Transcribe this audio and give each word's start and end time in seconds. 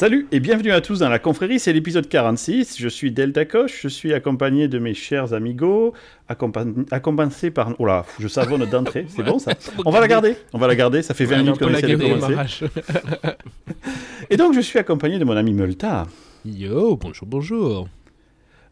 Salut 0.00 0.26
et 0.32 0.40
bienvenue 0.40 0.72
à 0.72 0.80
tous 0.80 1.00
dans 1.00 1.10
la 1.10 1.18
confrérie, 1.18 1.58
c'est 1.58 1.74
l'épisode 1.74 2.08
46. 2.08 2.78
Je 2.78 2.88
suis 2.88 3.12
Delta 3.12 3.44
Coche, 3.44 3.80
je 3.82 3.88
suis 3.88 4.14
accompagné 4.14 4.66
de 4.66 4.78
mes 4.78 4.94
chers 4.94 5.34
amigos, 5.34 5.92
accompagné 6.26 7.50
par. 7.50 7.74
Oh 7.78 7.84
là, 7.84 8.06
je 8.18 8.26
savonne 8.26 8.64
d'entrée, 8.64 9.04
c'est 9.10 9.22
bon 9.22 9.38
ça 9.38 9.52
On 9.84 9.90
va 9.90 10.00
la 10.00 10.08
garder, 10.08 10.36
on 10.54 10.58
va 10.58 10.68
la 10.68 10.74
garder, 10.74 11.02
ça 11.02 11.12
fait 11.12 11.26
20 11.26 11.36
minutes 11.42 11.58
qu'on 11.58 11.68
essaie 11.68 11.86
de 11.86 11.96
commencer. 11.96 12.64
et 14.30 14.38
donc 14.38 14.54
je 14.54 14.60
suis 14.60 14.78
accompagné 14.78 15.18
de 15.18 15.24
mon 15.26 15.36
ami 15.36 15.52
Multa. 15.52 16.06
Yo, 16.46 16.96
bonjour, 16.96 17.28
bonjour. 17.28 17.86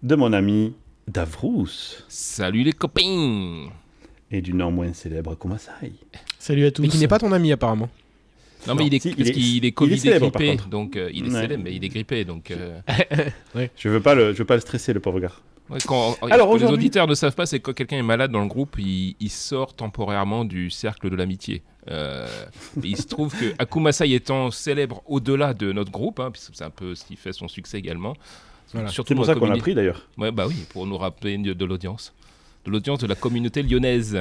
De 0.03 0.15
mon 0.15 0.33
ami 0.33 0.73
Davrous. 1.09 2.07
Salut 2.09 2.63
les 2.63 2.73
copains 2.73 3.69
Et 4.31 4.41
du 4.41 4.55
non 4.55 4.71
moins 4.71 4.95
célèbre 4.95 5.35
Komasai. 5.35 5.93
Salut 6.39 6.65
à 6.65 6.71
tous. 6.71 6.81
Mais 6.81 6.89
qui 6.89 6.97
n'est 6.97 7.07
pas 7.07 7.19
ton 7.19 7.33
ami 7.33 7.53
apparemment. 7.53 7.91
Non, 8.67 8.75
mais 8.75 8.87
il 8.87 8.95
est, 8.95 9.17
parce 9.17 9.31
qu'il 9.31 9.65
est 9.65 9.73
Covid 9.73 9.95
il 9.97 10.09
est 10.09 10.19
grippé, 10.19 10.57
donc 10.71 10.97
euh, 10.97 11.11
il 11.13 11.27
est 11.27 11.31
célèbre, 11.31 11.63
mais 11.65 11.75
il 11.75 11.85
est 11.85 11.89
grippé, 11.89 12.25
donc. 12.25 12.51
Euh... 12.51 12.81
ouais. 13.55 13.71
Je 13.77 13.89
veux 13.89 14.01
pas 14.01 14.15
le, 14.15 14.33
je 14.33 14.39
veux 14.39 14.45
pas 14.45 14.57
le 14.57 14.61
stresser, 14.61 14.93
le 14.93 15.01
pauvre 15.01 15.21
gars. 15.21 15.33
Ouais, 15.71 15.79
quand, 15.87 16.17
Alors, 16.31 16.57
les 16.57 16.65
auditeurs 16.65 17.07
ne 17.07 17.15
savent 17.15 17.35
pas, 17.35 17.47
c'est 17.47 17.59
que 17.59 17.67
quand 17.67 17.75
quelqu'un 17.75 17.99
est 17.99 18.03
malade 18.03 18.31
dans 18.31 18.41
le 18.41 18.47
groupe, 18.47 18.77
il, 18.79 19.17
il 19.21 19.31
sort 19.31 19.75
temporairement 19.75 20.45
du 20.45 20.71
cercle 20.71 21.11
de 21.11 21.17
l'amitié. 21.17 21.63
Euh, 21.91 22.27
il 22.83 22.97
se 22.97 23.07
trouve 23.07 23.35
que 23.35 23.55
Akumasai 23.59 24.13
étant 24.13 24.51
célèbre 24.51 25.03
au-delà 25.07 25.55
de 25.55 25.73
notre 25.73 25.91
groupe, 25.91 26.21
hein, 26.21 26.31
c'est 26.35 26.65
un 26.65 26.71
peu 26.71 26.95
ce 26.95 27.05
qui 27.05 27.17
fait 27.17 27.33
son 27.33 27.49
succès 27.49 27.79
également. 27.79 28.15
Voilà. 28.73 28.89
C'est 28.89 29.15
pour 29.15 29.25
ça 29.25 29.35
qu'on 29.35 29.47
l'a 29.47 29.57
pris 29.57 29.75
d'ailleurs. 29.75 30.07
Ouais, 30.19 30.31
bah 30.31 30.47
oui, 30.47 30.57
pour 30.71 30.87
nous 30.87 30.99
rappeler 30.99 31.39
de, 31.39 31.53
de 31.55 31.65
l'audience, 31.65 32.15
de 32.67 32.71
l'audience 32.71 32.99
de 32.99 33.07
la 33.07 33.15
communauté 33.15 33.63
lyonnaise. 33.63 34.19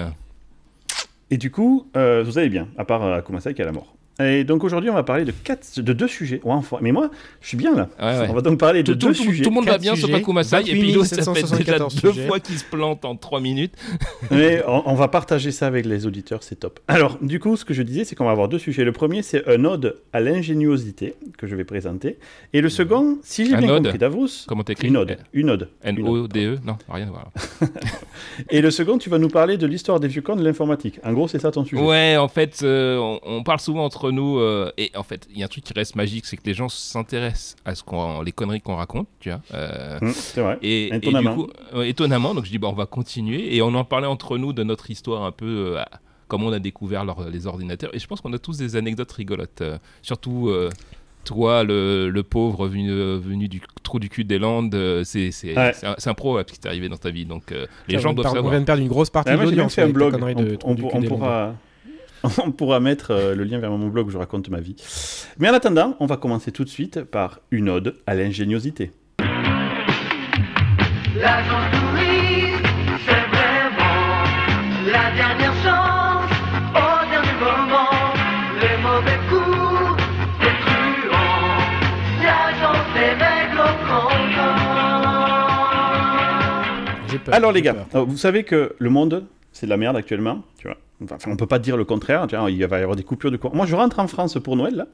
Et 1.29 1.37
du 1.37 1.51
coup, 1.51 1.89
euh, 1.97 2.23
vous 2.23 2.37
allez 2.37 2.49
bien, 2.49 2.69
à 2.77 2.85
part 2.85 3.03
Akumasai 3.03 3.53
qui 3.53 3.61
est 3.61 3.65
à 3.65 3.67
la 3.67 3.73
mort. 3.73 3.96
Et 4.19 4.43
donc 4.43 4.63
aujourd'hui, 4.63 4.89
on 4.89 4.95
va 4.95 5.03
parler 5.03 5.25
de, 5.25 5.31
quatre, 5.31 5.79
de 5.79 5.93
deux 5.93 6.07
sujets. 6.07 6.41
Ouais, 6.43 6.53
enfin, 6.53 6.77
mais 6.81 6.91
moi, 6.91 7.11
je 7.39 7.49
suis 7.49 7.57
bien 7.57 7.75
là. 7.75 7.87
Ouais, 7.99 8.19
ouais. 8.19 8.27
On 8.29 8.33
va 8.33 8.41
donc 8.41 8.59
parler 8.59 8.81
de 8.81 8.93
tout, 8.93 9.07
deux 9.07 9.13
tout, 9.13 9.23
sujets. 9.23 9.43
Tout 9.43 9.49
le 9.49 9.55
monde 9.55 9.65
va 9.65 9.77
bien, 9.77 9.95
sauf 9.95 10.11
Akumasai. 10.11 10.61
Et 10.61 10.79
puis 10.79 11.05
ça 11.05 11.33
fait 11.33 11.63
déjà 11.63 11.77
deux 12.01 12.13
fois 12.13 12.39
qu'il 12.39 12.57
se 12.57 12.63
plante 12.63 13.05
en 13.05 13.15
trois 13.15 13.39
minutes. 13.39 13.73
mais 14.31 14.63
on, 14.67 14.89
on, 14.89 14.95
va 14.95 15.07
partager 15.07 15.51
ça 15.51 15.67
avec 15.67 15.85
les 15.85 16.07
auditeurs, 16.07 16.41
c'est 16.41 16.55
top. 16.55 16.79
Alors, 16.87 17.17
du 17.21 17.39
coup, 17.39 17.55
ce 17.55 17.65
que 17.65 17.73
je 17.73 17.83
disais, 17.83 18.05
c'est 18.05 18.15
qu'on 18.15 18.25
va 18.25 18.31
avoir 18.31 18.47
deux 18.47 18.57
sujets. 18.57 18.83
Le 18.83 18.91
premier, 18.91 19.21
c'est 19.21 19.47
un 19.47 19.63
ode 19.65 19.97
à 20.13 20.19
l'ingéniosité 20.19 21.15
que 21.37 21.45
je 21.45 21.55
vais 21.55 21.65
présenter. 21.65 22.17
Et 22.53 22.61
le 22.61 22.69
second, 22.69 23.19
si 23.21 23.45
j'ai 23.45 23.55
bien 23.55 23.67
compris 23.67 23.97
Davros, 23.99 24.27
comment 24.47 24.63
t'écris 24.63 24.87
Une 24.87 24.97
ode. 24.97 25.17
Une 25.33 25.49
ode. 25.49 25.69
N-O-D-E 25.83 26.57
Non, 26.65 26.77
rien 26.89 27.07
à 27.07 27.11
voir. 27.11 27.31
et 28.49 28.61
le 28.61 28.71
second, 28.71 28.97
tu 28.97 29.09
vas 29.09 29.19
nous 29.19 29.29
parler 29.29 29.57
de 29.57 29.67
l'histoire 29.67 29.99
des 29.99 30.07
vieux 30.07 30.21
camps 30.21 30.35
de 30.35 30.43
l'informatique. 30.43 30.99
En 31.03 31.13
gros, 31.13 31.27
c'est 31.27 31.39
ça 31.39 31.51
ton 31.51 31.63
sujet. 31.63 31.81
Ouais, 31.81 32.17
en 32.17 32.27
fait, 32.27 32.61
euh, 32.63 32.97
on, 32.97 33.19
on, 33.23 33.43
parle 33.43 33.59
souvent 33.59 33.85
entre 33.85 34.06
nous. 34.11 34.39
Euh, 34.39 34.71
et 34.77 34.91
en 34.95 35.03
fait, 35.03 35.27
il 35.31 35.39
y 35.39 35.43
a 35.43 35.45
un 35.45 35.49
truc 35.49 35.63
qui 35.63 35.73
reste 35.73 35.95
magique, 35.95 36.25
c'est 36.25 36.37
que 36.37 36.45
les 36.45 36.53
gens 36.53 36.69
s'intéressent 36.69 37.55
à 37.65 37.75
ce 37.75 37.83
qu'on, 37.83 38.21
les 38.21 38.31
conneries 38.31 38.61
qu'on 38.61 38.75
raconte, 38.75 39.07
tu 39.19 39.29
vois. 39.29 39.41
Euh, 39.53 39.99
mmh, 40.01 40.11
c'est 40.11 40.41
vrai. 40.41 40.57
Et, 40.61 40.95
étonnamment. 40.95 41.31
Et 41.31 41.35
du 41.35 41.41
coup, 41.41 41.49
euh, 41.73 41.83
étonnamment, 41.83 42.33
donc 42.33 42.45
je 42.45 42.51
dis, 42.51 42.57
bon, 42.57 42.69
on 42.69 42.73
va 42.73 42.85
continuer. 42.85 43.55
Et 43.55 43.61
on 43.61 43.73
en 43.73 43.83
parlait 43.83 44.07
entre 44.07 44.37
nous 44.37 44.53
de 44.53 44.63
notre 44.63 44.89
histoire 44.91 45.23
un 45.23 45.31
peu, 45.31 45.75
euh, 45.77 45.83
comment 46.27 46.47
on 46.47 46.53
a 46.53 46.59
découvert 46.59 47.05
leur, 47.05 47.29
les 47.29 47.47
ordinateurs. 47.47 47.93
Et 47.93 47.99
je 47.99 48.07
pense 48.07 48.21
qu'on 48.21 48.33
a 48.33 48.39
tous 48.39 48.57
des 48.57 48.75
anecdotes 48.75 49.11
rigolotes. 49.11 49.63
surtout, 50.01 50.51
toi, 51.23 51.63
le, 51.63 52.09
le, 52.09 52.23
pauvre 52.23 52.67
venu, 52.67 52.89
venu 52.89 53.49
du 53.49 53.61
trou 53.83 53.99
du 53.99 54.09
cul 54.09 54.23
des 54.23 54.39
Landes, 54.39 55.03
c'est, 55.03 55.31
c'est, 55.31 55.57
ouais. 55.57 55.73
un, 55.83 55.95
un 56.03 56.13
pro 56.13 56.39
ce 56.39 56.43
qui 56.43 56.59
t'est 56.59 56.69
arrivé 56.69 56.87
dans 56.87 56.97
ta 56.97 57.09
vie. 57.09 57.25
Donc 57.25 57.53
les 57.87 57.99
gens 57.99 58.13
doivent 58.13 58.27
savoir. 58.27 58.45
On 58.45 58.49
vient 58.49 58.61
de 58.61 58.65
perdre 58.65 58.81
une 58.81 58.87
grosse 58.87 59.09
partie 59.09 59.31
ouais, 59.31 59.37
de 59.37 59.43
l'audience. 59.43 59.75
fait 59.75 59.81
un 59.81 59.89
blog. 59.89 60.17
De 60.17 60.57
on, 60.63 60.71
on, 60.71 60.89
on 60.93 61.01
pourra 61.01 61.53
on 62.43 62.51
pourra 62.51 62.79
mettre 62.79 63.11
euh, 63.11 63.35
le 63.35 63.43
lien 63.43 63.59
vers 63.59 63.71
mon 63.71 63.87
blog 63.87 64.07
où 64.07 64.09
je 64.09 64.17
raconte 64.17 64.49
ma 64.49 64.59
vie. 64.59 64.75
Mais 65.39 65.49
en 65.49 65.53
attendant, 65.53 65.95
on 65.99 66.05
va 66.05 66.17
commencer 66.17 66.51
tout 66.51 66.63
de 66.63 66.69
suite 66.69 67.03
par 67.03 67.39
une 67.51 67.69
ode 67.69 67.95
à 68.05 68.15
l'ingéniosité. 68.15 68.91
L'agence 71.15 71.71
touriste, 71.71 72.63
c'est 73.05 73.27
vraiment 73.35 74.23
la 74.85 75.11
dernière 75.15 75.53
chance. 75.63 76.31
Au 76.75 77.05
dernier 77.09 77.37
moment, 77.39 78.13
les 78.61 78.77
mauvais 78.83 79.19
coups, 79.29 80.03
c'est 80.41 80.57
truand. 80.61 81.57
L'agence 82.21 82.87
des 82.93 83.11
règles 83.23 83.59
au 83.59 83.63
peur, 87.25 87.33
Alors 87.33 87.51
les 87.51 87.61
gars, 87.61 87.73
peur. 87.73 88.05
vous 88.05 88.17
savez 88.17 88.43
que 88.43 88.75
le 88.77 88.89
monde, 88.89 89.25
c'est 89.51 89.65
de 89.65 89.71
la 89.71 89.77
merde 89.77 89.95
actuellement, 89.95 90.43
tu 90.59 90.67
vois. 90.67 90.77
Enfin, 91.03 91.17
on 91.27 91.35
peut 91.35 91.47
pas 91.47 91.59
dire 91.59 91.77
le 91.77 91.85
contraire. 91.85 92.27
Il 92.49 92.65
va 92.65 92.79
y 92.79 92.81
avoir 92.81 92.95
des 92.95 93.03
coupures 93.03 93.31
de 93.31 93.37
courant. 93.37 93.55
Moi, 93.55 93.65
je 93.65 93.75
rentre 93.75 93.99
en 93.99 94.07
France 94.07 94.37
pour 94.43 94.55
Noël. 94.55 94.75
Là. 94.75 94.87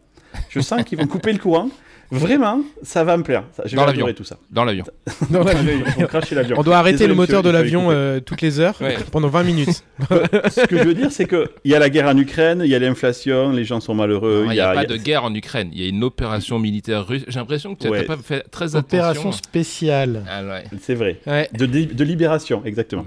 Je 0.50 0.60
sens 0.60 0.84
qu'ils 0.84 0.98
vont 0.98 1.08
couper 1.08 1.32
le 1.32 1.40
courant. 1.40 1.70
Vraiment, 2.12 2.62
ça 2.84 3.04
va 3.04 3.18
me 3.18 3.24
plaire. 3.24 3.44
Je 3.66 3.76
Dans 3.76 3.86
l'avion. 3.86 4.12
tout 4.14 4.24
ça. 4.24 4.38
Dans 4.52 4.66
l'avion. 4.66 4.86
Dans 5.32 5.44
l'avion. 5.44 5.84
l'avion. 6.32 6.56
On 6.60 6.64
doit 6.64 6.78
arrêter 6.78 7.00
Désolé, 7.00 7.10
le 7.10 7.16
moteur 7.16 7.42
de 7.42 7.50
l'avion 7.50 7.90
euh, 7.90 8.20
toutes 8.20 8.42
les 8.42 8.60
heures 8.60 8.80
ouais. 8.82 8.98
pendant 9.12 9.30
20 9.30 9.44
minutes. 9.44 9.84
Ce 10.10 10.68
que 10.68 10.78
je 10.78 10.84
veux 10.84 10.94
dire, 10.94 11.12
c'est 11.12 11.28
qu'il 11.28 11.48
y 11.66 11.74
a 11.74 11.80
la 11.80 11.90
guerre 11.90 12.08
en 12.08 12.18
Ukraine, 12.18 12.62
il 12.64 12.70
y 12.70 12.76
a 12.76 12.80
l'inflation, 12.80 13.52
les 13.52 13.64
gens 13.64 13.80
sont 13.80 13.96
malheureux. 13.96 14.46
Il 14.48 14.52
n'y 14.52 14.60
a, 14.60 14.70
a, 14.70 14.74
pas 14.76 14.82
y 14.82 14.86
a... 14.86 14.88
de 14.88 14.98
guerre 14.98 15.24
en 15.24 15.34
Ukraine. 15.34 15.70
Il 15.72 15.82
y 15.82 15.86
a 15.86 15.90
une 15.90 16.04
opération 16.04 16.60
militaire 16.60 17.08
russe. 17.08 17.24
J'ai 17.28 17.40
l'impression 17.40 17.74
que 17.74 17.82
tu 17.82 17.88
n'as 17.88 17.94
ouais. 17.94 18.04
pas 18.04 18.18
fait 18.18 18.44
très 18.52 18.76
attention. 18.76 18.98
Opération 19.00 19.32
spéciale. 19.32 20.24
Ah, 20.30 20.44
ouais. 20.44 20.64
C'est 20.82 20.96
vrai. 20.96 21.20
De, 21.54 21.66
de, 21.66 22.04
libération, 22.04 22.62
exactement. 22.64 23.06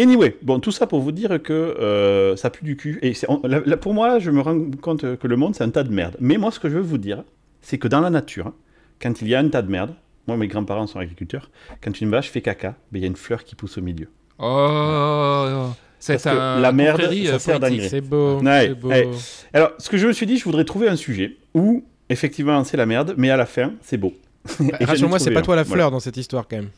Anyway, 0.00 0.36
bon, 0.42 0.60
tout 0.60 0.72
ça 0.72 0.86
pour 0.86 1.00
vous 1.00 1.12
dire 1.12 1.42
que 1.42 1.52
euh, 1.52 2.34
ça 2.36 2.48
pue 2.48 2.64
du 2.64 2.76
cul. 2.76 2.98
Et 3.02 3.12
on, 3.28 3.46
là, 3.46 3.60
là, 3.64 3.76
pour 3.76 3.92
moi, 3.92 4.18
je 4.18 4.30
me 4.30 4.40
rends 4.40 4.58
compte 4.80 5.16
que 5.16 5.26
le 5.26 5.36
monde, 5.36 5.54
c'est 5.54 5.64
un 5.64 5.70
tas 5.70 5.82
de 5.82 5.92
merde. 5.92 6.16
Mais 6.20 6.38
moi, 6.38 6.50
ce 6.50 6.58
que 6.58 6.68
je 6.68 6.76
veux 6.76 6.82
vous 6.82 6.98
dire, 6.98 7.22
c'est 7.60 7.78
que 7.78 7.86
dans 7.86 8.00
la 8.00 8.10
nature, 8.10 8.52
quand 9.00 9.20
il 9.20 9.28
y 9.28 9.34
a 9.34 9.40
un 9.40 9.48
tas 9.48 9.62
de 9.62 9.70
merde, 9.70 9.94
moi, 10.26 10.36
mes 10.36 10.48
grands-parents 10.48 10.86
sont 10.86 10.98
agriculteurs, 10.98 11.50
quand 11.82 12.00
une 12.00 12.10
vache 12.10 12.30
fait 12.30 12.40
caca, 12.40 12.76
ben, 12.92 12.98
il 12.98 13.02
y 13.02 13.04
a 13.04 13.08
une 13.08 13.16
fleur 13.16 13.44
qui 13.44 13.54
pousse 13.54 13.78
au 13.78 13.82
milieu. 13.82 14.08
Oh, 14.38 15.68
c'est 15.98 16.24
la 16.24 16.72
merde, 16.72 17.02
ça 17.26 17.38
sert 17.38 17.60
d'engrais. 17.60 17.88
C'est 17.88 18.00
beau, 18.00 18.40
ouais, 18.40 18.74
beau. 18.74 18.88
Ouais. 18.88 19.08
Alors, 19.52 19.72
ce 19.78 19.90
que 19.90 19.98
je 19.98 20.06
me 20.06 20.12
suis 20.12 20.26
dit, 20.26 20.38
je 20.38 20.44
voudrais 20.44 20.64
trouver 20.64 20.88
un 20.88 20.96
sujet 20.96 21.36
où, 21.52 21.84
effectivement, 22.08 22.64
c'est 22.64 22.78
la 22.78 22.86
merde, 22.86 23.14
mais 23.18 23.28
à 23.30 23.36
la 23.36 23.44
fin, 23.44 23.74
c'est 23.82 23.98
beau. 23.98 24.14
Bah, 24.60 24.76
Rassure-moi, 24.80 25.18
c'est 25.18 25.30
pas 25.30 25.42
toi 25.42 25.56
la 25.56 25.64
fleur 25.64 25.76
voilà. 25.76 25.90
dans 25.90 26.00
cette 26.00 26.16
histoire, 26.16 26.48
quand 26.48 26.56
même. 26.56 26.70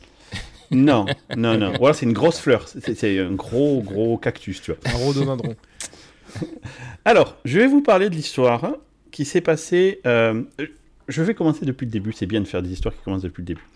Non, 0.72 1.06
non, 1.36 1.56
non. 1.58 1.72
Voilà, 1.78 1.94
c'est 1.94 2.06
une 2.06 2.12
grosse 2.12 2.38
fleur. 2.38 2.66
C'est 2.66 3.18
un 3.20 3.32
gros, 3.32 3.82
gros 3.82 4.16
cactus, 4.16 4.60
tu 4.62 4.72
vois. 4.72 4.80
Un 4.92 4.96
rhododendron. 4.96 5.54
Alors, 7.04 7.36
je 7.44 7.58
vais 7.58 7.66
vous 7.66 7.82
parler 7.82 8.08
de 8.08 8.14
l'histoire 8.14 8.76
qui 9.10 9.24
s'est 9.24 9.40
passée. 9.40 10.00
Euh, 10.06 10.42
je 11.08 11.22
vais 11.22 11.34
commencer 11.34 11.66
depuis 11.66 11.84
le 11.84 11.92
début. 11.92 12.12
C'est 12.12 12.26
bien 12.26 12.40
de 12.40 12.46
faire 12.46 12.62
des 12.62 12.72
histoires 12.72 12.94
qui 12.94 13.02
commencent 13.02 13.22
depuis 13.22 13.42
le 13.42 13.46
début. 13.46 13.66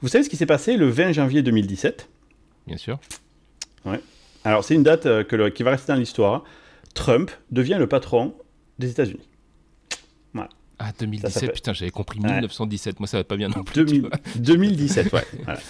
Vous 0.00 0.08
savez 0.08 0.24
ce 0.24 0.28
qui 0.28 0.36
s'est 0.36 0.46
passé 0.46 0.76
le 0.76 0.88
20 0.88 1.12
janvier 1.12 1.42
2017 1.42 2.08
Bien 2.66 2.76
sûr. 2.76 3.00
Ouais. 3.84 4.00
Alors, 4.44 4.64
c'est 4.64 4.74
une 4.74 4.82
date 4.82 5.06
euh, 5.06 5.24
que 5.24 5.34
le, 5.34 5.50
qui 5.50 5.62
va 5.62 5.72
rester 5.72 5.92
dans 5.92 5.98
l'histoire. 5.98 6.44
Trump 6.94 7.30
devient 7.50 7.76
le 7.78 7.86
patron 7.86 8.34
des 8.78 8.90
États-Unis. 8.90 9.28
Voilà. 10.32 10.50
Ah, 10.78 10.92
2017, 10.98 11.52
putain, 11.52 11.72
j'avais 11.72 11.90
compris 11.90 12.20
1917. 12.20 12.92
Ouais. 12.92 12.96
Moi, 13.00 13.06
ça 13.08 13.16
va 13.16 13.24
pas 13.24 13.36
bien 13.36 13.48
non 13.48 13.64
plus. 13.64 13.84
2000, 13.84 14.10
2017, 14.36 15.12
ouais. 15.12 15.24
voilà. 15.44 15.60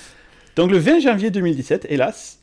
Donc 0.58 0.72
le 0.72 0.78
20 0.78 0.98
janvier 0.98 1.30
2017, 1.30 1.86
hélas, 1.88 2.41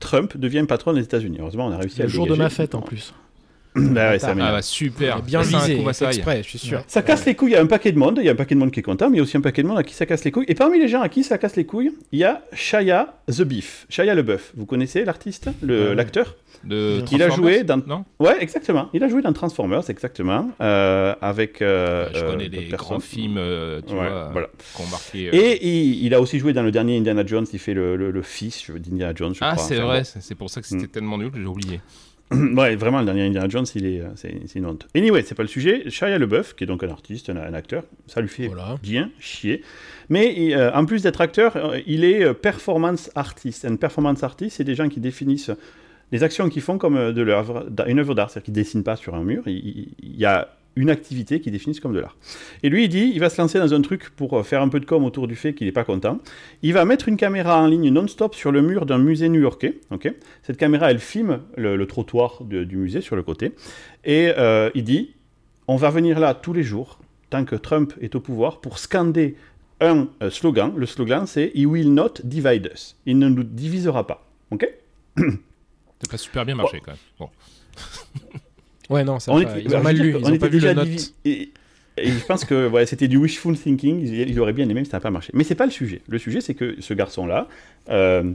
Trump 0.00 0.36
devient 0.36 0.64
patron 0.66 0.94
des 0.94 1.02
États-Unis. 1.02 1.36
Heureusement, 1.38 1.68
on 1.68 1.70
a 1.70 1.76
réussi 1.76 1.98
le 1.98 2.02
à 2.02 2.06
le 2.06 2.12
jour 2.12 2.26
de 2.26 2.34
ma 2.34 2.50
fête 2.50 2.74
en 2.74 2.82
plus. 2.82 3.14
bah 3.76 4.10
ouais, 4.10 4.18
ça 4.18 4.30
ah 4.32 4.34
bah 4.34 4.62
super, 4.62 5.22
bien 5.22 5.42
visé, 5.42 5.80
exprès, 5.80 6.42
je 6.42 6.48
suis 6.48 6.58
sûr. 6.58 6.82
Ça 6.88 7.02
casse 7.02 7.24
les 7.24 7.36
couilles, 7.36 7.52
il 7.52 7.54
y 7.54 7.56
a 7.56 7.62
un 7.62 7.66
paquet 7.66 7.92
de 7.92 7.98
monde, 7.98 8.18
il 8.20 8.26
y 8.26 8.28
a 8.28 8.32
un 8.32 8.34
paquet 8.34 8.56
de 8.56 8.60
monde 8.60 8.72
qui 8.72 8.80
est 8.80 8.82
content, 8.82 9.08
mais 9.08 9.14
il 9.14 9.18
y 9.18 9.20
a 9.20 9.22
aussi 9.22 9.36
un 9.36 9.40
paquet 9.40 9.62
de 9.62 9.68
monde 9.68 9.78
à 9.78 9.84
qui 9.84 9.94
ça 9.94 10.06
casse 10.06 10.24
les 10.24 10.32
couilles. 10.32 10.44
Et 10.48 10.56
parmi 10.56 10.80
les 10.80 10.88
gens 10.88 11.02
à 11.02 11.08
qui 11.08 11.22
ça 11.22 11.38
casse 11.38 11.54
les 11.54 11.64
couilles, 11.64 11.92
il 12.10 12.18
y 12.18 12.24
a 12.24 12.42
Shia 12.52 13.14
The 13.28 13.42
Beef, 13.42 13.86
Shia 13.88 14.12
le 14.12 14.22
Bœuf. 14.22 14.52
Vous 14.56 14.66
connaissez 14.66 15.04
l'artiste, 15.04 15.48
l'acteur? 15.62 16.34
De 16.64 17.02
Il 17.12 17.22
a 17.22 17.30
joué 17.30 17.64
dans. 17.64 17.82
Non 17.86 18.04
ouais, 18.20 18.42
exactement. 18.42 18.88
Il 18.92 19.02
a 19.02 19.08
joué 19.08 19.22
dans 19.22 19.32
Transformers, 19.32 19.88
exactement, 19.90 20.50
euh, 20.60 21.14
avec. 21.20 21.62
Euh, 21.62 22.08
je 22.14 22.20
connais 22.20 22.48
les 22.48 22.68
grands 22.68 23.00
films, 23.00 23.36
euh, 23.38 23.80
tu 23.86 23.94
ouais, 23.94 24.08
vois, 24.08 24.30
voilà. 24.32 24.48
ont 24.78 24.86
marqué. 24.90 25.24
Et 25.32 25.66
il, 25.66 26.04
il, 26.04 26.14
a 26.14 26.20
aussi 26.20 26.38
joué 26.38 26.52
dans 26.52 26.62
le 26.62 26.70
dernier 26.70 26.98
Indiana 26.98 27.24
Jones. 27.26 27.46
Il 27.52 27.58
fait 27.58 27.74
le, 27.74 27.96
le, 27.96 28.10
le 28.10 28.22
fils 28.22 28.70
d'Indiana 28.70 29.12
Jones. 29.14 29.34
Je 29.34 29.40
ah, 29.42 29.56
c'est 29.56 29.76
vrai. 29.76 30.02
bon. 30.02 30.20
C'est 30.20 30.34
pour 30.34 30.50
ça 30.50 30.60
que 30.60 30.66
c'était 30.66 30.84
mm. 30.84 30.88
tellement 30.88 31.18
nul 31.18 31.30
que 31.30 31.38
j'ai 31.38 31.46
oublié. 31.46 31.80
ouais, 32.56 32.76
vraiment, 32.76 33.00
le 33.00 33.04
dernier 33.04 33.26
Indiana 33.26 33.48
Jones, 33.48 33.66
il 33.74 33.86
est, 33.86 34.02
c'est, 34.16 34.54
une 34.54 34.66
honte. 34.66 34.86
Anyway, 34.94 35.22
c'est 35.22 35.34
pas 35.34 35.42
le 35.42 35.48
sujet. 35.48 35.88
Shia 35.90 36.18
LeBeouf, 36.18 36.54
qui 36.54 36.64
est 36.64 36.66
donc 36.66 36.82
un 36.82 36.88
artiste, 36.88 37.30
un, 37.30 37.36
un 37.36 37.54
acteur, 37.54 37.84
ça 38.06 38.20
lui 38.20 38.28
fait 38.28 38.46
voilà. 38.46 38.76
bien 38.82 39.10
chier. 39.18 39.62
Mais 40.08 40.54
euh, 40.54 40.72
en 40.72 40.84
plus 40.84 41.02
d'être 41.02 41.20
acteur, 41.20 41.56
euh, 41.56 41.80
il 41.86 42.04
est 42.04 42.32
performance 42.34 43.10
artiste. 43.14 43.64
Un 43.64 43.76
performance 43.76 44.22
artist, 44.22 44.56
c'est 44.56 44.64
des 44.64 44.74
gens 44.74 44.88
qui 44.88 45.00
définissent 45.00 45.50
les 46.12 46.22
actions 46.22 46.48
qu'ils 46.48 46.62
font 46.62 46.78
comme 46.78 47.12
de 47.12 47.22
l'œuvre, 47.22 47.66
une 47.86 47.98
œuvre 47.98 48.14
d'art, 48.14 48.30
c'est-à-dire 48.30 48.44
qu'ils 48.44 48.54
dessinent 48.54 48.84
pas 48.84 48.96
sur 48.96 49.14
un 49.14 49.24
mur. 49.24 49.42
Il, 49.46 49.88
y 50.02 50.24
a 50.24 50.48
une 50.76 50.90
activité 50.90 51.40
qu'ils 51.40 51.52
définissent 51.52 51.80
comme 51.80 51.94
de 51.94 52.00
l'art. 52.00 52.16
Et 52.62 52.68
lui, 52.68 52.84
il 52.84 52.88
dit, 52.88 53.10
il 53.14 53.20
va 53.20 53.28
se 53.30 53.40
lancer 53.40 53.58
dans 53.58 53.74
un 53.74 53.80
truc 53.82 54.10
pour 54.10 54.46
faire 54.46 54.62
un 54.62 54.68
peu 54.68 54.80
de 54.80 54.86
com 54.86 55.04
autour 55.04 55.26
du 55.26 55.36
fait 55.36 55.54
qu'il 55.54 55.66
n'est 55.66 55.72
pas 55.72 55.84
content. 55.84 56.18
Il 56.62 56.72
va 56.72 56.84
mettre 56.84 57.08
une 57.08 57.16
caméra 57.16 57.60
en 57.60 57.66
ligne 57.66 57.90
non-stop 57.90 58.34
sur 58.34 58.52
le 58.52 58.62
mur 58.62 58.86
d'un 58.86 58.98
musée 58.98 59.28
new-yorkais. 59.28 59.80
Cette 60.42 60.56
caméra, 60.56 60.90
elle 60.90 60.98
filme 60.98 61.40
le, 61.56 61.84
trottoir 61.86 62.44
du 62.44 62.76
musée 62.76 63.00
sur 63.00 63.16
le 63.16 63.22
côté. 63.22 63.52
Et 64.04 64.32
euh, 64.38 64.70
il 64.74 64.84
dit, 64.84 65.14
on 65.68 65.76
va 65.76 65.90
venir 65.90 66.18
là 66.18 66.34
tous 66.34 66.52
les 66.52 66.62
jours, 66.62 66.98
tant 67.30 67.44
que 67.44 67.56
Trump 67.56 67.94
est 68.00 68.14
au 68.14 68.20
pouvoir, 68.20 68.60
pour 68.60 68.78
scander 68.78 69.36
un 69.80 70.08
euh, 70.22 70.30
slogan. 70.30 70.72
Le 70.76 70.86
slogan, 70.86 71.26
c'est 71.26 71.52
He 71.54 71.66
will 71.66 71.92
not 71.92 72.14
divide 72.24 72.70
us. 72.72 72.96
Il 73.06 73.18
ne 73.18 73.28
nous 73.28 73.42
divisera 73.42 74.06
pas. 74.06 74.26
OK? 74.50 74.68
Ça 76.02 76.08
pas 76.10 76.16
super 76.18 76.44
bien 76.44 76.54
marché 76.54 76.80
quand 76.84 76.92
même. 76.92 76.98
Bon. 77.18 77.28
ouais, 78.90 79.04
non, 79.04 79.18
ça 79.20 79.32
On 79.32 79.42
pas- 79.42 79.50
était- 79.58 79.62
ils 79.68 79.74
ont 79.76 79.82
mal 79.82 79.96
lu, 79.96 80.08
ils 80.08 80.12
qu'on 80.14 80.18
ont 80.20 80.22
pas 80.30 80.34
était 80.34 80.48
vu 80.48 80.58
la 80.60 80.74
déjà 80.74 80.74
note. 80.74 80.88
divi- 80.88 81.12
Et, 81.24 81.50
et 81.96 82.10
je 82.10 82.24
pense 82.24 82.44
que 82.44 82.68
ouais, 82.68 82.86
c'était 82.86 83.08
du 83.08 83.16
wishful 83.16 83.56
thinking. 83.56 84.06
Il, 84.06 84.38
aurait 84.40 84.52
bien 84.52 84.64
aimé, 84.68 84.80
mais 84.80 84.84
ça 84.84 84.96
n'a 84.96 85.00
pas 85.00 85.10
marché. 85.10 85.30
Mais 85.34 85.44
c'est 85.44 85.54
pas 85.54 85.66
le 85.66 85.70
sujet. 85.72 86.02
Le 86.08 86.18
sujet, 86.18 86.40
c'est 86.40 86.54
que 86.54 86.76
ce 86.80 86.94
garçon-là, 86.94 87.48
euh, 87.90 88.32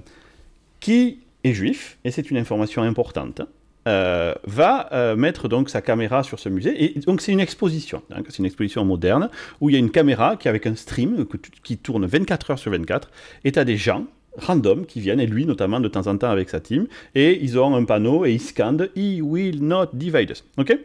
qui 0.79 1.19
est 1.43 1.53
juif, 1.53 1.97
et 2.03 2.11
c'est 2.11 2.29
une 2.31 2.37
information 2.37 2.81
importante, 2.83 3.41
euh, 3.87 4.33
va 4.45 4.89
euh, 4.93 5.15
mettre 5.15 5.47
donc 5.47 5.69
sa 5.69 5.81
caméra 5.81 6.21
sur 6.23 6.39
ce 6.39 6.49
musée. 6.49 6.83
Et 6.83 6.99
donc 6.99 7.21
c'est 7.21 7.31
une 7.31 7.39
exposition. 7.39 8.01
hein, 8.11 8.21
c'est 8.27 8.39
une 8.39 8.45
exposition 8.45 8.83
moderne 8.83 9.29
où 9.61 9.69
il 9.69 9.73
y 9.73 9.75
a 9.75 9.79
une 9.79 9.91
caméra 9.91 10.35
qui 10.35 10.49
avec 10.49 10.67
un 10.67 10.75
stream 10.75 11.25
que 11.25 11.37
qui 11.63 11.77
tourne 11.77 12.05
24 12.05 12.51
heures 12.51 12.59
sur 12.59 12.71
24. 12.71 13.09
Et 13.45 13.51
tu 13.53 13.59
as 13.59 13.63
des 13.65 13.77
gens 13.77 14.05
random 14.37 14.85
qui 14.85 15.01
viennent, 15.01 15.19
et 15.19 15.27
lui 15.27 15.45
notamment 15.45 15.79
de 15.79 15.87
temps 15.87 16.07
en 16.07 16.17
temps 16.17 16.29
avec 16.29 16.49
sa 16.49 16.59
team, 16.59 16.87
et 17.15 17.39
ils 17.41 17.57
ont 17.59 17.75
un 17.75 17.83
panneau 17.83 18.25
et 18.25 18.33
ils 18.33 18.41
scandent 18.41 18.89
He 18.95 19.21
will 19.21 19.63
not 19.63 19.87
divide 19.93 20.31
us. 20.31 20.43
Ok? 20.57 20.77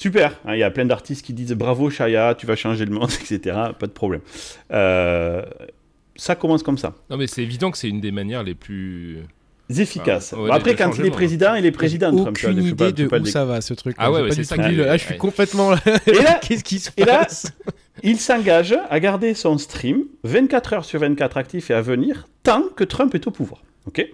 Super, 0.00 0.40
hein, 0.46 0.54
il 0.54 0.60
y 0.60 0.62
a 0.62 0.70
plein 0.70 0.86
d'artistes 0.86 1.26
qui 1.26 1.34
disent 1.34 1.52
bravo 1.52 1.90
Shaya, 1.90 2.34
tu 2.34 2.46
vas 2.46 2.56
changer 2.56 2.86
le 2.86 2.90
monde, 2.90 3.10
etc. 3.20 3.54
Pas 3.78 3.86
de 3.86 3.92
problème. 3.92 4.22
Euh, 4.72 5.42
ça 6.16 6.36
commence 6.36 6.62
comme 6.62 6.78
ça. 6.78 6.94
Non, 7.10 7.18
mais 7.18 7.26
c'est 7.26 7.42
évident 7.42 7.70
que 7.70 7.76
c'est 7.76 7.90
une 7.90 8.00
des 8.00 8.10
manières 8.10 8.42
les 8.42 8.54
plus. 8.54 9.18
Efficace. 9.78 10.32
Ah, 10.34 10.40
ouais, 10.40 10.48
Bon, 10.48 10.54
après, 10.54 10.74
quand 10.74 10.90
il 10.98 11.06
est 11.06 11.10
président, 11.10 11.54
il 11.54 11.64
est 11.66 11.70
président. 11.70 12.10
Trump, 12.10 12.28
Aucune 12.30 12.54
pas- 12.54 12.60
idée 12.60 12.74
peux 12.74 12.92
de 13.04 13.08
pas 13.08 13.18
où 13.18 13.24
le- 13.24 13.30
ça 13.30 13.44
va 13.44 13.60
ce 13.60 13.74
truc. 13.74 13.94
Ah 13.98 14.10
ouais, 14.10 14.22
ouais, 14.22 14.28
pas 14.30 14.34
c'est 14.34 14.44
ça 14.44 14.56
qui- 14.58 14.74
le- 14.74 14.88
Ah, 14.88 14.96
je 14.96 15.04
suis 15.04 15.16
complètement. 15.16 15.74
Et 16.06 16.12
là, 16.22 16.40
Qu'est-ce 16.42 16.64
qui 16.64 16.78
se 16.78 16.90
et 16.96 17.04
là- 17.04 17.18
passe 17.24 17.46
il 18.02 18.18
s'engage 18.18 18.74
à 18.88 18.98
garder 19.00 19.34
son 19.34 19.58
stream 19.58 20.04
24 20.24 20.72
heures 20.72 20.84
sur 20.84 21.00
24 21.00 21.36
actif 21.36 21.70
et 21.70 21.74
à 21.74 21.82
venir 21.82 22.26
tant 22.42 22.62
que 22.74 22.82
Trump 22.84 23.14
est 23.14 23.26
au 23.26 23.30
pouvoir. 23.30 23.62
Ok? 23.86 24.04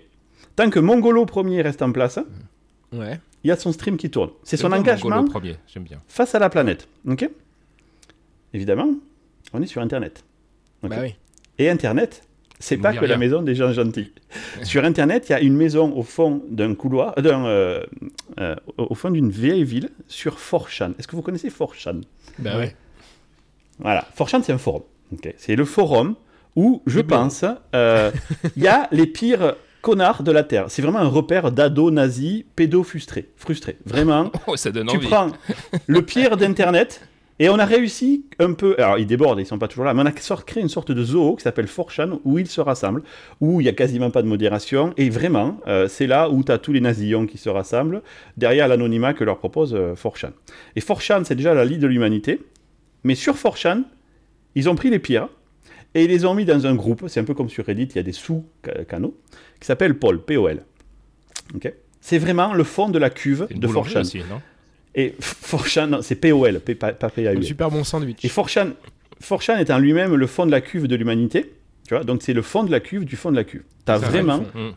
Tant 0.57 0.71
que 0.71 0.81
Mongolo 0.81 1.25
Premier 1.27 1.63
reste 1.63 1.83
en 1.83 1.93
place, 1.93 2.19
Ouais. 2.93 3.21
il 3.45 3.49
y 3.49 3.51
a 3.53 3.57
son 3.57 3.73
stream 3.73 3.97
qui 3.97 4.11
tourne. 4.11 4.31
C'est 4.43 4.57
son 4.57 4.73
engagement 4.73 5.11
Mongolo 5.17 5.31
premier, 5.31 5.57
j'aime 5.73 5.85
bien. 5.85 6.01
face 6.09 6.35
à 6.35 6.39
la 6.41 6.49
planète. 6.51 6.89
Ok? 7.09 7.29
Évidemment, 8.53 8.89
on 9.53 9.63
est 9.63 9.67
sur 9.67 9.81
Internet. 9.83 10.25
Bah 10.83 10.97
oui. 11.03 11.15
Et 11.59 11.69
Internet, 11.71 12.23
c'est 12.59 12.77
pas 12.79 12.93
que 12.95 13.05
la 13.05 13.17
maison 13.19 13.43
des 13.43 13.55
gens 13.55 13.73
gentils. 13.73 14.13
Sur 14.63 14.85
Internet, 14.85 15.27
il 15.29 15.33
y 15.33 15.35
a 15.35 15.41
une 15.41 15.57
maison 15.57 15.93
au 15.97 16.03
fond 16.03 16.43
d'un 16.49 16.75
couloir, 16.75 17.15
euh, 17.19 17.23
euh, 17.25 17.85
euh, 18.41 18.55
au 18.79 18.95
fond 18.95 19.11
d'une 19.11 19.31
vieille 19.31 19.65
ville 19.65 19.91
sur 20.09 20.37
4chan. 20.37 20.93
Est-ce 20.99 21.07
que 21.09 21.17
vous 21.17 21.23
connaissez 21.23 21.49
4chan 21.49 22.01
Bah 22.39 22.57
ouais. 22.59 22.75
Voilà, 23.79 24.07
4chan, 24.19 24.43
c'est 24.43 24.53
un 24.53 24.59
forum. 24.59 24.83
C'est 25.37 25.55
le 25.57 25.65
forum 25.65 26.15
où, 26.57 26.83
je 26.87 27.01
Oui, 27.01 27.07
pense, 27.07 27.45
euh, 27.75 28.11
il 28.57 28.63
y 28.63 28.69
a 28.69 28.89
les 28.93 29.07
pires 29.07 29.55
connards 29.83 30.23
de 30.23 30.33
la 30.33 30.43
Terre. 30.43 30.65
C'est 30.69 30.83
vraiment 30.83 30.99
un 30.99 31.09
repère 31.09 31.53
d'ados 31.53 31.93
nazis 31.93 32.45
pédo-frustrés. 32.57 33.29
Frustrés. 33.37 33.77
Vraiment, 33.85 34.33
Oh, 34.47 34.57
ça 34.57 34.71
donne 34.73 34.89
tu 34.89 34.97
envie. 34.97 35.07
prends 35.07 35.31
le 35.87 36.03
pire 36.03 36.37
d'Internet 36.37 37.03
et 37.39 37.49
on 37.49 37.59
a 37.59 37.65
réussi 37.65 38.25
un 38.39 38.53
peu. 38.55 38.75
Alors, 38.79 38.99
ils 38.99 39.07
débordent, 39.07 39.39
ils 39.41 39.47
sont 39.47 39.59
pas 39.59 39.69
toujours 39.69 39.85
là, 39.85 39.93
mais 39.95 40.03
on 40.03 40.07
a 40.07 40.17
sort- 40.21 40.45
créé 40.45 40.63
une 40.63 40.69
sorte 40.69 40.91
de 40.93 41.05
zoo 41.05 41.37
qui 41.37 41.43
s'appelle 41.43 41.67
4chan 41.67 42.21
où 42.25 42.39
ils 42.39 42.47
se 42.47 42.61
rassemblent, 42.61 43.03
où 43.41 43.61
il 43.61 43.65
y 43.65 43.69
a 43.69 43.73
quasiment 43.73 44.11
pas 44.11 44.23
de 44.23 44.27
modération. 44.29 44.93
Et 44.97 45.11
vraiment, 45.11 45.61
euh, 45.67 45.87
c'est 45.89 46.07
là 46.07 46.31
où 46.31 46.43
tu 46.45 46.51
as 46.53 46.59
tous 46.59 46.73
les 46.73 46.81
nazillons 46.81 47.27
qui 47.27 47.37
se 47.39 47.49
rassemblent 47.49 48.03
derrière 48.37 48.69
l'anonymat 48.69 49.13
que 49.15 49.25
leur 49.25 49.39
propose 49.39 49.75
euh, 49.75 49.95
4chan. 49.95 50.31
Et 50.77 50.81
4chan, 50.81 51.25
c'est 51.25 51.35
déjà 51.35 51.53
la 51.55 51.65
lie 51.65 51.79
de 51.79 51.87
l'humanité. 51.87 52.41
Mais 53.05 53.15
sur 53.15 53.35
4chan, 53.37 53.83
ils 54.55 54.69
ont 54.71 54.75
pris 54.75 54.91
les 54.91 54.99
pires 54.99 55.29
et 55.95 56.05
ils 56.05 56.09
les 56.11 56.25
ont 56.25 56.35
mis 56.35 56.45
dans 56.45 56.67
un 56.67 56.75
groupe. 56.75 57.05
C'est 57.09 57.21
un 57.21 57.25
peu 57.25 57.35
comme 57.35 57.49
sur 57.51 57.65
Reddit, 57.67 57.85
il 57.85 57.97
y 57.97 57.99
a 57.99 58.03
des 58.03 58.13
sous-canaux 58.13 59.15
qui 59.61 59.67
s'appellent 59.67 59.99
Paul, 59.99 60.21
P-O-L. 60.23 60.63
Ok? 61.55 61.73
C'est 62.01 62.19
vraiment 62.19 62.55
le 62.55 62.65
fond 62.65 62.89
de 62.89 62.99
la 62.99 63.11
cuve 63.11 63.47
de 63.51 63.67
boulangerie 63.67 63.95
4chan. 63.95 64.05
Et 64.97 65.15
4chan, 65.21 65.87
non, 65.89 66.03
c'est 66.03 66.17
POL, 66.17 66.59
P- 66.61 66.75
pas 66.75 66.93
pas 66.93 67.07
Un 67.07 67.11
PAUL. 67.11 67.45
super 67.45 67.71
bon 67.71 67.85
sandwich. 67.85 68.25
Et 68.25 68.29
4chan, 68.29 68.73
4chan 69.23 69.59
est 69.59 69.71
en 69.71 69.79
lui-même 69.79 70.15
le 70.15 70.27
fond 70.27 70.47
de 70.47 70.51
la 70.51 70.61
cuve 70.61 70.89
de 70.89 70.97
l'humanité. 70.97 71.53
Tu 71.87 71.95
vois, 71.95 72.03
donc 72.03 72.23
c'est 72.23 72.33
le 72.33 72.43
fond 72.43 72.65
de 72.65 72.71
la 72.73 72.81
cuve 72.81 73.05
du 73.05 73.15
fond 73.17 73.31
de 73.31 73.37
la 73.37 73.45
cuve. 73.45 73.63
T'as 73.85 73.99
vraiment, 73.99 74.39
ouais, 74.39 74.47
hum. 74.57 74.73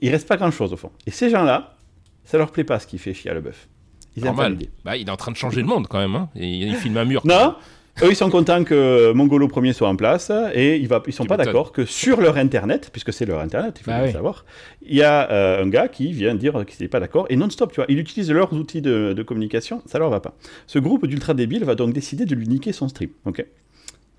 il 0.00 0.10
reste 0.10 0.26
pas 0.28 0.36
grand-chose 0.36 0.72
au 0.72 0.76
fond. 0.76 0.90
Et 1.06 1.10
ces 1.10 1.28
gens-là, 1.30 1.76
ça 2.24 2.38
leur 2.38 2.50
plaît 2.52 2.64
pas 2.64 2.78
ce 2.78 2.86
qui 2.86 2.96
fait 2.98 3.12
chier 3.12 3.30
à 3.30 3.34
le 3.34 3.40
bœuf. 3.40 3.68
Ils 4.16 4.22
pas 4.22 4.28
Normal. 4.28 4.56
Bah, 4.84 4.96
il 4.96 5.06
est 5.06 5.10
en 5.10 5.16
train 5.16 5.32
de 5.32 5.36
changer 5.36 5.60
le 5.60 5.66
monde 5.66 5.88
quand 5.88 5.98
même. 5.98 6.14
Hein. 6.14 6.30
Et 6.36 6.46
il 6.48 6.74
filme 6.76 6.96
un 6.96 7.04
mur. 7.04 7.20
Non, 7.26 7.56
eux 8.02 8.10
ils 8.10 8.16
sont 8.16 8.30
contents 8.30 8.62
que 8.64 9.12
Mongolo 9.12 9.48
Premier 9.48 9.72
soit 9.72 9.88
en 9.88 9.96
place 9.96 10.30
et 10.54 10.76
ils, 10.76 10.88
ils 11.06 11.12
sont 11.12 11.24
Tu 11.24 11.28
pas 11.28 11.36
d'accord 11.36 11.72
que 11.72 11.84
sur 11.84 12.20
leur 12.20 12.36
internet, 12.36 12.90
puisque 12.92 13.12
c'est 13.12 13.24
leur 13.26 13.40
internet, 13.40 13.76
il 13.80 13.84
faut 13.84 13.90
Bah 13.90 13.96
bien 13.96 14.02
le 14.04 14.08
oui. 14.08 14.12
savoir, 14.14 14.44
il 14.82 14.96
y 14.96 15.02
a 15.02 15.30
euh, 15.30 15.62
un 15.64 15.68
gars 15.68 15.88
qui 15.88 16.12
vient 16.12 16.34
dire 16.34 16.64
qu'il 16.66 16.82
n'est 16.84 16.88
pas 16.88 17.00
d'accord 17.00 17.26
et 17.30 17.36
non-stop, 17.36 17.72
tu 17.72 17.76
vois, 17.76 17.86
il 17.88 17.98
utilise 17.98 18.30
leurs 18.30 18.52
outils 18.52 18.82
de, 18.82 19.12
de 19.12 19.22
communication, 19.22 19.82
ça 19.86 19.98
leur 19.98 20.10
va 20.10 20.20
pas. 20.20 20.34
Ce 20.66 20.78
groupe 20.78 21.06
d'ultra 21.06 21.34
débiles 21.34 21.64
va 21.64 21.74
donc 21.74 21.92
décider 21.92 22.24
de 22.26 22.34
lui 22.34 22.46
niquer 22.48 22.72
son 22.72 22.88
stream, 22.88 23.10
ok? 23.24 23.44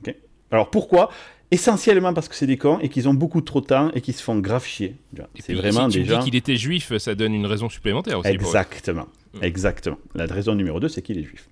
Ok. 0.06 0.15
Alors 0.51 0.69
pourquoi? 0.69 1.09
Essentiellement 1.50 2.13
parce 2.13 2.27
que 2.27 2.35
c'est 2.35 2.45
des 2.47 2.57
cons 2.57 2.77
et 2.81 2.89
qu'ils 2.89 3.07
ont 3.07 3.13
beaucoup 3.13 3.39
trop 3.39 3.62
de 3.62 3.68
temps 3.68 3.89
et 3.94 4.01
qu'ils 4.01 4.13
se 4.15 4.21
font 4.21 4.38
grave 4.39 4.65
chier. 4.65 4.95
C'est 5.39 5.53
vraiment 5.53 5.89
si 5.89 5.94
tu 5.94 6.03
des 6.03 6.09
me 6.09 6.09
gens. 6.13 6.19
dis 6.19 6.25
qu'il 6.25 6.35
était 6.35 6.57
juif, 6.57 6.97
ça 6.97 7.15
donne 7.15 7.33
une 7.33 7.45
raison 7.45 7.69
supplémentaire 7.69 8.19
aussi. 8.19 8.33
pour- 8.38 8.47
Exactement. 8.47 9.07
Mm. 9.33 9.44
Exactement. 9.44 9.97
La 10.13 10.25
raison 10.25 10.56
numéro 10.56 10.81
2, 10.81 10.89
c'est 10.89 11.01
qu'il 11.01 11.18
est 11.18 11.24
juif. 11.24 11.47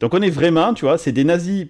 Donc 0.00 0.14
on 0.14 0.22
est 0.22 0.30
vraiment, 0.30 0.74
tu 0.74 0.84
vois, 0.84 0.98
c'est 0.98 1.12
des 1.12 1.24
nazis 1.24 1.66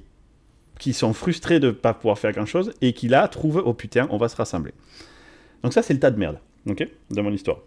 qui 0.79 0.93
sont 0.93 1.13
frustrés 1.13 1.61
de 1.61 1.69
ne 1.69 1.73
pas 1.73 1.95
pouvoir 1.95 2.19
faire 2.19 2.33
grand-chose 2.33 2.73
et 2.83 2.93
qui 2.93 3.09
là 3.09 3.29
trouvent, 3.29 3.63
oh 3.65 3.75
putain, 3.75 4.07
on 4.11 4.17
va 4.19 4.29
se 4.29 4.37
rassembler. 4.37 4.73
Donc 5.63 5.73
ça, 5.73 5.83
c'est 5.83 5.95
le 5.95 6.01
tas 6.01 6.11
de 6.11 6.19
merde, 6.19 6.39
ok, 6.69 6.87
de 7.11 7.21
mon 7.21 7.33
histoire. 7.33 7.59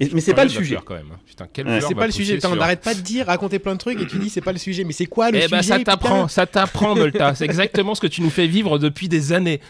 Et- 0.00 0.08
mais 0.12 0.20
c'est 0.20 0.34
pas 0.34 0.42
le 0.44 0.50
sujet. 0.50 0.76
quand 0.84 0.94
même. 0.94 1.06
hein. 1.12 1.18
Putain, 1.24 1.44
Ouais. 1.44 1.62
fleur 1.78 1.82
C'est 1.88 1.94
pas 1.94 2.06
le 2.06 2.12
sujet. 2.12 2.34
Putain, 2.34 2.48
sur- 2.48 2.56
On 2.56 2.60
n'arrête 2.60 2.80
pas 2.80 2.94
de 2.94 3.00
dire, 3.00 3.26
raconter 3.26 3.60
plein 3.60 3.74
de 3.74 3.78
trucs 3.78 4.00
et 4.00 4.06
tu 4.06 4.18
dis 4.18 4.30
c'est 4.30 4.40
pas 4.40 4.50
le 4.50 4.58
sujet. 4.58 4.82
Mais 4.82 4.92
c'est 4.92 5.06
quoi 5.06 5.30
le 5.30 5.36
Eh 5.38 5.42
sujet 5.42 5.56
ben 5.56 5.62
ça 5.62 5.78
putain 5.78 5.92
t'apprend, 5.92 6.28
ça 6.28 6.46
t'apprend, 6.46 6.96
Molta. 6.96 7.34
C'est 7.36 7.44
exactement 7.44 7.94
ce 7.94 8.00
que 8.00 8.08
tu 8.08 8.20
nous 8.22 8.30
fais 8.30 8.48
vivre 8.48 8.78
depuis 8.78 9.08
des 9.08 9.32
années. 9.32 9.60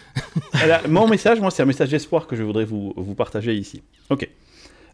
Alors, 0.55 0.79
mon 0.89 1.07
message, 1.09 1.39
moi, 1.41 1.51
c'est 1.51 1.63
un 1.63 1.67
message 1.67 1.91
d'espoir 1.91 2.27
que 2.27 2.37
je 2.37 2.43
voudrais 2.45 2.65
vous, 2.65 2.95
vous 2.97 3.15
partager 3.15 3.55
ici. 3.55 3.83
Ok. 4.09 4.27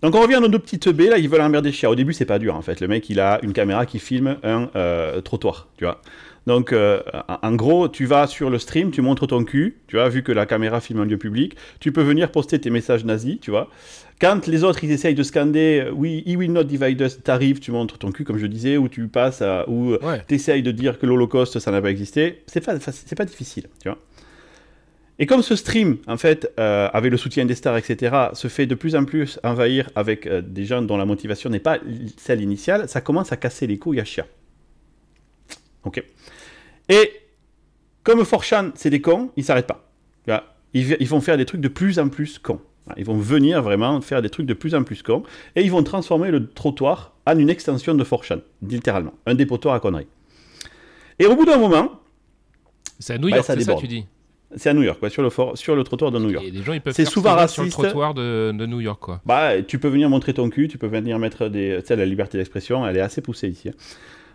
Donc 0.03 0.15
on 0.15 0.21
revient 0.21 0.37
à 0.37 0.41
nos 0.41 0.49
deux 0.49 0.59
petits 0.59 0.79
teubés, 0.79 1.09
là, 1.09 1.19
ils 1.19 1.29
veulent 1.29 1.41
emmerder 1.41 1.73
Chia. 1.73 1.91
Au 1.91 1.95
début, 1.95 2.13
c'est 2.13 2.25
pas 2.25 2.39
dur, 2.39 2.55
en 2.55 2.63
fait. 2.63 2.81
Le 2.81 2.89
mec, 2.89 3.09
il 3.11 3.19
a 3.21 3.41
une 3.43 3.53
caméra 3.53 3.85
qui 3.87 3.99
filme 3.99 4.37
un 4.43 4.71
euh, 4.77 5.21
trottoir, 5.21 5.69
tu 5.77 5.85
vois. 5.85 6.01
Donc, 6.47 6.73
euh, 6.73 7.03
en 7.43 7.55
gros, 7.57 7.89
tu 7.89 8.07
vas 8.07 8.27
sur 8.27 8.49
le 8.49 8.59
stream, 8.59 8.91
tu 8.91 9.03
montres 9.03 9.27
ton 9.27 9.45
cul, 9.45 9.77
tu 9.87 9.97
vois, 9.97 10.09
vu 10.09 10.23
que 10.23 10.33
la 10.33 10.47
caméra 10.47 10.81
filme 10.81 11.01
un 11.01 11.05
lieu 11.05 11.19
public, 11.19 11.57
tu 11.79 11.93
peux 11.93 12.01
venir 12.01 12.31
poster 12.31 12.59
tes 12.59 12.71
messages 12.71 13.05
nazis, 13.05 13.39
tu 13.41 13.51
vois. 13.51 13.69
Quand 14.19 14.47
les 14.47 14.65
autres, 14.65 14.83
ils 14.83 14.91
essayent 14.91 15.15
de 15.15 15.23
scander 15.23 15.85
euh, 15.87 15.93
«We, 15.93 16.23
he 16.25 16.37
will 16.37 16.53
not 16.53 16.65
divide 16.65 17.01
us», 17.03 17.23
t'arrives, 17.23 17.59
tu 17.61 17.71
montres 17.71 17.99
ton 17.99 18.13
cul, 18.13 18.25
comme 18.25 18.39
je 18.39 18.47
disais, 18.47 18.79
ou 18.79 18.89
tu 18.89 19.09
passes 19.09 19.43
à... 19.43 19.69
ou 19.69 19.97
Ouais. 20.03 20.23
t'essayes 20.27 20.63
de 20.63 20.71
dire 20.71 20.99
que 20.99 21.07
l'Holocauste, 21.07 21.59
ça 21.59 21.71
n'a 21.71 21.83
pas 21.83 21.91
existé, 21.91 22.43
c'est 22.47 22.65
pas, 22.65 22.81
c'est 22.81 23.17
pas 23.17 23.27
difficile, 23.27 23.65
tu 23.83 23.89
vois. 23.91 23.99
Et 25.21 25.27
comme 25.27 25.43
ce 25.43 25.57
stream, 25.57 25.99
en 26.07 26.17
fait, 26.17 26.53
euh, 26.61 26.89
avec 26.93 27.11
le 27.11 27.17
soutien 27.17 27.45
des 27.45 27.57
stars, 27.57 27.77
etc., 27.77 28.17
se 28.35 28.47
fait 28.49 28.67
de 28.67 28.75
plus 28.77 28.95
en 28.95 29.05
plus 29.05 29.41
envahir 29.43 29.91
avec 29.97 30.27
euh, 30.27 30.41
des 30.43 30.65
gens 30.65 30.81
dont 30.81 30.97
la 30.97 31.07
motivation 31.07 31.51
n'est 31.51 31.59
pas 31.59 31.79
celle 32.17 32.41
initiale, 32.41 32.89
ça 32.89 33.01
commence 33.01 33.33
à 33.33 33.37
casser 33.37 33.67
les 33.67 33.79
couilles 33.79 33.99
à 34.01 34.05
Chia. 34.05 34.27
Ok. 35.85 36.03
Et 36.89 37.11
comme 38.05 38.25
Forchan, 38.25 38.71
c'est 38.75 38.91
des 38.91 39.01
cons, 39.01 39.31
ils 39.37 39.45
s'arrêtent 39.45 39.67
pas. 39.67 39.85
Ils, 40.75 40.97
ils 41.01 41.09
vont 41.09 41.21
faire 41.23 41.37
des 41.39 41.47
trucs 41.47 41.63
de 41.63 41.69
plus 41.69 41.99
en 41.99 42.09
plus 42.11 42.39
cons. 42.39 42.61
Ils 42.97 43.05
vont 43.05 43.17
venir 43.17 43.63
vraiment 43.63 44.01
faire 44.03 44.21
des 44.23 44.29
trucs 44.31 44.47
de 44.47 44.55
plus 44.55 44.75
en 44.75 44.83
plus 44.85 45.03
cons. 45.03 45.23
Et 45.57 45.63
ils 45.63 45.71
vont 45.71 45.83
transformer 45.83 46.31
le 46.31 46.47
trottoir 46.49 47.15
en 47.27 47.39
une 47.39 47.49
extension 47.51 47.95
de 47.95 48.05
Forchan, 48.05 48.39
littéralement. 48.63 49.15
Un 49.27 49.35
dépotoir 49.35 49.75
à 49.75 49.81
conneries. 49.81 50.07
Et 51.19 51.27
au 51.27 51.35
bout 51.37 51.45
d'un 51.47 51.57
moment, 51.59 52.01
C'est 52.99 53.15
à 53.15 53.19
New 53.19 53.27
Ouais, 53.27 53.33
York, 53.33 53.45
ça 53.47 53.55
c'est 53.55 53.61
ça 53.61 53.65
déborde. 53.67 53.81
tu 53.81 53.89
dis? 53.89 54.05
C'est 54.57 54.71
à 54.71 54.75
New 54.75 54.83
York, 54.83 54.99
quoi, 54.99 55.11
sur, 55.11 55.23
le 55.23 55.31
for- 55.31 55.57
sur 55.59 55.77
le 55.77 55.85
trottoir 55.85 56.11
de 56.11 56.19
New 56.19 56.31
York. 56.31 56.45
Et 56.47 56.51
les 56.51 56.63
gens 56.63 56.73
ils 56.73 56.81
peuvent 56.81 56.95
C'est 56.95 57.05
souvent 57.05 57.37
veulent 57.37 57.49
sur 57.49 57.63
le 57.63 57.69
raciste. 57.69 57.83
trottoir 57.85 58.15
de, 58.15 58.53
de 58.53 58.67
New 58.67 58.81
York 58.81 59.01
quoi. 59.01 59.21
Bah, 59.27 59.63
tu 59.63 59.79
peux 59.79 59.89
venir 59.89 60.09
montrer 60.09 60.33
ton 60.35 60.49
cul, 60.51 60.69
tu 60.69 60.79
peux 60.79 60.87
venir 60.87 61.19
mettre 61.19 61.49
des. 61.49 61.77
Tu 61.81 61.87
sais, 61.87 61.97
la 61.97 62.07
liberté 62.07 62.39
d'expression, 62.39 62.87
elle 62.87 62.97
est 62.97 63.01
assez 63.01 63.21
poussée 63.21 63.49
ici. 63.49 63.69
hein. 63.69 63.73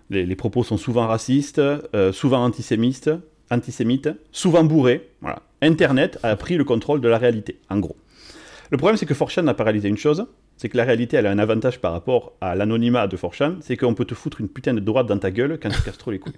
Les, 0.09 0.25
les 0.25 0.35
propos 0.35 0.63
sont 0.63 0.77
souvent 0.77 1.07
racistes, 1.07 1.59
euh, 1.59 2.11
souvent 2.11 2.43
antisémites, 2.43 3.09
antisémites, 3.49 4.09
souvent 4.31 4.63
bourrés. 4.63 5.09
Voilà. 5.21 5.41
Internet 5.61 6.19
a 6.23 6.35
pris 6.35 6.57
le 6.57 6.63
contrôle 6.65 6.99
de 7.01 7.07
la 7.07 7.17
réalité, 7.17 7.57
en 7.69 7.79
gros. 7.79 7.95
Le 8.69 8.77
problème, 8.77 8.97
c'est 8.97 9.05
que 9.05 9.13
4chan 9.13 9.47
a 9.47 9.53
paralysé 9.53 9.87
une 9.87 9.97
chose, 9.97 10.25
c'est 10.57 10.69
que 10.69 10.77
la 10.77 10.83
réalité, 10.83 11.17
elle 11.17 11.25
a 11.25 11.31
un 11.31 11.39
avantage 11.39 11.79
par 11.79 11.91
rapport 11.91 12.33
à 12.41 12.55
l'anonymat 12.55 13.07
de 13.07 13.17
4chan, 13.17 13.57
c'est 13.61 13.75
qu'on 13.75 13.93
peut 13.93 14.05
te 14.05 14.13
foutre 14.13 14.39
une 14.39 14.47
putain 14.47 14.73
de 14.73 14.79
droite 14.79 15.07
dans 15.07 15.17
ta 15.17 15.31
gueule 15.31 15.59
quand 15.61 15.69
tu 15.69 15.81
casses 15.81 15.97
trop 15.97 16.11
les 16.11 16.19
couilles. 16.19 16.33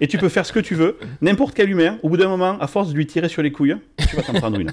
Et 0.00 0.08
tu 0.08 0.18
peux 0.18 0.28
faire 0.28 0.46
ce 0.46 0.52
que 0.52 0.60
tu 0.60 0.74
veux, 0.74 0.98
n'importe 1.20 1.54
quel 1.54 1.70
humain, 1.70 1.98
au 2.02 2.08
bout 2.08 2.16
d'un 2.16 2.28
moment, 2.28 2.58
à 2.60 2.66
force 2.66 2.90
de 2.90 2.96
lui 2.96 3.06
tirer 3.06 3.28
sur 3.28 3.42
les 3.42 3.52
couilles, 3.52 3.76
tu 4.08 4.16
vas 4.16 4.22
t'en 4.22 4.32
prendre 4.34 4.58
une. 4.58 4.72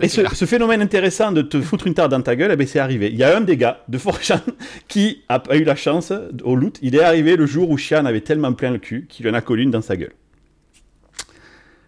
Et 0.00 0.08
ce, 0.08 0.22
ce, 0.34 0.44
phénomène 0.44 0.82
intéressant 0.82 1.32
de 1.32 1.42
te 1.42 1.60
foutre 1.60 1.86
une 1.86 1.94
tarte 1.94 2.10
dans 2.10 2.20
ta 2.20 2.36
gueule, 2.36 2.50
eh 2.52 2.56
ben, 2.56 2.66
c'est 2.66 2.78
arrivé. 2.78 3.08
Il 3.10 3.16
y 3.16 3.24
a 3.24 3.36
un 3.36 3.40
des 3.40 3.56
gars 3.56 3.82
de 3.88 3.98
Forchan 3.98 4.40
qui 4.88 5.22
a, 5.28 5.42
eu 5.52 5.64
la 5.64 5.76
chance 5.76 6.12
au 6.44 6.54
loot. 6.54 6.78
Il 6.82 6.94
est 6.94 7.02
arrivé 7.02 7.36
le 7.36 7.46
jour 7.46 7.70
où 7.70 7.78
Chian 7.78 8.04
avait 8.04 8.20
tellement 8.20 8.52
plein 8.52 8.70
le 8.70 8.78
cul 8.78 9.06
qu'il 9.08 9.28
en 9.28 9.34
a 9.34 9.40
collé 9.40 9.62
une 9.62 9.70
dans 9.70 9.82
sa 9.82 9.96
gueule. 9.96 10.12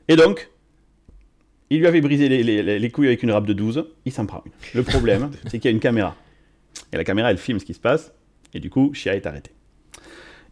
Et 0.08 0.16
donc, 0.16 0.50
il 1.72 1.80
lui 1.80 1.86
avait 1.86 2.00
brisé 2.00 2.28
les, 2.28 2.42
les, 2.42 2.78
les 2.78 2.90
couilles 2.90 3.06
avec 3.06 3.22
une 3.22 3.30
râpe 3.30 3.46
de 3.46 3.52
12. 3.52 3.86
Il 4.04 4.12
s'en 4.12 4.26
prend 4.26 4.42
une. 4.44 4.52
Le 4.74 4.82
problème, 4.82 5.30
c'est 5.46 5.58
qu'il 5.58 5.64
y 5.64 5.68
a 5.68 5.70
une 5.70 5.80
caméra. 5.80 6.14
Et 6.92 6.96
la 6.96 7.04
caméra, 7.04 7.30
elle 7.30 7.38
filme 7.38 7.58
ce 7.58 7.64
qui 7.64 7.74
se 7.74 7.80
passe. 7.80 8.12
Et 8.54 8.60
du 8.60 8.68
coup, 8.68 8.92
Chia 8.92 9.14
est 9.14 9.26
arrêté. 9.26 9.50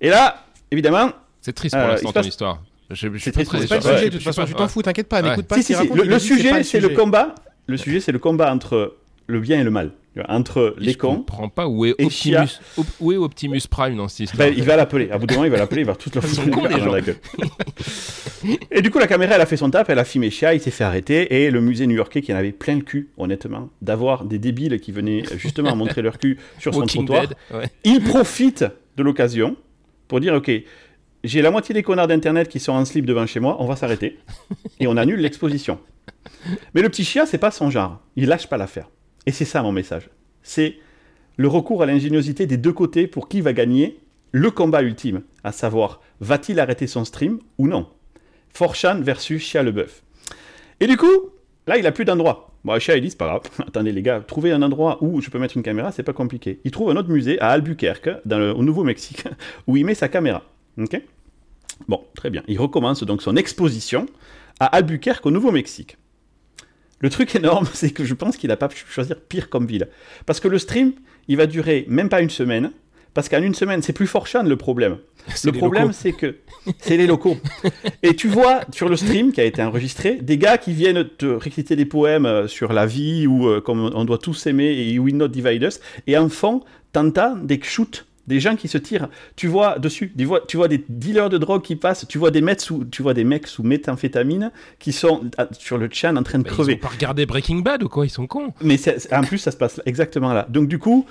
Et 0.00 0.08
là, 0.08 0.46
évidemment. 0.70 1.12
C'est 1.40 1.52
triste 1.52 1.74
pour 1.74 1.84
euh, 1.84 1.92
l'instant 1.92 2.12
ton 2.12 2.22
histoire. 2.22 2.62
C'est 2.94 3.08
pas 3.08 3.42
le 3.76 3.82
sujet, 3.82 4.10
de 4.10 4.16
toute 4.16 4.22
façon, 4.22 4.44
tu 4.44 4.54
t'en 4.54 4.66
fous, 4.66 4.82
t'inquiète 4.82 5.08
pas, 5.08 5.22
n'écoute 5.22 5.46
pas. 5.46 5.56
Si, 5.56 5.62
si, 5.62 5.74
le, 5.74 6.04
le 6.04 6.18
sujet, 6.18 6.62
c'est 6.64 6.80
le 6.80 6.88
combat. 6.88 7.34
Le 7.66 7.76
sujet, 7.76 8.00
c'est 8.00 8.12
le 8.12 8.18
combat 8.18 8.52
entre 8.52 8.96
le 9.30 9.40
bien 9.40 9.60
et 9.60 9.64
le 9.64 9.70
mal. 9.70 9.92
Entre 10.28 10.74
les 10.76 10.94
cons. 10.96 11.12
Je 11.12 11.16
comprends 11.18 11.48
pas 11.48 11.68
où 11.68 11.86
est 11.86 11.94
Optimus, 12.02 12.60
où 12.98 13.12
est 13.12 13.16
Optimus 13.16 13.60
Prime 13.70 13.96
dans 13.96 14.08
cette 14.08 14.20
histoire. 14.20 14.48
Ben, 14.48 14.54
il 14.54 14.64
va 14.64 14.76
l'appeler. 14.76 15.08
À 15.10 15.18
bout 15.18 15.26
d'un 15.26 15.36
moment, 15.36 15.44
il 15.46 15.52
va 15.52 15.56
l'appeler, 15.56 15.82
il 15.82 15.86
va 15.86 15.94
tout 15.94 16.10
le 16.12 16.20
foutre 16.20 16.50
dans 16.50 16.92
la 16.92 17.00
gueule. 17.00 17.16
et 18.72 18.82
du 18.82 18.90
coup, 18.90 18.98
la 18.98 19.06
caméra, 19.06 19.36
elle 19.36 19.40
a 19.40 19.46
fait 19.46 19.56
son 19.56 19.70
tap, 19.70 19.88
elle 19.88 20.00
a 20.00 20.04
filmé 20.04 20.30
Chia, 20.30 20.52
il 20.52 20.60
s'est 20.60 20.72
fait 20.72 20.82
arrêter. 20.84 21.42
Et 21.44 21.50
le 21.50 21.60
musée 21.60 21.86
new-yorkais, 21.86 22.22
qui 22.22 22.34
en 22.34 22.36
avait 22.36 22.50
plein 22.50 22.74
le 22.74 22.82
cul, 22.82 23.10
honnêtement, 23.16 23.70
d'avoir 23.82 24.24
des 24.24 24.40
débiles 24.40 24.80
qui 24.80 24.90
venaient 24.90 25.22
justement 25.36 25.76
montrer 25.76 26.02
leur 26.02 26.18
cul 26.18 26.38
sur 26.58 26.74
son 26.74 26.86
trottoir, 26.86 27.26
il 27.84 28.02
profite 28.02 28.64
de 28.96 29.02
l'occasion 29.04 29.56
pour 30.08 30.18
dire 30.18 30.34
Ok, 30.34 30.50
j'ai 31.22 31.40
la 31.40 31.52
moitié 31.52 31.72
des 31.72 31.84
connards 31.84 32.08
d'internet 32.08 32.48
qui 32.48 32.58
sont 32.58 32.72
en 32.72 32.84
slip 32.84 33.06
devant 33.06 33.26
chez 33.26 33.38
moi, 33.40 33.56
on 33.60 33.66
va 33.66 33.76
s'arrêter. 33.76 34.18
et 34.80 34.88
on 34.88 34.96
annule 34.96 35.20
l'exposition. 35.20 35.78
Mais 36.74 36.82
le 36.82 36.88
petit 36.88 37.04
chien, 37.04 37.26
c'est 37.26 37.38
pas 37.38 37.52
son 37.52 37.70
genre. 37.70 38.00
Il 38.16 38.26
lâche 38.26 38.48
pas 38.48 38.56
l'affaire. 38.56 38.88
Et 39.26 39.32
c'est 39.32 39.44
ça 39.44 39.62
mon 39.62 39.72
message. 39.72 40.08
C'est 40.42 40.76
le 41.36 41.48
recours 41.48 41.82
à 41.82 41.86
l'ingéniosité 41.86 42.46
des 42.46 42.56
deux 42.56 42.72
côtés 42.72 43.06
pour 43.06 43.28
qui 43.28 43.40
va 43.40 43.52
gagner 43.52 44.00
le 44.32 44.50
combat 44.50 44.82
ultime, 44.82 45.22
à 45.42 45.52
savoir 45.52 46.00
va-t-il 46.20 46.60
arrêter 46.60 46.86
son 46.86 47.04
stream 47.04 47.38
ou 47.58 47.66
non? 47.66 47.86
Forchan 48.50 49.00
versus 49.00 49.42
Chia 49.42 49.62
Leboeuf. 49.62 50.02
Et 50.80 50.86
du 50.86 50.96
coup, 50.96 51.30
là, 51.66 51.78
il 51.78 51.86
a 51.86 51.92
plus 51.92 52.04
d'endroit. 52.04 52.50
Bon, 52.64 52.78
Chia, 52.78 52.96
il 52.96 53.02
dit, 53.02 53.10
c'est 53.10 53.18
pas 53.18 53.26
grave. 53.26 53.42
Attendez, 53.66 53.92
les 53.92 54.02
gars, 54.02 54.20
trouver 54.20 54.52
un 54.52 54.62
endroit 54.62 54.98
où 55.02 55.20
je 55.20 55.30
peux 55.30 55.38
mettre 55.38 55.56
une 55.56 55.62
caméra, 55.62 55.92
c'est 55.92 56.02
pas 56.02 56.12
compliqué. 56.12 56.60
Il 56.64 56.70
trouve 56.70 56.90
un 56.90 56.96
autre 56.96 57.08
musée 57.08 57.40
à 57.40 57.48
Albuquerque, 57.50 58.10
au 58.30 58.62
Nouveau-Mexique, 58.62 59.24
où 59.66 59.76
il 59.76 59.84
met 59.84 59.94
sa 59.94 60.08
caméra. 60.08 60.44
Bon, 61.88 62.04
très 62.14 62.30
bien. 62.30 62.42
Il 62.48 62.58
recommence 62.58 63.02
donc 63.02 63.22
son 63.22 63.36
exposition 63.36 64.06
à 64.58 64.66
Albuquerque, 64.66 65.24
au 65.24 65.30
Nouveau-Mexique. 65.30 65.96
Le 67.00 67.10
truc 67.10 67.34
énorme, 67.36 67.68
c'est 67.72 67.90
que 67.90 68.04
je 68.04 68.14
pense 68.14 68.36
qu'il 68.36 68.48
n'a 68.48 68.56
pas 68.56 68.68
pu 68.68 68.84
choisir 68.88 69.16
pire 69.20 69.48
comme 69.50 69.66
ville. 69.66 69.88
Parce 70.26 70.40
que 70.40 70.48
le 70.48 70.58
stream, 70.58 70.92
il 71.28 71.36
va 71.36 71.46
durer 71.46 71.84
même 71.88 72.08
pas 72.08 72.20
une 72.20 72.30
semaine. 72.30 72.70
Parce 73.12 73.28
qu'en 73.28 73.42
une 73.42 73.54
semaine, 73.54 73.82
c'est 73.82 73.92
plus 73.92 74.06
Forchan 74.06 74.44
le 74.44 74.56
problème. 74.56 74.98
Le 75.44 75.52
problème, 75.52 75.92
c'est 75.92 76.12
que 76.12 76.36
c'est 76.78 76.96
les 76.96 77.06
locaux. 77.06 77.36
Et 78.02 78.16
tu 78.16 78.28
vois 78.28 78.60
sur 78.72 78.88
le 78.88 78.96
stream 78.96 79.32
qui 79.32 79.40
a 79.40 79.44
été 79.44 79.62
enregistré, 79.62 80.14
des 80.14 80.38
gars 80.38 80.56
qui 80.56 80.72
viennent 80.72 81.06
te 81.18 81.26
réciter 81.26 81.76
des 81.76 81.84
poèmes 81.84 82.24
euh, 82.24 82.48
sur 82.48 82.72
la 82.72 82.86
vie 82.86 83.26
ou 83.26 83.46
euh, 83.46 83.60
comme 83.60 83.90
on 83.94 84.04
doit 84.06 84.16
tous 84.16 84.32
s'aimer 84.32 84.72
et 84.72 84.98
We 84.98 85.12
Not 85.12 85.28
Divide 85.28 85.64
Us. 85.64 85.80
Et 86.06 86.16
en 86.16 86.30
fond, 86.30 86.62
t'entends 86.92 87.36
des 87.36 87.60
shoots 87.62 88.06
des 88.30 88.40
gens 88.40 88.56
qui 88.56 88.68
se 88.68 88.78
tirent. 88.78 89.08
Tu 89.36 89.46
vois 89.46 89.78
dessus, 89.78 90.14
tu 90.48 90.56
vois 90.56 90.68
des 90.68 90.82
dealers 90.88 91.28
de 91.28 91.36
drogue 91.36 91.62
qui 91.62 91.76
passent, 91.76 92.06
tu 92.08 92.16
vois 92.16 92.30
des 92.30 92.40
mecs 92.40 92.60
sous, 92.60 92.84
tu 92.84 93.02
vois 93.02 93.12
des 93.12 93.24
mecs 93.24 93.46
sous 93.46 93.62
méthamphétamine 93.62 94.52
qui 94.78 94.92
sont 94.92 95.22
ah, 95.36 95.48
sur 95.52 95.76
le 95.76 95.88
chan 95.92 96.16
en 96.16 96.22
train 96.22 96.38
de 96.38 96.44
crever. 96.44 96.72
Ils 96.72 96.76
ont 96.76 96.88
pas 96.88 96.94
regardé 96.94 97.26
Breaking 97.26 97.58
Bad 97.58 97.82
ou 97.82 97.88
quoi? 97.88 98.06
Ils 98.06 98.10
sont 98.10 98.26
cons. 98.26 98.54
Mais 98.62 98.78
en 99.12 99.22
plus, 99.22 99.38
ça 99.38 99.50
se 99.50 99.56
passe 99.56 99.82
exactement 99.84 100.32
là. 100.32 100.46
Donc 100.48 100.68
du 100.68 100.78
coup, 100.78 101.04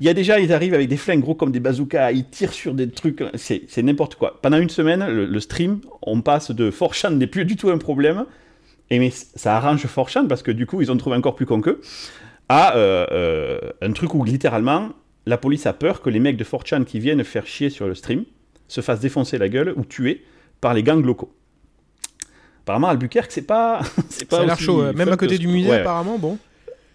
il 0.00 0.06
y 0.06 0.08
a 0.08 0.14
déjà, 0.14 0.40
ils 0.40 0.52
arrivent 0.52 0.74
avec 0.74 0.88
des 0.88 0.96
flingues 0.96 1.20
gros 1.20 1.34
comme 1.34 1.52
des 1.52 1.60
bazookas, 1.60 2.12
ils 2.12 2.28
tirent 2.28 2.52
sur 2.52 2.74
des 2.74 2.88
trucs, 2.88 3.22
c'est 3.34 3.82
n'importe 3.82 4.14
quoi. 4.14 4.38
Pendant 4.40 4.58
une 4.58 4.70
semaine, 4.70 5.06
le, 5.06 5.40
stream, 5.40 5.80
on 6.02 6.22
passe 6.22 6.50
de 6.50 6.70
4chan 6.70 7.14
n'est 7.16 7.26
plus 7.26 7.44
du 7.44 7.56
tout 7.56 7.68
un 7.68 7.78
problème, 7.78 8.24
et 8.90 8.98
mais 8.98 9.10
ça 9.10 9.56
arrange 9.56 9.84
4chan 9.84 10.26
parce 10.26 10.42
que 10.42 10.50
du 10.50 10.66
coup, 10.66 10.80
ils 10.80 10.90
ont 10.90 10.96
trouvé 10.96 11.16
encore 11.16 11.34
plus 11.34 11.46
con 11.46 11.60
qu'eux, 11.60 11.80
à 12.48 12.76
euh, 12.76 13.06
euh, 13.12 13.58
un 13.82 13.92
truc 13.92 14.14
où 14.14 14.24
littéralement 14.24 14.90
la 15.28 15.36
police 15.36 15.66
a 15.66 15.74
peur 15.74 16.00
que 16.00 16.08
les 16.08 16.20
mecs 16.20 16.38
de 16.38 16.44
4chan 16.44 16.84
qui 16.84 17.00
viennent 17.00 17.22
faire 17.22 17.46
chier 17.46 17.68
sur 17.68 17.86
le 17.86 17.94
stream 17.94 18.24
se 18.66 18.80
fassent 18.80 19.00
défoncer 19.00 19.36
la 19.36 19.48
gueule 19.48 19.74
ou 19.76 19.84
tuer 19.84 20.24
par 20.60 20.72
les 20.72 20.82
gangs 20.82 21.04
locaux. 21.04 21.32
Apparemment, 22.62 22.88
Albuquerque, 22.88 23.30
c'est 23.30 23.46
pas. 23.46 23.80
c'est 24.08 24.28
pas. 24.28 24.44
l'air 24.44 24.58
chaud, 24.58 24.92
même 24.92 25.08
à 25.08 25.16
côté 25.16 25.38
du 25.38 25.46
musée, 25.46 25.72
apparemment, 25.72 26.18
bon. 26.18 26.38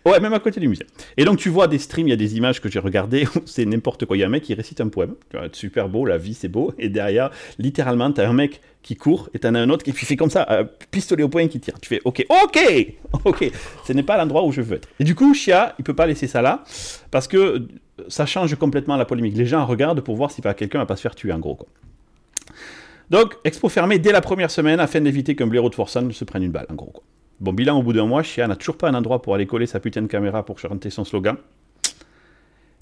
Ouais, 0.05 0.19
même 0.19 0.33
à 0.33 0.39
côté 0.39 0.59
du 0.59 0.67
musée. 0.67 0.85
Et 1.15 1.23
donc 1.23 1.37
tu 1.37 1.47
vois 1.47 1.67
des 1.67 1.77
streams, 1.77 2.07
il 2.07 2.09
y 2.09 2.13
a 2.13 2.17
des 2.17 2.35
images 2.35 2.59
que 2.59 2.69
j'ai 2.69 2.79
regardées, 2.79 3.25
c'est 3.45 3.65
n'importe 3.65 4.05
quoi. 4.05 4.17
Il 4.17 4.19
y 4.19 4.23
a 4.23 4.25
un 4.25 4.29
mec 4.29 4.43
qui 4.43 4.53
récite 4.53 4.81
un 4.81 4.89
poème, 4.89 5.15
super 5.53 5.87
beau, 5.87 6.05
la 6.05 6.17
vie 6.17 6.33
c'est 6.33 6.49
beau, 6.49 6.73
et 6.77 6.89
derrière, 6.89 7.29
littéralement, 7.57 8.11
t'as 8.11 8.27
un 8.27 8.33
mec 8.33 8.61
qui 8.81 8.97
court, 8.97 9.29
et 9.33 9.39
t'en 9.39 9.55
as 9.55 9.59
un 9.59 9.69
autre 9.69 9.85
qui 9.85 9.93
fait 9.93 10.17
comme 10.17 10.29
ça, 10.29 10.45
un 10.49 10.65
pistolet 10.91 11.23
au 11.23 11.29
poing 11.29 11.47
qui 11.47 11.59
tire. 11.61 11.79
Tu 11.79 11.87
fais 11.87 12.01
ok, 12.03 12.25
ok, 12.29 12.59
ok, 13.23 13.51
ce 13.87 13.93
n'est 13.93 14.03
pas 14.03 14.17
l'endroit 14.17 14.43
où 14.43 14.51
je 14.51 14.61
veux 14.61 14.75
être. 14.75 14.89
Et 14.99 15.05
du 15.05 15.15
coup, 15.15 15.33
Chia, 15.33 15.73
il 15.79 15.85
peut 15.85 15.95
pas 15.95 16.05
laisser 16.05 16.27
ça 16.27 16.41
là, 16.41 16.65
parce 17.09 17.29
que 17.29 17.65
ça 18.07 18.25
change 18.25 18.55
complètement 18.55 18.97
la 18.97 19.05
polémique. 19.05 19.35
Les 19.35 19.45
gens 19.45 19.65
regardent 19.65 20.01
pour 20.01 20.15
voir 20.15 20.31
si 20.31 20.41
quelqu'un 20.41 20.79
va 20.79 20.85
pas 20.85 20.95
se 20.95 21.01
faire 21.01 21.15
tuer 21.15 21.31
en 21.31 21.39
gros. 21.39 21.55
Quoi. 21.55 21.67
Donc, 23.09 23.35
expo 23.43 23.69
fermé 23.69 23.99
dès 23.99 24.11
la 24.11 24.21
première 24.21 24.49
semaine 24.49 24.79
afin 24.79 25.01
d'éviter 25.01 25.35
qu'un 25.35 25.47
blaireau 25.47 25.69
de 25.69 25.75
Forsan 25.75 26.09
se 26.11 26.23
prenne 26.23 26.43
une 26.43 26.51
balle 26.51 26.65
en 26.69 26.75
gros. 26.75 26.91
Quoi. 26.91 27.03
Bon, 27.39 27.53
bilan 27.53 27.77
au 27.77 27.83
bout 27.83 27.93
d'un 27.93 28.05
mois, 28.05 28.23
Chia 28.23 28.47
n'a 28.47 28.55
toujours 28.55 28.77
pas 28.77 28.89
un 28.89 28.93
endroit 28.93 29.21
pour 29.21 29.35
aller 29.35 29.45
coller 29.45 29.65
sa 29.65 29.79
putain 29.79 30.01
de 30.01 30.07
caméra 30.07 30.45
pour 30.45 30.59
chanter 30.59 30.89
son 30.89 31.03
slogan. 31.03 31.35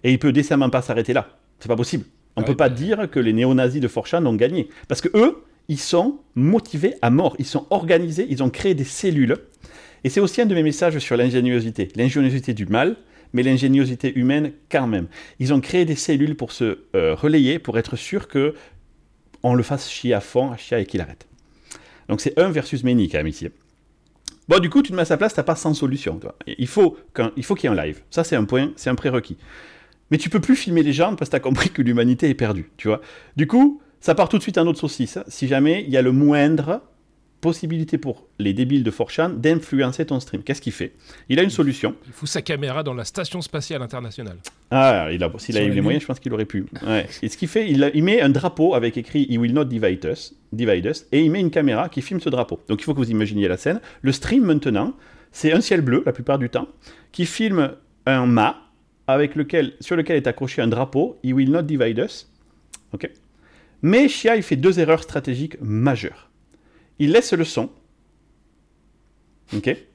Et 0.03 0.11
il 0.11 0.19
peut 0.19 0.31
décemment 0.31 0.69
pas 0.69 0.81
s'arrêter 0.81 1.13
là. 1.13 1.29
C'est 1.59 1.67
pas 1.67 1.75
possible. 1.75 2.05
On 2.35 2.41
ne 2.41 2.45
peut 2.45 2.55
pas 2.55 2.69
dire 2.69 3.09
que 3.09 3.19
les 3.19 3.33
néo-nazis 3.33 3.81
de 3.81 3.87
Forchan 3.87 4.25
ont 4.25 4.35
gagné. 4.35 4.69
Parce 4.87 5.01
que 5.01 5.09
eux, 5.17 5.43
ils 5.67 5.79
sont 5.79 6.19
motivés 6.35 6.95
à 7.01 7.09
mort. 7.09 7.35
Ils 7.39 7.45
sont 7.45 7.67
organisés, 7.69 8.25
ils 8.29 8.41
ont 8.41 8.49
créé 8.49 8.73
des 8.73 8.83
cellules. 8.83 9.35
Et 10.03 10.09
c'est 10.09 10.19
aussi 10.19 10.41
un 10.41 10.45
de 10.45 10.55
mes 10.55 10.63
messages 10.63 10.97
sur 10.99 11.17
l'ingéniosité. 11.17 11.89
L'ingéniosité 11.95 12.53
du 12.53 12.65
mal, 12.65 12.95
mais 13.33 13.43
l'ingéniosité 13.43 14.17
humaine 14.17 14.51
quand 14.69 14.87
même. 14.87 15.07
Ils 15.39 15.53
ont 15.53 15.61
créé 15.61 15.85
des 15.85 15.95
cellules 15.95 16.35
pour 16.35 16.51
se 16.51 16.79
euh, 16.95 17.15
relayer, 17.15 17.59
pour 17.59 17.77
être 17.77 17.95
sûr 17.95 18.27
que 18.27 18.53
on 19.43 19.53
le 19.53 19.63
fasse 19.63 19.89
chier 19.89 20.13
à 20.13 20.21
fond, 20.21 20.51
à 20.51 20.57
chier 20.57 20.79
et 20.79 20.85
qu'il 20.85 21.01
arrête. 21.01 21.27
Donc 22.09 22.21
c'est 22.21 22.37
un 22.37 22.49
versus 22.49 22.83
many 22.83 23.09
quand. 23.09 23.23
Bon, 24.47 24.59
du 24.59 24.69
coup, 24.69 24.81
tu 24.81 24.91
te 24.91 24.95
mets 24.95 25.03
à 25.03 25.05
sa 25.05 25.17
place, 25.17 25.33
t'as 25.33 25.43
pas 25.43 25.55
100 25.55 25.75
solutions. 25.75 26.19
Il 26.45 26.67
faut 26.67 26.97
qu'il 27.15 27.33
y 27.47 27.65
ait 27.65 27.67
un 27.67 27.75
live. 27.75 28.01
Ça, 28.09 28.23
c'est 28.23 28.35
un 28.35 28.43
point, 28.43 28.73
c'est 28.75 28.89
un 28.89 28.95
prérequis. 28.95 29.37
Mais 30.09 30.17
tu 30.17 30.29
peux 30.29 30.41
plus 30.41 30.57
filmer 30.57 30.83
les 30.83 30.91
gens 30.91 31.15
parce 31.15 31.29
que 31.29 31.35
tu 31.35 31.37
as 31.37 31.39
compris 31.39 31.69
que 31.69 31.81
l'humanité 31.81 32.29
est 32.29 32.35
perdue, 32.35 32.69
tu 32.75 32.89
vois. 32.89 33.01
Du 33.37 33.47
coup, 33.47 33.81
ça 34.01 34.13
part 34.13 34.27
tout 34.27 34.37
de 34.37 34.43
suite 34.43 34.57
en 34.57 34.67
autre 34.67 34.79
saucisse. 34.79 35.19
Si 35.27 35.47
jamais 35.47 35.83
il 35.87 35.89
y 35.89 35.97
a 35.97 36.01
le 36.01 36.11
moindre 36.11 36.81
possibilité 37.41 37.97
pour 37.97 38.27
les 38.39 38.53
débiles 38.53 38.83
de 38.83 38.91
Forchan 38.91 39.29
d'influencer 39.29 40.05
ton 40.05 40.19
stream. 40.19 40.43
Qu'est-ce 40.43 40.61
qu'il 40.61 40.71
fait? 40.71 40.93
Il 41.27 41.39
a 41.39 41.43
une 41.43 41.49
solution. 41.49 41.95
Il 42.05 42.13
fout 42.13 42.29
sa 42.29 42.41
caméra 42.41 42.83
dans 42.83 42.93
la 42.93 43.03
station 43.03 43.41
spatiale 43.41 43.81
internationale. 43.81 44.37
Ah, 44.69 45.09
il 45.11 45.21
a, 45.23 45.31
s'il 45.37 45.57
a 45.57 45.63
eu 45.63 45.71
les 45.71 45.81
moyens, 45.81 46.03
je 46.03 46.07
pense 46.07 46.19
qu'il 46.19 46.31
aurait 46.33 46.45
pu. 46.45 46.65
Et 47.21 47.27
ce 47.27 47.35
qu'il 47.35 47.49
fait, 47.49 47.69
il, 47.69 48.03
met 48.03 48.21
un 48.21 48.29
drapeau 48.29 48.75
avec 48.75 48.95
écrit 48.95 49.27
He 49.29 49.37
will 49.37 49.53
not 49.53 49.65
divide 49.65 50.05
us, 50.05 50.33
divide 50.53 50.85
us, 50.85 51.05
et 51.11 51.21
il 51.21 51.31
met 51.31 51.41
une 51.41 51.51
caméra 51.51 51.89
qui 51.89 52.01
filme 52.01 52.21
ce 52.21 52.29
drapeau. 52.29 52.61
Donc 52.69 52.79
il 52.79 52.83
faut 52.85 52.93
que 52.93 52.99
vous 52.99 53.11
imaginiez 53.11 53.47
la 53.47 53.57
scène. 53.57 53.81
Le 54.01 54.11
stream 54.11 54.45
maintenant, 54.45 54.93
c'est 55.31 55.51
un 55.51 55.61
ciel 55.61 55.81
bleu 55.81 56.03
la 56.05 56.13
plupart 56.13 56.39
du 56.39 56.49
temps, 56.49 56.67
qui 57.11 57.25
filme 57.25 57.73
un 58.05 58.25
mât 58.25 58.57
avec 59.07 59.35
lequel, 59.35 59.73
sur 59.81 59.95
lequel 59.95 60.15
est 60.15 60.27
accroché 60.27 60.61
un 60.61 60.67
drapeau 60.67 61.17
He 61.23 61.33
will 61.33 61.51
not 61.51 61.63
divide 61.63 61.97
us. 61.97 62.29
Ok? 62.93 63.09
Mais 63.81 64.07
Shia, 64.07 64.35
il 64.35 64.43
fait 64.43 64.55
deux 64.55 64.79
erreurs 64.79 65.01
stratégiques 65.01 65.57
majeures 65.59 66.30
il 67.01 67.11
laisse 67.11 67.33
le 67.33 67.43
son. 67.43 67.69
Ok 69.55 69.67
Et 69.67 69.87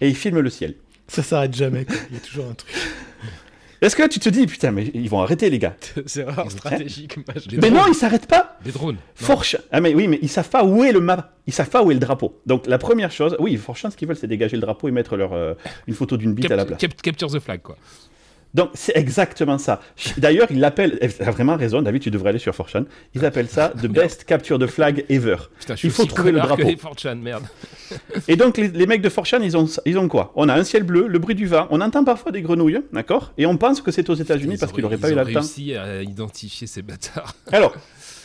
il 0.00 0.16
filme 0.16 0.40
le 0.40 0.50
ciel. 0.50 0.74
Ça 1.06 1.22
s'arrête 1.22 1.54
jamais, 1.54 1.86
Il 2.10 2.14
y 2.14 2.18
a 2.18 2.20
toujours 2.20 2.46
un 2.46 2.54
truc. 2.54 2.70
Est-ce 3.80 3.96
que 3.96 4.02
là 4.02 4.08
tu 4.08 4.18
te 4.20 4.28
dis, 4.28 4.46
putain, 4.46 4.70
mais 4.70 4.90
ils 4.94 5.08
vont 5.08 5.20
arrêter 5.20 5.48
les 5.48 5.58
gars 5.58 5.76
C'est 6.06 6.24
rare, 6.24 6.50
stratégique. 6.50 7.18
Mais 7.60 7.70
non, 7.70 7.84
ils 7.88 7.94
s'arrêtent 7.94 8.26
pas 8.26 8.58
Des 8.64 8.72
drones. 8.72 8.96
Forche 9.14 9.56
Ah 9.70 9.80
mais 9.80 9.94
oui, 9.94 10.08
mais 10.08 10.18
ils 10.22 10.28
savent 10.28 10.48
pas 10.48 10.64
où 10.64 10.84
est 10.84 10.92
le 10.92 11.00
map. 11.00 11.32
Ils 11.46 11.52
savent 11.52 11.70
pas 11.70 11.82
où 11.82 11.90
est 11.90 11.94
le 11.94 12.00
drapeau. 12.00 12.40
Donc 12.46 12.66
la 12.66 12.78
première 12.78 13.10
chose, 13.12 13.36
oui, 13.38 13.56
Forche, 13.56 13.82
ce 13.82 13.96
qu'ils 13.96 14.08
veulent, 14.08 14.16
c'est 14.16 14.26
dégager 14.26 14.56
le 14.56 14.62
drapeau 14.62 14.88
et 14.88 14.92
mettre 14.92 15.16
leur, 15.16 15.32
euh, 15.32 15.54
une 15.86 15.94
photo 15.94 16.16
d'une 16.16 16.32
bite 16.32 16.50
à 16.50 16.56
la 16.56 16.64
place. 16.64 16.80
capture 17.02 17.30
the 17.30 17.38
flag, 17.40 17.62
quoi. 17.62 17.76
Donc 18.54 18.70
c'est 18.74 18.96
exactement 18.96 19.58
ça. 19.58 19.80
D'ailleurs, 20.18 20.48
il 20.50 20.60
l'appelle, 20.60 20.98
il 21.00 21.26
a 21.26 21.30
vraiment 21.30 21.56
raison, 21.56 21.80
David, 21.82 22.02
tu 22.02 22.10
devrais 22.10 22.30
aller 22.30 22.38
sur 22.38 22.52
4chan. 22.52 22.84
Ils 23.14 23.24
appellent 23.24 23.48
ça 23.48 23.70
The 23.70 23.86
Best 23.86 24.24
Capture 24.24 24.58
de 24.58 24.66
Flag 24.66 25.04
Ever. 25.08 25.36
il 25.82 25.90
faut 25.90 26.04
trouver 26.04 26.32
le 26.32 26.40
drapeau. 26.40 26.64
merde. 27.16 27.44
Et 28.28 28.36
donc 28.36 28.58
les, 28.58 28.86
mecs 28.86 29.02
de 29.02 29.08
4chan, 29.08 29.40
ils 29.42 29.56
ont, 29.56 29.66
ils 29.86 29.98
ont 29.98 30.08
quoi? 30.08 30.32
On 30.34 30.48
a 30.48 30.54
un 30.54 30.64
ciel 30.64 30.82
bleu, 30.82 31.06
le 31.06 31.18
bruit 31.18 31.34
du 31.34 31.46
vent, 31.46 31.66
on 31.70 31.80
entend 31.80 32.04
parfois 32.04 32.32
des 32.32 32.42
grenouilles, 32.42 32.80
d'accord? 32.92 33.32
Et 33.38 33.46
on 33.46 33.56
pense 33.56 33.80
que 33.80 33.90
c'est 33.90 34.08
aux 34.10 34.14
États-Unis 34.14 34.56
parce 34.58 34.72
qu'il 34.72 34.82
n'aurait 34.82 34.98
pas 34.98 35.10
eu 35.10 35.14
la 35.14 35.24
temps. 35.24 35.40
réussi 35.40 35.74
à 35.74 36.02
identifier 36.02 36.66
ces 36.66 36.82
bâtards. 36.82 37.34
Alors, 37.50 37.74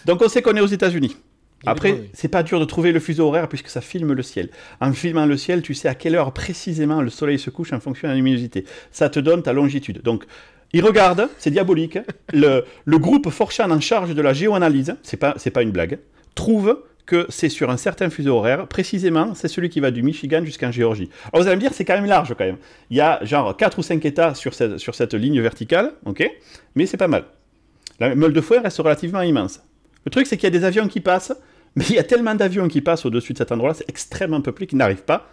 donc 0.05 0.21
on 0.21 0.29
sait 0.29 0.41
qu'on 0.41 0.55
est 0.55 0.61
aux 0.61 0.67
États-Unis. 0.67 1.15
Après, 1.65 2.03
c'est 2.13 2.27
pas 2.27 2.43
dur 2.43 2.59
de 2.59 2.65
trouver 2.65 2.91
le 2.91 2.99
fuseau 2.99 3.27
horaire 3.27 3.49
puisque 3.49 3.69
ça 3.69 3.81
filme 3.81 4.13
le 4.13 4.23
ciel. 4.23 4.49
En 4.79 4.93
filmant 4.93 5.25
le 5.25 5.37
ciel, 5.37 5.61
tu 5.61 5.73
sais 5.73 5.87
à 5.87 5.95
quelle 5.95 6.15
heure 6.15 6.31
précisément 6.31 7.01
le 7.01 7.09
soleil 7.09 7.39
se 7.39 7.49
couche 7.49 7.73
en 7.73 7.79
fonction 7.79 8.07
de 8.07 8.13
la 8.13 8.15
luminosité. 8.15 8.65
Ça 8.91 9.09
te 9.09 9.19
donne 9.19 9.41
ta 9.41 9.53
longitude. 9.53 10.01
Donc, 10.03 10.25
il 10.73 10.83
regarde, 10.83 11.29
c'est 11.37 11.51
diabolique. 11.51 11.97
le, 12.33 12.63
le 12.85 12.97
groupe 12.99 13.29
Forchan 13.29 13.71
en 13.71 13.79
charge 13.79 14.13
de 14.13 14.21
la 14.21 14.33
géoanalyse, 14.33 14.95
c'est 15.01 15.17
pas, 15.17 15.33
c'est 15.37 15.51
pas 15.51 15.63
une 15.63 15.71
blague, 15.71 15.99
trouve 16.35 16.77
que 17.07 17.25
c'est 17.29 17.49
sur 17.49 17.71
un 17.71 17.77
certain 17.77 18.09
fuseau 18.09 18.35
horaire, 18.35 18.67
précisément, 18.67 19.33
c'est 19.33 19.47
celui 19.47 19.69
qui 19.69 19.79
va 19.79 19.91
du 19.91 20.03
Michigan 20.03 20.43
jusqu'en 20.43 20.71
Géorgie. 20.71 21.09
Alors 21.31 21.41
vous 21.41 21.47
allez 21.47 21.55
me 21.55 21.61
dire, 21.61 21.73
c'est 21.73 21.85
quand 21.85 21.95
même 21.95 22.05
large 22.05 22.35
quand 22.37 22.43
même. 22.43 22.57
Il 22.89 22.97
y 22.97 23.01
a 23.01 23.23
genre 23.23 23.55
4 23.55 23.79
ou 23.79 23.81
5 23.81 24.05
états 24.05 24.35
sur 24.35 24.53
cette, 24.53 24.77
sur 24.77 24.93
cette 24.93 25.13
ligne 25.13 25.41
verticale, 25.41 25.93
ok 26.05 26.29
Mais 26.75 26.85
c'est 26.85 26.97
pas 26.97 27.07
mal. 27.07 27.23
La 27.99 28.13
meule 28.13 28.33
de 28.33 28.41
foin 28.41 28.61
reste 28.61 28.77
relativement 28.77 29.21
immense. 29.21 29.61
Le 30.07 30.09
truc, 30.09 30.25
c'est 30.25 30.37
qu'il 30.37 30.45
y 30.45 30.55
a 30.55 30.57
des 30.57 30.63
avions 30.63 30.87
qui 30.87 31.01
passent, 31.01 31.33
mais 31.75 31.83
il 31.89 31.95
y 31.95 31.99
a 31.99 32.03
tellement 32.03 32.33
d'avions 32.33 32.69
qui 32.69 32.79
passent 32.79 33.05
au-dessus 33.05 33.33
de 33.33 33.39
cet 33.39 33.51
endroit-là, 33.51 33.73
c'est 33.73 33.89
extrêmement 33.89 34.39
peuplé 34.39 34.65
qu'ils 34.65 34.77
n'arrivent 34.77 35.03
pas 35.03 35.27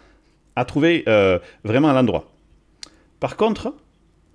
à 0.57 0.65
trouver 0.65 1.05
euh, 1.07 1.39
vraiment 1.63 1.93
l'endroit. 1.93 2.29
Par 3.21 3.37
contre, 3.37 3.73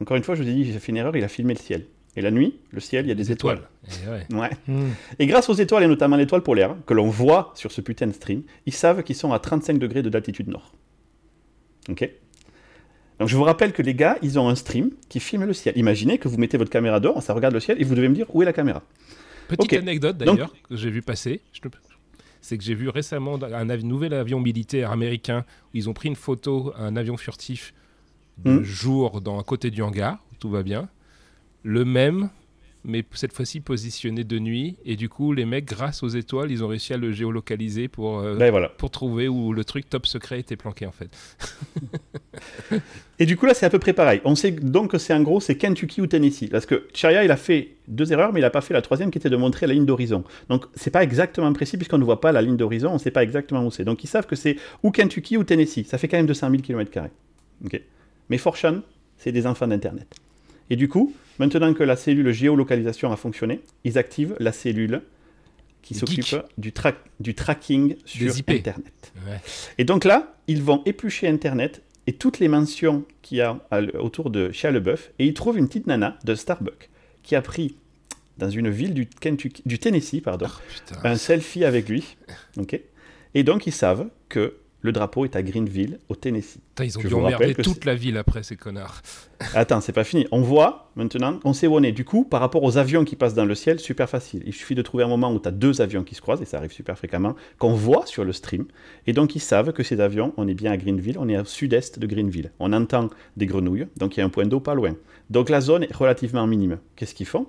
encore 0.00 0.16
une 0.16 0.22
fois, 0.22 0.36
je 0.36 0.42
vous 0.42 0.48
ai 0.48 0.54
dit, 0.54 0.64
j'ai 0.64 0.78
fait 0.78 0.92
une 0.92 0.96
erreur, 0.96 1.14
il 1.14 1.22
a 1.24 1.28
filmé 1.28 1.52
le 1.52 1.58
ciel. 1.58 1.84
Et 2.16 2.22
la 2.22 2.30
nuit, 2.30 2.58
le 2.70 2.80
ciel, 2.80 3.04
il 3.04 3.08
y 3.10 3.12
a 3.12 3.14
des 3.14 3.30
étoiles. 3.30 3.60
Et 3.84 4.08
ouais. 4.08 4.40
Ouais. 4.40 4.50
Hmm. 4.66 4.88
Et 5.18 5.26
grâce 5.26 5.50
aux 5.50 5.54
étoiles, 5.54 5.82
et 5.82 5.86
notamment 5.86 6.16
l'étoile 6.16 6.40
polaire, 6.40 6.74
que 6.86 6.94
l'on 6.94 7.10
voit 7.10 7.52
sur 7.54 7.70
ce 7.70 7.82
putain 7.82 8.06
de 8.06 8.12
stream, 8.12 8.42
ils 8.64 8.72
savent 8.72 9.02
qu'ils 9.02 9.16
sont 9.16 9.34
à 9.34 9.38
35 9.40 9.78
degrés 9.78 10.00
de 10.00 10.08
latitude 10.08 10.48
nord. 10.48 10.72
Ok? 11.90 12.10
Donc 13.18 13.28
je 13.28 13.36
vous 13.36 13.44
rappelle 13.44 13.74
que 13.74 13.82
les 13.82 13.94
gars, 13.94 14.16
ils 14.22 14.38
ont 14.38 14.48
un 14.48 14.54
stream 14.54 14.92
qui 15.10 15.20
filme 15.20 15.44
le 15.44 15.52
ciel. 15.52 15.76
Imaginez 15.76 16.16
que 16.16 16.28
vous 16.28 16.38
mettez 16.38 16.56
votre 16.56 16.70
caméra 16.70 16.98
dehors, 16.98 17.22
ça 17.22 17.34
regarde 17.34 17.52
le 17.52 17.60
ciel, 17.60 17.78
et 17.78 17.84
vous 17.84 17.94
devez 17.94 18.08
me 18.08 18.14
dire 18.14 18.34
où 18.34 18.40
est 18.40 18.46
la 18.46 18.54
caméra? 18.54 18.82
Petite 19.56 19.72
anecdote 19.74 20.16
d'ailleurs 20.16 20.52
que 20.68 20.76
j'ai 20.76 20.90
vu 20.90 21.02
passer. 21.02 21.40
C'est 22.42 22.56
que 22.56 22.64
j'ai 22.64 22.74
vu 22.74 22.88
récemment 22.88 23.38
un 23.42 23.64
nouvel 23.78 24.14
avion 24.14 24.40
militaire 24.40 24.90
américain 24.90 25.44
où 25.66 25.70
ils 25.76 25.88
ont 25.90 25.92
pris 25.92 26.08
une 26.08 26.16
photo, 26.16 26.72
un 26.76 26.96
avion 26.96 27.16
furtif 27.16 27.74
de 28.38 28.52
Hmm. 28.58 28.62
jour 28.62 29.20
dans 29.20 29.38
à 29.38 29.42
côté 29.42 29.70
du 29.70 29.82
hangar, 29.82 30.24
où 30.32 30.36
tout 30.36 30.48
va 30.48 30.62
bien. 30.62 30.88
Le 31.62 31.84
même, 31.84 32.30
mais 32.84 33.04
cette 33.12 33.32
fois-ci 33.32 33.60
positionné 33.60 34.24
de 34.24 34.38
nuit. 34.38 34.76
Et 34.84 34.96
du 34.96 35.08
coup, 35.08 35.32
les 35.32 35.44
mecs, 35.44 35.66
grâce 35.66 36.02
aux 36.02 36.08
étoiles, 36.08 36.50
ils 36.50 36.64
ont 36.64 36.68
réussi 36.68 36.92
à 36.92 36.96
le 36.96 37.12
géolocaliser 37.12 37.88
pour, 37.88 38.18
euh, 38.20 38.36
Ben 38.36 38.50
voilà. 38.50 38.68
pour 38.68 38.90
trouver 38.90 39.28
où 39.28 39.52
le 39.52 39.64
truc 39.64 39.88
top 39.88 40.06
secret 40.06 40.40
était 40.40 40.56
planqué 40.56 40.86
en 40.86 40.92
fait. 40.92 41.10
Et 43.18 43.26
du 43.26 43.36
coup, 43.36 43.44
là, 43.44 43.52
c'est 43.52 43.66
à 43.66 43.70
peu 43.70 43.78
près 43.78 43.92
pareil. 43.92 44.22
On 44.24 44.34
sait 44.34 44.50
donc 44.50 44.92
que 44.92 44.98
c'est 44.98 45.12
en 45.12 45.22
gros, 45.22 45.40
c'est 45.40 45.56
Kentucky 45.56 46.00
ou 46.00 46.06
Tennessee. 46.06 46.48
Parce 46.50 46.64
que 46.64 46.88
Sharia, 46.94 47.22
il 47.22 47.30
a 47.30 47.36
fait 47.36 47.76
deux 47.86 48.12
erreurs, 48.12 48.32
mais 48.32 48.40
il 48.40 48.44
n'a 48.44 48.50
pas 48.50 48.62
fait 48.62 48.72
la 48.72 48.80
troisième 48.82 49.10
qui 49.10 49.18
était 49.18 49.28
de 49.28 49.36
montrer 49.36 49.66
la 49.66 49.74
ligne 49.74 49.84
d'horizon. 49.84 50.24
Donc, 50.48 50.64
c'est 50.74 50.90
pas 50.90 51.02
exactement 51.02 51.52
précis 51.52 51.76
puisqu'on 51.76 51.98
ne 51.98 52.04
voit 52.04 52.20
pas 52.20 52.32
la 52.32 52.40
ligne 52.40 52.56
d'horizon, 52.56 52.88
on 52.90 52.94
ne 52.94 52.98
sait 52.98 53.10
pas 53.10 53.22
exactement 53.22 53.64
où 53.66 53.70
c'est. 53.70 53.84
Donc, 53.84 54.02
ils 54.04 54.06
savent 54.06 54.26
que 54.26 54.36
c'est 54.36 54.56
ou 54.82 54.90
Kentucky 54.90 55.36
ou 55.36 55.44
Tennessee. 55.44 55.84
Ça 55.86 55.98
fait 55.98 56.08
quand 56.08 56.16
même 56.16 56.26
200 56.26 56.50
000 56.50 56.62
km. 56.62 56.90
Ok? 57.64 57.82
Mais 58.30 58.38
Forchan, 58.38 58.80
c'est 59.18 59.32
des 59.32 59.46
enfants 59.46 59.66
d'Internet. 59.66 60.14
Et 60.70 60.76
du 60.76 60.88
coup, 60.88 61.12
maintenant 61.38 61.74
que 61.74 61.82
la 61.82 61.96
cellule 61.96 62.30
géolocalisation 62.32 63.12
a 63.12 63.16
fonctionné, 63.16 63.60
ils 63.84 63.98
activent 63.98 64.36
la 64.38 64.52
cellule 64.52 65.02
qui 65.82 65.94
s'occupe 65.94 66.36
du, 66.58 66.70
tra- 66.70 66.94
du 67.20 67.34
tracking 67.34 67.96
sur. 68.04 68.32
Internet. 68.58 69.12
Ouais. 69.26 69.40
Et 69.78 69.84
donc 69.84 70.04
là, 70.04 70.34
ils 70.46 70.62
vont 70.62 70.82
éplucher 70.86 71.26
Internet 71.28 71.82
et 72.06 72.12
toutes 72.12 72.38
les 72.38 72.48
mentions 72.48 73.04
qu'il 73.22 73.38
y 73.38 73.40
a 73.40 73.58
autour 73.98 74.30
de 74.30 74.50
Shia 74.52 74.70
LeBeouf, 74.70 75.10
et 75.18 75.26
ils 75.26 75.34
trouvent 75.34 75.58
une 75.58 75.68
petite 75.68 75.86
nana 75.86 76.18
de 76.24 76.34
Starbucks 76.34 76.88
qui 77.22 77.34
a 77.34 77.42
pris 77.42 77.76
dans 78.38 78.48
une 78.50 78.70
ville 78.70 78.94
du, 78.94 79.06
Kentucky, 79.06 79.62
du 79.66 79.78
Tennessee 79.78 80.20
pardon, 80.22 80.46
Putain. 80.86 81.00
un 81.04 81.16
selfie 81.16 81.64
avec 81.64 81.88
lui. 81.88 82.16
ok? 82.56 82.80
Et 83.34 83.42
donc 83.42 83.66
ils 83.66 83.72
savent 83.72 84.08
que 84.28 84.54
le 84.82 84.92
drapeau 84.92 85.24
est 85.24 85.36
à 85.36 85.42
Greenville, 85.42 85.98
au 86.08 86.14
Tennessee. 86.14 86.58
Ils 86.82 86.98
ont 86.98 87.02
dû 87.02 87.14
emmerder 87.14 87.54
toute 87.54 87.84
la 87.84 87.94
ville 87.94 88.16
après 88.16 88.42
ces 88.42 88.56
connards. 88.56 89.02
Attends, 89.54 89.80
c'est 89.80 89.92
pas 89.92 90.04
fini. 90.04 90.26
On 90.32 90.40
voit 90.40 90.90
maintenant, 90.96 91.38
on 91.44 91.52
sait 91.52 91.66
où 91.66 91.74
on 91.74 91.82
est. 91.82 91.92
Du 91.92 92.04
coup, 92.04 92.24
par 92.24 92.40
rapport 92.40 92.62
aux 92.62 92.78
avions 92.78 93.04
qui 93.04 93.16
passent 93.16 93.34
dans 93.34 93.44
le 93.44 93.54
ciel, 93.54 93.78
super 93.78 94.08
facile. 94.08 94.42
Il 94.46 94.54
suffit 94.54 94.74
de 94.74 94.82
trouver 94.82 95.04
un 95.04 95.08
moment 95.08 95.32
où 95.32 95.38
tu 95.38 95.48
as 95.48 95.52
deux 95.52 95.80
avions 95.80 96.02
qui 96.02 96.14
se 96.14 96.20
croisent, 96.20 96.42
et 96.42 96.46
ça 96.46 96.58
arrive 96.58 96.72
super 96.72 96.96
fréquemment, 96.96 97.34
qu'on 97.58 97.74
voit 97.74 98.06
sur 98.06 98.24
le 98.24 98.32
stream. 98.32 98.66
Et 99.06 99.12
donc, 99.12 99.36
ils 99.36 99.40
savent 99.40 99.72
que 99.72 99.82
ces 99.82 100.00
avions, 100.00 100.32
on 100.36 100.48
est 100.48 100.54
bien 100.54 100.72
à 100.72 100.76
Greenville, 100.76 101.18
on 101.18 101.28
est 101.28 101.38
au 101.38 101.44
sud-est 101.44 101.98
de 101.98 102.06
Greenville. 102.06 102.50
On 102.58 102.72
entend 102.72 103.10
des 103.36 103.46
grenouilles, 103.46 103.86
donc 103.96 104.16
il 104.16 104.20
y 104.20 104.22
a 104.22 104.26
un 104.26 104.30
point 104.30 104.46
d'eau 104.46 104.60
pas 104.60 104.74
loin. 104.74 104.94
Donc 105.30 105.48
la 105.48 105.60
zone 105.60 105.84
est 105.84 105.94
relativement 105.94 106.46
minime. 106.46 106.78
Qu'est-ce 106.96 107.14
qu'ils 107.14 107.26
font? 107.26 107.46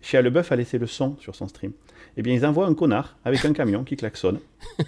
Chez 0.00 0.20
Leboeuf 0.20 0.52
a 0.52 0.56
laissé 0.56 0.78
le 0.78 0.86
son 0.86 1.16
sur 1.18 1.34
son 1.34 1.48
stream. 1.48 1.72
Eh 2.16 2.22
bien, 2.22 2.34
ils 2.34 2.46
envoient 2.46 2.66
un 2.66 2.74
connard 2.74 3.16
avec 3.24 3.44
un 3.44 3.52
camion 3.52 3.82
qui 3.82 3.96
klaxonne. 3.96 4.38
et 4.78 4.84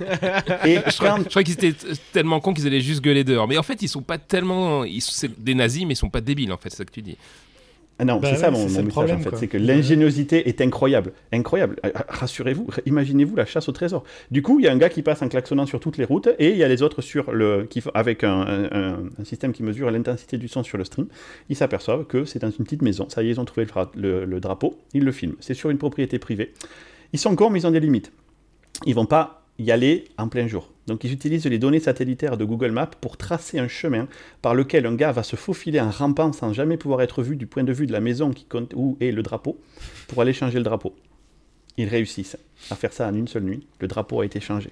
Je 0.00 0.96
crois, 0.96 1.10
quand 1.10 1.24
je 1.24 1.28
crois 1.28 1.42
qu'ils 1.42 1.54
étaient 1.54 1.74
tellement 2.12 2.40
cons 2.40 2.54
qu'ils 2.54 2.66
allaient 2.66 2.80
juste 2.80 3.02
gueuler 3.02 3.22
dehors. 3.22 3.46
Mais 3.46 3.58
en 3.58 3.62
fait, 3.62 3.82
ils 3.82 3.88
sont 3.88 4.02
pas 4.02 4.16
tellement. 4.16 4.84
Ils 4.84 5.02
sont 5.02 5.12
c'est 5.12 5.42
des 5.42 5.54
nazis, 5.54 5.84
mais 5.84 5.92
ils 5.92 5.96
sont 5.96 6.08
pas 6.08 6.22
débiles, 6.22 6.52
en 6.52 6.56
fait, 6.56 6.70
c'est 6.70 6.78
ça 6.78 6.84
que 6.84 6.92
tu 6.92 7.02
dis. 7.02 7.18
Ah 8.00 8.04
non, 8.06 8.16
Bah 8.18 8.28
c'est 8.28 8.32
ouais, 8.34 8.38
ça 8.40 8.50
mon, 8.50 8.58
mon 8.60 8.82
message 8.82 9.12
en 9.12 9.18
fait, 9.18 9.36
c'est 9.36 9.46
que 9.46 9.58
l'ingéniosité 9.58 10.48
est 10.48 10.60
incroyable, 10.62 11.12
incroyable. 11.32 11.76
Euh, 11.84 11.90
Rassurez-vous, 12.08 12.66
imaginez-vous 12.86 13.36
la 13.36 13.44
chasse 13.44 13.68
au 13.68 13.72
trésor. 13.72 14.04
Du 14.30 14.40
coup, 14.42 14.58
il 14.58 14.64
y 14.64 14.68
a 14.68 14.72
un 14.72 14.76
gars 14.78 14.88
qui 14.88 15.02
passe 15.02 15.20
en 15.22 15.28
klaxonnant 15.28 15.66
sur 15.66 15.80
toutes 15.80 15.98
les 15.98 16.04
routes 16.04 16.28
et 16.38 16.50
il 16.50 16.56
y 16.56 16.64
a 16.64 16.68
les 16.68 16.82
autres 16.82 17.02
sur 17.02 17.30
le, 17.32 17.66
qui, 17.68 17.82
avec 17.94 18.24
un, 18.24 18.40
un- 18.40 18.64
un- 18.72 18.98
un 19.18 19.24
système 19.24 19.52
qui 19.52 19.62
mesure 19.62 19.90
l'intensité 19.90 20.38
du 20.38 20.48
son 20.48 20.62
sur 20.62 20.78
le 20.78 20.84
stream. 20.84 21.06
Ils 21.50 21.56
s'aperçoivent 21.56 22.04
que 22.06 22.24
c'est 22.24 22.38
dans 22.38 22.50
une 22.50 22.64
petite 22.64 22.82
maison. 22.82 23.06
Ça 23.10 23.22
y 23.22 23.26
est, 23.28 23.30
ils 23.32 23.40
ont 23.40 23.44
trouvé 23.44 23.64
le, 23.66 23.70
dra- 23.70 23.90
le- 23.94 24.24
le 24.24 24.40
drapeau, 24.40 24.78
ils 24.94 25.04
le 25.04 25.12
filment. 25.12 25.34
C'est 25.40 25.54
sur 25.54 25.68
une 25.70 25.78
propriété 25.78 26.18
privée. 26.18 26.52
Ils 27.12 27.18
sont 27.18 27.36
cons, 27.36 27.50
mais 27.50 27.60
ils 27.60 27.66
ont 27.66 27.70
des 27.70 27.80
limites. 27.80 28.12
Ils 28.86 28.94
vont 28.94 29.06
pas 29.06 29.44
y 29.58 29.70
aller 29.72 30.06
en 30.16 30.28
plein 30.28 30.46
jour. 30.46 30.70
Donc 30.90 31.04
ils 31.04 31.12
utilisent 31.12 31.46
les 31.46 31.58
données 31.60 31.78
satellitaires 31.78 32.36
de 32.36 32.44
Google 32.44 32.72
Maps 32.72 32.90
pour 33.00 33.16
tracer 33.16 33.60
un 33.60 33.68
chemin 33.68 34.08
par 34.42 34.56
lequel 34.56 34.86
un 34.86 34.94
gars 34.96 35.12
va 35.12 35.22
se 35.22 35.36
faufiler 35.36 35.80
en 35.80 35.88
rampant 35.90 36.32
sans 36.32 36.52
jamais 36.52 36.76
pouvoir 36.76 37.00
être 37.02 37.22
vu 37.22 37.36
du 37.36 37.46
point 37.46 37.62
de 37.62 37.72
vue 37.72 37.86
de 37.86 37.92
la 37.92 38.00
maison 38.00 38.30
qui 38.32 38.44
compte, 38.44 38.72
où 38.74 38.96
est 39.00 39.12
le 39.12 39.22
drapeau 39.22 39.56
pour 40.08 40.20
aller 40.20 40.32
changer 40.32 40.58
le 40.58 40.64
drapeau. 40.64 40.96
Ils 41.76 41.88
réussissent 41.88 42.36
à 42.70 42.74
faire 42.74 42.92
ça 42.92 43.06
en 43.06 43.14
une 43.14 43.28
seule 43.28 43.44
nuit. 43.44 43.64
Le 43.78 43.86
drapeau 43.86 44.20
a 44.20 44.24
été 44.26 44.40
changé. 44.40 44.70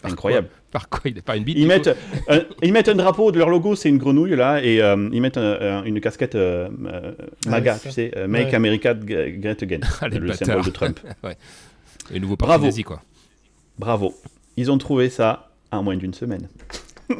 Par 0.00 0.12
Incroyable. 0.12 0.48
quoi 0.48 0.58
Par 0.80 0.88
quoi 0.88 1.00
Il 1.04 1.14
n'est 1.14 1.20
pas 1.22 1.36
une 1.36 1.44
bite 1.44 1.56
Ils 1.58 1.66
mettent, 1.66 1.90
un, 2.28 2.40
ils 2.62 2.72
mettent 2.72 2.88
un 2.88 2.94
drapeau, 2.94 3.32
de 3.32 3.38
leur 3.38 3.50
logo 3.50 3.74
c'est 3.76 3.90
une 3.90 3.98
grenouille 3.98 4.34
là, 4.34 4.62
et 4.64 4.80
euh, 4.82 5.08
ils 5.12 5.20
mettent 5.20 5.36
un- 5.38 5.60
un- 5.60 5.84
une 5.84 6.00
casquette 6.00 6.34
euh, 6.34 6.68
euh, 6.86 7.12
MAGA, 7.46 7.78
tu 7.78 7.90
sais, 7.90 8.12
euh, 8.16 8.26
Make 8.26 8.48
Ouais. 8.48 8.54
America 8.54 8.94
Great 8.94 9.62
Again, 9.62 9.80
Ah, 10.00 10.08
le 10.08 10.20
bâtards. 10.20 10.36
symbole 10.46 10.64
de 10.64 10.70
Trump. 10.70 11.00
Le 12.12 12.18
nouveau 12.18 12.36
parti 12.36 12.48
Bravo. 12.48 12.64
nazi, 12.66 12.82
quoi. 12.82 13.02
Bravo. 13.78 14.14
Ils 14.56 14.70
ont 14.70 14.78
trouvé 14.78 15.10
ça 15.10 15.50
en 15.72 15.82
moins 15.82 15.96
d'une 15.96 16.14
semaine. 16.14 16.48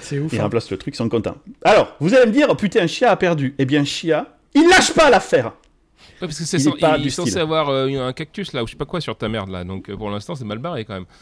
C'est 0.00 0.18
ouf. 0.18 0.32
Ils 0.32 0.38
hein. 0.38 0.44
remplacent 0.44 0.70
le 0.70 0.76
truc, 0.78 0.94
ils 0.94 0.98
sont 0.98 1.08
contents. 1.08 1.36
Alors, 1.64 1.94
vous 2.00 2.14
allez 2.14 2.26
me 2.26 2.32
dire, 2.32 2.54
putain, 2.56 2.86
Chia 2.86 3.10
a 3.10 3.16
perdu. 3.16 3.54
Eh 3.58 3.64
bien, 3.64 3.84
Chia, 3.84 4.36
il 4.54 4.68
lâche 4.68 4.92
pas 4.92 5.10
l'affaire. 5.10 5.46
Ouais, 5.46 6.28
parce 6.28 6.38
que 6.38 6.44
c'est 6.44 6.58
Il 6.62 6.68
est 6.68 6.78
pas 6.80 6.96
il 6.96 7.02
du 7.02 7.08
est 7.08 7.10
censé 7.10 7.30
style. 7.30 7.42
avoir 7.42 7.68
euh, 7.70 7.88
un 8.06 8.12
cactus 8.12 8.52
là, 8.52 8.62
ou 8.62 8.66
je 8.66 8.72
sais 8.72 8.76
pas 8.78 8.84
quoi 8.84 9.00
sur 9.00 9.16
ta 9.18 9.28
merde 9.28 9.50
là. 9.50 9.64
Donc 9.64 9.88
euh, 9.90 9.96
pour 9.96 10.10
l'instant, 10.10 10.34
c'est 10.36 10.44
mal 10.44 10.58
barré 10.58 10.84
quand 10.84 10.94
même. 10.94 11.06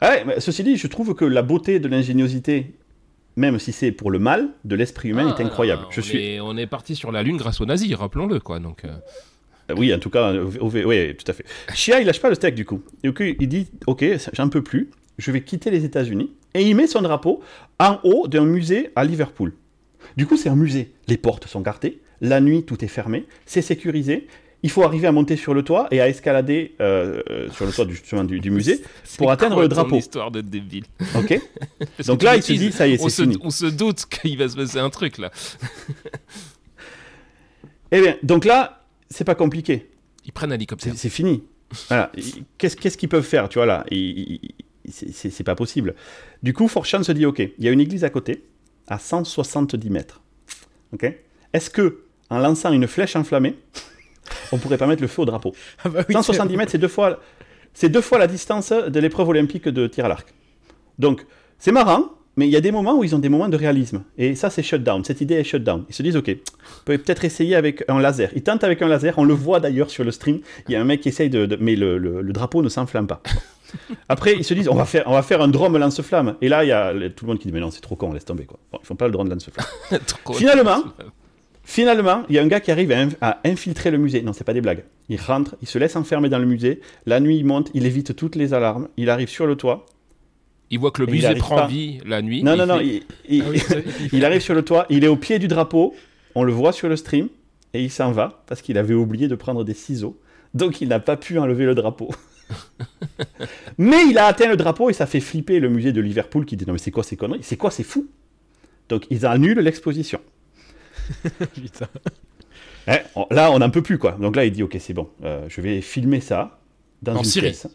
Ouais, 0.00 0.22
mais 0.24 0.38
ceci 0.38 0.62
dit, 0.62 0.76
je 0.76 0.86
trouve 0.86 1.12
que 1.16 1.24
la 1.24 1.42
beauté 1.42 1.80
de 1.80 1.88
l'ingéniosité, 1.88 2.72
même 3.34 3.58
si 3.58 3.72
c'est 3.72 3.90
pour 3.90 4.12
le 4.12 4.20
mal, 4.20 4.50
de 4.64 4.76
l'esprit 4.76 5.08
humain 5.08 5.26
est 5.28 5.40
Ah, 5.42 5.44
incroyable. 5.44 5.82
on 5.88 5.90
Je 5.90 6.00
suis, 6.00 6.18
est- 6.24 6.40
on 6.40 6.56
est 6.56 6.68
parti 6.68 6.94
sur 6.94 7.10
la 7.10 7.24
lune 7.24 7.36
grâce 7.36 7.60
aux 7.60 7.66
nazis, 7.66 7.92
rappelons-le 7.96 8.38
quoi. 8.38 8.60
Donc 8.60 8.84
Euh, 8.84 8.96
Oui, 9.76 9.92
en 9.92 9.98
tout 9.98 10.10
cas, 10.10 10.32
oui, 10.32 11.14
tout 11.16 11.30
à 11.30 11.34
fait. 11.34 11.44
Chia, 11.74 12.00
il 12.00 12.06
lâche 12.06 12.20
pas 12.20 12.28
le 12.28 12.34
steak 12.34 12.54
du 12.54 12.64
coup. 12.64 12.82
Il 13.02 13.48
dit, 13.48 13.68
ok, 13.86 14.04
j'en 14.32 14.48
peux 14.48 14.62
plus, 14.62 14.90
je 15.18 15.30
vais 15.30 15.42
quitter 15.42 15.70
les 15.70 15.84
États-Unis. 15.84 16.32
Et 16.54 16.62
il 16.62 16.74
met 16.74 16.86
son 16.86 17.02
drapeau 17.02 17.42
en 17.78 17.98
haut 18.02 18.28
d'un 18.28 18.44
musée 18.44 18.90
à 18.96 19.04
Liverpool. 19.04 19.52
Du 20.16 20.26
coup, 20.26 20.36
c'est 20.36 20.48
un 20.48 20.56
musée. 20.56 20.92
Les 21.06 21.16
portes 21.18 21.46
sont 21.46 21.60
gardées, 21.60 22.00
la 22.20 22.40
nuit, 22.40 22.64
tout 22.64 22.82
est 22.84 22.88
fermé, 22.88 23.26
c'est 23.46 23.62
sécurisé. 23.62 24.26
Il 24.64 24.70
faut 24.70 24.82
arriver 24.82 25.06
à 25.06 25.12
monter 25.12 25.36
sur 25.36 25.54
le 25.54 25.62
toit 25.62 25.86
et 25.92 26.00
à 26.00 26.08
escalader 26.08 26.74
euh, 26.80 27.22
euh, 27.30 27.48
sur 27.50 27.64
le 27.64 27.70
toit 27.70 27.84
du, 27.84 27.94
justement 27.94 28.24
du, 28.24 28.40
du 28.40 28.50
musée 28.50 28.82
c'est 29.04 29.18
pour 29.18 29.30
atteindre 29.30 29.60
le 29.60 29.68
drapeau. 29.68 29.96
histoire 29.96 30.32
de 30.32 30.40
débile. 30.40 30.82
Ok 31.14 31.40
Donc 32.06 32.24
là, 32.24 32.34
il 32.34 32.42
se 32.42 32.52
dit, 32.54 32.72
ça 32.72 32.88
y 32.88 32.94
est, 32.94 32.98
c'est 32.98 33.22
fini. 33.22 33.38
on 33.40 33.50
se 33.50 33.66
doute 33.66 34.06
qu'il 34.10 34.36
va 34.36 34.48
se 34.48 34.56
passer 34.56 34.78
un 34.78 34.90
truc 34.90 35.18
là. 35.18 35.30
Eh 37.92 38.00
bien, 38.00 38.16
donc 38.22 38.44
là, 38.44 38.77
c'est 39.10 39.24
pas 39.24 39.34
compliqué. 39.34 39.90
Ils 40.24 40.32
prennent 40.32 40.52
un 40.52 40.56
hélicoptère. 40.56 40.92
C'est 40.96 41.08
fini. 41.08 41.42
Voilà. 41.88 42.12
Qu'est-ce 42.58 42.96
qu'ils 42.96 43.08
peuvent 43.08 43.24
faire, 43.24 43.48
tu 43.48 43.58
vois 43.58 43.66
là? 43.66 43.84
C'est- 44.90 45.42
pas 45.42 45.54
possible. 45.54 45.94
Du 46.42 46.52
coup, 46.52 46.68
Forchan 46.68 47.02
se 47.02 47.12
dit, 47.12 47.26
ok, 47.26 47.38
il 47.40 47.64
y 47.64 47.68
a 47.68 47.70
une 47.72 47.80
église 47.80 48.04
à 48.04 48.10
côté, 48.10 48.44
à 48.86 48.98
170 48.98 49.90
mètres. 49.90 50.22
Ok? 50.92 51.12
Est-ce 51.52 51.70
que, 51.70 52.02
en 52.30 52.38
lançant 52.38 52.72
une 52.72 52.86
flèche 52.86 53.16
enflammée, 53.16 53.56
on 54.52 54.58
pourrait 54.58 54.78
pas 54.78 54.86
mettre 54.86 55.02
le 55.02 55.08
feu 55.08 55.22
au 55.22 55.24
drapeau? 55.26 55.54
Ah 55.84 55.88
bah 55.90 56.04
oui, 56.08 56.14
170 56.14 56.56
mètres, 56.56 56.72
c'est 56.72 56.78
deux 56.78 56.88
fois, 56.88 57.20
c'est 57.74 57.88
deux 57.88 58.00
fois 58.00 58.18
la 58.18 58.26
distance 58.26 58.70
de 58.72 59.00
l'épreuve 59.00 59.28
olympique 59.28 59.68
de 59.68 59.86
tir 59.86 60.04
à 60.06 60.08
l'arc. 60.08 60.32
Donc, 60.98 61.26
c'est 61.58 61.72
marrant, 61.72 62.10
mais 62.38 62.46
il 62.46 62.52
y 62.52 62.56
a 62.56 62.60
des 62.60 62.70
moments 62.70 62.96
où 62.96 63.02
ils 63.02 63.16
ont 63.16 63.18
des 63.18 63.28
moments 63.28 63.48
de 63.48 63.56
réalisme. 63.56 64.04
Et 64.16 64.36
ça, 64.36 64.48
c'est 64.48 64.62
shutdown. 64.62 65.04
Cette 65.04 65.20
idée 65.20 65.34
est 65.34 65.42
shutdown. 65.42 65.84
Ils 65.88 65.94
se 65.94 66.04
disent, 66.04 66.14
OK, 66.14 66.28
on 66.30 66.84
peut 66.84 66.96
peut-être 66.96 67.24
essayer 67.24 67.56
avec 67.56 67.82
un 67.88 67.98
laser. 67.98 68.30
Ils 68.36 68.44
tentent 68.44 68.62
avec 68.62 68.80
un 68.80 68.86
laser. 68.86 69.18
On 69.18 69.24
le 69.24 69.34
voit 69.34 69.58
d'ailleurs 69.58 69.90
sur 69.90 70.04
le 70.04 70.12
stream. 70.12 70.38
Il 70.68 70.72
y 70.72 70.76
a 70.76 70.80
un 70.80 70.84
mec 70.84 71.00
qui 71.00 71.08
essaye 71.08 71.30
de. 71.30 71.58
mais 71.60 71.74
le, 71.74 71.98
le, 71.98 72.32
drapeau 72.32 72.62
ne 72.62 72.68
s'enflamme 72.68 73.08
pas. 73.08 73.20
Après, 74.08 74.34
ils 74.36 74.44
se 74.44 74.54
disent, 74.54 74.68
on 74.68 74.76
va 74.76 74.84
faire, 74.84 75.02
on 75.06 75.14
va 75.14 75.22
faire 75.22 75.42
un 75.42 75.48
drone 75.48 75.76
lance-flamme. 75.76 76.36
Et 76.40 76.48
là, 76.48 76.62
il 76.62 76.68
y 76.68 76.72
a 76.72 76.92
tout 77.10 77.24
le 77.24 77.30
monde 77.30 77.40
qui 77.40 77.48
dit, 77.48 77.52
mais 77.52 77.58
non, 77.58 77.72
c'est 77.72 77.80
trop 77.80 77.96
con, 77.96 78.12
laisse 78.12 78.24
tomber. 78.24 78.44
Quoi. 78.44 78.60
Bon, 78.70 78.78
ils 78.80 78.86
font 78.86 78.94
pas 78.94 79.06
le 79.06 79.12
drone 79.12 79.28
lance-flamme. 79.28 80.00
Finalement, 80.34 80.84
Finalement, 81.64 82.22
il 82.28 82.36
y 82.36 82.38
a 82.38 82.42
un 82.42 82.46
gars 82.46 82.60
qui 82.60 82.70
arrive 82.70 82.94
à, 83.20 83.40
infiltrer 83.44 83.90
le 83.90 83.98
musée. 83.98 84.22
Non, 84.22 84.32
c'est 84.32 84.44
pas 84.44 84.54
des 84.54 84.60
blagues. 84.60 84.84
Il 85.08 85.20
rentre, 85.20 85.56
il 85.60 85.66
se 85.66 85.78
laisse 85.78 85.96
enfermer 85.96 86.28
dans 86.28 86.38
le 86.38 86.46
musée. 86.46 86.80
La 87.04 87.18
nuit, 87.18 87.36
il 87.36 87.44
monte, 87.44 87.70
il 87.74 87.84
évite 87.84 88.14
toutes 88.14 88.36
les 88.36 88.54
alarmes. 88.54 88.86
Il 88.96 89.10
arrive 89.10 89.28
sur 89.28 89.44
le 89.44 89.56
toit. 89.56 89.84
Il 90.70 90.78
voit 90.78 90.90
que 90.90 91.02
le 91.02 91.10
musée 91.10 91.34
prend 91.34 91.66
vie 91.66 91.98
la 92.04 92.22
nuit. 92.22 92.42
Non, 92.42 92.56
non, 92.56 92.66
non. 92.66 92.78
Ah 92.78 93.00
il, 93.28 94.24
arrive 94.24 94.40
sur 94.40 94.54
le 94.54 94.62
toit. 94.62 94.86
Il 94.90 95.04
est 95.04 95.08
au 95.08 95.16
pied 95.16 95.38
du 95.38 95.48
drapeau. 95.48 95.94
On 96.34 96.44
le 96.44 96.52
voit 96.52 96.72
sur 96.72 96.88
le 96.88 96.96
stream. 96.96 97.28
Et 97.74 97.82
il 97.82 97.90
s'en 97.90 98.12
va 98.12 98.42
parce 98.46 98.62
qu'il 98.62 98.78
avait 98.78 98.94
oublié 98.94 99.28
de 99.28 99.34
prendre 99.34 99.64
des 99.64 99.74
ciseaux. 99.74 100.18
Donc, 100.54 100.80
il 100.80 100.88
n'a 100.88 101.00
pas 101.00 101.16
pu 101.16 101.38
enlever 101.38 101.64
le 101.64 101.74
drapeau. 101.74 102.10
mais 103.78 104.06
il 104.08 104.18
a 104.18 104.26
atteint 104.26 104.48
le 104.48 104.56
drapeau 104.56 104.88
et 104.88 104.94
ça 104.94 105.06
fait 105.06 105.20
flipper 105.20 105.60
le 105.60 105.68
musée 105.68 105.92
de 105.92 106.00
Liverpool 106.00 106.44
qui 106.44 106.56
dit 106.56 106.64
Non, 106.66 106.72
mais 106.72 106.78
c'est 106.78 106.90
quoi 106.90 107.02
ces 107.02 107.16
conneries? 107.16 107.42
C'est 107.42 107.56
quoi 107.56 107.70
C'est 107.70 107.82
fou? 107.82 108.08
Donc, 108.88 109.06
ils 109.10 109.26
annulent 109.26 109.60
l'exposition. 109.60 110.20
Eh, 112.88 113.00
là, 113.30 113.52
on 113.52 113.58
n'en 113.58 113.70
peut 113.70 113.82
plus, 113.82 113.98
quoi. 113.98 114.12
Donc 114.12 114.34
là, 114.34 114.46
il 114.46 114.52
dit, 114.52 114.62
ok, 114.62 114.76
c'est 114.80 114.94
bon, 114.94 115.10
euh, 115.22 115.44
je 115.48 115.60
vais 115.60 115.80
filmer 115.82 116.20
ça 116.20 116.58
dans 117.02 117.22
une 117.22 117.30
pièce, 117.30 117.66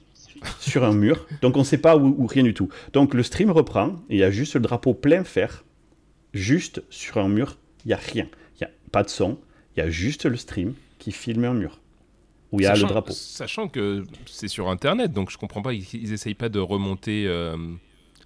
sur 0.60 0.84
un 0.84 0.94
mur. 0.94 1.26
Donc 1.42 1.56
on 1.56 1.60
ne 1.60 1.66
sait 1.66 1.78
pas 1.78 1.98
où, 1.98 2.26
rien 2.28 2.44
du 2.44 2.54
tout. 2.54 2.70
Donc 2.94 3.14
le 3.14 3.24
stream 3.24 3.52
reprend, 3.52 3.96
et 4.10 4.16
il 4.16 4.20
y 4.20 4.24
a 4.24 4.32
juste 4.32 4.56
le 4.56 4.62
drapeau 4.62 4.94
plein 4.94 5.24
fer, 5.24 5.64
juste 6.34 6.84
sur 6.90 7.18
un 7.18 7.28
mur, 7.28 7.58
il 7.86 7.90
n'y 7.90 7.94
a 7.94 7.98
rien. 7.98 8.28
Il 8.56 8.64
n'y 8.64 8.68
a 8.68 8.72
pas 8.92 9.04
de 9.04 9.10
son, 9.10 9.38
il 9.76 9.80
y 9.80 9.84
a 9.84 9.90
juste 9.90 10.26
le 10.26 10.38
stream 10.38 10.74
qui 11.00 11.12
filme 11.12 11.46
un 11.46 11.54
mur. 11.54 11.80
Où 12.52 12.60
il 12.60 12.64
y 12.64 12.68
a 12.68 12.76
le 12.76 12.84
drapeau. 12.84 13.14
Sachant 13.14 13.68
que 13.68 14.04
c'est 14.28 14.48
sur 14.48 14.70
Internet, 14.70 15.12
donc 15.12 15.32
je 15.32 15.38
comprends 15.38 15.64
pas, 15.64 15.74
ils 15.74 16.10
n'essayent 16.10 16.36
pas 16.36 16.50
de 16.50 16.60
remonter... 16.60 17.26
Euh, 17.28 17.58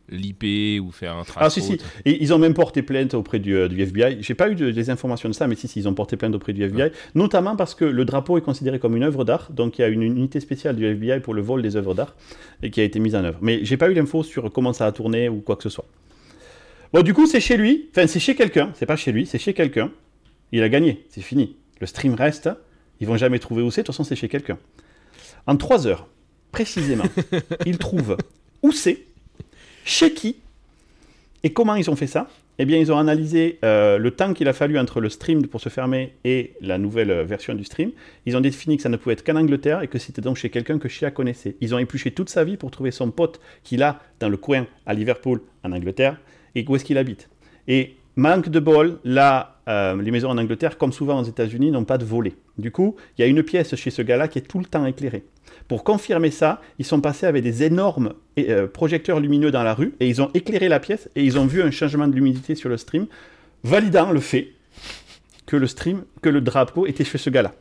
l'IP 0.09 0.81
ou 0.81 0.91
faire 0.91 1.15
un 1.15 1.23
trace. 1.23 1.43
Ah 1.45 1.49
si 1.49 1.61
si, 1.61 1.77
et 2.05 2.21
ils 2.21 2.33
ont 2.33 2.37
même 2.37 2.53
porté 2.53 2.81
plainte 2.81 3.13
auprès 3.13 3.39
du, 3.39 3.55
euh, 3.55 3.67
du 3.67 3.81
FBI. 3.81 4.17
J'ai 4.21 4.35
pas 4.35 4.49
eu 4.49 4.55
des 4.55 4.89
informations 4.89 5.29
de 5.29 5.33
ça, 5.33 5.47
mais 5.47 5.55
si 5.55 5.67
si, 5.67 5.79
ils 5.79 5.87
ont 5.87 5.93
porté 5.93 6.17
plainte 6.17 6.35
auprès 6.35 6.53
du 6.53 6.63
FBI, 6.63 6.91
notamment 7.15 7.55
parce 7.55 7.75
que 7.75 7.85
le 7.85 8.05
drapeau 8.05 8.37
est 8.37 8.41
considéré 8.41 8.79
comme 8.79 8.95
une 8.95 9.03
œuvre 9.03 9.25
d'art, 9.25 9.51
donc 9.51 9.77
il 9.77 9.81
y 9.81 9.85
a 9.85 9.87
une 9.87 10.03
unité 10.03 10.39
spéciale 10.39 10.75
du 10.75 10.85
FBI 10.85 11.19
pour 11.19 11.33
le 11.33 11.41
vol 11.41 11.61
des 11.61 11.75
œuvres 11.75 11.93
d'art 11.93 12.15
et 12.63 12.69
qui 12.69 12.81
a 12.81 12.83
été 12.83 12.99
mise 12.99 13.15
en 13.15 13.23
œuvre. 13.23 13.39
Mais 13.41 13.63
j'ai 13.63 13.77
pas 13.77 13.89
eu 13.89 13.93
l'info 13.93 14.23
sur 14.23 14.51
comment 14.51 14.73
ça 14.73 14.85
a 14.85 14.91
tourné 14.91 15.29
ou 15.29 15.41
quoi 15.41 15.55
que 15.55 15.63
ce 15.63 15.69
soit. 15.69 15.85
Bon 16.93 17.01
du 17.01 17.13
coup 17.13 17.27
c'est 17.27 17.41
chez 17.41 17.57
lui, 17.57 17.89
enfin 17.91 18.07
c'est 18.07 18.19
chez 18.19 18.35
quelqu'un, 18.35 18.71
c'est 18.75 18.85
pas 18.85 18.95
chez 18.95 19.11
lui, 19.11 19.25
c'est 19.25 19.39
chez 19.39 19.53
quelqu'un. 19.53 19.91
Il 20.53 20.63
a 20.63 20.69
gagné, 20.69 21.05
c'est 21.09 21.21
fini. 21.21 21.57
Le 21.81 21.87
stream 21.87 22.13
reste, 22.13 22.49
ils 23.01 23.07
vont 23.07 23.17
jamais 23.17 23.39
trouver 23.39 23.61
où 23.61 23.71
c'est, 23.71 23.81
de 23.81 23.87
toute 23.87 23.93
façon 23.93 24.05
c'est 24.05 24.15
chez 24.15 24.29
quelqu'un. 24.29 24.57
En 25.45 25.57
trois 25.57 25.85
heures, 25.85 26.07
précisément, 26.51 27.03
ils 27.65 27.77
trouvent 27.77 28.17
où 28.63 28.71
c'est 28.71 29.03
chez 29.87 30.13
qui 30.13 30.35
Et 31.43 31.53
comment 31.53 31.75
ils 31.75 31.89
ont 31.89 31.95
fait 31.95 32.07
ça? 32.07 32.27
Eh 32.59 32.65
bien, 32.65 32.77
ils 32.77 32.91
ont 32.91 32.97
analysé 32.97 33.57
euh, 33.63 33.97
le 33.97 34.11
temps 34.11 34.33
qu'il 34.33 34.47
a 34.47 34.53
fallu 34.53 34.77
entre 34.77 34.99
le 34.99 35.09
stream 35.09 35.47
pour 35.47 35.61
se 35.61 35.69
fermer 35.69 36.13
et 36.25 36.53
la 36.59 36.77
nouvelle 36.77 37.11
euh, 37.11 37.23
version 37.23 37.53
du 37.53 37.63
stream. 37.63 37.91
Ils 38.25 38.35
ont 38.35 38.41
défini 38.41 38.77
que 38.77 38.83
ça 38.83 38.89
ne 38.89 38.97
pouvait 38.97 39.13
être 39.13 39.23
qu'en 39.23 39.35
Angleterre 39.35 39.81
et 39.83 39.87
que 39.87 39.97
c'était 39.97 40.21
donc 40.21 40.35
chez 40.35 40.49
quelqu'un 40.49 40.77
que 40.77 40.89
Shia 40.89 41.11
connaissait. 41.11 41.55
Ils 41.61 41.73
ont 41.73 41.77
épluché 41.77 42.11
toute 42.11 42.29
sa 42.29 42.43
vie 42.43 42.57
pour 42.57 42.69
trouver 42.69 42.91
son 42.91 43.11
pote 43.11 43.39
qu'il 43.63 43.81
a 43.81 44.01
dans 44.19 44.27
le 44.27 44.37
coin 44.37 44.65
à 44.85 44.93
Liverpool, 44.93 45.41
en 45.63 45.71
Angleterre, 45.71 46.19
et 46.55 46.65
où 46.67 46.75
est-ce 46.75 46.83
qu'il 46.83 46.97
habite. 46.97 47.29
Et 47.67 47.95
manque 48.17 48.49
de 48.49 48.59
bol, 48.59 48.99
là, 49.05 49.61
euh, 49.69 50.01
les 50.01 50.11
maisons 50.11 50.29
en 50.29 50.37
Angleterre, 50.37 50.77
comme 50.77 50.91
souvent 50.91 51.21
aux 51.21 51.25
États-Unis, 51.25 51.71
n'ont 51.71 51.85
pas 51.85 51.97
de 51.97 52.05
volets. 52.05 52.35
Du 52.57 52.71
coup, 52.71 52.95
il 53.17 53.21
y 53.21 53.23
a 53.23 53.27
une 53.27 53.43
pièce 53.43 53.75
chez 53.75 53.91
ce 53.91 54.01
gars-là 54.01 54.27
qui 54.27 54.39
est 54.39 54.47
tout 54.47 54.59
le 54.59 54.65
temps 54.65 54.85
éclairée. 54.85 55.23
Pour 55.67 55.83
confirmer 55.83 56.31
ça, 56.31 56.61
ils 56.79 56.85
sont 56.85 57.01
passés 57.01 57.25
avec 57.25 57.43
des 57.43 57.63
énormes 57.63 58.13
euh, 58.39 58.67
projecteurs 58.67 59.19
lumineux 59.19 59.51
dans 59.51 59.63
la 59.63 59.73
rue 59.73 59.93
et 59.99 60.07
ils 60.07 60.21
ont 60.21 60.29
éclairé 60.33 60.69
la 60.69 60.79
pièce 60.79 61.09
et 61.15 61.23
ils 61.23 61.37
ont 61.37 61.45
vu 61.45 61.61
un 61.61 61.71
changement 61.71 62.07
de 62.07 62.15
luminosité 62.15 62.55
sur 62.55 62.69
le 62.69 62.77
stream, 62.77 63.07
validant 63.63 64.11
le 64.11 64.21
fait 64.21 64.53
que 65.45 65.57
le 65.57 65.67
stream, 65.67 66.03
que 66.21 66.29
le 66.29 66.41
drapeau 66.41 66.87
était 66.87 67.03
chez 67.03 67.17
ce 67.17 67.29
gars-là. 67.29 67.53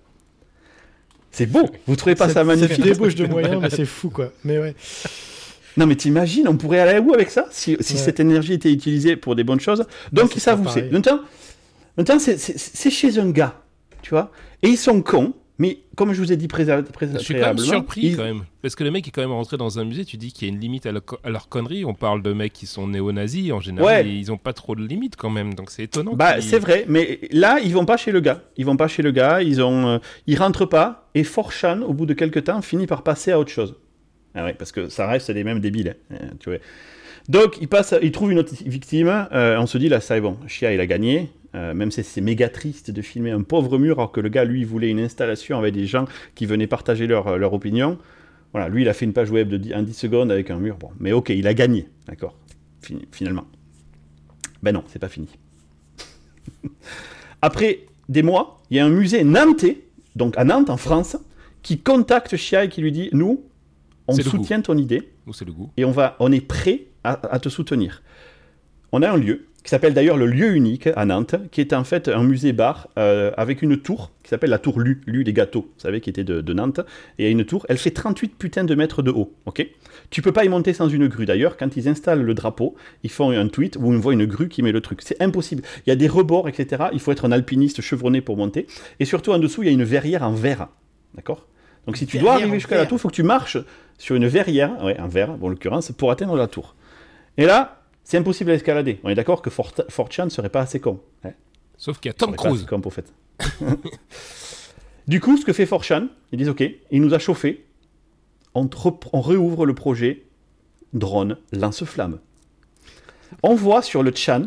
C'est 1.32 1.46
beau, 1.46 1.68
vous 1.86 1.96
trouvez 1.96 2.14
pas 2.14 2.28
ça, 2.28 2.44
magnifique? 2.44 2.76
C'est 2.76 2.82
débauche 2.82 3.14
de 3.14 3.26
moyens, 3.26 3.60
mais 3.60 3.70
c'est 3.70 3.84
fou 3.84 4.08
quoi. 4.08 4.32
Mais 4.44 4.58
ouais. 4.58 4.74
Non, 5.76 5.86
mais 5.86 5.96
t'imagines, 5.96 6.48
on 6.48 6.56
pourrait 6.56 6.80
aller 6.80 6.98
où 6.98 7.12
avec 7.12 7.30
ça? 7.30 7.46
Si, 7.50 7.76
cette 7.80 8.20
énergie 8.20 8.54
était 8.54 8.72
utilisée 8.72 9.16
pour 9.16 9.36
des 9.36 9.44
bonnes 9.44 9.60
choses 9.60 9.84
Donc, 10.12 10.32
ça 10.38 10.54
vous 10.54 10.68
sait. 10.68 10.88
Maintenant, 10.90 11.20
maintenant 11.96 12.18
c'est 12.18 12.90
chez 12.90 13.18
un 13.18 13.30
gars, 13.30 13.60
tu 14.00 14.10
vois, 14.10 14.30
et 14.62 14.68
ils 14.68 14.78
sont 14.78 15.02
cons, 15.02 15.34
mais 15.58 15.78
comme 15.96 16.12
je 16.12 16.20
vous 16.20 16.32
ai 16.32 16.36
dit 16.36 16.48
préalablement... 16.48 16.92
Je 17.14 17.18
suis 17.18 17.34
quand 17.34 17.46
même 17.46 17.58
surpris 17.58 18.14
quand 18.14 18.24
même. 18.24 18.44
Parce 18.60 18.74
que 18.74 18.84
le 18.84 18.90
mec 18.90 19.08
est 19.08 19.10
quand 19.10 19.22
même 19.22 19.32
rentré 19.32 19.56
dans 19.56 19.78
un 19.78 19.84
musée, 19.84 20.04
tu 20.04 20.16
dis 20.16 20.32
qu'il 20.32 20.48
y 20.48 20.50
a 20.50 20.54
une 20.54 20.60
limite 20.60 20.86
à, 20.86 20.92
leur 20.92 21.48
connerie. 21.48 21.84
On 21.84 21.94
parle 21.94 22.22
de 22.22 22.32
mecs 22.32 22.52
qui 22.52 22.66
sont 22.66 22.88
néo-nazis 22.88 23.52
en 23.52 23.60
général, 23.60 24.06
ils 24.06 24.30
ont 24.30 24.36
pas 24.36 24.52
trop 24.52 24.74
de 24.74 24.84
limites 24.84 25.16
quand 25.16 25.30
même, 25.30 25.54
donc 25.54 25.70
c'est 25.70 25.84
étonnant. 25.84 26.14
Bah 26.14 26.40
c'est 26.40 26.58
vrai, 26.58 26.84
mais 26.88 27.20
là 27.30 27.58
ils 27.62 27.72
vont 27.72 27.86
pas 27.86 27.96
chez 27.96 28.12
le 28.12 28.20
gars. 28.20 28.42
Ils 28.56 28.66
vont 28.66 28.76
pas 28.76 28.88
chez 28.88 29.02
le 29.02 29.12
gars, 29.12 29.42
ils 29.42 29.62
ont, 29.62 29.86
euh, 29.86 29.98
ils 30.26 30.38
rentrent 30.38 30.66
pas. 30.66 31.08
Et 31.14 31.24
Forchan, 31.24 31.80
au 31.82 31.94
bout 31.94 32.06
de 32.06 32.14
quelques 32.14 32.44
temps, 32.44 32.60
finit 32.60 32.86
par 32.86 33.02
passer 33.02 33.32
à 33.32 33.38
autre 33.38 33.50
chose. 33.50 33.76
Ah 34.34 34.44
ouais, 34.44 34.52
parce 34.52 34.72
que 34.72 34.88
ça 34.90 35.06
reste 35.06 35.30
les 35.30 35.44
mêmes 35.44 35.60
débiles, 35.60 35.96
hein, 36.10 36.16
tu 36.38 36.50
vois. 36.50 36.58
Donc 37.28 37.56
il 37.60 37.68
passe, 37.68 37.94
il 38.02 38.12
trouve 38.12 38.32
une 38.32 38.38
autre 38.38 38.52
victime. 38.64 39.28
Euh, 39.32 39.58
on 39.58 39.66
se 39.66 39.78
dit 39.78 39.88
là, 39.88 40.00
ça 40.00 40.16
est 40.16 40.20
bon, 40.20 40.36
Chia 40.46 40.72
il 40.72 40.80
a 40.80 40.86
gagné. 40.86 41.30
Euh, 41.56 41.72
même 41.72 41.90
si 41.90 42.04
c'est 42.04 42.20
méga 42.20 42.50
triste 42.50 42.90
de 42.90 43.00
filmer 43.00 43.30
un 43.30 43.42
pauvre 43.42 43.78
mur, 43.78 43.98
alors 43.98 44.12
que 44.12 44.20
le 44.20 44.28
gars, 44.28 44.44
lui, 44.44 44.64
voulait 44.64 44.90
une 44.90 45.00
installation 45.00 45.58
avec 45.58 45.72
des 45.72 45.86
gens 45.86 46.04
qui 46.34 46.44
venaient 46.44 46.66
partager 46.66 47.06
leur, 47.06 47.28
euh, 47.28 47.38
leur 47.38 47.54
opinion. 47.54 47.98
Voilà, 48.52 48.68
lui, 48.68 48.82
il 48.82 48.88
a 48.88 48.92
fait 48.92 49.06
une 49.06 49.14
page 49.14 49.30
web 49.30 49.48
de 49.48 49.56
10, 49.56 49.72
10 49.84 49.94
secondes 49.94 50.30
avec 50.30 50.50
un 50.50 50.58
mur. 50.58 50.76
Bon, 50.76 50.90
mais 51.00 51.12
ok, 51.12 51.30
il 51.30 51.46
a 51.46 51.54
gagné, 51.54 51.88
d'accord, 52.06 52.36
finalement. 53.10 53.46
Ben 54.62 54.72
non, 54.72 54.84
c'est 54.88 54.98
pas 54.98 55.08
fini. 55.08 55.28
Après 57.42 57.80
des 58.08 58.22
mois, 58.22 58.60
il 58.70 58.76
y 58.76 58.80
a 58.80 58.84
un 58.84 58.90
musée 58.90 59.24
nantais, 59.24 59.82
donc 60.14 60.36
à 60.36 60.44
Nantes, 60.44 60.70
en 60.70 60.76
France, 60.76 61.16
qui 61.62 61.78
contacte 61.78 62.36
Chia 62.36 62.64
et 62.64 62.68
qui 62.68 62.82
lui 62.82 62.92
dit 62.92 63.08
Nous, 63.12 63.44
on 64.08 64.14
soutient 64.14 64.60
ton 64.60 64.76
idée. 64.76 65.10
le 65.26 65.52
goût. 65.52 65.70
Et 65.76 65.84
on, 65.84 65.90
va, 65.90 66.16
on 66.20 66.30
est 66.32 66.40
prêt 66.40 66.86
à, 67.02 67.12
à 67.32 67.38
te 67.38 67.48
soutenir. 67.48 68.02
On 68.92 69.02
a 69.02 69.10
un 69.10 69.16
lieu, 69.16 69.46
qui 69.66 69.70
s'appelle 69.70 69.94
d'ailleurs 69.94 70.16
le 70.16 70.26
lieu 70.26 70.54
unique 70.54 70.88
à 70.94 71.04
Nantes, 71.04 71.34
qui 71.50 71.60
est 71.60 71.72
en 71.72 71.82
fait 71.82 72.06
un 72.06 72.22
musée-bar 72.22 72.88
euh, 72.98 73.32
avec 73.36 73.62
une 73.62 73.76
tour 73.76 74.12
qui 74.22 74.30
s'appelle 74.30 74.50
la 74.50 74.60
tour 74.60 74.78
Lu, 74.78 75.00
Lu 75.06 75.24
des 75.24 75.32
gâteaux, 75.32 75.62
vous 75.62 75.80
savez, 75.80 76.00
qui 76.00 76.08
était 76.08 76.22
de, 76.22 76.52
Nantes. 76.52 76.78
Et 77.18 77.24
il 77.24 77.24
y 77.24 77.28
a 77.28 77.32
une 77.32 77.44
tour, 77.44 77.66
elle 77.68 77.76
fait 77.76 77.90
38 77.90 78.36
putains 78.38 78.62
de 78.62 78.76
mètres 78.76 79.02
de 79.02 79.10
haut, 79.10 79.34
ok? 79.44 79.66
Tu 80.10 80.22
peux 80.22 80.30
pas 80.30 80.44
y 80.44 80.48
monter 80.48 80.72
sans 80.72 80.88
une 80.88 81.08
grue. 81.08 81.26
D'ailleurs, 81.26 81.56
quand 81.56 81.76
ils 81.76 81.88
installent 81.88 82.22
le 82.22 82.32
drapeau, 82.32 82.76
ils 83.02 83.10
font 83.10 83.32
un 83.32 83.48
tweet 83.48 83.76
où 83.76 83.92
on 83.92 83.98
voit 83.98 84.12
une 84.12 84.24
grue 84.24 84.48
qui 84.48 84.62
met 84.62 84.70
le 84.70 84.80
truc. 84.80 85.00
C'est 85.02 85.20
impossible. 85.20 85.64
Il 85.84 85.90
y 85.90 85.92
a 85.92 85.96
des 85.96 86.06
rebords, 86.06 86.48
etc. 86.48 86.84
Il 86.92 87.00
faut 87.00 87.10
être 87.10 87.24
un 87.24 87.32
alpiniste 87.32 87.82
chevronné 87.82 88.20
pour 88.20 88.36
monter. 88.36 88.68
Et 89.00 89.04
surtout, 89.04 89.32
en 89.32 89.40
dessous, 89.40 89.64
il 89.64 89.66
y 89.66 89.70
a 89.70 89.72
une 89.72 89.82
verrière 89.82 90.22
en 90.22 90.32
verre, 90.32 90.68
d'accord? 91.14 91.44
Donc 91.86 91.96
si 91.96 92.06
tu 92.06 92.18
dois 92.18 92.34
arriver 92.34 92.60
jusqu'à 92.60 92.76
la 92.76 92.86
tour, 92.86 92.98
il 92.98 93.00
faut 93.00 93.08
que 93.08 93.14
tu 93.14 93.24
marches 93.24 93.58
sur 93.98 94.14
une 94.14 94.28
verrière, 94.28 94.80
ouais, 94.84 94.96
en 95.00 95.08
verre, 95.08 95.36
bon, 95.36 95.48
en 95.48 95.50
l'occurrence, 95.50 95.90
pour 95.90 96.12
atteindre 96.12 96.36
la 96.36 96.46
tour. 96.46 96.76
Et 97.36 97.46
là, 97.46 97.75
c'est 98.06 98.18
impossible 98.18 98.52
à 98.52 98.54
escalader. 98.54 99.00
On 99.02 99.08
est 99.08 99.16
d'accord 99.16 99.42
que 99.42 99.50
Fort 99.50 99.74
ne 100.24 100.28
serait 100.28 100.48
pas 100.48 100.60
assez 100.60 100.78
con. 100.78 101.00
Hein. 101.24 101.32
Sauf 101.76 101.98
qu'il 101.98 102.08
y 102.08 102.10
a 102.10 102.12
Tom 102.12 102.36
Cruise. 102.36 102.64
Con 102.64 102.80
pour 102.80 102.94
fait. 102.94 103.12
du 105.08 105.20
coup, 105.20 105.36
ce 105.36 105.44
que 105.44 105.52
fait 105.52 105.66
Fortune, 105.66 106.08
ils 106.30 106.38
disent 106.38 106.48
OK, 106.48 106.62
il 106.92 107.00
nous 107.00 107.14
a 107.14 107.18
chauffé. 107.18 107.66
On, 108.54 108.70
on 109.12 109.20
réouvre 109.20 109.66
le 109.66 109.74
projet 109.74 110.22
drone 110.92 111.36
lance-flamme. 111.50 112.20
On 113.42 113.56
voit 113.56 113.82
sur 113.82 114.04
le 114.04 114.14
chan, 114.14 114.44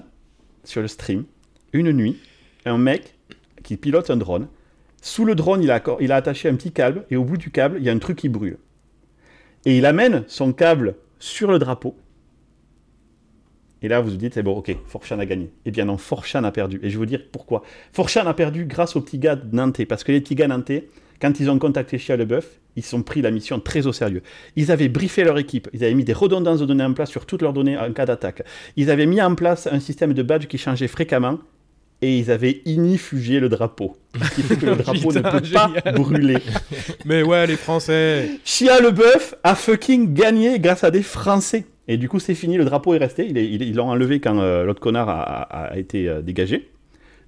sur 0.63 0.81
le 0.81 0.87
stream, 0.87 1.25
une 1.73 1.91
nuit, 1.91 2.17
un 2.63 2.77
mec 2.77 3.15
qui 3.61 3.75
pilote 3.75 4.09
un 4.09 4.15
drone. 4.15 4.47
Sous 5.01 5.25
le 5.25 5.35
drone, 5.35 5.61
il 5.61 5.71
a, 5.71 5.83
il 5.99 6.13
a 6.13 6.15
attaché 6.15 6.47
un 6.47 6.55
petit 6.55 6.71
câble, 6.71 7.05
et 7.11 7.17
au 7.17 7.25
bout 7.25 7.35
du 7.35 7.51
câble, 7.51 7.75
il 7.79 7.83
y 7.83 7.89
a 7.89 7.91
un 7.91 7.99
truc 7.99 8.19
qui 8.19 8.29
brûle. 8.29 8.57
Et 9.65 9.77
il 9.77 9.85
amène 9.85 10.23
son 10.27 10.53
câble 10.53 10.95
sur 11.19 11.51
le 11.51 11.59
drapeau, 11.59 11.97
et 13.81 13.87
là, 13.87 14.01
vous 14.01 14.11
vous 14.11 14.17
dites, 14.17 14.33
c'est 14.33 14.43
bon, 14.43 14.57
ok, 14.57 14.75
Forchan 14.87 15.19
a 15.19 15.25
gagné. 15.25 15.49
Eh 15.65 15.71
bien 15.71 15.85
non, 15.85 15.97
Forchan 15.97 16.43
a 16.43 16.51
perdu. 16.51 16.79
Et 16.83 16.89
je 16.89 16.95
vais 16.95 16.99
vous 16.99 17.05
dire 17.05 17.21
pourquoi. 17.31 17.63
Forchan 17.93 18.25
a 18.25 18.33
perdu 18.33 18.65
grâce 18.65 18.95
aux 18.95 19.01
petits 19.01 19.19
gars 19.19 19.35
de 19.35 19.55
nantais. 19.55 19.85
Parce 19.85 20.03
que 20.03 20.11
les 20.11 20.19
petits 20.19 20.35
gars 20.35 20.47
nantais, 20.47 20.87
quand 21.21 21.39
ils 21.39 21.49
ont 21.49 21.59
contacté 21.59 21.97
Chia 21.97 22.17
Leboeuf, 22.17 22.59
ils 22.75 22.95
ont 22.95 23.03
pris 23.03 23.21
la 23.21 23.31
mission 23.31 23.59
très 23.59 23.87
au 23.87 23.93
sérieux. 23.93 24.21
Ils 24.55 24.71
avaient 24.71 24.89
briefé 24.89 25.23
leur 25.23 25.37
équipe. 25.37 25.69
Ils 25.73 25.83
avaient 25.83 25.93
mis 25.93 26.03
des 26.03 26.13
redondances 26.13 26.59
de 26.59 26.65
données 26.65 26.83
en 26.83 26.93
place 26.93 27.09
sur 27.09 27.25
toutes 27.25 27.41
leurs 27.41 27.53
données 27.53 27.77
en 27.77 27.91
cas 27.93 28.05
d'attaque. 28.05 28.43
Ils 28.75 28.91
avaient 28.91 29.05
mis 29.05 29.21
en 29.21 29.35
place 29.35 29.67
un 29.67 29.79
système 29.79 30.13
de 30.13 30.23
badge 30.23 30.47
qui 30.47 30.57
changeait 30.57 30.87
fréquemment. 30.87 31.39
Et 32.01 32.17
ils 32.17 32.31
avaient 32.31 32.61
inifugé 32.63 33.41
le 33.41 33.49
drapeau. 33.49 33.97
Ce 34.15 34.35
qui 34.35 34.41
fait 34.41 34.55
que 34.55 34.65
le 34.65 34.75
drapeau 34.77 35.11
ne 35.11 35.19
peut 35.19 35.41
pas 35.51 35.91
brûler. 35.91 36.37
Mais 37.03 37.23
ouais, 37.23 37.45
les 37.45 37.57
Français. 37.57 38.39
Chia 38.45 38.79
Leboeuf 38.79 39.35
a 39.43 39.53
fucking 39.53 40.13
gagné 40.13 40.59
grâce 40.59 40.85
à 40.85 40.91
des 40.91 41.03
Français. 41.03 41.65
Et 41.89 41.97
du 41.97 42.07
coup, 42.07 42.19
c'est 42.19 42.35
fini, 42.35 42.55
le 42.55 42.63
drapeau 42.63 42.93
est 42.93 42.99
resté. 42.99 43.27
Ils 43.27 43.75
l'ont 43.75 43.89
enlevé 43.89 44.21
quand 44.21 44.35
l'autre 44.63 44.79
connard 44.79 45.09
a, 45.09 45.77
été 45.77 46.07
dégagé. 46.23 46.69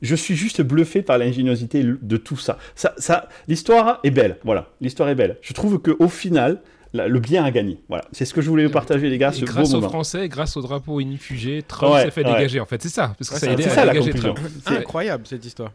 Je 0.02 0.16
suis 0.16 0.36
juste 0.36 0.62
bluffé 0.62 1.02
par 1.02 1.18
l'ingéniosité 1.18 1.84
de 1.84 2.18
tout 2.18 2.38
ça. 2.38 2.58
ça, 2.76 2.94
ça 2.98 3.28
L'histoire 3.48 4.00
est 4.04 4.12
belle, 4.12 4.38
voilà. 4.44 4.70
L'histoire 4.80 5.10
est 5.10 5.16
belle. 5.16 5.38
Je 5.42 5.54
trouve 5.54 5.80
qu'au 5.80 6.08
final, 6.08 6.62
le 6.94 7.20
bien 7.20 7.44
a 7.44 7.52
gagné. 7.52 7.80
Voilà, 7.88 8.06
c'est 8.12 8.26
ce 8.26 8.34
que 8.34 8.42
je 8.42 8.50
voulais 8.50 8.66
vous 8.66 8.72
partager, 8.72 9.10
les 9.10 9.18
gars. 9.18 9.32
Ce 9.32 9.46
grâce 9.46 9.74
aux 9.74 9.82
Français, 9.82 10.28
grâce 10.28 10.58
au 10.58 10.62
drapeau 10.62 11.00
inifugé, 11.00 11.64
Trump 11.68 11.96
s'est 11.98 12.12
fait 12.12 12.24
dégager. 12.24 12.60
En 12.60 12.66
fait, 12.66 12.82
c'est 12.82 12.90
ça, 12.90 13.14
parce 13.18 13.30
que 13.30 13.40
ça 13.40 13.50
a 13.50 13.54
aidé 13.54 13.66
à 13.66 13.88
dégager 13.88 14.14
Trump. 14.14 14.40
C'est 14.66 14.78
incroyable 14.78 15.26
cette 15.26 15.46
histoire. 15.46 15.72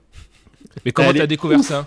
Mais 0.84 0.92
comment 0.92 1.12
tu 1.12 1.20
as 1.20 1.26
découvert 1.26 1.62
ça? 1.62 1.86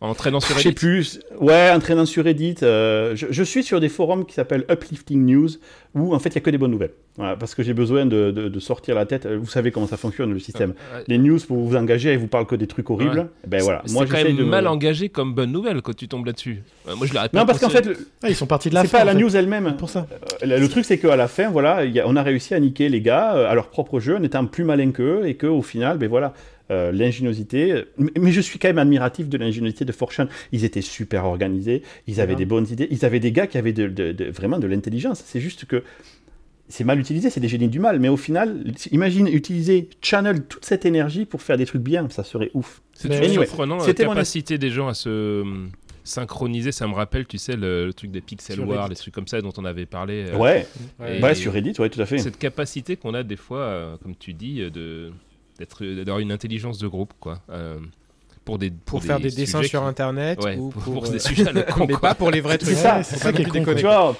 En 0.00 0.14
traînant 0.14 0.40
sur 0.40 0.54
Reddit 0.54 0.62
Je 0.62 0.68
sais 0.68 0.74
plus. 0.74 1.20
Ouais, 1.40 1.70
en 1.74 1.78
traînant 1.78 2.04
sur 2.04 2.24
Reddit. 2.24 2.56
Euh, 2.62 3.16
je, 3.16 3.42
suis 3.42 3.62
sur 3.62 3.80
des 3.80 3.88
forums 3.88 4.26
qui 4.26 4.34
s'appellent 4.34 4.64
Uplifting 4.70 5.24
News, 5.24 5.48
où 5.94 6.14
en 6.14 6.18
fait 6.18 6.30
il 6.30 6.32
n'y 6.32 6.38
a 6.38 6.40
que 6.42 6.50
des 6.50 6.58
bonnes 6.58 6.70
nouvelles. 6.70 6.92
parce 7.16 7.54
que 7.54 7.62
j'ai 7.62 7.72
besoin 7.72 8.04
de, 8.04 8.58
sortir 8.58 8.94
la 8.94 9.06
tête. 9.06 9.26
Vous 9.26 9.48
savez 9.48 9.70
comment 9.70 9.86
ça 9.86 9.96
fonctionne 9.96 10.32
le 10.32 10.38
système. 10.38 10.74
Ah, 10.92 10.98
les 11.06 11.16
news 11.16 11.38
pour 11.46 11.56
vous 11.56 11.76
engager, 11.76 12.10
elles 12.10 12.18
vous 12.18 12.26
parlent 12.26 12.46
que 12.46 12.56
des 12.56 12.66
trucs 12.66 12.90
horribles. 12.90 13.28
Ben 13.46 13.62
voilà. 13.62 13.82
Moi, 13.90 14.06
quand 14.06 14.22
même 14.22 14.36
de 14.36 14.44
mal 14.44 14.66
engagé 14.66 15.08
comme 15.08 15.34
bonne 15.34 15.52
nouvelle 15.52 15.80
quand 15.80 15.96
tu 15.96 16.08
tombes 16.08 16.26
là-dessus. 16.26 16.62
moi, 16.96 17.06
je 17.06 17.14
l'arrête 17.14 17.32
Non, 17.32 17.46
parce 17.46 17.58
qu'en 17.58 17.70
fait, 17.70 17.88
ah, 18.22 18.28
ils 18.28 18.36
sont 18.36 18.46
partis 18.46 18.68
de 18.68 18.74
la. 18.74 18.82
C'est 18.82 18.88
pas 18.88 19.04
la 19.04 19.14
news 19.14 19.34
elle-même. 19.34 19.76
Pour 19.76 19.88
ça. 19.88 20.06
Euh, 20.42 20.58
le 20.58 20.68
truc, 20.68 20.84
c'est 20.84 20.98
qu'à 20.98 21.16
la 21.16 21.28
fin, 21.28 21.48
voilà, 21.48 21.80
on 22.04 22.16
a 22.16 22.22
réussi 22.22 22.54
à 22.54 22.60
niquer 22.60 22.88
les 22.88 23.00
gars 23.00 23.34
euh, 23.34 23.50
à 23.50 23.54
leur 23.54 23.68
propre 23.68 23.98
jeu 23.98 24.16
en 24.16 24.22
étant 24.22 24.44
plus 24.46 24.64
malin 24.64 24.90
qu'eux 24.90 25.22
et 25.26 25.36
qu'au 25.36 25.62
final, 25.62 25.96
ben 25.96 26.08
voilà. 26.08 26.34
Euh, 26.72 26.90
l'ingéniosité. 26.90 27.84
Mais 28.18 28.32
je 28.32 28.40
suis 28.40 28.58
quand 28.58 28.66
même 28.66 28.78
admiratif 28.78 29.28
de 29.28 29.38
l'ingéniosité 29.38 29.84
de 29.84 29.92
Fortune. 29.92 30.26
Ils 30.50 30.64
étaient 30.64 30.80
super 30.80 31.24
organisés, 31.24 31.82
ils 32.08 32.20
avaient 32.20 32.34
des 32.34 32.44
bonnes 32.44 32.66
idées, 32.68 32.88
ils 32.90 33.04
avaient 33.04 33.20
des 33.20 33.30
gars 33.30 33.46
qui 33.46 33.56
avaient 33.56 33.72
de, 33.72 34.30
vraiment 34.30 34.58
de 34.58 34.66
l'intelligence. 34.66 35.22
C'est 35.24 35.38
juste 35.38 35.66
que 35.66 35.84
c'est 36.68 36.82
mal 36.82 36.98
utilisé, 36.98 37.30
c'est 37.30 37.38
des 37.38 37.46
génies 37.46 37.68
du 37.68 37.78
mal. 37.78 38.00
Mais 38.00 38.08
au 38.08 38.16
final, 38.16 38.64
imagine 38.90 39.28
utiliser 39.28 39.88
Channel 40.02 40.42
toute 40.42 40.64
cette 40.64 40.84
énergie 40.84 41.24
pour 41.24 41.40
faire 41.40 41.56
des 41.56 41.66
trucs 41.66 41.82
bien, 41.82 42.08
ça 42.10 42.24
serait 42.24 42.50
ouf. 42.52 42.82
C'est 42.94 43.14
anyway, 43.14 43.46
surprenant 43.46 43.76
la 43.76 43.94
capacité 43.94 44.58
des 44.58 44.70
gens 44.70 44.88
à 44.88 44.94
se 44.94 45.42
hum, 45.42 45.70
synchroniser. 46.02 46.72
Ça 46.72 46.88
me 46.88 46.94
rappelle, 46.94 47.28
tu 47.28 47.38
sais, 47.38 47.54
le, 47.54 47.92
truc 47.92 48.10
des 48.10 48.20
Pixel 48.20 48.58
War, 48.58 48.88
les 48.88 48.96
trucs 48.96 49.14
comme 49.14 49.28
ça 49.28 49.40
dont 49.40 49.52
on 49.56 49.64
avait 49.64 49.86
parlé. 49.86 50.26
Euh, 50.30 50.36
ouais. 50.36 50.66
ouais. 50.98 51.34
sur 51.36 51.52
Reddit, 51.52 51.74
ouais, 51.78 51.90
tout 51.90 52.00
à 52.00 52.06
fait. 52.06 52.18
Cette 52.18 52.38
capacité 52.38 52.96
qu'on 52.96 53.14
a 53.14 53.22
des 53.22 53.36
fois, 53.36 53.60
euh, 53.60 53.96
comme 54.02 54.16
tu 54.16 54.32
dis, 54.32 54.68
de 54.68 55.12
d'être 55.58 55.84
d'avoir 55.84 56.18
une 56.18 56.32
intelligence 56.32 56.78
de 56.78 56.88
groupe 56.88 57.12
quoi 57.20 57.40
euh, 57.50 57.78
pour 58.44 58.58
des 58.58 58.70
pour, 58.70 59.02
faire 59.02 59.20
des 59.20 59.30
dessins 59.30 59.62
sur 59.62 59.82
internet 59.82 60.38
ou 60.58 60.70
pour, 60.70 61.08
des 61.08 61.18
sujets 61.18 61.44
mais 61.88 61.96
pas 61.96 62.14
pour 62.14 62.30
les 62.30 62.40
vrais 62.40 62.58
trucs 62.58 62.74
c'est 62.74 62.82
ça 62.82 63.02
c'est 63.02 63.16
ça 63.16 63.32
qui 63.32 63.42
est 63.42 63.44
con, 63.44 63.74
tu 63.74 63.82
vois 63.82 64.16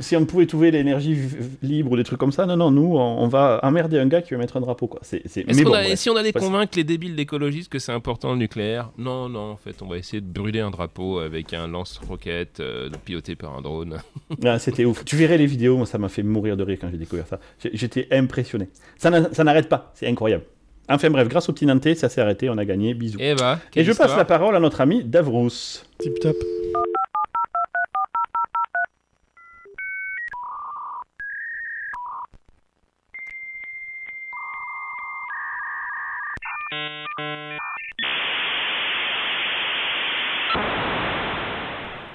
si 0.00 0.16
on 0.16 0.26
pouvait 0.26 0.46
trouver 0.46 0.70
l'énergie 0.70 1.16
libre 1.62 1.92
ou 1.92 1.96
des 1.96 2.04
trucs 2.04 2.18
comme 2.18 2.32
ça, 2.32 2.46
non, 2.46 2.56
non, 2.56 2.70
nous, 2.70 2.96
on 2.96 3.28
va 3.28 3.60
emmerder 3.62 3.98
un 3.98 4.06
gars 4.06 4.22
qui 4.22 4.34
va 4.34 4.38
mettre 4.38 4.56
un 4.56 4.60
drapeau, 4.60 4.86
quoi. 4.86 5.00
C'est, 5.02 5.22
Mais 5.46 5.64
bon, 5.64 5.74
si 5.94 6.10
on 6.10 6.16
allait 6.16 6.32
convaincre 6.32 6.72
les 6.76 6.84
débiles 6.84 7.16
d'écologistes 7.16 7.70
que 7.70 7.78
c'est 7.78 7.92
important 7.92 8.32
le 8.32 8.38
nucléaire, 8.38 8.90
non, 8.98 9.28
non, 9.28 9.52
en 9.52 9.56
fait, 9.56 9.82
on 9.82 9.86
va 9.86 9.96
essayer 9.96 10.20
de 10.20 10.26
brûler 10.26 10.60
un 10.60 10.70
drapeau 10.70 11.18
avec 11.18 11.54
un 11.54 11.66
lance-roquette 11.66 12.60
euh, 12.60 12.90
piloté 13.04 13.36
par 13.36 13.56
un 13.56 13.62
drone. 13.62 13.98
Ah, 14.44 14.58
c'était 14.58 14.84
ouf. 14.84 15.04
Tu 15.04 15.16
verrais 15.16 15.38
les 15.38 15.46
vidéos, 15.46 15.76
moi, 15.76 15.86
ça 15.86 15.98
m'a 15.98 16.08
fait 16.08 16.22
mourir 16.22 16.56
de 16.56 16.62
rire 16.62 16.78
quand 16.80 16.90
j'ai 16.90 16.98
découvert 16.98 17.26
ça. 17.26 17.38
J'étais 17.72 18.06
impressionné. 18.10 18.68
Ça 18.98 19.10
n'arrête 19.10 19.68
pas, 19.68 19.92
c'est 19.94 20.06
incroyable. 20.06 20.44
Enfin 20.88 21.10
bref, 21.10 21.28
grâce 21.28 21.48
au 21.48 21.52
petit 21.52 21.66
Nantais, 21.66 21.94
ça 21.94 22.08
s'est 22.08 22.20
arrêté, 22.20 22.48
on 22.48 22.58
a 22.58 22.64
gagné, 22.64 22.94
bisous. 22.94 23.18
Et, 23.18 23.30
eh 23.30 23.34
bah, 23.34 23.58
Et 23.74 23.82
je 23.82 23.92
passe 23.92 24.16
la 24.16 24.24
parole 24.24 24.54
à 24.54 24.60
notre 24.60 24.80
ami 24.80 25.02
Davrous. 25.02 25.82
Tip 25.98 26.20
top. 26.20 26.36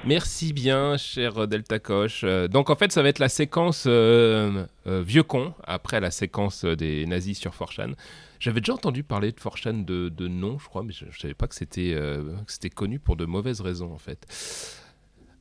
Merci 0.04 0.52
bien, 0.52 0.98
cher 0.98 1.48
Delta 1.48 1.80
Coche. 1.80 2.24
Euh, 2.26 2.48
donc 2.50 2.70
en 2.70 2.76
fait, 2.76 2.92
ça 2.92 3.02
va 3.02 3.08
être 3.08 3.20
la 3.20 3.30
séquence 3.30 3.86
euh, 3.88 4.66
euh, 4.86 5.02
vieux 5.02 5.24
con, 5.24 5.54
après 5.64 6.02
la 6.02 6.12
séquence 6.12 6.66
des 6.66 7.06
nazis 7.06 7.40
sur 7.40 7.54
Forchan. 7.54 7.92
J'avais 8.41 8.60
déjà 8.60 8.73
entendu 8.73 9.04
parler 9.04 9.32
de 9.32 9.39
Forchan 9.39 9.73
de, 9.73 10.10
de 10.10 10.27
nom, 10.27 10.60
je 10.60 10.67
crois, 10.67 10.84
mais 10.84 10.91
je 10.91 11.06
ne 11.06 11.12
savais 11.12 11.34
pas 11.34 11.47
que 11.47 11.56
c'était 11.56 12.69
connu 12.73 12.99
pour 12.99 13.15
de 13.15 13.25
mauvaises 13.25 13.62
raisons, 13.62 13.93
en 13.93 13.97
fait. 13.97 14.25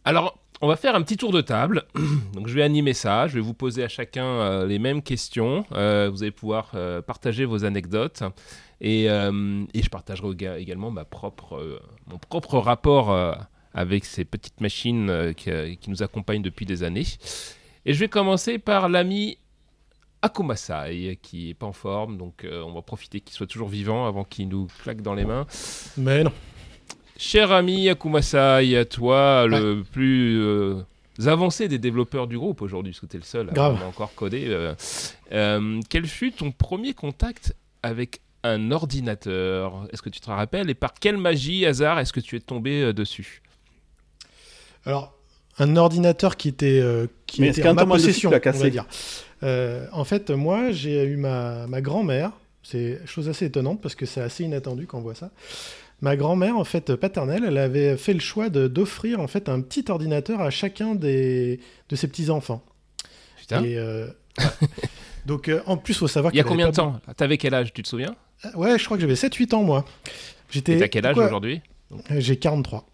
Alors, 0.05 0.39
on 0.61 0.69
va 0.69 0.77
faire 0.77 0.95
un 0.95 1.03
petit 1.03 1.17
tour 1.17 1.33
de 1.33 1.41
table. 1.41 1.85
Donc 2.35 2.47
je 2.47 2.55
vais 2.55 2.63
animer 2.63 2.93
ça, 2.93 3.27
je 3.27 3.35
vais 3.35 3.41
vous 3.41 3.55
poser 3.55 3.83
à 3.83 3.89
chacun 3.89 4.65
les 4.67 4.79
mêmes 4.79 5.03
questions. 5.03 5.65
vous 5.71 6.23
allez 6.23 6.31
pouvoir 6.31 6.73
partager 7.07 7.45
vos 7.45 7.65
anecdotes. 7.65 8.23
Et, 8.83 9.07
et 9.07 9.83
je 9.83 9.89
partagerai 9.91 10.61
également 10.61 10.91
ma 10.91 11.05
propre, 11.05 11.81
mon 12.07 12.19
propre 12.19 12.59
rapport 12.59 13.11
avec 13.75 14.05
ces 14.05 14.25
petites 14.25 14.61
machines 14.61 15.11
euh, 15.11 15.33
euh, 15.49 15.75
qui, 15.75 15.91
nous 15.91 16.03
accompagnent 16.03 16.43
depuis 16.43 16.67
des 16.67 16.83
années. 16.83 17.07
Et 17.87 17.95
je 17.95 18.01
vais 18.01 18.09
commencer 18.09 18.59
par 18.59 18.89
l'ami 18.89 19.39
Akumasai, 20.23 21.19
qui 21.23 21.49
n'est 21.49 21.55
pas 21.55 21.67
en 21.67 21.73
forme, 21.73 22.19
donc 22.19 22.45
euh, 22.45 22.63
on 22.63 22.73
va 22.73 22.83
profiter 22.83 23.21
qu'il 23.21 23.35
soit 23.35 23.47
toujours 23.47 23.69
vivant 23.69 24.07
avant 24.07 24.25
qu'il 24.25 24.49
nous 24.49 24.69
claque 24.83 25.03
dans 25.03 25.15
les 25.15 25.25
mains. 25.25 25.47
Mais 25.97 26.23
non. 26.23 26.33
Cher 27.17 27.53
ami 27.53 27.89
Akumasai, 27.89 28.85
toi, 28.87 29.47
le 29.47 29.83
plus 29.83 30.85
avancé 31.27 31.69
des 31.69 31.79
développeurs 31.79 32.27
du 32.27 32.39
groupe 32.39 32.63
aujourd'hui, 32.63 32.93
parce 32.93 33.01
que 33.01 33.07
tu 33.07 33.17
es 33.17 33.21
le 33.21 33.25
seul 33.25 33.51
à 33.57 33.71
encore 33.87 34.15
coder, 34.15 34.73
quel 35.31 36.07
fut 36.07 36.33
ton 36.33 36.51
premier 36.51 36.95
contact 36.95 37.55
avec 37.83 38.21
un 38.43 38.71
ordinateur? 38.71 39.87
Est-ce 39.93 40.01
que 40.01 40.09
tu 40.09 40.21
te 40.21 40.31
rappelles? 40.31 40.71
Et 40.71 40.75
par 40.75 40.95
quelle 40.95 41.19
magie, 41.19 41.67
hasard, 41.67 41.99
est-ce 41.99 42.13
que 42.13 42.21
tu 42.21 42.37
es 42.37 42.41
tombé 42.41 42.93
dessus? 42.95 43.43
Alors, 44.87 45.15
un 45.59 45.77
ordinateur 45.77 46.37
qui 46.37 46.49
était, 46.49 46.81
euh, 46.81 47.07
qui 47.27 47.45
était 47.45 47.69
en 47.69 47.75
ma 47.75 47.85
possession, 47.87 48.31
on 48.31 48.51
va 48.51 48.71
dire. 48.71 48.87
Euh, 49.43 49.87
en 49.93 50.05
fait, 50.05 50.31
moi, 50.31 50.71
j'ai 50.71 51.03
eu 51.05 51.17
ma, 51.17 51.67
ma 51.67 51.81
grand-mère. 51.81 52.33
C'est 52.63 53.01
chose 53.07 53.29
assez 53.29 53.47
étonnante 53.47 53.81
parce 53.81 53.95
que 53.95 54.05
c'est 54.07 54.21
assez 54.21 54.45
inattendu 54.45 54.87
quand 54.87 54.99
on 54.99 55.03
voit 55.03 55.15
ça. 55.15 55.31
Ma 56.03 56.17
grand-mère, 56.17 56.57
en 56.57 56.65
fait, 56.65 56.95
paternelle, 56.97 57.45
elle 57.47 57.59
avait 57.59 57.97
fait 57.97 58.15
le 58.15 58.21
choix 58.21 58.49
d'offrir 58.51 59.21
en 59.21 59.27
fait 59.27 59.49
un 59.49 59.61
petit 59.61 59.85
ordinateur 59.91 60.41
à 60.41 60.51
chacun 60.51 60.95
des, 60.95 61.61
de 61.89 61.97
ses 61.97 62.09
petits-enfants. 62.09 62.63
Putain. 63.39 63.65
Euh, 63.65 64.09
Donc, 65.27 65.51
en 65.67 65.77
plus, 65.77 65.93
il 65.93 65.99
faut 65.99 66.09
savoir 66.09 66.33
Il 66.33 66.37
y 66.37 66.41
a 66.41 66.45
combien 66.45 66.71
de 66.71 66.75
temps? 66.75 67.01
T'avais 67.17 67.37
quel 67.37 67.55
âge, 67.55 67.73
tu 67.73 67.83
te 67.83 67.89
souviens? 67.89 68.15
Ouais, 68.55 68.79
je 68.79 68.85
crois 68.85 68.97
que 68.97 69.03
j'avais 69.03 69.15
7-8 69.15 69.55
ans, 69.55 69.63
moi. 69.63 69.85
J'étais. 70.51 70.79
T'as 70.79 70.89
quel 70.89 71.07
âge 71.07 71.19
aujourd'hui? 71.19 71.61
J'ai 72.19 72.37
43. 72.37 72.87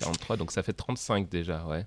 43, 0.00 0.36
donc 0.36 0.52
ça 0.52 0.62
fait 0.62 0.72
35 0.72 1.28
déjà, 1.28 1.64
ouais. 1.66 1.84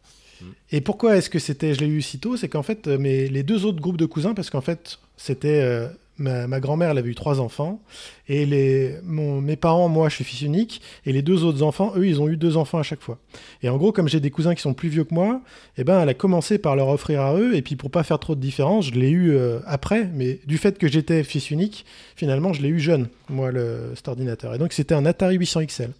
Et 0.72 0.82
pourquoi 0.82 1.18
est-ce 1.18 1.30
que 1.30 1.40
c'était, 1.40 1.74
je 1.74 1.80
l'ai 1.80 1.88
eu 1.88 2.02
si 2.02 2.20
tôt 2.20 2.38
C'est 2.38 2.50
qu'en 2.50 2.64
fait, 2.64 2.88
euh, 2.88 2.98
mes, 2.98 3.28
les 3.28 3.44
deux 3.44 3.66
autres 3.66 3.82
groupes 3.82 3.98
de 3.98 4.06
cousins, 4.06 4.34
parce 4.34 4.50
qu'en 4.50 4.62
fait, 4.62 5.00
c'était. 5.18 5.62
Euh, 5.62 5.88
ma, 6.22 6.60
grand-mère, 6.60 6.92
elle 6.92 6.98
avait 6.98 7.10
eu 7.10 7.16
trois 7.16 7.40
enfants. 7.40 7.82
Et 8.28 8.46
les, 8.46 8.96
mon, 9.04 9.42
mes 9.42 9.56
parents, 9.56 9.90
moi, 9.90 10.10
je 10.10 10.16
suis 10.16 10.24
fils 10.24 10.42
unique. 10.42 10.82
Et 11.06 11.12
les 11.12 11.22
deux 11.22 11.44
autres 11.44 11.64
enfants, 11.64 11.94
eux, 11.96 12.08
ils 12.08 12.22
ont 12.22 12.30
eu 12.30 12.38
deux 12.38 12.58
enfants 12.58 12.78
à 12.78 12.84
chaque 12.84 13.02
fois. 13.02 13.18
Et 13.64 13.70
en 13.70 13.78
gros, 13.78 13.92
comme 13.92 14.08
j'ai 14.08 14.20
des 14.20 14.32
cousins 14.32 14.56
qui 14.56 14.62
sont 14.62 14.74
plus 14.74 14.90
vieux 14.90 15.04
que 15.04 15.14
moi, 15.14 15.42
eh 15.78 15.84
ben, 15.84 16.02
elle 16.02 16.10
a 16.10 16.14
commencé 16.14 16.58
par 16.58 16.76
leur 16.76 16.88
offrir 16.90 17.22
à 17.22 17.36
eux. 17.36 17.56
Et 17.56 17.62
puis, 17.62 17.76
pour 17.76 17.92
pas 17.92 18.04
faire 18.04 18.20
trop 18.20 18.36
de 18.36 18.42
différence, 18.42 18.88
je 18.88 18.92
l'ai 18.92 19.10
eu 19.10 19.32
euh, 19.32 19.60
après. 19.66 20.10
Mais 20.14 20.40
du 20.46 20.58
fait 20.58 20.78
que 20.78 20.88
j'étais 20.88 21.24
fils 21.24 21.52
unique, 21.52 21.86
finalement, 22.16 22.54
je 22.54 22.62
l'ai 22.62 22.70
eu 22.70 22.80
jeune, 22.80 23.08
moi, 23.30 23.52
le, 23.52 23.94
cet 23.96 24.08
ordinateur. 24.08 24.54
Et 24.56 24.58
donc, 24.58 24.74
c'était 24.74 24.96
un 24.96 25.06
Atari 25.06 25.38
800 25.38 25.66
XL. 25.66 25.92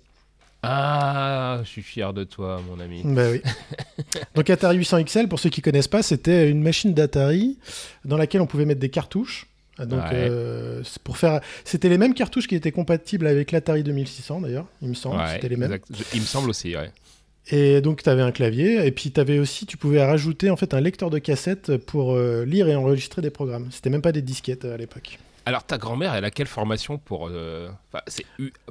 Ah, 0.64 1.60
je 1.64 1.70
suis 1.70 1.82
fier 1.82 2.14
de 2.14 2.24
toi, 2.24 2.62
mon 2.70 2.80
ami. 2.80 3.02
Bah 3.04 3.30
oui. 3.32 3.42
Donc 4.36 4.50
Atari 4.50 4.78
800 4.78 5.04
XL, 5.04 5.28
pour 5.28 5.40
ceux 5.40 5.50
qui 5.50 5.62
connaissent 5.62 5.88
pas, 5.88 6.04
c'était 6.04 6.50
une 6.50 6.62
machine 6.62 6.94
d'Atari 6.94 7.58
dans 8.06 8.18
laquelle 8.18 8.42
on 8.42 8.48
pouvait 8.48 8.66
mettre 8.66 8.80
des 8.80 8.90
cartouches. 8.90 9.48
Donc, 9.80 10.04
euh, 10.14 10.84
pour 11.04 11.18
faire, 11.18 11.42
c'était 11.64 11.90
les 11.90 11.98
mêmes 11.98 12.14
cartouches 12.14 12.48
qui 12.48 12.56
étaient 12.56 12.72
compatibles 12.72 13.26
avec 13.26 13.52
l'Atari 13.52 13.84
2600 13.84 14.42
d'ailleurs, 14.42 14.68
il 14.82 14.90
me 14.90 14.94
semble. 14.94 15.20
c'était 15.34 15.50
les 15.50 15.56
mêmes. 15.56 15.80
Il 16.14 16.22
me 16.22 16.26
semble 16.26 16.50
aussi, 16.50 16.76
ouais. 16.76 16.92
Et 17.50 17.82
donc, 17.82 18.04
tu 18.04 18.10
avais 18.10 18.22
un 18.22 18.32
clavier, 18.32 18.86
et 18.86 18.92
puis 18.92 19.12
tu 19.12 19.20
avais 19.20 19.40
aussi, 19.40 19.66
tu 19.66 19.78
pouvais 19.78 20.04
rajouter 20.06 20.52
en 20.52 20.56
fait 20.58 20.76
un 20.76 20.82
lecteur 20.82 21.10
de 21.10 21.18
cassette 21.18 21.78
pour 21.78 22.14
euh, 22.14 22.46
lire 22.46 22.68
et 22.68 22.76
enregistrer 22.76 23.24
des 23.24 23.32
programmes. 23.32 23.70
C'était 23.72 23.90
même 23.90 24.04
pas 24.04 24.12
des 24.12 24.22
disquettes 24.22 24.66
euh, 24.66 24.76
à 24.76 24.78
l'époque. 24.78 25.18
Alors, 25.48 25.64
ta 25.64 25.80
grand-mère, 25.80 26.14
elle 26.14 26.26
a 26.26 26.30
quelle 26.30 26.46
formation 26.46 27.00
pour. 27.00 27.32
c'est 28.06 28.26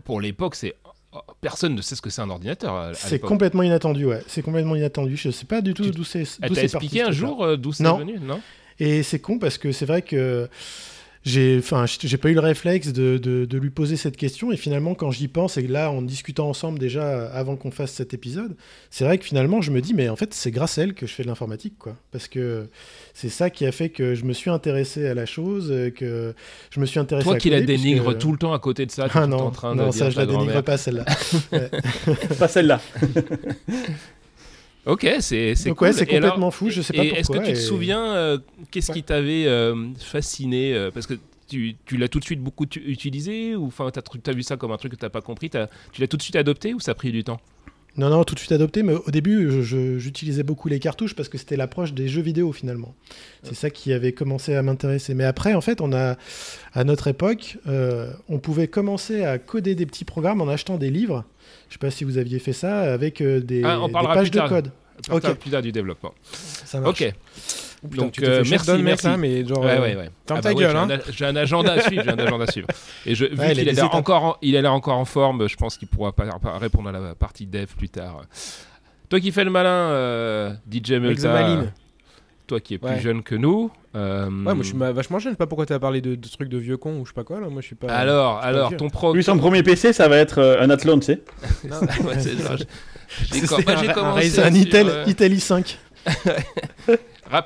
pour 0.04 0.20
l'époque, 0.20 0.54
c'est 0.54 0.76
personne 1.40 1.74
ne 1.74 1.82
sait 1.82 1.96
ce 1.96 2.02
que 2.02 2.10
c'est 2.10 2.22
un 2.22 2.30
ordinateur. 2.30 2.92
C'est 2.94 3.18
complètement 3.18 3.62
inattendu, 3.62 4.04
ouais. 4.06 4.22
C'est 4.26 4.42
complètement 4.42 4.76
inattendu. 4.76 5.16
Je 5.16 5.30
sais 5.30 5.46
pas 5.46 5.60
du 5.60 5.74
tout 5.74 5.90
d'où 5.90 6.04
c'est. 6.04 6.24
Elle 6.42 6.52
t'a 6.52 6.62
expliqué 6.62 7.02
un 7.02 7.10
jour 7.10 7.44
euh, 7.44 7.56
d'où 7.56 7.72
c'est 7.72 7.84
venu, 7.84 8.18
non? 8.20 8.40
Et 8.78 9.02
c'est 9.02 9.18
con 9.18 9.38
parce 9.38 9.58
que 9.58 9.72
c'est 9.72 9.86
vrai 9.86 10.02
que 10.02 10.48
j'ai 11.22 11.58
enfin 11.58 11.84
j'ai 11.86 12.16
pas 12.16 12.30
eu 12.30 12.34
le 12.34 12.40
réflexe 12.40 12.92
de, 12.92 13.18
de, 13.18 13.44
de, 13.44 13.58
lui 13.58 13.70
poser 13.70 13.96
cette 13.96 14.16
question. 14.16 14.52
Et 14.52 14.56
finalement 14.56 14.94
quand 14.94 15.10
j'y 15.10 15.28
pense 15.28 15.58
et 15.58 15.66
là 15.66 15.90
en 15.90 16.02
discutant 16.02 16.48
ensemble 16.48 16.78
déjà 16.78 17.26
avant 17.30 17.56
qu'on 17.56 17.70
fasse 17.70 17.92
cet 17.92 18.14
épisode 18.14 18.56
c'est 18.88 19.04
vrai 19.04 19.18
que 19.18 19.24
finalement 19.24 19.60
je 19.60 19.70
me 19.70 19.80
dis 19.80 19.92
mais 19.92 20.08
en 20.08 20.16
fait 20.16 20.32
c'est 20.32 20.50
grâce 20.50 20.78
à 20.78 20.82
elle 20.82 20.94
que 20.94 21.06
je 21.06 21.12
fais 21.12 21.22
de 21.22 21.28
l'informatique 21.28 21.74
quoi. 21.78 21.96
Parce 22.10 22.28
que 22.28 22.68
c'est 23.12 23.28
ça 23.28 23.50
qui 23.50 23.66
a 23.66 23.72
fait 23.72 23.90
que 23.90 24.14
je 24.14 24.24
me 24.24 24.32
suis 24.32 24.50
intéressé 24.50 25.06
à 25.06 25.14
la 25.14 25.26
chose 25.26 25.68
que 25.96 26.34
je 26.70 26.80
me 26.80 26.86
suis 26.86 26.98
intéressé 26.98 27.24
toi 27.24 27.34
à 27.34 27.38
qui 27.38 27.50
la 27.50 27.60
dénigre 27.60 28.16
tout 28.16 28.32
le 28.32 28.38
temps 28.38 28.52
à 28.52 28.58
côté 28.58 28.86
de 28.86 28.90
ça 28.90 29.08
ah 29.12 29.26
non. 29.26 29.38
en 29.38 29.50
train 29.50 29.74
non 29.74 29.92
ça 29.92 30.10
je 30.10 30.16
la 30.16 30.26
dénigre 30.26 30.62
pas 30.62 30.76
celle-là. 30.76 31.04
Pas 32.38 32.48
celle-là 32.48 32.80
Ok, 34.86 35.06
c'est 35.20 35.54
c'est 35.54 35.70
cool. 35.70 35.88
ouais, 35.88 35.92
c'est 35.92 36.06
complètement 36.06 36.50
fou, 36.50 36.70
je 36.70 36.80
sais 36.80 36.92
pas 36.92 37.02
pourquoi. 37.02 37.18
Est-ce 37.18 37.30
que 37.30 37.46
tu 37.46 37.52
te 37.52 37.58
souviens 37.58 38.14
euh, 38.14 38.38
qu'est-ce 38.70 38.92
qui 38.92 39.02
t'avait 39.02 39.46
euh, 39.46 39.92
fasciné 39.98 40.74
euh, 40.74 40.90
Parce 40.90 41.06
que 41.06 41.14
tu, 41.48 41.76
tu 41.84 41.96
l'as 41.96 42.08
tout 42.08 42.18
de 42.18 42.24
suite 42.24 42.40
beaucoup 42.40 42.64
utilisé 42.64 43.56
ou 43.56 43.66
enfin 43.66 43.90
t'as 43.90 44.00
as 44.00 44.32
vu 44.32 44.42
ça 44.42 44.56
comme 44.56 44.72
un 44.72 44.76
truc 44.76 44.92
que 44.92 44.96
t'as 44.96 45.10
pas 45.10 45.20
compris 45.20 45.50
Tu 45.50 46.00
l'as 46.00 46.06
tout 46.06 46.16
de 46.16 46.22
suite 46.22 46.36
adopté 46.36 46.72
ou 46.72 46.80
ça 46.80 46.92
a 46.92 46.94
pris 46.94 47.12
du 47.12 47.24
temps? 47.24 47.40
Non, 47.96 48.08
non, 48.08 48.22
tout 48.22 48.36
de 48.36 48.38
suite 48.38 48.52
adopté, 48.52 48.84
mais 48.84 48.94
au 48.94 49.10
début, 49.10 49.64
j'utilisais 49.98 50.44
beaucoup 50.44 50.68
les 50.68 50.78
cartouches 50.78 51.16
parce 51.16 51.28
que 51.28 51.36
c'était 51.36 51.56
l'approche 51.56 51.92
des 51.92 52.06
jeux 52.06 52.22
vidéo 52.22 52.52
finalement. 52.52 52.94
C'est 53.42 53.56
ça 53.56 53.68
qui 53.68 53.92
avait 53.92 54.12
commencé 54.12 54.54
à 54.54 54.62
m'intéresser. 54.62 55.12
Mais 55.12 55.24
après, 55.24 55.54
en 55.54 55.60
fait, 55.60 55.80
on 55.80 55.92
a, 55.92 56.16
à 56.72 56.84
notre 56.84 57.08
époque, 57.08 57.58
on 58.28 58.38
pouvait 58.38 58.68
commencer 58.68 59.24
à 59.24 59.38
coder 59.38 59.74
des 59.74 59.86
petits 59.86 60.04
programmes 60.04 60.40
en 60.40 60.48
achetant 60.48 60.78
des 60.78 60.90
livres. 60.90 61.24
Je 61.70 61.76
ne 61.76 61.78
sais 61.78 61.86
pas 61.86 61.90
si 61.90 62.04
vous 62.04 62.18
aviez 62.18 62.40
fait 62.40 62.52
ça 62.52 62.92
avec 62.92 63.22
des, 63.22 63.62
ah, 63.64 63.78
des 63.86 63.92
pages 63.92 64.30
de 64.30 64.40
code. 64.40 64.72
Ok. 65.10 65.34
Plus 65.34 65.50
tard 65.50 65.62
du 65.62 65.72
développement. 65.72 66.12
Ça 66.22 66.80
marche. 66.80 67.00
Ok. 67.00 67.14
Putain, 67.88 68.02
Donc, 68.02 68.22
euh, 68.22 68.44
merci, 68.50 68.70
merci. 68.82 69.06
Là, 69.06 69.16
mais 69.16 69.46
genre, 69.46 69.60
ouais, 69.60 69.78
ouais, 69.78 69.96
ouais. 69.96 70.10
Ah 70.28 70.40
ta 70.40 70.52
bah 70.52 70.54
gueule, 70.54 70.76
hein. 70.76 70.86
J'ai 71.10 71.24
un, 71.24 71.34
agenda 71.34 71.72
à 71.72 71.80
suivre, 71.80 72.02
j'ai 72.04 72.10
un 72.10 72.18
agenda 72.18 72.44
à 72.44 72.50
suivre. 72.50 72.68
Et 73.06 73.14
je, 73.14 73.24
vu 73.24 73.36
qu'il 73.36 73.68
a 73.68 73.72
l'air 73.72 73.94
encore, 73.94 74.24
en, 74.24 74.36
il 74.42 74.54
a 74.56 74.60
l'air 74.60 74.74
encore 74.74 74.98
en 74.98 75.06
forme, 75.06 75.48
je 75.48 75.56
pense 75.56 75.78
qu'il 75.78 75.88
pourra 75.88 76.12
pas, 76.12 76.28
répondre 76.58 76.90
à 76.90 76.92
la 76.92 77.14
partie 77.14 77.46
dev 77.46 77.68
plus 77.76 77.88
tard. 77.88 78.22
Toi 79.08 79.20
qui 79.20 79.32
fais 79.32 79.44
le 79.44 79.50
malin, 79.50 79.70
euh, 79.70 80.52
DJ 80.70 80.92
Melta, 80.92 81.64
toi 82.50 82.60
qui 82.60 82.74
es 82.74 82.78
plus 82.78 83.00
jeune 83.00 83.22
que 83.22 83.36
nous. 83.36 83.70
Euh... 83.94 84.26
Ouais, 84.26 84.30
moi 84.30 84.56
je 84.60 84.68
suis 84.68 84.76
vachement 84.76 85.18
jeune. 85.18 85.30
Je 85.30 85.34
sais 85.34 85.38
pas 85.38 85.46
pourquoi 85.46 85.66
tu 85.66 85.72
as 85.72 85.78
parlé 85.78 86.00
de, 86.00 86.16
de, 86.16 86.28
trucs 86.28 86.48
de 86.48 86.58
vieux 86.58 86.76
cons 86.76 86.98
ou 86.98 87.04
je 87.04 87.10
sais 87.10 87.14
pas 87.14 87.24
quoi. 87.24 87.40
Là. 87.40 87.48
Moi 87.48 87.60
je 87.60 87.66
suis 87.66 87.76
pas. 87.76 87.86
Alors, 87.88 88.38
alors, 88.38 88.76
ton 88.76 88.90
pro. 88.90 89.14
Lui, 89.14 89.22
son 89.22 89.38
premier 89.38 89.62
PC, 89.62 89.92
ça 89.92 90.08
va 90.08 90.16
être 90.16 90.38
euh, 90.38 90.60
un 90.60 90.68
Athlon, 90.70 90.98
tu 90.98 91.06
sais. 91.06 91.22
J'ai 93.32 93.92
commencé. 93.92 94.40
Un 94.40 94.54
Intel, 94.54 94.88
euh... 94.88 95.06
Intel 95.06 95.34
i5. 95.36 95.76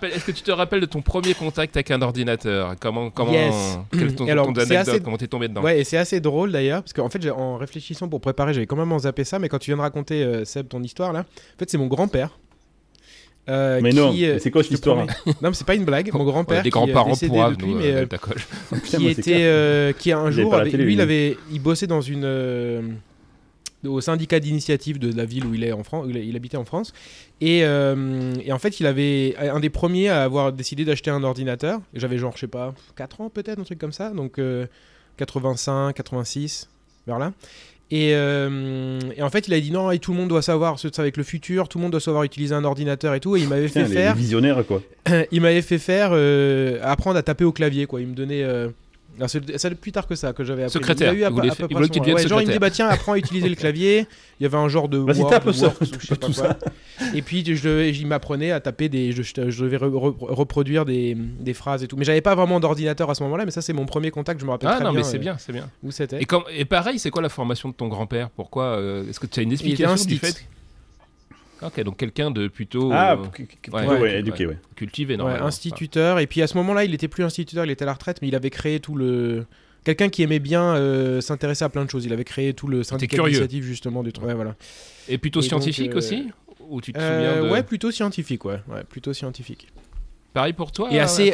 Est-ce 0.02 0.24
que 0.24 0.32
tu 0.32 0.42
te 0.42 0.50
rappelles 0.50 0.80
de 0.80 0.86
ton 0.86 1.02
premier 1.02 1.34
contact 1.34 1.76
avec 1.76 1.90
un 1.90 2.00
ordinateur? 2.00 2.74
Comment, 2.80 3.10
comment, 3.10 3.32
yes. 3.32 3.78
quel 3.92 4.14
ton, 4.14 4.26
Alors, 4.26 4.50
ton 4.50 4.58
assez... 4.58 5.00
comment 5.00 5.18
t'es 5.18 5.26
tombé 5.26 5.48
dedans? 5.48 5.62
Ouais, 5.62 5.80
et 5.80 5.84
c'est 5.84 5.98
assez 5.98 6.20
drôle 6.20 6.52
d'ailleurs, 6.52 6.82
parce 6.82 6.94
qu'en 6.94 7.10
fait, 7.10 7.28
en 7.30 7.58
réfléchissant 7.58 8.08
pour 8.08 8.22
préparer, 8.22 8.54
j'avais 8.54 8.66
quand 8.66 8.76
même 8.76 8.98
zappé 8.98 9.24
ça, 9.24 9.38
mais 9.38 9.50
quand 9.50 9.58
tu 9.58 9.70
viens 9.70 9.76
de 9.76 9.82
raconter 9.82 10.24
euh, 10.24 10.44
Seb 10.46 10.68
ton 10.68 10.82
histoire 10.82 11.12
là, 11.12 11.20
en 11.20 11.58
fait, 11.58 11.68
c'est 11.68 11.76
mon 11.76 11.88
grand-père 11.88 12.38
euh, 13.48 13.80
mais 13.82 13.92
non, 13.92 14.14
euh, 14.16 14.38
c'est 14.38 14.50
quoi 14.50 14.62
cette 14.62 14.72
histoire 14.72 15.04
Non, 15.26 15.34
mais 15.42 15.52
c'est 15.52 15.66
pas 15.66 15.74
une 15.74 15.84
blague. 15.84 16.10
Mon 16.12 16.24
grand-père, 16.24 16.62
des 16.62 16.70
grands-parents 16.70 17.16
pour 17.16 17.50
depuis, 17.50 17.74
mais 17.74 17.92
euh, 17.92 18.06
qui 18.84 19.08
était, 19.08 19.94
qui 19.98 20.12
un 20.12 20.30
jour, 20.30 20.56
lui, 20.56 20.94
il 20.94 21.00
avait, 21.00 21.36
il 21.52 21.60
bossait 21.60 21.86
dans 21.86 22.00
une 22.00 22.98
au 23.84 24.00
syndicat 24.00 24.40
d'initiative 24.40 24.98
de 24.98 25.14
la 25.14 25.26
ville 25.26 25.44
où 25.44 25.52
il 25.52 25.62
est 25.62 25.72
en 25.72 25.84
France, 25.84 26.06
il, 26.08 26.36
habitait 26.36 26.56
en 26.56 26.64
France, 26.64 26.94
et, 27.42 27.58
et, 27.58 28.52
en 28.52 28.58
fait, 28.58 28.80
il 28.80 28.86
avait 28.86 29.36
un 29.38 29.60
des 29.60 29.68
premiers 29.68 30.08
à 30.08 30.22
avoir 30.22 30.52
décidé 30.52 30.86
d'acheter 30.86 31.10
un 31.10 31.22
ordinateur. 31.22 31.80
J'avais 31.92 32.16
genre, 32.16 32.32
je 32.34 32.40
sais 32.40 32.46
pas, 32.46 32.74
4 32.96 33.20
ans 33.20 33.28
peut-être, 33.28 33.58
un 33.58 33.64
truc 33.64 33.78
comme 33.78 33.92
ça, 33.92 34.10
donc 34.10 34.40
85, 35.18 35.94
86, 35.94 36.70
vers 37.06 37.18
là. 37.18 37.34
Euh, 37.92 38.98
et, 39.16 39.22
en 39.22 39.30
fait, 39.30 39.46
il 39.46 39.54
a 39.54 39.60
dit 39.60 39.70
non, 39.70 39.90
et 39.90 39.98
tout 39.98 40.12
le 40.12 40.18
monde 40.18 40.28
doit 40.28 40.42
savoir, 40.42 40.78
c'est 40.78 40.98
avec 40.98 41.16
le 41.16 41.22
futur, 41.22 41.68
tout 41.68 41.78
le 41.78 41.82
monde 41.82 41.92
doit 41.92 42.00
savoir 42.00 42.24
utiliser 42.24 42.54
un 42.54 42.64
ordinateur 42.64 43.14
et 43.14 43.20
tout. 43.20 43.36
Et 43.36 43.40
il 43.40 43.48
m'avait 43.48 43.68
fait 43.68 43.84
faire. 43.84 44.14
Visionnaire 44.14 44.64
quoi. 44.66 44.82
il 45.32 45.40
m'avait 45.40 45.62
fait 45.62 45.78
faire 45.78 46.10
euh, 46.12 46.78
apprendre 46.82 47.18
à 47.18 47.22
taper 47.22 47.44
au 47.44 47.52
clavier 47.52 47.86
quoi. 47.86 48.00
Il 48.00 48.08
me 48.08 48.14
donnait. 48.14 48.42
Euh, 48.42 48.68
c'est 49.26 49.74
plus 49.74 49.92
tard 49.92 50.06
que 50.06 50.14
ça 50.14 50.32
que 50.32 50.44
j'avais 50.44 50.62
appris. 50.62 50.72
Secrétaire. 50.72 51.12
Il, 51.12 51.20
eu 51.20 51.24
à, 51.24 51.30
il, 51.30 52.14
ouais, 52.14 52.26
genre 52.26 52.40
il 52.40 52.48
me 52.48 52.52
dit 52.52 52.58
bah 52.58 52.70
tiens 52.70 52.88
apprends 52.88 53.12
à 53.12 53.18
utiliser 53.18 53.48
le 53.48 53.54
clavier. 53.54 54.06
Il 54.40 54.42
y 54.42 54.46
avait 54.46 54.56
un 54.56 54.68
genre 54.68 54.88
de 54.88 54.98
Word, 54.98 55.30
tape 55.30 55.50
ça, 55.52 55.72
je 55.80 56.06
sais 56.06 56.16
pas 56.16 56.26
quoi. 56.26 56.56
Et 57.14 57.22
puis 57.22 57.44
je, 57.44 57.88
il 57.88 58.06
m'apprenait 58.06 58.50
à 58.50 58.60
taper 58.60 58.88
des, 58.88 59.12
je, 59.12 59.22
je 59.22 59.64
devais 59.64 59.76
reproduire 59.76 60.84
des, 60.84 61.14
des, 61.14 61.54
phrases 61.54 61.82
et 61.82 61.88
tout. 61.88 61.96
Mais 61.96 62.04
j'avais 62.04 62.20
pas 62.20 62.34
vraiment 62.34 62.60
d'ordinateur 62.60 63.10
à 63.10 63.14
ce 63.14 63.22
moment-là. 63.24 63.44
Mais 63.44 63.50
ça 63.50 63.62
c'est 63.62 63.72
mon 63.72 63.86
premier 63.86 64.10
contact. 64.10 64.40
Je 64.40 64.46
me 64.46 64.50
rappelle 64.50 64.70
ah, 64.70 64.76
très 64.76 64.84
non, 64.84 64.92
bien. 64.92 65.00
mais 65.00 65.06
c'est 65.06 65.18
bien, 65.18 65.36
c'est 65.38 65.52
bien. 65.52 65.70
Où 65.82 65.90
c'était 65.90 66.20
et, 66.20 66.26
et, 66.56 66.64
pareil, 66.64 66.98
c'est 66.98 67.10
quoi 67.10 67.22
la 67.22 67.28
formation 67.28 67.68
de 67.68 67.74
ton 67.74 67.88
grand-père? 67.88 68.30
Pourquoi 68.30 68.64
euh, 68.64 69.08
Est-ce 69.08 69.20
que 69.20 69.26
tu 69.26 69.40
as 69.40 69.42
une 69.42 69.52
explication 69.52 70.04
du 70.06 70.18
fait 70.18 70.46
Ok, 71.64 71.80
donc 71.82 71.96
quelqu'un 71.96 72.30
de 72.30 72.48
plutôt, 72.48 72.90
ah, 72.92 73.16
ouais, 73.72 74.18
éduqué, 74.18 74.46
ouais. 74.46 74.58
cultivé, 74.76 75.16
non 75.16 75.26
instituteur. 75.26 76.18
Et 76.18 76.26
puis 76.26 76.42
à 76.42 76.46
ce 76.46 76.56
moment-là, 76.58 76.84
il 76.84 76.94
était 76.94 77.08
plus 77.08 77.24
instituteur, 77.24 77.64
il 77.64 77.70
était 77.70 77.84
à 77.84 77.86
la 77.86 77.94
retraite, 77.94 78.20
mais 78.22 78.28
il 78.28 78.34
avait 78.34 78.50
créé 78.50 78.80
tout 78.80 78.94
le 78.94 79.46
quelqu'un 79.84 80.08
qui 80.08 80.22
aimait 80.22 80.40
bien 80.40 80.74
euh, 80.74 81.20
s'intéresser 81.20 81.64
à 81.64 81.68
plein 81.68 81.84
de 81.84 81.90
choses. 81.90 82.04
Il 82.04 82.12
avait 82.12 82.24
créé 82.24 82.54
tout 82.54 82.66
le 82.66 82.82
syndicat 82.82 83.22
d'initiative 83.22 83.64
justement 83.64 84.02
du 84.02 84.10
ouais, 84.22 84.34
voilà. 84.34 84.56
Et 85.08 85.18
plutôt 85.18 85.42
scientifique 85.42 85.92
euh, 85.92 85.98
aussi? 85.98 86.28
Ou 86.68 86.80
tu 86.80 86.92
te 86.92 86.98
euh, 86.98 87.40
souviens 87.40 87.52
Ouais, 87.52 87.62
plutôt 87.62 87.90
scientifique, 87.90 88.44
ouais. 88.44 88.60
ouais, 88.68 88.84
plutôt 88.84 89.12
scientifique. 89.12 89.68
Pareil 90.34 90.52
pour 90.52 90.72
toi, 90.72 90.88
et 90.90 90.98
assez... 90.98 91.32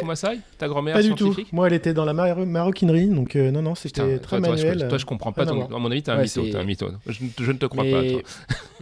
ta 0.59 0.67
grand-mère 0.67 0.93
Pas 0.93 1.01
du 1.01 1.15
tout. 1.15 1.35
Moi, 1.51 1.65
elle 1.65 1.73
était 1.73 1.91
dans 1.91 2.05
la 2.05 2.13
maroquinerie, 2.13 3.07
donc 3.07 3.35
euh, 3.35 3.49
non, 3.49 3.63
non, 3.63 3.73
c'était 3.73 4.19
très 4.19 4.39
toi, 4.39 4.49
manuel. 4.51 4.77
Toi, 4.77 4.83
je, 4.85 4.89
toi, 4.89 4.97
je 4.99 5.05
comprends 5.07 5.31
pas. 5.31 5.43
ton... 5.47 5.65
À 5.65 5.79
mon 5.79 5.89
avis, 5.89 6.03
t'es 6.03 6.11
un, 6.11 6.17
ouais, 6.17 6.23
mytho, 6.23 6.55
un 6.55 6.63
mytho. 6.63 6.87
Je, 7.07 7.19
je, 7.39 7.51
ne 7.51 7.57
te 7.57 7.65
crois 7.65 7.83
pas. 7.83 8.03
Toi. 8.03 8.21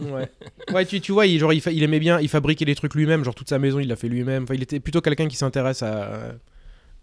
ouais. 0.00 0.28
ouais, 0.74 0.84
tu, 0.84 1.00
tu 1.00 1.12
vois, 1.12 1.26
il, 1.26 1.38
genre, 1.38 1.54
il, 1.54 1.62
il, 1.72 1.82
aimait 1.82 2.00
bien, 2.00 2.20
il 2.20 2.28
fabriquait 2.28 2.66
les 2.66 2.74
trucs 2.74 2.94
lui-même, 2.94 3.24
genre 3.24 3.34
toute 3.34 3.48
sa 3.48 3.58
maison, 3.58 3.78
il 3.78 3.88
l'a 3.88 3.96
fait 3.96 4.08
lui-même. 4.08 4.42
Enfin, 4.42 4.52
il 4.52 4.62
était 4.62 4.78
plutôt 4.78 5.00
quelqu'un 5.00 5.26
qui 5.26 5.36
s'intéresse 5.36 5.82
à, 5.82 6.34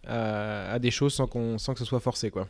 à, 0.05 0.73
à, 0.73 0.77
des 0.77 0.91
choses 0.91 1.15
sans, 1.15 1.25
qu'on, 1.25 1.57
sans 1.57 1.73
que 1.73 1.79
ce 1.79 1.85
soit 1.85 1.99
forcé, 1.99 2.29
quoi. 2.29 2.47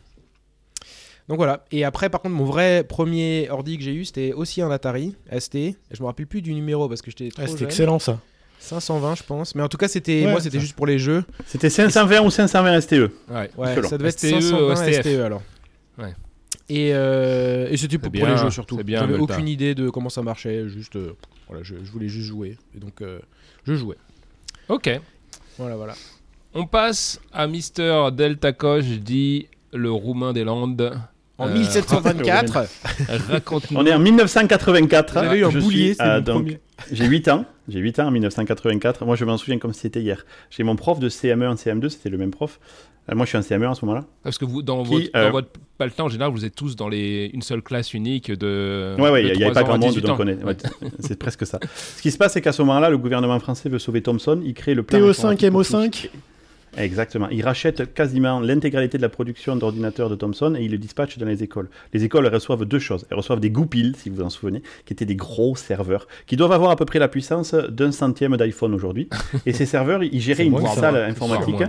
Donc 1.30 1.38
voilà. 1.38 1.64
Et 1.72 1.86
après, 1.86 2.10
par 2.10 2.20
contre, 2.20 2.36
mon 2.36 2.44
vrai 2.44 2.84
premier 2.84 3.50
ordi 3.50 3.78
que 3.78 3.84
j'ai 3.84 3.94
eu, 3.94 4.04
c'était 4.04 4.34
aussi 4.34 4.62
un 4.62 4.70
Atari 4.70 5.16
ST. 5.32 5.56
Je 5.92 6.02
me 6.02 6.08
rappelle 6.08 6.28
plus 6.28 6.42
du 6.42 6.54
numéro 6.54 6.90
parce 6.90 7.02
que 7.02 7.10
j'étais 7.10 7.30
trop 7.30 7.44
ah, 7.46 7.48
C'était 7.48 7.64
excellent 7.64 8.00
ça. 8.00 8.20
520 8.60 9.16
je 9.16 9.24
pense. 9.24 9.56
Mais 9.56 9.64
en 9.64 9.70
tout 9.70 9.78
cas 9.78 9.88
c'était 9.88 10.28
moi 10.28 10.42
c'était 10.42 10.60
juste 10.60 10.76
pour 10.76 10.88
les 10.88 11.00
jeux. 11.00 11.24
C'était 11.46 11.70
520 11.70 12.22
ou 12.22 12.30
520 12.30 12.82
STE 12.82 12.94
ouais, 12.94 13.10
ouais 13.58 13.84
ça 13.84 13.98
devait 13.98 14.10
être 14.10 14.20
520 14.20 14.76
STE, 14.76 15.02
STE 15.02 15.08
alors. 15.20 15.42
ouais. 15.98 16.14
et, 16.70 16.92
euh, 16.94 17.70
et 17.70 17.78
c'était 17.78 17.98
pour, 17.98 18.12
pour, 18.12 18.28
les 18.28 18.38
jeux 18.38 18.50
surtout. 18.50 18.80
j'avais 18.86 19.18
aucune 19.18 19.48
idée 19.48 19.76
de 19.76 19.90
comment 19.90 20.10
ça 20.10 20.22
marchait 20.22 20.68
juste 20.70 20.96
euh, 20.96 21.14
voilà 21.48 21.64
je, 21.64 21.76
je, 21.84 21.92
voulais 21.92 22.10
juste 22.10 22.28
jouer. 22.28 22.58
Et 22.76 22.80
donc 22.80 23.02
euh, 23.02 23.20
je 23.66 23.74
jouais. 23.76 23.98
Ok. 24.70 24.90
Voilà 25.58 25.76
voilà. 25.76 25.96
On 26.54 26.66
passe 26.66 27.20
à 27.34 27.48
Mister 27.48 28.10
Delta 28.14 28.52
Koch 28.52 28.84
dit 28.84 29.48
le 29.74 29.92
roumain 29.92 30.34
des 30.34 30.44
Landes 30.44 30.98
en 31.38 31.48
1724. 31.48 32.66
On 33.76 33.86
est 33.86 33.94
en 33.94 34.00
1984. 34.00 35.14
J'avais 35.14 35.40
eu 35.40 35.46
un 35.46 35.50
boulier, 35.50 35.96
J'ai 36.92 37.06
8 37.06 37.28
ans. 37.30 37.46
J'ai 37.68 37.80
8 37.80 38.00
ans 38.00 38.08
en 38.08 38.12
1984. 38.12 39.06
Moi, 39.06 39.16
je 39.16 39.26
m'en 39.26 39.38
souviens 39.38 39.58
comme 39.58 39.74
si 39.74 39.82
c'était 39.82 40.02
hier. 40.02 40.26
J'ai 40.50 40.64
mon 40.64 40.76
prof 40.76 41.00
de 41.00 41.10
CM1 41.10 41.48
en 41.48 41.56
CM2, 41.56 41.90
c'était 41.90 42.10
le 42.10 42.18
même 42.18 42.32
prof. 42.32 42.60
Euh, 43.10 43.16
moi, 43.16 43.26
je 43.26 43.30
suis 43.30 43.38
en 43.38 43.42
CM1 43.42 43.72
à 43.72 43.76
ce 43.76 43.86
moment-là. 43.86 44.06
Parce 44.24 44.38
que 44.38 44.46
vous, 44.46 44.62
dans, 44.62 44.84
votre, 44.84 45.12
dans 45.12 45.20
euh, 45.20 45.30
votre 45.32 45.50
paltin, 45.78 46.04
en 46.04 46.10
général, 46.10 46.32
vous 46.32 46.46
êtes 46.46 46.56
tous 46.56 46.76
dans 46.76 46.88
les, 46.88 47.32
une 47.34 47.42
seule 47.42 47.62
classe 47.62 47.94
unique 47.94 48.32
de. 48.32 48.96
Ouais, 49.00 49.10
ouais, 49.10 49.26
il 49.28 49.38
n'y 49.38 49.44
avait 49.44 49.54
pas 49.54 49.64
grand 49.64 49.78
monde, 49.78 49.98
donc 50.00 50.20
on 50.20 50.28
est. 50.28 50.38
c'est 51.00 51.18
presque 51.18 51.46
ça. 51.46 51.60
Ce 51.96 52.02
qui 52.02 52.12
se 52.12 52.18
passe, 52.18 52.34
c'est 52.34 52.42
qu'à 52.42 52.52
ce 52.52 52.62
moment-là, 52.62 52.90
le 52.90 52.98
gouvernement 52.98 53.40
français 53.40 53.70
veut 53.70 53.80
sauver 53.80 54.02
Thomson. 54.02 54.42
Il 54.46 54.54
crée 54.54 54.76
le 54.76 54.84
plan. 54.84 55.00
TO5, 55.00 55.38
MO5 55.50 56.10
Exactement. 56.78 57.30
Il 57.30 57.44
rachète 57.44 57.94
quasiment 57.94 58.40
l'intégralité 58.40 58.98
de 58.98 59.02
la 59.02 59.10
production 59.10 59.56
d'ordinateurs 59.56 60.10
de 60.10 60.16
Thomson 60.16 60.56
et 60.56 60.64
il 60.64 60.72
le 60.72 60.78
dispatche 60.78 61.18
dans 61.18 61.26
les 61.26 61.44
écoles. 61.44 61.70
Les 61.94 62.04
écoles 62.04 62.28
reçoivent 62.28 62.66
deux 62.66 62.80
choses. 62.80 63.06
Elles 63.10 63.18
reçoivent 63.18 63.40
des 63.40 63.50
goupils, 63.50 63.96
si 63.98 64.10
vous 64.10 64.18
vous 64.18 64.22
en 64.22 64.30
souvenez, 64.30 64.62
qui 64.86 64.94
étaient 64.94 65.06
des 65.06 65.16
gros 65.16 65.56
serveurs, 65.56 66.08
qui 66.26 66.36
doivent 66.36 66.52
avoir 66.52 66.72
à 66.72 66.76
peu 66.76 66.86
près 66.86 67.00
la 67.00 67.08
puissance 67.08 67.54
d'un 67.54 67.92
centième 67.92 68.36
d'iPhone 68.38 68.74
aujourd'hui. 68.74 69.10
et 69.46 69.54
ces 69.54 69.66
serveurs, 69.66 70.04
ils 70.04 70.22
géraient 70.22 70.46
une 70.46 70.66
salle 70.68 70.98
informatique 70.98 71.64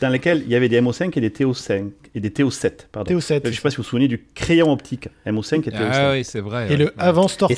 dans 0.00 0.08
laquelle 0.08 0.42
il 0.44 0.52
y 0.52 0.54
avait 0.54 0.68
des 0.68 0.80
MO5 0.80 1.16
et 1.16 1.20
des 1.20 1.30
TO5 1.30 1.90
et 2.14 2.20
des 2.20 2.30
TO7. 2.30 2.72
Pardon. 2.92 3.12
TO7. 3.12 3.40
Je 3.44 3.48
ne 3.48 3.52
sais 3.54 3.60
pas 3.60 3.70
si 3.70 3.76
vous 3.76 3.82
vous 3.82 3.88
souvenez 3.88 4.08
du 4.08 4.24
crayon 4.34 4.72
optique 4.72 5.08
MO5 5.26 5.56
et 5.56 5.70
TO7. 5.70 5.90
Ah 5.92 6.12
oui, 6.12 6.24
c'est 6.24 6.40
vrai. 6.40 6.72
Et 6.72 6.76
le 6.76 6.92
avance 6.98 7.36
tortue, 7.36 7.54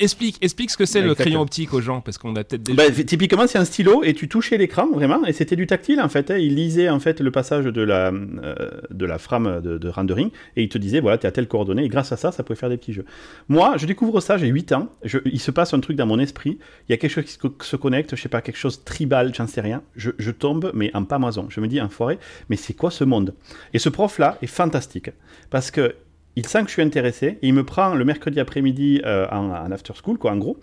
Explique, 0.00 0.38
explique 0.40 0.70
ce 0.70 0.76
que 0.76 0.86
c'est 0.86 1.00
le 1.00 1.14
crayon 1.14 1.40
optique 1.40 1.72
aux 1.72 1.80
gens, 1.80 2.00
parce 2.00 2.18
qu'on 2.18 2.34
a 2.36 2.44
peut-être 2.44 2.62
déjà. 2.62 2.76
Bah, 2.76 3.04
typiquement, 3.06 3.46
c'est 3.46 3.58
un 3.58 3.64
stylo 3.64 4.02
et 4.02 4.14
tu 4.14 4.28
touchais 4.28 4.56
l'écran 4.56 4.88
vraiment, 4.92 5.24
et 5.24 5.32
c'était 5.32 5.56
du 5.56 5.66
tactile 5.66 6.00
fait, 6.10 6.30
hein, 6.30 6.36
il 6.36 6.54
lisait 6.54 6.90
en 6.90 7.00
fait 7.00 7.20
le 7.20 7.30
passage 7.30 7.64
de 7.64 7.80
la, 7.80 8.12
euh, 8.12 8.54
de 8.90 9.06
la 9.06 9.18
frame 9.18 9.62
de, 9.62 9.88
rendering 9.88 10.30
et 10.56 10.62
il 10.62 10.68
te 10.68 10.76
disait 10.76 11.00
voilà, 11.00 11.16
tu 11.16 11.26
as 11.26 11.32
telle 11.32 11.48
coordonnée 11.48 11.84
et 11.84 11.88
grâce 11.88 12.12
à 12.12 12.18
ça, 12.18 12.32
ça 12.32 12.42
pouvait 12.42 12.58
faire 12.58 12.68
des 12.68 12.76
petits 12.76 12.92
jeux. 12.92 13.06
Moi, 13.48 13.76
je 13.78 13.86
découvre 13.86 14.20
ça, 14.20 14.36
j'ai 14.36 14.48
8 14.48 14.72
ans, 14.72 14.88
il 15.24 15.40
se 15.40 15.50
passe 15.50 15.72
un 15.72 15.80
truc 15.80 15.96
dans 15.96 16.06
mon 16.06 16.18
esprit, 16.18 16.58
il 16.88 16.92
y 16.92 16.94
a 16.94 16.98
quelque 16.98 17.10
chose 17.10 17.24
qui 17.24 17.38
se, 17.66 17.76
connecte, 17.76 18.14
je 18.14 18.20
sais 18.20 18.28
pas, 18.28 18.42
quelque 18.42 18.58
chose 18.58 18.84
tribal, 18.84 19.34
j'en 19.34 19.46
sais 19.46 19.60
rien, 19.60 19.82
je, 19.96 20.30
tombe, 20.30 20.70
mais 20.74 20.90
en 20.94 21.04
pas 21.04 21.18
maison. 21.18 21.46
Je 21.48 21.60
me 21.60 21.68
dis, 21.68 21.80
enfoiré, 21.80 22.18
mais 22.48 22.56
c'est 22.56 22.74
quoi 22.74 22.90
ce 22.90 23.04
monde? 23.04 23.34
Et 23.72 23.78
ce 23.78 23.88
prof-là 23.88 24.38
est 24.42 24.46
fantastique 24.46 25.10
parce 25.50 25.70
que 25.70 25.94
il 26.36 26.46
sent 26.46 26.60
que 26.62 26.68
je 26.68 26.74
suis 26.74 26.82
intéressé, 26.82 27.38
et 27.42 27.48
il 27.48 27.54
me 27.54 27.64
prend 27.64 27.94
le 27.94 28.04
mercredi 28.04 28.38
après-midi 28.38 29.02
euh, 29.04 29.26
en, 29.30 29.70
after 29.72 29.92
school, 30.00 30.16
quoi, 30.16 30.30
en 30.30 30.36
gros, 30.36 30.58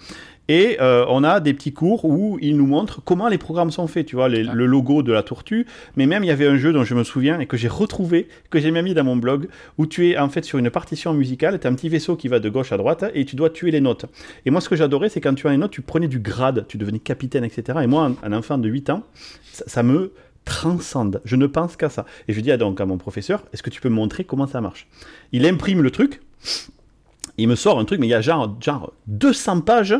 et 0.47 0.77
euh, 0.79 1.05
on 1.09 1.23
a 1.23 1.39
des 1.39 1.53
petits 1.53 1.73
cours 1.73 2.05
où 2.05 2.37
il 2.41 2.57
nous 2.57 2.67
montre 2.67 3.01
comment 3.03 3.27
les 3.27 3.37
programmes 3.37 3.71
sont 3.71 3.87
faits, 3.87 4.05
tu 4.05 4.15
vois, 4.15 4.29
le 4.29 4.65
logo 4.65 5.03
de 5.03 5.11
la 5.11 5.23
tortue, 5.23 5.65
mais 5.95 6.05
même 6.05 6.23
il 6.23 6.27
y 6.27 6.31
avait 6.31 6.47
un 6.47 6.57
jeu 6.57 6.73
dont 6.73 6.83
je 6.83 6.95
me 6.95 7.03
souviens 7.03 7.39
et 7.39 7.45
que 7.45 7.57
j'ai 7.57 7.67
retrouvé, 7.67 8.27
que 8.49 8.59
j'ai 8.59 8.71
même 8.71 8.85
mis 8.85 8.93
dans 8.93 9.03
mon 9.03 9.15
blog, 9.15 9.47
où 9.77 9.85
tu 9.85 10.09
es 10.09 10.17
en 10.17 10.29
fait 10.29 10.45
sur 10.45 10.59
une 10.59 10.69
partition 10.69 11.13
musicale, 11.13 11.59
tu 11.59 11.67
as 11.67 11.69
un 11.69 11.73
petit 11.73 11.89
vaisseau 11.89 12.15
qui 12.15 12.27
va 12.27 12.39
de 12.39 12.49
gauche 12.49 12.71
à 12.71 12.77
droite, 12.77 13.05
et 13.13 13.25
tu 13.25 13.35
dois 13.35 13.49
tuer 13.49 13.71
les 13.71 13.81
notes. 13.81 14.05
Et 14.45 14.51
moi, 14.51 14.61
ce 14.61 14.69
que 14.69 14.75
j'adorais, 14.75 15.09
c'est 15.09 15.21
quand 15.21 15.33
tu 15.33 15.47
as 15.47 15.51
les 15.51 15.57
notes, 15.57 15.71
tu 15.71 15.81
prenais 15.81 16.07
du 16.07 16.19
grade, 16.19 16.65
tu 16.67 16.77
devenais 16.77 16.99
capitaine, 16.99 17.43
etc. 17.43 17.79
Et 17.83 17.87
moi, 17.87 18.11
un, 18.23 18.33
enfant 18.33 18.57
de 18.57 18.69
8 18.69 18.89
ans, 18.89 19.03
ça 19.51 19.83
me 19.83 20.13
transcende. 20.45 21.21
Je 21.25 21.35
ne 21.35 21.47
pense 21.47 21.75
qu'à 21.75 21.89
ça. 21.89 22.05
Et 22.27 22.33
je 22.33 22.39
dis 22.39 22.55
donc 22.57 22.79
à 22.79 22.85
mon 22.85 22.97
professeur, 22.97 23.43
est-ce 23.53 23.63
que 23.63 23.69
tu 23.69 23.81
peux 23.81 23.89
me 23.89 23.95
montrer 23.95 24.23
comment 24.23 24.47
ça 24.47 24.61
marche? 24.61 24.87
Il 25.31 25.45
imprime 25.45 25.81
le 25.81 25.91
truc, 25.91 26.21
il 27.37 27.47
me 27.47 27.55
sort 27.55 27.79
un 27.79 27.85
truc, 27.85 27.99
mais 27.99 28.07
il 28.07 28.11
y 28.11 28.15
a 28.15 28.21
genre, 28.21 28.57
genre 28.61 28.93
200 29.07 29.61
pages 29.61 29.95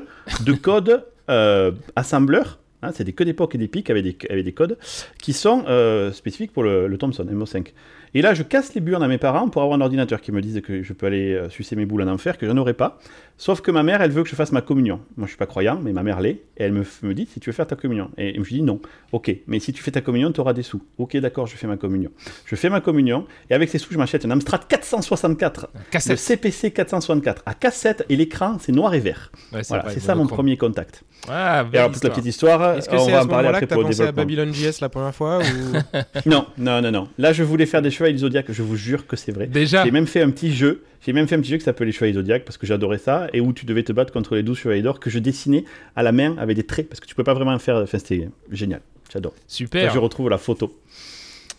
de 0.46 0.54
code 0.54 1.06
euh, 1.30 1.72
assembleur. 1.96 2.60
Hein, 2.84 2.92
c'est 2.94 3.12
que 3.12 3.24
des 3.24 3.34
POC 3.34 3.56
et 3.56 3.58
des 3.58 3.68
pics 3.68 3.90
avec 3.90 4.04
des, 4.04 4.16
avec 4.30 4.46
des 4.46 4.54
codes 4.54 4.78
qui 5.20 5.34
sont 5.34 5.66
euh, 5.68 6.12
spécifiques 6.12 6.54
pour 6.54 6.64
le, 6.64 6.88
le 6.88 6.98
Thomson 6.98 7.24
MO5. 7.24 7.72
Et 8.14 8.22
là, 8.22 8.34
je 8.34 8.44
casse 8.44 8.74
les 8.76 8.82
burnes 8.82 9.04
à 9.04 9.08
mes 9.08 9.18
parents 9.18 9.50
pour 9.50 9.62
avoir 9.62 9.78
un 9.78 9.82
ordinateur 9.82 10.22
qui 10.22 10.32
me 10.32 10.42
dise 10.42 10.62
que 10.62 10.84
je 10.84 10.94
peux 10.94 11.08
aller 11.08 11.34
euh, 11.34 11.50
sucer 11.50 11.76
mes 11.76 11.86
boules 11.86 12.04
en 12.04 12.08
enfer, 12.08 12.38
que 12.38 12.46
je 12.46 12.52
n'aurai 12.52 12.74
pas. 12.74 13.00
Sauf 13.40 13.62
que 13.62 13.70
ma 13.70 13.84
mère, 13.84 14.02
elle 14.02 14.10
veut 14.10 14.24
que 14.24 14.30
je 14.30 14.36
fasse 14.36 14.52
ma 14.52 14.62
communion. 14.62 15.00
Moi, 15.16 15.28
je 15.28 15.32
suis 15.32 15.38
pas 15.38 15.46
croyant, 15.46 15.80
mais 15.82 15.94
ma 15.94 16.02
mère 16.02 16.20
l'est. 16.22 16.42
Et 16.58 16.64
elle 16.64 16.72
me, 16.72 16.84
me, 17.04 17.14
dit 17.14 17.28
si 17.32 17.40
tu 17.40 17.52
veux 17.52 17.54
faire 17.54 17.68
ta 17.68 17.76
communion. 17.76 18.10
Et 18.18 18.34
je 18.34 18.40
lui 18.40 18.56
dis 18.56 18.62
non. 18.64 18.80
Ok, 19.12 19.32
mais 19.46 19.60
si 19.60 19.74
tu 19.74 19.84
fais 19.84 19.92
ta 19.92 20.02
communion, 20.02 20.32
tu 20.32 20.40
auras 20.42 20.54
des 20.54 20.64
sous. 20.64 20.82
Ok, 20.98 21.16
d'accord, 21.18 21.46
je 21.46 21.56
fais 21.56 21.68
ma 21.68 21.78
communion. 21.78 22.10
Je 22.46 22.56
fais 22.56 22.70
ma 22.70 22.82
communion. 22.82 23.26
Et 23.52 23.54
avec 23.54 23.70
ces 23.70 23.78
sous, 23.78 23.94
je 23.94 24.00
m'achète 24.00 24.26
un 24.26 24.32
Amstrad 24.32 24.68
464. 24.68 25.70
Le 26.10 26.16
CPC 26.16 26.72
464 26.72 27.44
à 27.46 27.54
cassette. 27.54 28.06
Et 28.10 28.16
l'écran, 28.16 28.58
c'est 28.60 28.72
noir 28.72 28.96
et 28.96 29.00
vert. 29.00 29.32
voilà, 29.52 29.86
c'est 29.90 30.00
ça 30.00 30.16
mon 30.16 30.26
premier 30.26 30.58
contact. 30.58 31.04
Ah, 31.28 31.66
et 31.72 31.78
alors, 31.78 31.92
toute 31.92 32.04
la 32.04 32.10
petite 32.10 32.26
histoire, 32.26 32.78
Est-ce 32.78 32.90
que 32.90 32.98
c'est 32.98 33.14
à 33.14 33.22
ce 33.22 33.28
moment-là 33.28 33.60
que 33.60 33.66
tu 33.66 33.74
as 33.74 33.78
pensé 33.78 34.02
à 34.02 34.12
Babylon 34.12 34.52
JS 34.52 34.82
la 34.82 34.90
première 34.90 35.14
fois 35.14 35.40
Non, 36.26 36.48
non, 36.58 36.82
non, 36.82 36.92
non. 36.92 37.08
Là, 37.18 37.34
je 37.34 37.44
voulais 37.44 37.66
faire 37.66 37.82
des 37.82 37.92
chevaliers 37.92 38.18
Zodiac, 38.18 38.52
je 38.52 38.64
vous 38.64 38.76
jure 38.76 39.06
que 39.06 39.16
c'est 39.16 39.32
vrai. 39.32 39.48
Déjà 39.48 39.84
J'ai 39.84 39.92
même 39.92 40.08
fait 40.08 40.22
un 40.22 40.30
petit 40.30 40.54
jeu, 40.54 40.84
j'ai 41.06 41.14
même 41.14 41.28
fait 41.28 41.36
un 41.36 41.40
petit 41.40 41.52
jeu 41.52 41.58
qui 41.58 41.64
s'appelait 41.64 41.88
les 41.88 41.92
chevaliers 41.92 42.14
Zodiac 42.14 42.46
parce 42.46 42.58
que 42.58 42.66
j'adorais 42.66 42.98
ça, 42.98 43.27
et 43.34 43.42
où 43.42 43.54
tu 43.54 43.66
devais 43.66 43.84
te 43.84 43.92
battre 43.92 44.14
contre 44.14 44.36
les 44.36 44.44
12 44.44 44.58
chevaliers 44.58 44.82
d'or 44.82 45.00
que 45.00 45.10
je 45.10 45.20
dessinais 45.20 45.66
à 45.96 46.04
la 46.04 46.12
main 46.12 46.36
avec 46.38 46.56
des 46.56 46.64
traits, 46.64 46.88
parce 46.88 47.00
que 47.00 47.08
tu 47.08 47.16
peux 47.16 47.24
pas 47.24 47.34
vraiment 47.34 47.58
faire. 47.60 47.78
Enfin, 47.78 47.98
c'était 47.98 48.30
génial, 48.52 48.82
j'adore. 49.12 49.34
Super. 49.48 49.94
je 49.94 50.00
retrouve 50.00 50.30
la 50.30 50.38
photo. 50.38 50.76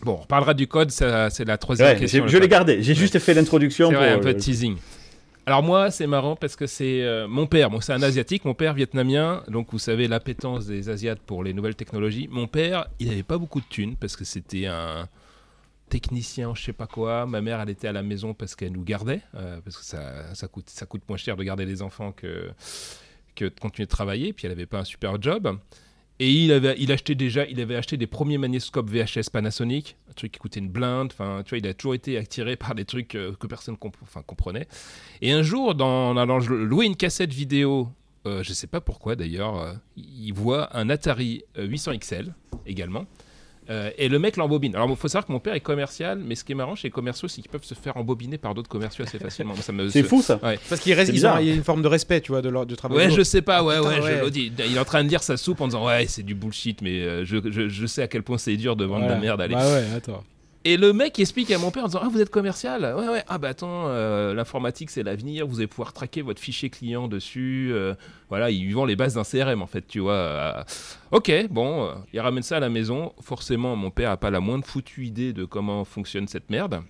Bon, 0.01 0.19
on 0.21 0.25
parlera 0.25 0.53
du 0.53 0.67
code, 0.67 0.91
c'est 0.91 1.45
la 1.45 1.57
troisième 1.57 1.99
question. 1.99 2.27
Je 2.27 2.37
l'ai 2.37 2.47
gardé, 2.47 2.81
j'ai 2.81 2.95
juste 2.95 3.19
fait 3.19 3.33
l'introduction. 3.33 3.89
C'est 3.89 3.95
vrai, 3.95 4.11
un 4.11 4.19
peu 4.19 4.33
de 4.33 4.39
teasing. 4.39 4.77
Alors 5.49 5.63
moi, 5.63 5.89
c'est 5.89 6.05
marrant 6.05 6.35
parce 6.35 6.55
que 6.55 6.67
c'est 6.67 7.01
euh, 7.01 7.27
mon 7.27 7.47
père. 7.47 7.71
Bon, 7.71 7.81
c'est 7.81 7.91
un 7.91 8.03
asiatique, 8.03 8.45
mon 8.45 8.53
père 8.53 8.75
vietnamien. 8.75 9.41
Donc 9.47 9.69
vous 9.71 9.79
savez 9.79 10.07
l'appétence 10.07 10.67
des 10.67 10.89
asiates 10.89 11.21
pour 11.25 11.43
les 11.43 11.53
nouvelles 11.53 11.73
technologies. 11.73 12.27
Mon 12.29 12.45
père, 12.45 12.85
il 12.99 13.07
n'avait 13.07 13.23
pas 13.23 13.39
beaucoup 13.39 13.59
de 13.59 13.65
thunes 13.67 13.95
parce 13.95 14.15
que 14.15 14.25
c'était 14.25 14.67
un 14.67 15.07
technicien, 15.89 16.53
je 16.55 16.63
sais 16.63 16.73
pas 16.73 16.87
quoi. 16.87 17.25
Ma 17.25 17.41
mère, 17.41 17.59
elle 17.59 17.69
était 17.69 17.87
à 17.87 17.91
la 17.91 18.03
maison 18.03 18.33
parce 18.33 18.55
qu'elle 18.55 18.71
nous 18.71 18.83
gardait 18.83 19.21
euh, 19.35 19.59
parce 19.61 19.77
que 19.77 19.83
ça, 19.83 20.33
ça 20.35 20.47
coûte 20.47 20.69
ça 20.69 20.85
coûte 20.85 21.03
moins 21.07 21.17
cher 21.17 21.35
de 21.35 21.43
garder 21.43 21.65
les 21.65 21.81
enfants 21.81 22.11
que 22.11 22.49
que 23.35 23.45
de 23.45 23.59
continuer 23.59 23.85
de 23.85 23.91
travailler. 23.91 24.33
Puis 24.33 24.45
elle 24.45 24.51
avait 24.51 24.65
pas 24.65 24.79
un 24.79 24.85
super 24.85 25.21
job. 25.21 25.59
Et 26.21 26.31
il 26.31 26.51
avait, 26.51 26.75
il 26.77 26.91
achetait 26.91 27.15
déjà, 27.15 27.45
il 27.45 27.61
avait 27.61 27.77
acheté 27.77 27.95
des 27.95 28.07
premiers 28.07 28.37
magnétoscopes 28.37 28.89
VHS 28.89 29.29
Panasonic, 29.31 29.95
un 30.09 30.13
truc 30.13 30.33
qui 30.33 30.39
coûtait 30.39 30.59
une 30.59 30.67
blinde. 30.67 31.11
Enfin, 31.13 31.43
tu 31.45 31.51
vois, 31.51 31.59
il 31.59 31.67
a 31.67 31.73
toujours 31.73 31.95
été 31.95 32.17
attiré 32.17 32.57
par 32.57 32.75
des 32.75 32.83
trucs 32.83 33.15
euh, 33.15 33.33
que 33.39 33.47
personne 33.47 33.77
enfin, 34.03 34.21
comprenait. 34.21 34.67
Et 35.21 35.31
un 35.31 35.43
jour, 35.43 35.75
dans, 35.75 36.09
en 36.09 36.17
allant 36.17 36.39
louer 36.39 36.87
une 36.87 36.97
cassette 36.97 37.33
vidéo, 37.33 37.87
euh, 38.27 38.43
je 38.43 38.51
sais 38.51 38.67
pas 38.67 38.81
pourquoi 38.81 39.15
d'ailleurs, 39.15 39.61
euh, 39.61 39.73
il 39.95 40.33
voit 40.33 40.75
un 40.77 40.89
Atari 40.89 41.43
800 41.57 41.97
XL 41.99 42.33
également. 42.65 43.05
Euh, 43.69 43.91
et 43.97 44.09
le 44.09 44.17
mec 44.17 44.37
l'embobine. 44.37 44.75
Alors, 44.75 44.89
il 44.89 44.95
faut 44.95 45.07
savoir 45.07 45.27
que 45.27 45.31
mon 45.31 45.39
père 45.39 45.53
est 45.53 45.59
commercial, 45.59 46.19
mais 46.23 46.35
ce 46.35 46.43
qui 46.43 46.53
est 46.53 46.55
marrant 46.55 46.75
chez 46.75 46.87
les 46.87 46.91
commerciaux, 46.91 47.27
c'est 47.27 47.41
qu'ils 47.41 47.51
peuvent 47.51 47.63
se 47.63 47.75
faire 47.75 47.97
embobiner 47.97 48.37
par 48.37 48.55
d'autres 48.55 48.69
commerciaux 48.69 49.05
assez 49.05 49.19
facilement. 49.19 49.53
c'est 49.89 50.03
fou 50.03 50.21
ça. 50.21 50.39
Parce 50.69 50.81
qu'il 50.81 50.93
reste, 50.93 51.11
il 51.13 51.19
y 51.19 51.25
a 51.25 51.41
une 51.41 51.63
forme 51.63 51.81
de 51.81 51.87
respect, 51.87 52.21
tu 52.21 52.31
vois, 52.31 52.41
de 52.41 52.49
leur 52.49 52.65
du 52.65 52.75
travail. 52.75 52.97
Ouais, 52.97 53.11
je 53.11 53.21
sais 53.21 53.41
pas, 53.41 53.63
ouais, 53.63 53.79
ouais, 53.79 54.01
je 54.01 54.29
dis. 54.29 54.51
Il 54.57 54.75
est 54.75 54.79
en 54.79 54.85
train 54.85 55.03
de 55.03 55.09
dire 55.09 55.23
sa 55.23 55.37
soupe 55.37 55.61
en 55.61 55.67
disant 55.67 55.85
ouais, 55.85 56.05
c'est 56.07 56.23
du 56.23 56.35
bullshit, 56.35 56.81
mais 56.81 57.01
euh, 57.01 57.25
je, 57.25 57.37
je, 57.49 57.69
je, 57.69 57.85
sais 57.85 58.01
à 58.01 58.07
quel 58.07 58.23
point 58.23 58.37
c'est 58.37 58.55
dur 58.57 58.75
de 58.75 58.85
vendre 58.85 59.05
de 59.05 59.11
la 59.11 59.19
merde. 59.19 59.41
Allez. 59.41 59.55
Bah 59.55 59.71
ouais, 59.71 59.85
attends. 59.95 60.23
Et 60.65 60.75
le 60.75 60.91
mec 60.91 61.17
explique 61.19 61.51
à 61.51 61.57
mon 61.57 61.71
père 61.71 61.85
en 61.85 61.87
disant 61.87 62.01
Ah, 62.03 62.09
vous 62.11 62.19
êtes 62.19 62.29
commercial 62.29 62.81
Ouais, 62.97 63.07
ouais. 63.07 63.23
Ah, 63.29 63.37
bah 63.37 63.49
attends, 63.49 63.87
euh, 63.87 64.33
l'informatique 64.33 64.89
c'est 64.89 65.03
l'avenir, 65.03 65.47
vous 65.47 65.59
allez 65.59 65.67
pouvoir 65.67 65.93
traquer 65.93 66.21
votre 66.21 66.41
fichier 66.41 66.69
client 66.69 67.07
dessus. 67.07 67.69
Euh, 67.71 67.93
voilà, 68.27 68.51
il 68.51 68.73
vend 68.73 68.83
les 68.83 68.97
bases 68.97 69.13
d'un 69.13 69.23
CRM 69.23 69.61
en 69.61 69.67
fait, 69.67 69.87
tu 69.87 69.99
vois. 69.99 70.13
Euh, 70.13 70.63
ok, 71.11 71.31
bon, 71.49 71.89
il 72.11 72.19
ramène 72.19 72.43
ça 72.43 72.57
à 72.57 72.59
la 72.59 72.67
maison. 72.67 73.13
Forcément, 73.21 73.77
mon 73.77 73.89
père 73.89 74.11
a 74.11 74.17
pas 74.17 74.31
la 74.31 74.41
moindre 74.41 74.65
foutue 74.65 75.05
idée 75.05 75.31
de 75.31 75.45
comment 75.45 75.85
fonctionne 75.85 76.27
cette 76.27 76.49
merde. 76.49 76.81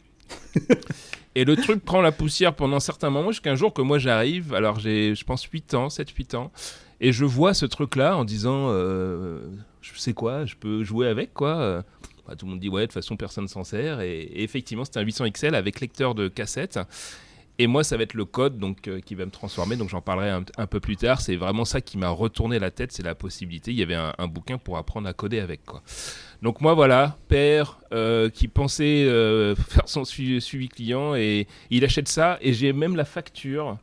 Et 1.35 1.45
le 1.45 1.55
truc 1.55 1.85
prend 1.85 2.01
la 2.01 2.11
poussière 2.11 2.55
pendant 2.55 2.79
certains 2.79 3.11
moments, 3.11 3.31
jusqu'à 3.31 3.51
un 3.51 3.55
jour 3.55 3.71
que 3.71 3.83
moi 3.83 3.99
j'arrive, 3.99 4.55
alors 4.55 4.79
j'ai, 4.79 5.13
je 5.13 5.23
pense, 5.23 5.43
8 5.43 5.75
ans, 5.75 5.87
7-8 5.89 6.35
ans, 6.35 6.51
et 7.01 7.11
je 7.11 7.23
vois 7.23 7.53
ce 7.53 7.67
truc-là 7.67 8.17
en 8.17 8.25
disant 8.25 8.69
Je 8.73 9.39
sais 9.95 10.13
quoi, 10.13 10.45
je 10.45 10.55
peux 10.55 10.83
jouer 10.83 11.07
avec 11.07 11.33
quoi 11.33 11.83
bah, 12.29 12.35
tout 12.37 12.45
le 12.45 12.51
monde 12.51 12.59
dit 12.59 12.69
ouais, 12.69 12.81
de 12.81 12.85
toute 12.85 12.93
façon 12.93 13.17
personne 13.17 13.47
s'en 13.47 13.63
sert. 13.63 14.01
Et, 14.01 14.29
effectivement, 14.35 14.85
c'est 14.85 14.97
un 14.97 15.01
800 15.01 15.31
XL 15.31 15.55
avec 15.55 15.79
lecteur 15.79 16.13
de 16.13 16.27
cassette. 16.27 16.79
Et 17.61 17.67
moi, 17.67 17.83
ça 17.83 17.97
va 17.97 18.03
être 18.03 18.13
le 18.13 18.23
code 18.23 18.57
donc, 18.57 18.87
euh, 18.87 19.01
qui 19.01 19.15
va 19.15 19.25
me 19.25 19.31
transformer. 19.31 19.75
Donc 19.75 19.89
j'en 19.89 19.99
parlerai 19.99 20.29
un, 20.29 20.67
peu 20.67 20.79
plus 20.79 20.95
tard. 20.95 21.19
C'est 21.19 21.35
vraiment 21.35 21.65
ça 21.65 21.81
qui 21.81 21.97
m'a 21.97 22.09
retourné 22.09 22.59
la 22.59 22.71
tête, 22.71 22.91
c'est 22.91 23.03
la 23.03 23.15
possibilité. 23.15 23.71
Il 23.71 23.77
y 23.77 23.83
avait 23.83 23.95
un, 23.95 24.27
bouquin 24.27 24.57
pour 24.57 24.77
apprendre 24.77 25.09
à 25.09 25.13
coder 25.13 25.39
avec. 25.39 25.65
Quoi. 25.65 25.81
Donc 26.41 26.61
moi, 26.61 26.73
voilà, 26.73 27.17
père 27.27 27.79
euh, 27.91 28.29
qui 28.29 28.47
pensait 28.47 29.03
euh, 29.05 29.55
faire 29.67 29.89
son 29.89 30.05
suivi, 30.05 30.69
client 30.69 31.15
et 31.15 31.47
il 31.69 31.83
achète 31.83 32.07
ça. 32.07 32.37
Et 32.41 32.53
j'ai 32.53 32.71
même 32.71 32.95
la 32.95 33.05
facture 33.05 33.77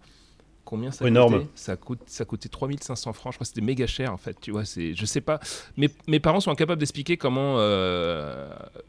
Combien 0.66 0.90
ça 0.90 1.06
Énorme. 1.06 1.32
coûtait 1.32 1.50
ça, 1.54 1.76
coûte, 1.76 2.00
ça 2.06 2.24
coûtait 2.24 2.48
3500 2.48 3.12
francs. 3.12 3.32
Je 3.32 3.36
crois 3.36 3.44
que 3.44 3.48
c'était 3.48 3.60
méga 3.60 3.86
cher 3.86 4.12
en 4.12 4.16
fait. 4.16 4.36
Tu 4.40 4.50
vois, 4.50 4.64
c'est, 4.64 4.94
je 4.94 5.06
sais 5.06 5.20
pas. 5.20 5.38
Mes, 5.76 5.88
mes 6.08 6.18
parents 6.18 6.40
sont 6.40 6.50
incapables 6.50 6.80
d'expliquer 6.80 7.16
comment 7.16 7.54
euh, 7.58 8.48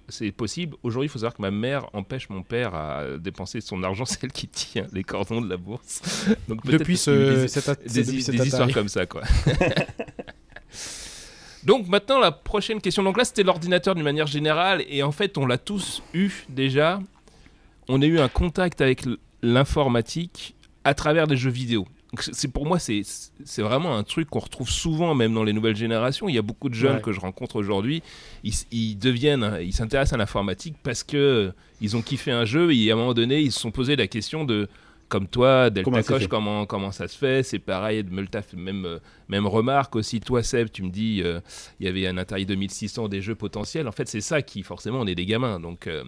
c'est 0.10 0.32
possible. 0.32 0.76
Aujourd'hui, 0.82 1.06
il 1.06 1.10
faut 1.12 1.20
savoir 1.20 1.36
que 1.36 1.42
ma 1.44 1.52
mère 1.52 1.88
empêche 1.94 2.30
mon 2.30 2.42
père 2.42 2.74
à 2.74 3.20
dépenser 3.20 3.62
son 3.62 3.84
argent. 3.84 4.06
C'est 4.18 4.24
elle 4.24 4.32
qui 4.32 4.48
tient 4.48 4.88
les 4.92 5.04
cordons 5.04 5.40
de 5.40 5.48
la 5.48 5.58
bourse. 5.58 6.02
Donc 6.48 6.66
depuis 6.66 6.98
ce, 6.98 7.42
des, 7.42 7.48
cette, 7.48 7.94
des, 7.94 8.48
histoires 8.48 8.72
comme 8.72 8.88
ça, 8.88 9.06
quoi. 9.06 9.22
Donc 11.64 11.88
maintenant, 11.88 12.18
la 12.18 12.32
prochaine 12.32 12.82
question. 12.82 13.04
Donc 13.04 13.18
là, 13.18 13.26
c'était 13.26 13.44
l'ordinateur 13.44 13.94
d'une 13.94 14.04
manière 14.04 14.26
générale. 14.26 14.84
Et 14.90 15.04
en 15.04 15.12
fait, 15.12 15.38
on 15.38 15.46
l'a 15.46 15.60
tous 15.60 16.02
eu 16.16 16.32
déjà. 16.50 17.00
On 17.88 18.02
a 18.02 18.06
eu 18.06 18.20
un 18.20 18.30
contact 18.30 18.82
avec 18.82 19.04
l'informatique 19.44 20.56
à 20.88 20.94
travers 20.94 21.28
des 21.28 21.36
jeux 21.36 21.52
vidéo. 21.52 21.86
C'est 22.18 22.48
pour 22.48 22.66
moi 22.66 22.80
c'est 22.80 23.04
vraiment 23.62 23.98
un 23.98 24.04
truc 24.04 24.30
qu'on 24.30 24.40
retrouve 24.40 24.70
souvent 24.70 25.14
même 25.16 25.34
dans 25.34 25.44
les 25.44 25.52
nouvelles 25.52 25.76
générations. 25.76 26.30
Il 26.30 26.36
y 26.36 26.38
a 26.38 26.42
beaucoup 26.42 26.70
de 26.70 26.74
jeunes 26.74 27.02
que 27.02 27.12
je 27.12 27.20
rencontre 27.20 27.58
aujourd'hui, 27.58 28.02
ils, 28.44 28.98
deviennent, 28.98 29.58
ils 29.62 29.74
s'intéressent 29.74 30.14
à 30.14 30.18
l'informatique 30.18 30.76
parce 30.82 31.04
que 31.04 31.52
ils 31.82 31.98
ont 31.98 32.02
kiffé 32.02 32.32
un 32.32 32.46
jeu 32.46 32.74
et 32.74 32.90
à 32.90 32.94
un 32.94 32.98
moment 32.98 33.14
donné 33.14 33.42
ils 33.42 33.52
se 33.52 33.60
sont 33.60 33.72
posé 33.72 33.98
la 33.98 34.08
question 34.08 34.46
de 34.46 34.70
comme 35.10 35.28
toi, 35.28 35.70
Delta 35.70 35.90
comment 35.90 36.04
Coche, 36.04 36.28
comment, 36.28 36.66
comment 36.66 36.92
ça 36.92 37.10
se 37.10 37.18
fait? 37.18 37.44
C'est 37.44 37.60
pareil, 37.60 38.04
Melta 38.10 38.42
fait 38.42 38.58
même, 38.58 38.86
euh, 38.86 39.00
même 39.30 39.48
remarque 39.48 39.96
aussi. 39.96 40.20
Toi, 40.20 40.44
Seb, 40.44 40.70
tu 40.70 40.84
me 40.84 40.90
dis, 40.90 41.22
euh, 41.24 41.40
il 41.80 41.86
y 41.86 41.90
avait 41.90 42.08
un 42.08 42.18
Atari 42.18 42.46
2600 42.46 43.08
des 43.08 43.22
jeux 43.22 43.36
potentiels. 43.36 43.88
En 43.88 43.94
fait, 43.94 44.10
c'est 44.10 44.20
ça 44.20 44.42
qui, 44.42 44.64
forcément, 44.64 45.00
on 45.00 45.08
est 45.08 45.16
des 45.16 45.26
gamins. 45.26 45.62
Donc, 45.62 45.88
euh, 45.88 46.04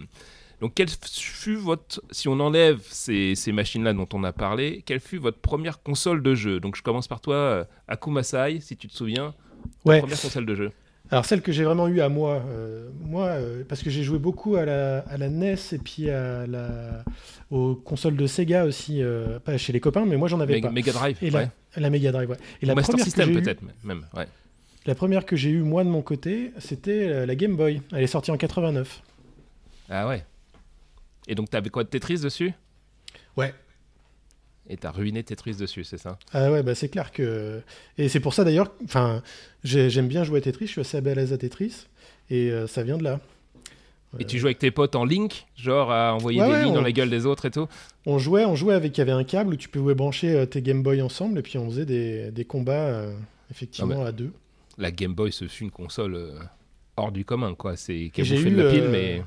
donc, 0.60 0.74
quelle 0.74 0.88
fut 0.90 1.56
votre, 1.56 2.02
si 2.10 2.28
on 2.28 2.38
enlève 2.38 2.80
ces, 2.90 3.34
machines-là 3.52 3.94
dont 3.94 4.08
on 4.12 4.24
a 4.24 4.32
parlé, 4.32 4.82
quelle 4.84 5.00
fut 5.00 5.16
votre 5.16 5.38
première 5.38 5.82
console 5.82 6.22
de 6.22 6.34
jeu? 6.34 6.60
Donc, 6.60 6.76
je 6.76 6.82
commence 6.82 7.08
par 7.08 7.20
toi, 7.20 7.34
euh, 7.34 7.64
Akumasai, 7.88 8.60
si 8.60 8.76
tu 8.76 8.86
te 8.86 8.94
souviens. 8.94 9.34
Ouais. 9.86 10.00
Première 10.00 10.20
console 10.20 10.44
de 10.44 10.54
jeu. 10.54 10.70
Alors, 11.10 11.24
celle 11.24 11.40
que 11.40 11.50
j'ai 11.50 11.64
vraiment 11.64 11.88
eue 11.88 12.02
à 12.02 12.10
moi, 12.10 12.42
euh, 12.46 12.90
moi 13.00 13.26
euh, 13.28 13.64
parce 13.66 13.82
que 13.82 13.90
j'ai 13.90 14.02
joué 14.02 14.18
beaucoup 14.18 14.56
à 14.56 14.64
la, 14.66 14.98
à 14.98 15.16
la, 15.16 15.28
NES 15.30 15.56
et 15.72 15.78
puis 15.78 16.10
à 16.10 16.46
la, 16.46 17.04
aux 17.50 17.74
consoles 17.74 18.16
de 18.16 18.26
Sega 18.26 18.64
aussi, 18.64 19.02
pas 19.44 19.56
chez 19.56 19.72
les 19.72 19.80
copains, 19.80 20.04
mais 20.04 20.16
moi 20.16 20.28
j'en 20.28 20.40
avais 20.40 20.60
pas. 20.60 20.70
Mega 20.70 20.92
Drive, 20.92 21.16
et 21.22 21.30
la, 21.30 21.50
la, 21.76 21.90
Mega 21.90 22.12
Drive, 22.12 22.30
ouais. 22.30 22.36
Et 22.62 22.66
la 22.66 22.74
Master 22.74 23.00
System 23.00 23.32
peut-être, 23.32 23.62
même, 23.82 24.04
ouais. 24.14 24.26
La 24.86 24.94
première 24.94 25.26
que 25.26 25.36
j'ai 25.36 25.50
eue, 25.50 25.62
moi, 25.62 25.84
de 25.84 25.88
mon 25.88 26.02
côté, 26.02 26.52
c'était 26.58 27.26
la 27.26 27.34
Game 27.34 27.56
Boy. 27.56 27.82
Elle 27.92 28.02
est 28.02 28.06
sortie 28.06 28.30
en 28.30 28.36
89. 28.36 29.02
Ah 29.90 30.06
ouais. 30.06 30.24
Et 31.28 31.34
donc, 31.34 31.50
t'avais 31.50 31.70
quoi 31.70 31.84
de 31.84 31.88
Tetris 31.88 32.20
dessus? 32.20 32.52
Ouais. 33.36 33.54
Et 34.68 34.76
t'as 34.76 34.90
ruiné 34.90 35.22
Tetris 35.24 35.56
dessus, 35.56 35.84
c'est 35.84 35.98
ça? 35.98 36.18
Ah 36.32 36.50
ouais, 36.52 36.62
bah 36.62 36.74
c'est 36.74 36.88
clair 36.88 37.10
que. 37.10 37.60
Et 37.98 38.08
c'est 38.08 38.20
pour 38.20 38.34
ça 38.34 38.44
d'ailleurs, 38.44 38.72
enfin, 38.84 39.22
j'aime 39.64 40.06
bien 40.06 40.22
jouer 40.22 40.38
à 40.38 40.42
Tetris, 40.42 40.66
je 40.66 40.72
suis 40.72 40.80
assez 40.80 40.96
à 40.98 41.00
à 41.00 41.38
Tetris, 41.38 41.86
et 42.30 42.50
euh, 42.50 42.68
ça 42.68 42.84
vient 42.84 42.96
de 42.96 43.02
là. 43.02 43.20
Et 44.18 44.24
tu 44.24 44.38
jouais 44.38 44.50
avec 44.50 44.58
tes 44.58 44.70
potes 44.70 44.96
en 44.96 45.04
link, 45.04 45.46
genre 45.56 45.90
à 45.90 46.14
envoyer 46.14 46.40
des 46.40 46.64
lignes 46.64 46.74
dans 46.74 46.82
la 46.82 46.92
gueule 46.92 47.10
des 47.10 47.26
autres 47.26 47.46
et 47.46 47.50
tout? 47.50 47.68
On 48.06 48.18
jouait, 48.18 48.44
on 48.44 48.54
jouait 48.54 48.74
avec, 48.74 48.96
il 48.96 49.00
y 49.00 49.02
avait 49.02 49.12
un 49.12 49.24
câble 49.24 49.54
où 49.54 49.56
tu 49.56 49.68
pouvais 49.68 49.94
brancher 49.94 50.34
euh, 50.36 50.46
tes 50.46 50.62
Game 50.62 50.82
Boy 50.82 51.02
ensemble, 51.02 51.38
et 51.38 51.42
puis 51.42 51.58
on 51.58 51.68
faisait 51.68 51.86
des, 51.86 52.30
des 52.30 52.44
combats, 52.44 52.88
euh, 52.88 53.12
effectivement, 53.50 54.04
à 54.04 54.12
deux. 54.12 54.32
La 54.78 54.92
Game 54.92 55.14
Boy, 55.14 55.32
ce 55.32 55.48
fut 55.48 55.64
une 55.64 55.70
console 55.70 56.32
hors 56.96 57.10
du 57.10 57.24
commun, 57.24 57.54
quoi. 57.54 57.76
C'est 57.76 58.10
qui 58.12 58.20
a 58.20 58.24
bouffé 58.24 58.50
de 58.50 58.62
la 58.62 58.70
pile, 58.70 58.88
mais. 58.88 59.22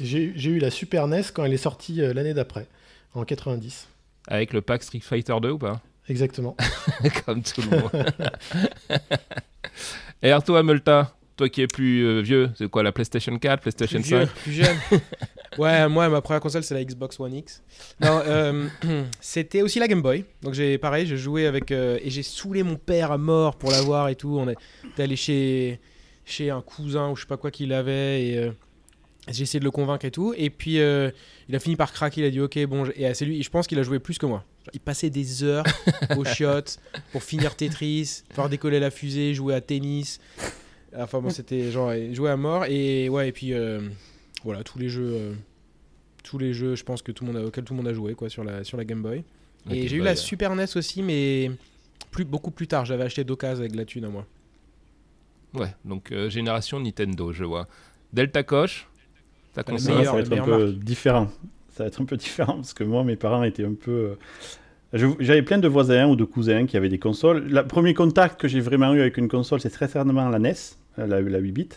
J'ai 0.00 0.32
eu 0.34 0.58
la 0.58 0.70
Super 0.70 1.06
NES 1.06 1.22
quand 1.34 1.44
elle 1.44 1.52
est 1.52 1.58
sortie 1.58 1.96
l'année 1.96 2.34
d'après, 2.34 2.66
en 3.14 3.24
90. 3.24 3.88
Avec 4.28 4.52
le 4.52 4.60
pack 4.60 4.82
Street 4.82 5.00
Fighter 5.00 5.34
2 5.40 5.50
ou 5.50 5.58
pas? 5.58 5.80
Exactement. 6.08 6.56
Comme 7.26 7.42
tout 7.42 7.62
le 7.62 7.78
monde. 7.78 7.90
Et 10.22 10.30
alors 10.30 10.42
toi, 10.42 10.62
Multa, 10.62 11.14
toi 11.36 11.48
qui 11.48 11.62
es 11.62 11.66
plus 11.66 12.04
euh, 12.04 12.20
vieux, 12.20 12.50
c'est 12.56 12.68
quoi 12.68 12.82
la 12.82 12.92
PlayStation 12.92 13.38
4, 13.38 13.60
PlayStation 13.62 14.02
5 14.02 14.28
Plus 14.28 14.52
jeune. 14.52 14.76
ouais, 15.58 15.88
moi, 15.88 16.08
ma 16.08 16.20
première 16.20 16.40
console, 16.40 16.62
c'est 16.62 16.74
la 16.74 16.84
Xbox 16.84 17.18
One 17.18 17.34
X. 17.34 17.62
Non, 18.00 18.20
euh, 18.26 18.68
c'était 19.20 19.62
aussi 19.62 19.78
la 19.78 19.88
Game 19.88 20.02
Boy. 20.02 20.24
Donc 20.42 20.54
j'ai 20.54 20.78
pareil, 20.78 21.06
j'ai 21.06 21.16
joué 21.16 21.46
avec 21.46 21.70
euh, 21.70 21.98
et 22.02 22.10
j'ai 22.10 22.22
saoulé 22.22 22.62
mon 22.62 22.76
père 22.76 23.12
à 23.12 23.18
mort 23.18 23.56
pour 23.56 23.70
l'avoir 23.70 24.08
et 24.08 24.16
tout. 24.16 24.36
On 24.38 24.48
est 24.48 24.56
allé 24.98 25.16
chez 25.16 25.80
chez 26.24 26.50
un 26.50 26.60
cousin 26.60 27.10
ou 27.10 27.16
je 27.16 27.22
sais 27.22 27.26
pas 27.26 27.36
quoi 27.36 27.50
qu'il 27.50 27.72
avait 27.72 28.22
et 28.22 28.52
j'ai 29.28 29.42
essayé 29.42 29.60
de 29.60 29.64
le 29.64 29.70
convaincre 29.70 30.04
et 30.04 30.10
tout. 30.10 30.34
Et 30.36 30.50
puis, 30.50 30.80
euh, 30.80 31.10
il 31.48 31.54
a 31.54 31.58
fini 31.58 31.76
par 31.76 31.92
craquer. 31.92 32.22
Il 32.22 32.24
a 32.24 32.30
dit 32.30 32.40
Ok, 32.40 32.58
bon. 32.66 32.86
Et 32.96 33.12
c'est 33.14 33.24
lui, 33.24 33.42
je 33.42 33.50
pense 33.50 33.66
qu'il 33.66 33.78
a 33.78 33.82
joué 33.82 33.98
plus 33.98 34.18
que 34.18 34.26
moi. 34.26 34.44
Il 34.72 34.80
passait 34.80 35.10
des 35.10 35.42
heures 35.42 35.64
au 36.16 36.24
shot 36.24 36.78
pour 37.12 37.22
finir 37.22 37.56
Tetris, 37.56 38.22
faire 38.30 38.48
décoller 38.48 38.80
la 38.80 38.90
fusée, 38.90 39.34
jouer 39.34 39.54
à 39.54 39.60
tennis. 39.60 40.20
Enfin, 40.96 41.20
bon, 41.20 41.30
c'était 41.30 41.70
genre 41.70 41.92
jouer 42.12 42.30
à 42.30 42.36
mort. 42.36 42.64
Et 42.66 43.08
ouais, 43.08 43.28
et 43.28 43.32
puis 43.32 43.52
euh, 43.52 43.80
voilà, 44.44 44.62
tous 44.64 44.78
les 44.78 44.88
jeux. 44.88 45.12
Euh, 45.12 45.34
tous 46.22 46.36
les 46.36 46.52
jeux, 46.52 46.74
je 46.74 46.84
pense 46.84 47.00
que 47.00 47.12
tout 47.12 47.24
le 47.24 47.32
monde 47.32 47.42
a, 47.42 47.46
auxquels 47.46 47.64
tout 47.64 47.72
le 47.72 47.78
monde 47.78 47.88
a 47.88 47.94
joué 47.94 48.14
quoi, 48.14 48.28
sur, 48.28 48.44
la, 48.44 48.62
sur 48.62 48.76
la 48.76 48.84
Game 48.84 49.00
Boy. 49.00 49.24
et 49.70 49.88
j'ai 49.88 49.96
eu 49.96 50.02
la 50.02 50.14
Super 50.14 50.54
NES 50.54 50.66
aussi, 50.76 51.02
mais 51.02 51.50
plus, 52.10 52.26
beaucoup 52.26 52.50
plus 52.50 52.68
tard. 52.68 52.84
J'avais 52.84 53.04
acheté 53.04 53.24
d'occasion 53.24 53.60
avec 53.60 53.74
la 53.74 53.86
thune 53.86 54.04
à 54.04 54.10
moi. 54.10 54.26
Ouais, 55.54 55.74
donc 55.86 56.12
génération 56.28 56.78
Nintendo, 56.78 57.32
je 57.32 57.44
vois. 57.44 57.66
Delta 58.12 58.42
Coche, 58.42 58.89
ça, 59.54 59.62
va 59.62 60.20
être 60.20 60.32
un 60.32 60.44
peu 60.44 60.72
différent. 60.72 61.28
Ça 61.70 61.84
va 61.84 61.88
être 61.88 62.00
un 62.00 62.04
peu 62.04 62.16
différent 62.18 62.54
parce 62.54 62.74
que 62.74 62.84
moi, 62.84 63.04
mes 63.04 63.16
parents 63.16 63.42
étaient 63.42 63.64
un 63.64 63.74
peu. 63.74 64.16
Euh, 64.92 65.14
j'avais 65.20 65.42
plein 65.42 65.58
de 65.58 65.68
voisins 65.68 66.08
ou 66.08 66.16
de 66.16 66.24
cousins 66.24 66.66
qui 66.66 66.76
avaient 66.76 66.88
des 66.88 66.98
consoles. 66.98 67.46
Le 67.48 67.66
premier 67.66 67.94
contact 67.94 68.40
que 68.40 68.48
j'ai 68.48 68.60
vraiment 68.60 68.92
eu 68.92 69.00
avec 69.00 69.16
une 69.18 69.28
console, 69.28 69.60
c'est 69.60 69.70
très 69.70 69.86
certainement 69.86 70.28
la 70.28 70.38
NES, 70.38 70.54
la, 71.06 71.20
la 71.20 71.38
8 71.38 71.52
bits. 71.52 71.68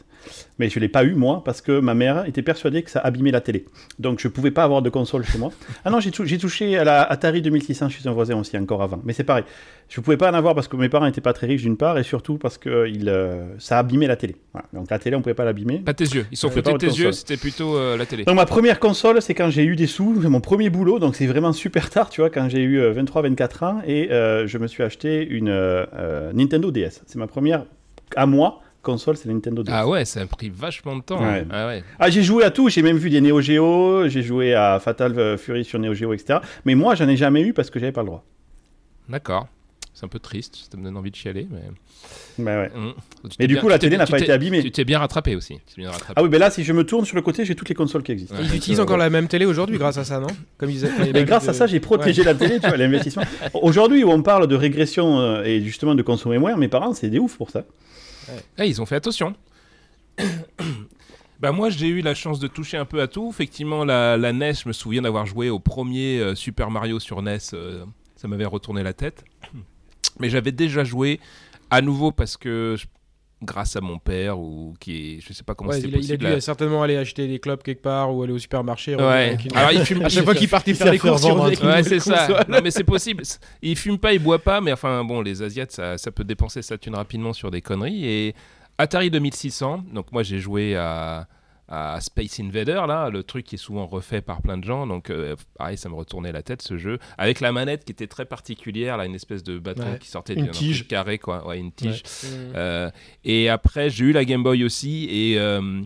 Mais 0.60 0.70
je 0.70 0.80
ne 0.80 0.82
l'ai 0.82 0.90
pas 0.90 1.04
eu, 1.04 1.16
moi, 1.16 1.44
parce 1.44 1.62
que 1.62 1.80
ma 1.80 1.94
mère 1.94 2.26
était 2.26 2.42
persuadée 2.42 2.84
que 2.84 2.90
ça 2.90 3.00
abîmait 3.00 3.32
la 3.32 3.42
télé. 3.42 3.66
Donc 4.00 4.20
je 4.20 4.28
ne 4.28 4.34
pouvais 4.34 4.52
pas 4.52 4.64
avoir 4.64 4.82
de 4.82 4.90
console 4.90 5.26
chez 5.26 5.38
moi. 5.38 5.52
Ah 5.84 5.90
non, 5.90 6.00
j'ai 6.00 6.38
touché 6.38 6.78
à 6.78 6.84
la 6.84 7.04
Atari 7.04 7.42
2600 7.42 7.90
chez 7.90 8.08
un 8.08 8.14
voisin 8.14 8.38
aussi, 8.38 8.58
encore 8.58 8.82
avant. 8.82 9.02
Mais 9.04 9.14
c'est 9.14 9.24
pareil. 9.24 9.44
Je 9.90 10.00
ne 10.00 10.04
pouvais 10.04 10.18
pas 10.18 10.32
en 10.32 10.34
avoir 10.34 10.56
parce 10.56 10.68
que 10.68 10.76
mes 10.76 10.90
parents 10.90 11.06
n'étaient 11.06 11.22
pas 11.22 11.34
très 11.34 11.48
riches, 11.48 11.64
d'une 11.64 11.78
part, 11.78 11.98
et 11.98 12.04
surtout 12.04 12.38
parce 12.38 12.58
que 12.58 12.88
il, 12.88 13.10
euh, 13.10 13.58
ça 13.60 13.80
abîmait 13.80 14.08
la 14.08 14.16
télé. 14.16 14.36
Donc 14.72 14.90
la 14.90 15.00
télé, 15.00 15.16
on 15.16 15.20
ne 15.20 15.24
pouvait 15.24 15.34
pas 15.34 15.46
l'abîmer. 15.46 15.80
Pas 15.80 15.94
tes 15.94 16.06
yeux. 16.06 16.26
Ils 16.32 16.38
sont 16.38 16.50
foutus 16.50 16.78
tes 16.78 16.88
yeux, 16.88 17.12
c'était 17.12 17.38
plutôt 17.38 17.76
euh, 17.76 17.98
la 17.98 18.06
télé. 18.06 18.24
Donc 18.24 18.36
ma 18.36 18.46
première 18.46 18.80
console, 18.80 19.22
c'est 19.22 19.34
quand 19.34 19.50
j'ai 19.50 19.66
eu 19.66 19.76
des 19.76 19.88
sous, 19.88 20.14
mon 20.14 20.42
premier 20.42 20.70
boulot, 20.70 21.00
donc 21.00 21.16
c'est 21.16 21.28
vraiment 21.28 21.54
super 21.54 21.90
tard, 21.90 22.10
tu 22.10 22.22
vois, 22.22 22.30
quand 22.30 22.50
j'ai 22.50 22.64
eu 22.64 22.80
23-24 22.80 23.42
euh, 23.42 23.66
ans, 23.66 23.82
et 23.86 24.08
je 24.48 24.58
me 24.58 24.68
suis 24.68 24.84
acheté 24.84 25.28
une 25.28 25.54
Nintendo 26.34 26.72
DS. 26.72 27.02
C'est 27.06 27.18
ma 27.18 27.28
première 27.28 27.66
à 28.16 28.26
moi 28.26 28.62
console, 28.84 29.18
c'est 29.18 29.28
la 29.28 29.34
Nintendo 29.34 29.64
DS. 29.64 29.72
Ah 29.74 29.88
ouais, 29.88 30.06
ça 30.06 30.22
a 30.22 30.26
pris 30.28 30.50
vachement 30.50 30.96
de 30.96 31.02
temps. 31.02 31.20
Ah, 31.20 31.68
ouais. 31.68 31.84
ah 32.00 32.10
j'ai 32.10 32.22
joué 32.22 32.44
à 32.44 32.52
tout, 32.52 32.70
j'ai 32.70 32.84
même 32.84 32.98
vu 32.98 33.10
des 33.10 33.22
Neo 33.22 33.42
Geo, 33.42 34.08
j'ai 34.08 34.22
joué 34.22 34.54
à 34.54 34.80
Fatal 34.80 35.38
Fury 35.38 35.66
sur 35.66 35.80
Neo 35.80 35.94
Geo, 35.94 36.14
etc. 36.14 36.40
Mais 36.66 36.76
moi, 36.76 36.94
j'en 36.94 37.08
ai 37.08 37.18
jamais 37.18 37.42
eu 37.42 37.54
parce 37.54 37.70
que 37.70 37.80
j'avais 37.80 37.92
pas 37.92 38.02
le 38.02 38.08
droit. 38.08 38.24
D'accord. 39.10 39.48
C'est 39.94 40.06
un 40.06 40.10
peu 40.10 40.18
triste, 40.18 40.68
ça 40.72 40.76
me 40.76 40.84
donne 40.84 40.98
envie 40.98 41.12
de 41.12 41.16
chialer, 41.16 41.48
mais. 41.52 41.62
Bah 42.40 42.62
ouais. 42.62 42.72
Mmh. 42.76 42.94
Mais 43.40 43.46
du 43.46 43.58
coup, 43.58 43.68
la 43.68 43.78
télé 43.78 43.96
n'a 43.96 44.08
pas 44.08 44.20
été 44.20 44.32
abîmée. 44.32 44.64
Tu 44.64 44.72
t'es 44.72 44.86
bien 44.86 44.98
rattrapé 44.98 45.36
aussi. 45.36 45.60
Ah 46.16 46.24
oui, 46.24 46.30
mais 46.32 46.40
là, 46.40 46.50
si 46.50 46.64
je 46.64 46.74
me 46.74 46.84
tourne 46.84 47.06
sur 47.06 47.16
le 47.16 47.22
côté, 47.22 47.46
j'ai 47.46 47.54
toutes 47.54 47.70
les 47.70 47.76
consoles 47.76 48.02
qui 48.02 48.12
existent. 48.12 48.36
Ils 48.42 48.56
utilisent 48.56 48.80
encore 48.80 48.98
la 48.98 49.12
même 49.12 49.28
télé 49.28 49.46
aujourd'hui 49.46 49.78
grâce 49.78 50.00
à 50.00 50.04
ça, 50.04 50.20
non? 50.20 50.28
Comme 50.58 50.72
ils 50.72 50.84
Mais 51.14 51.26
grâce 51.26 51.48
à 51.48 51.54
ça, 51.54 51.68
j'ai 51.68 51.80
protégé 51.80 52.24
la 52.24 52.34
télé, 52.34 52.60
tu 52.60 52.68
vois, 52.68 52.78
l'investissement. 52.78 53.24
Aujourd'hui, 53.54 54.04
où 54.04 54.10
on 54.10 54.24
parle 54.24 54.48
de 54.48 54.56
régression 54.56 55.20
euh, 55.20 55.44
et 55.44 55.62
justement 55.62 55.94
de 55.94 56.02
consommer 56.02 56.40
moins, 56.40 56.56
mes 56.58 56.68
parents, 56.68 56.94
c'est 56.94 57.10
des 57.10 57.20
ouf 57.20 57.38
pour 57.38 57.52
ça. 57.52 57.64
Eh, 58.58 58.68
ils 58.68 58.82
ont 58.82 58.86
fait 58.86 58.96
attention. 58.96 59.36
bah 61.40 61.52
moi 61.52 61.70
j'ai 61.70 61.88
eu 61.88 62.02
la 62.02 62.14
chance 62.14 62.40
de 62.40 62.48
toucher 62.48 62.78
un 62.78 62.86
peu 62.86 63.02
à 63.02 63.08
tout. 63.08 63.30
Effectivement 63.30 63.84
la, 63.86 64.18
NES, 64.18 64.54
je 64.54 64.68
me 64.68 64.74
souviens 64.74 65.02
d'avoir 65.02 65.26
joué 65.26 65.50
au 65.50 65.60
premier 65.60 66.20
euh, 66.20 66.36
Super 66.36 66.70
Mario 66.70 67.00
sur 67.00 67.22
NES, 67.22 67.38
euh, 67.54 67.86
ça 68.16 68.28
m'avait 68.28 68.46
retourné 68.46 68.84
la 68.84 68.94
tête. 68.94 69.24
Mais 70.20 70.30
j'avais 70.30 70.52
déjà 70.52 70.84
joué 70.84 71.20
à 71.70 71.82
nouveau 71.82 72.12
parce 72.12 72.38
que 72.38 72.76
grâce 73.44 73.76
à 73.76 73.82
mon 73.82 74.00
père 74.00 74.40
ou 74.40 74.74
qui 74.80 75.16
est 75.18 75.20
je 75.22 75.34
sais 75.34 75.44
pas 75.44 75.56
comment 75.56 75.72
c'est 75.72 75.88
possible. 75.88 76.24
Il 76.24 76.28
a 76.28 76.36
dû 76.36 76.42
certainement 76.42 76.84
aller 76.84 76.98
acheter 76.98 77.28
des 77.28 77.40
clubs 77.40 77.62
quelque 77.62 77.82
part 77.82 78.14
ou 78.14 78.24
aller 78.24 78.34
au 78.34 78.40
supermarché. 78.40 78.96
Ouais. 78.96 79.38
Alors 79.54 79.72
il 79.72 79.86
fume 79.86 80.04
à 80.04 80.10
chaque 80.10 80.24
fois 80.24 80.36
qu'il 80.36 80.50
partait 80.50 80.74
faire 80.74 80.92
des 80.92 81.00
courses. 81.00 81.24
Ouais, 81.24 81.84
c'est 81.84 82.00
ça. 82.00 82.46
Non 82.48 82.60
mais 82.64 82.72
c'est 82.72 82.84
possible. 82.84 83.24
Il 83.62 83.76
fume 83.76 83.98
pas, 83.98 84.14
il 84.14 84.20
boit 84.20 84.40
pas, 84.40 84.62
mais 84.62 84.74
enfin 84.74 85.04
bon, 85.04 85.22
les 85.22 85.42
Asiates 85.42 85.72
ça, 85.72 85.98
ça 85.98 86.12
peut 86.12 86.24
dépenser 86.24 86.62
sa 86.62 86.78
thune 86.78 86.96
rapidement 86.96 87.34
sur 87.34 87.52
des 87.52 87.62
conneries 87.62 88.06
et 88.06 88.36
Atari 88.78 89.10
2600. 89.10 89.86
Donc 89.94 90.12
moi 90.12 90.24
j'ai 90.24 90.40
joué 90.40 90.76
à 90.76 91.28
à 91.68 92.02
Space 92.02 92.40
Invader, 92.40 92.82
là, 92.88 93.10
le 93.10 93.24
truc 93.24 93.46
qui 93.46 93.56
est 93.56 93.58
souvent 93.58 93.88
refait 93.88 94.22
par 94.22 94.42
plein 94.42 94.58
de 94.58 94.64
gens. 94.64 94.86
Donc, 94.86 95.10
euh, 95.10 95.36
pareil, 95.58 95.78
ça 95.78 95.90
me 95.90 95.96
retournait 95.96 96.32
la 96.32 96.44
tête 96.44 96.62
ce 96.62 96.78
jeu. 96.78 97.00
Avec 97.18 97.40
la 97.40 97.52
manette 97.52 97.86
qui 97.86 97.92
était 97.92 98.08
très 98.08 98.26
particulière, 98.26 98.98
là, 98.98 99.06
une 99.06 99.16
espèce 99.16 99.44
de 99.44 99.60
bâton 99.60 99.98
qui 100.00 100.10
sortait 100.10 100.36
d'un 100.36 100.48
truc 100.48 100.88
carré, 100.88 101.20
quoi. 101.20 101.48
Ouais, 101.48 101.60
une 101.60 101.72
tige. 101.72 102.04
Euh, 102.56 102.92
et 103.24 103.50
après, 103.50 103.90
j'ai 103.90 104.06
eu 104.06 104.12
la 104.12 104.26
Game 104.26 104.44
Boy 104.44 104.64
aussi. 104.64 105.08
Et. 105.10 105.40
Euh, 105.40 105.82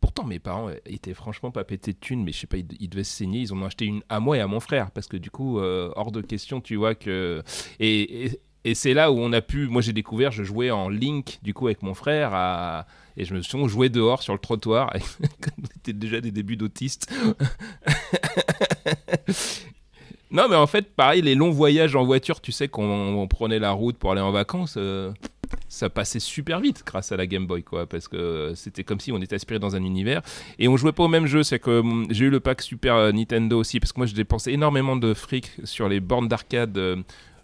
pourtant, 0.00 0.24
mes 0.24 0.40
parents 0.40 0.68
étaient 0.84 1.14
franchement 1.14 1.52
pas 1.52 1.64
pétés 1.64 1.92
de 1.92 1.98
thunes, 1.98 2.24
mais 2.24 2.32
je 2.32 2.40
sais 2.40 2.46
pas, 2.46 2.56
ils, 2.56 2.88
devaient 2.88 3.04
se 3.04 3.16
saigner. 3.16 3.40
Ils 3.40 3.52
en 3.52 3.62
ont 3.62 3.66
acheté 3.66 3.86
une 3.86 4.02
à 4.08 4.20
moi 4.20 4.36
et 4.36 4.40
à 4.40 4.48
mon 4.48 4.60
frère, 4.60 4.90
parce 4.90 5.06
que 5.06 5.16
du 5.16 5.30
coup, 5.30 5.58
hors 5.58 6.12
de 6.12 6.20
question, 6.20 6.60
tu 6.60 6.76
vois 6.76 6.94
que. 6.94 7.42
et, 7.80 8.40
et 8.64 8.74
c'est 8.74 8.94
là 8.94 9.10
où 9.10 9.18
on 9.18 9.32
a 9.32 9.40
pu. 9.40 9.66
Moi, 9.66 9.82
j'ai 9.82 9.92
découvert, 9.92 10.30
je 10.30 10.44
jouais 10.44 10.70
en 10.70 10.88
link, 10.88 11.38
du 11.42 11.54
coup, 11.54 11.66
avec 11.66 11.82
mon 11.82 11.94
frère, 11.94 12.30
à, 12.32 12.86
et 13.16 13.24
je 13.24 13.34
me 13.34 13.42
suis 13.42 13.68
joué 13.68 13.88
dehors 13.88 14.22
sur 14.22 14.32
le 14.32 14.38
trottoir. 14.38 14.92
C'était 15.74 15.92
déjà 15.92 16.20
des 16.20 16.30
débuts 16.30 16.56
d'autiste. 16.56 17.12
non, 20.30 20.48
mais 20.48 20.56
en 20.56 20.66
fait, 20.66 20.94
pareil, 20.94 21.22
les 21.22 21.34
longs 21.34 21.50
voyages 21.50 21.96
en 21.96 22.04
voiture, 22.04 22.40
tu 22.40 22.52
sais, 22.52 22.68
qu'on 22.68 23.26
prenait 23.28 23.58
la 23.58 23.72
route 23.72 23.98
pour 23.98 24.12
aller 24.12 24.20
en 24.20 24.32
vacances. 24.32 24.74
Euh, 24.76 25.12
ça 25.68 25.90
passait 25.90 26.20
super 26.20 26.60
vite 26.60 26.82
grâce 26.86 27.12
à 27.12 27.16
la 27.16 27.26
Game 27.26 27.46
Boy, 27.46 27.62
quoi, 27.62 27.86
parce 27.86 28.08
que 28.08 28.52
c'était 28.54 28.84
comme 28.84 29.00
si 29.00 29.12
on 29.12 29.20
était 29.20 29.34
aspiré 29.34 29.58
dans 29.58 29.76
un 29.76 29.82
univers. 29.82 30.22
Et 30.58 30.68
on 30.68 30.76
jouait 30.76 30.92
pas 30.92 31.04
au 31.04 31.08
même 31.08 31.26
jeu, 31.26 31.42
c'est 31.42 31.58
que 31.58 31.80
hum, 31.80 32.06
j'ai 32.10 32.26
eu 32.26 32.30
le 32.30 32.40
pack 32.40 32.62
Super 32.62 33.12
Nintendo 33.12 33.58
aussi, 33.58 33.80
parce 33.80 33.92
que 33.92 34.00
moi 34.00 34.06
je 34.06 34.14
dépensais 34.14 34.52
énormément 34.52 34.96
de 34.96 35.14
fric 35.14 35.50
sur 35.64 35.88
les 35.88 36.00
bornes 36.00 36.28
d'arcade 36.28 36.76
euh, 36.78 36.96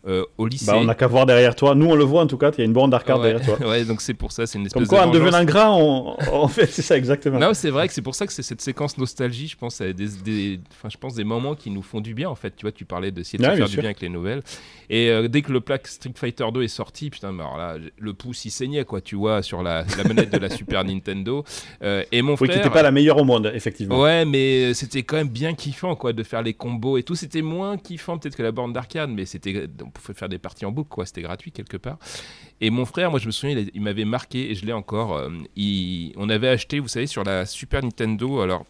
euh, 0.08 0.24
au 0.38 0.46
lycée. 0.46 0.66
Bah, 0.66 0.76
on 0.76 0.84
n'a 0.84 0.94
qu'à 0.94 1.06
voir 1.06 1.26
derrière 1.26 1.54
toi. 1.54 1.74
Nous, 1.74 1.86
on 1.86 1.94
le 1.94 2.04
voit 2.04 2.22
en 2.22 2.26
tout 2.26 2.38
cas. 2.38 2.50
Il 2.52 2.58
y 2.58 2.62
a 2.62 2.64
une 2.64 2.72
borne 2.72 2.90
d'arcade 2.90 3.20
derrière 3.20 3.44
toi. 3.44 3.58
ouais, 3.68 3.84
donc 3.84 4.00
c'est 4.00 4.14
pour 4.14 4.32
ça. 4.32 4.46
C'est 4.46 4.58
une 4.58 4.66
espèce 4.66 4.88
Comme 4.88 4.88
quoi, 4.88 5.06
en 5.06 5.10
devenant 5.10 5.44
grand, 5.44 6.16
on, 6.32 6.48
fait 6.48 6.66
c'est 6.66 6.82
ça 6.82 6.96
exactement. 6.96 7.38
Non, 7.38 7.52
c'est 7.52 7.70
vrai 7.70 7.88
que 7.88 7.94
c'est 7.94 8.02
pour 8.02 8.14
ça 8.14 8.26
que 8.26 8.32
c'est 8.32 8.42
cette 8.42 8.62
séquence 8.62 8.96
nostalgie. 8.96 9.48
Je 9.48 9.56
pense 9.56 9.80
à 9.80 9.92
des, 9.92 10.60
enfin, 10.70 10.88
je 10.88 10.96
pense 10.96 11.14
des 11.14 11.24
moments 11.24 11.54
qui 11.54 11.70
nous 11.70 11.82
font 11.82 12.00
du 12.00 12.14
bien 12.14 12.30
en 12.30 12.34
fait. 12.34 12.56
Tu 12.56 12.62
vois, 12.62 12.72
tu 12.72 12.84
parlais 12.86 13.10
de 13.10 13.20
essayer 13.20 13.38
de 13.38 13.44
faire 13.44 13.68
du 13.68 13.76
bien 13.76 13.84
avec 13.84 14.00
les 14.00 14.08
nouvelles. 14.08 14.42
Et 14.90 15.10
euh, 15.10 15.28
dès 15.28 15.42
que 15.42 15.52
le 15.52 15.60
plaque 15.60 15.86
Street 15.86 16.12
Fighter 16.14 16.46
2 16.52 16.62
est 16.62 16.68
sorti, 16.68 17.10
putain, 17.10 17.38
alors 17.38 17.58
là, 17.58 17.76
le 17.98 18.14
pouce 18.14 18.46
il 18.46 18.50
saignait 18.50 18.84
quoi. 18.84 19.02
Tu 19.02 19.16
vois, 19.16 19.42
sur 19.42 19.62
la, 19.62 19.84
la 19.96 20.04
manette 20.04 20.32
de 20.32 20.38
la 20.38 20.48
Super 20.48 20.84
Nintendo. 20.84 21.44
Euh, 21.82 22.02
et 22.12 22.22
mon 22.22 22.36
frère. 22.36 22.48
Oui, 22.48 22.54
qui 22.54 22.58
n'était 22.58 22.70
pas 22.70 22.82
la 22.82 22.90
meilleure 22.90 23.18
au 23.18 23.24
monde, 23.24 23.52
effectivement. 23.54 24.00
Ouais, 24.00 24.24
mais 24.24 24.72
c'était 24.72 25.02
quand 25.02 25.16
même 25.16 25.28
bien 25.28 25.54
kiffant 25.54 25.94
quoi 25.96 26.14
de 26.14 26.22
faire 26.22 26.42
les 26.42 26.54
combos 26.54 26.96
et 26.96 27.02
tout. 27.02 27.14
C'était 27.14 27.42
moins 27.42 27.76
kiffant 27.76 28.16
peut-être 28.16 28.36
que 28.36 28.42
la 28.42 28.52
borne 28.52 28.72
d'arcade, 28.72 29.10
mais 29.10 29.26
c'était, 29.26 29.68
on 29.84 29.97
pouvait 30.00 30.18
faire 30.18 30.28
des 30.28 30.38
parties 30.38 30.64
en 30.64 30.72
quoi. 30.72 31.06
C'était 31.06 31.22
gratuit 31.22 31.52
quelque 31.52 31.76
part. 31.76 31.98
Et 32.60 32.70
mon 32.70 32.84
frère, 32.84 33.10
moi 33.10 33.20
je 33.20 33.26
me 33.26 33.32
souviens, 33.32 33.64
il, 33.74 33.80
m'avait 33.80 34.04
marqué 34.04 34.50
et 34.50 34.54
je 34.54 34.64
l'ai 34.64 34.72
encore. 34.72 35.16
Euh, 35.16 35.28
on 36.16 36.28
avait 36.28 36.48
acheté, 36.48 36.78
vous 36.78 36.88
savez, 36.88 37.06
sur 37.06 37.24
la 37.24 37.46
Super 37.46 37.82
Nintendo. 37.82 38.40
Alors, 38.40 38.64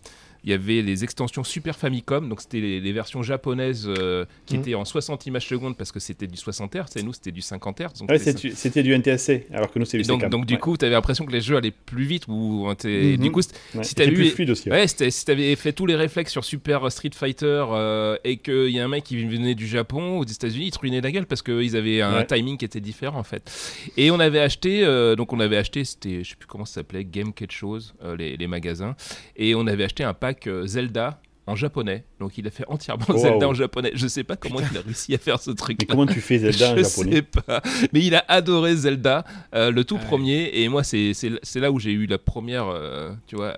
il 0.49 0.53
y 0.53 0.55
avait 0.55 0.81
les 0.81 1.05
extensions 1.05 1.45
Super 1.45 1.77
Famicom, 1.77 2.27
donc 2.27 2.41
c'était 2.41 2.61
les, 2.61 2.93
versions 2.93 3.23
japonaises 3.23 3.87
euh, 3.87 4.25
qui 4.47 4.55
mhm. 4.55 4.61
étaient 4.63 4.75
en 4.75 4.87
60 4.87 5.27
images 5.27 5.47
secondes 5.47 5.77
parce 5.77 5.93
que 5.93 6.01
c'était 6.01 6.27
du 6.27 6.39
60 6.39 6.75
Hz 6.75 6.97
et 6.97 7.03
nous 7.03 7.13
c'était 7.13 7.33
du 7.33 7.43
50 7.43 7.81
Hz. 7.81 7.85
Ouais, 8.09 8.19
c'était 8.19 8.83
du 8.83 8.97
NTSC 8.97 9.47
alors 9.53 9.71
que 9.71 9.79
nous 9.79 9.85
c'est 9.85 9.99
du 9.99 10.05
Donc, 10.05 10.27
donc 10.31 10.47
du 10.47 10.57
coup, 10.57 10.79
tu 10.79 10.87
avais 10.87 10.95
l'impression 10.95 11.27
que 11.27 11.33
les 11.33 11.43
jeux 11.43 11.59
allaient 11.59 11.71
plus 11.71 12.05
vite 12.05 12.25
ou 12.29 12.67
mhm. 12.67 13.19
du 13.19 13.31
coup, 13.31 13.43
si 13.43 13.95
tu 13.95 14.03
avais. 14.03 14.71
Ouais, 14.71 14.87
si 14.87 15.31
avais 15.31 15.55
fait 15.55 15.75
tous 15.75 15.85
les 15.85 15.97
réflexes 15.97 16.33
sur 16.33 16.47
Super 16.47 16.91
Street 16.91 17.11
Fighter 17.15 17.67
euh, 17.71 18.17
et 18.25 18.39
qu'il 18.39 18.71
y 18.71 18.81
a 18.81 18.85
un 18.85 18.89
mec 18.89 19.05
qui 19.05 19.23
venait 19.27 19.55
du 19.55 19.67
Japon 19.67 20.19
ou 20.19 20.25
des 20.25 20.33
États-Unis, 20.33 20.69
il 20.69 20.71
te 20.71 20.79
ruinait 20.79 21.03
la 21.03 21.13
gueule 21.13 21.27
parce 21.27 21.43
qu'ils 21.43 21.77
avaient 21.77 22.01
un 22.01 22.25
timing 22.25 22.57
qui 22.57 22.65
était 22.65 22.81
différent 22.81 23.19
en 23.19 23.23
fait. 23.23 23.53
Et 23.99 24.11
on 24.11 24.19
avait 24.19 24.41
acheté, 24.41 24.83
euh, 24.83 25.15
donc 25.15 25.35
on 25.35 25.41
avait 25.41 25.59
acheté, 25.59 25.85
c'était, 25.85 26.25
je 26.25 26.31
sais 26.31 26.37
plus 26.37 26.47
comment 26.47 26.65
ça 26.65 26.77
s'appelait, 26.77 27.05
Game 27.05 27.35
quelque 27.35 27.53
chose, 27.53 27.95
les, 28.17 28.39
les 28.39 28.47
magasins, 28.47 28.97
et 29.37 29.55
on 29.55 29.67
avait 29.67 29.85
acheté 29.85 30.05
un 30.05 30.15
pack 30.15 30.38
euh, 30.47 30.67
Zelda 30.67 31.21
en 31.47 31.57
japonais. 31.57 32.05
Donc 32.21 32.37
il 32.39 32.47
a 32.47 32.51
fait 32.51 32.65
entièrement 32.69 33.07
Zelda 33.17 33.49
en 33.49 33.55
japonais. 33.55 33.93
Je 33.95 34.07
sais 34.07 34.25
pas 34.25 34.37
comment 34.37 34.61
il 34.61 34.77
a 34.77 34.83
réussi 34.83 35.15
à 35.15 35.19
faire 35.19 35.41
ce 35.41 35.51
truc. 35.51 35.79
Mais 35.81 35.87
comment 35.87 36.07
tu 36.07 36.21
fais 36.21 36.39
Zelda 36.39 36.73
en 36.73 36.77
japonais 36.83 37.11
Je 37.11 37.17
sais 37.17 37.23
pas. 37.23 37.63
Mais 37.93 38.01
il 38.01 38.15
a 38.15 38.25
adoré 38.29 38.77
Zelda, 38.77 39.25
euh, 39.55 39.71
le 39.71 39.85
tout 39.85 39.99
premier. 39.99 40.51
Et 40.55 40.69
moi, 40.69 40.85
c'est 40.85 41.15
là 41.57 41.73
où 41.73 41.79
j'ai 41.79 41.93
eu 41.93 42.07
la 42.07 42.19
première. 42.19 42.67
Euh, 42.69 43.11
tu 43.27 43.37
vois, 43.37 43.55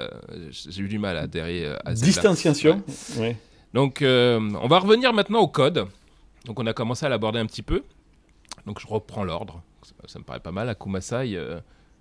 j'ai 0.50 0.82
eu 0.82 0.88
du 0.88 0.98
mal 0.98 1.16
à 1.16 1.22
adhérer 1.22 1.66
à 1.84 1.94
Zelda. 1.94 2.06
Distanciation. 2.06 2.82
Ouais. 3.18 3.36
Donc 3.74 3.98
on 4.02 4.68
va 4.68 4.78
revenir 4.78 5.12
maintenant 5.12 5.40
au 5.40 5.48
code. 5.48 5.86
Donc 6.46 6.58
on 6.58 6.66
a 6.66 6.72
commencé 6.72 7.04
à 7.04 7.08
l'aborder 7.08 7.38
un 7.38 7.46
petit 7.46 7.62
peu. 7.62 7.82
Donc 8.66 8.80
je 8.80 8.86
reprends 8.86 9.24
l'ordre. 9.24 9.62
Ça, 10.06 10.18
me 10.18 10.24
paraît 10.24 10.40
pas 10.40 10.52
mal. 10.52 10.68
à 10.68 10.74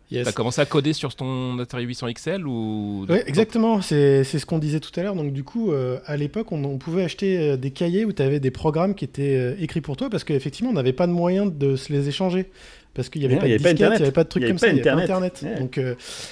Kumasai. 0.10 0.24
Tu 0.24 0.30
as 0.30 0.34
commencé 0.34 0.62
à 0.62 0.66
coder 0.66 0.93
sur 0.93 1.16
ton 1.16 1.57
Atari 1.60 1.86
800 1.86 2.07
XL 2.14 2.47
ou 2.47 3.05
Oui, 3.10 3.18
exactement. 3.26 3.82
C'est 3.82 4.24
ce 4.24 4.45
qu'on 4.45 4.60
disait 4.60 4.80
tout 4.80 4.97
à 4.99 5.03
l'heure. 5.03 5.16
Donc, 5.16 5.34
du 5.34 5.43
coup, 5.43 5.72
euh, 5.72 5.99
à 6.05 6.18
l'époque, 6.18 6.51
on, 6.51 6.78
pouvait 6.78 7.03
acheter 7.03 7.38
euh, 7.38 7.57
des 7.57 7.72
cahiers 7.72 8.05
où 8.05 8.14
tu 8.14 8.22
avais 8.22 8.39
des 8.39 8.51
programmes 8.51 8.95
qui 8.95 9.05
étaient 9.05 9.38
euh, 9.38 9.55
écrits 9.60 9.82
pour 9.82 9.97
toi 9.97 10.10
parce 10.10 10.24
qu'effectivement, 10.24 10.72
on 10.72 10.74
n'avait 10.74 10.93
pas 10.93 11.07
de 11.07 11.12
moyen 11.12 11.45
de 11.45 11.76
se 11.76 11.91
les 11.93 12.07
échanger. 12.07 12.49
Parce 12.95 13.07
qu'il 13.07 13.22
n'y 13.22 13.28
avait, 13.28 13.38
pas 13.38 13.47
de 13.47 13.53
disquette, 13.55 13.78
il 13.78 13.86
n'y 13.86 14.01
avait 14.01 14.12
pas 14.12 14.24
de 14.24 14.30
trucs 14.30 14.47
comme 14.47 14.57
ça, 14.57 14.68
il 14.68 14.74
n'y 14.74 14.82
avait 14.82 14.91
pas 14.91 15.03
Internet. 15.03 15.45
Donc, 15.60 15.80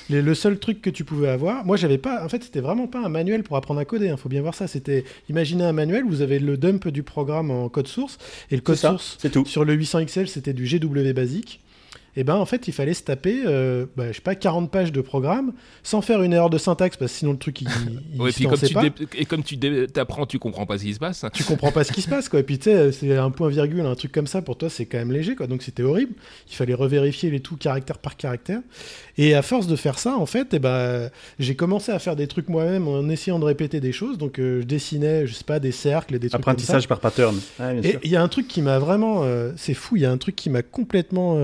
le 0.10 0.34
seul 0.34 0.58
truc 0.58 0.82
que 0.82 0.90
tu 0.90 1.06
pouvais 1.06 1.30
avoir, 1.30 1.64
moi, 1.64 1.78
j'avais 1.78 2.00
pas. 2.00 2.26
En 2.26 2.30
fait, 2.30 2.44
c'était 2.44 2.60
vraiment 2.60 2.88
pas 2.88 3.00
un 3.00 3.10
manuel 3.10 3.44
pour 3.44 3.58
apprendre 3.58 3.80
à 3.80 3.86
coder. 3.86 4.08
Il 4.08 4.10
hein, 4.10 4.18
faut 4.18 4.28
bien 4.28 4.42
voir 4.42 4.56
ça. 4.56 4.68
C'était, 4.68 5.06
imaginez 5.30 5.64
un 5.64 5.72
manuel, 5.72 6.04
vous 6.04 6.22
avez 6.22 6.40
le 6.40 6.58
dump 6.58 6.88
du 6.88 7.04
programme 7.04 7.52
en 7.52 7.70
code 7.70 7.88
source 7.88 8.18
et 8.50 8.56
le 8.56 8.62
code 8.62 8.76
source 8.76 9.18
tout. 9.32 9.46
sur 9.46 9.66
le 9.66 9.74
800 9.74 10.06
XL, 10.06 10.28
c'était 10.28 10.54
du 10.54 10.66
GW 10.66 11.14
basique 11.14 11.62
et 12.18 12.22
eh 12.22 12.24
ben 12.24 12.34
en 12.34 12.48
fait 12.48 12.68
il 12.68 12.74
fallait 12.74 12.96
se 12.96 13.04
taper 13.04 13.44
euh, 13.46 13.86
bah, 13.96 14.08
je 14.08 14.14
sais 14.14 14.22
pas 14.22 14.34
40 14.34 14.72
pages 14.72 14.92
de 14.92 15.02
programme 15.02 15.54
sans 15.84 16.02
faire 16.02 16.24
une 16.24 16.34
erreur 16.34 16.50
de 16.50 16.58
syntaxe 16.58 16.98
parce 16.98 17.12
que 17.12 17.18
sinon 17.20 17.34
le 17.34 17.38
truc 17.38 17.62
il, 17.62 17.68
il 18.12 18.20
ouais, 18.20 18.32
puis 18.32 18.46
comme 18.46 18.58
tu 18.58 18.74
pas. 18.74 18.86
et 19.16 19.26
comme 19.26 19.44
tu 19.44 19.60
t'apprends 19.60 20.26
tu 20.26 20.40
comprends 20.40 20.66
pas 20.66 20.80
ce 20.80 20.84
qui 20.84 20.96
se 20.96 21.00
passe. 21.00 21.24
Tu 21.32 21.44
comprends 21.44 21.72
pas 21.72 21.84
ce 21.84 21.92
qui 21.92 22.02
se 22.02 22.10
passe 22.10 22.28
quoi. 22.28 22.40
Et 22.40 22.44
puis 22.44 22.58
tu 22.58 22.72
sais 22.72 22.92
c'est 22.92 23.16
un 23.16 23.30
point 23.30 23.50
virgule 23.50 23.86
un 23.86 23.94
truc 23.94 24.12
comme 24.12 24.26
ça 24.26 24.42
pour 24.42 24.58
toi 24.58 24.68
c'est 24.68 24.88
quand 24.88 24.98
même 24.98 25.12
léger 25.12 25.36
quoi. 25.36 25.46
Donc 25.46 25.62
c'était 25.62 25.84
horrible. 25.84 26.16
Il 26.50 26.56
fallait 26.56 26.74
revérifier 26.74 27.30
les 27.30 27.40
tout 27.40 27.56
caractère 27.56 28.00
par 28.00 28.18
caractère 28.18 28.62
et 29.18 29.34
à 29.34 29.42
force 29.42 29.68
de 29.68 29.76
faire 29.76 30.00
ça 30.00 30.16
en 30.16 30.26
fait 30.26 30.54
et 30.54 30.58
eh 30.58 30.60
ben 30.60 31.10
j'ai 31.40 31.56
commencé 31.56 31.92
à 31.92 32.00
faire 32.00 32.16
des 32.16 32.28
trucs 32.28 32.50
moi-même 32.50 32.88
en 32.88 33.10
essayant 33.10 33.40
de 33.40 33.46
répéter 33.46 33.80
des 33.80 33.92
choses. 33.92 34.18
Donc 34.18 34.40
euh, 34.40 34.62
je 34.62 34.66
dessinais 34.66 35.28
je 35.28 35.34
sais 35.34 35.44
pas 35.44 35.60
des 35.60 35.72
cercles 35.72 36.20
des 36.20 36.30
trucs 36.30 36.40
apprentissage 36.40 36.88
par 36.88 37.00
pattern. 37.00 37.40
Et 37.84 37.98
il 38.04 38.12
y 38.12 38.16
a 38.16 38.22
un 38.22 38.28
truc 38.28 38.48
qui 38.48 38.62
m'a 38.62 38.80
vraiment 38.80 39.24
euh, 39.24 39.52
c'est 39.58 39.74
fou 39.74 39.96
il 39.96 40.04
y 40.04 40.06
a 40.06 40.12
un 40.12 40.18
truc 40.18 40.36
qui 40.36 40.50
m'a 40.50 40.62
complètement 40.62 41.38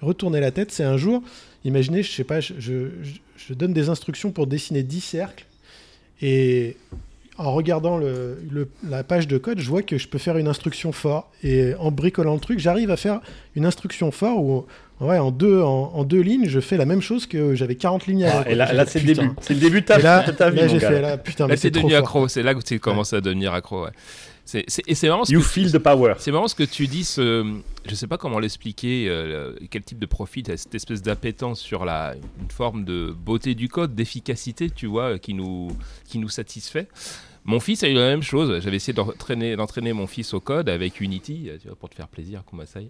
retourner 0.00 0.40
la 0.40 0.50
tête, 0.50 0.72
c'est 0.72 0.84
un 0.84 0.96
jour, 0.96 1.22
imaginez, 1.64 2.02
je 2.02 2.12
sais 2.12 2.24
pas, 2.24 2.40
je, 2.40 2.52
je, 2.58 3.54
donne 3.54 3.72
des 3.72 3.88
instructions 3.88 4.30
pour 4.30 4.46
dessiner 4.46 4.82
10 4.82 5.00
cercles, 5.00 5.46
et 6.20 6.76
en 7.38 7.52
regardant 7.52 7.98
le, 7.98 8.38
la 8.88 9.04
page 9.04 9.28
de 9.28 9.38
code, 9.38 9.58
je 9.58 9.68
vois 9.68 9.82
que 9.82 9.98
je 9.98 10.08
peux 10.08 10.18
faire 10.18 10.38
une 10.38 10.48
instruction 10.48 10.92
fort, 10.92 11.30
et 11.42 11.74
en 11.78 11.90
bricolant 11.90 12.34
le 12.34 12.40
truc, 12.40 12.58
j'arrive 12.58 12.90
à 12.90 12.96
faire 12.96 13.20
une 13.54 13.66
instruction 13.66 14.10
fort 14.10 14.42
où 14.42 14.66
Ouais, 14.98 15.18
en 15.18 15.30
deux, 15.30 15.60
en, 15.60 16.04
deux 16.04 16.20
lignes, 16.20 16.48
je 16.48 16.58
fais 16.58 16.78
la 16.78 16.86
même 16.86 17.02
chose 17.02 17.26
que 17.26 17.54
j'avais 17.54 17.74
40 17.74 18.06
lignes 18.06 18.24
ah, 18.24 18.44
et 18.48 18.54
là, 18.54 18.72
là 18.72 18.86
c'est 18.86 19.00
le 19.00 19.14
début. 19.14 19.30
C'est 19.42 19.52
le 19.52 19.60
début 19.60 19.82
de 19.82 19.86
ta, 19.86 19.98
là, 19.98 20.22
ta 20.32 20.48
vie. 20.48 20.60
Là, 20.60 20.68
j'ai 20.68 20.80
fait, 20.80 21.02
là, 21.02 21.18
putain, 21.18 21.46
là, 21.46 21.56
c'est 21.56 21.70
devenu 21.70 21.94
accro. 21.94 22.28
C'est 22.28 22.42
là 22.42 22.54
que 22.54 22.62
tu 22.62 22.80
commences 22.80 23.12
à 23.12 23.20
devenir 23.20 23.52
accro. 23.52 23.84
Ouais. 23.84 23.90
Et 24.54 24.94
c'est 24.94 25.08
marrant. 25.08 25.24
You 25.28 25.42
feel 25.42 25.72
the 25.72 25.78
power. 25.78 26.14
C'est 26.18 26.30
marrant 26.30 26.48
ce 26.48 26.54
que 26.54 26.62
tu 26.62 26.86
dis. 26.86 27.04
Ce, 27.04 27.44
je 27.84 27.94
sais 27.94 28.06
pas 28.06 28.16
comment 28.16 28.38
l'expliquer. 28.38 29.06
Euh, 29.08 29.54
quel 29.70 29.82
type 29.82 29.98
de 29.98 30.06
profit 30.06 30.44
cette 30.46 30.74
espèce 30.74 31.02
d'appétence 31.02 31.60
sur 31.60 31.84
la 31.84 32.14
une 32.40 32.50
forme 32.50 32.84
de 32.84 33.12
beauté 33.12 33.54
du 33.54 33.68
code, 33.68 33.94
d'efficacité, 33.94 34.70
tu 34.70 34.86
vois, 34.86 35.18
qui 35.18 35.34
nous 35.34 35.68
qui 36.08 36.18
nous 36.18 36.28
satisfait. 36.28 36.88
Mon 37.46 37.60
fils 37.60 37.84
a 37.84 37.88
eu 37.88 37.94
la 37.94 38.08
même 38.08 38.24
chose. 38.24 38.60
J'avais 38.60 38.76
essayé 38.76 38.92
d'entraîner, 38.92 39.92
mon 39.92 40.08
fils 40.08 40.34
au 40.34 40.40
code 40.40 40.68
avec 40.68 41.00
Unity, 41.00 41.48
euh, 41.48 41.58
tu 41.60 41.68
vois, 41.68 41.76
pour 41.76 41.88
te 41.88 41.94
faire 41.94 42.08
plaisir, 42.08 42.42
Kumasai. 42.44 42.88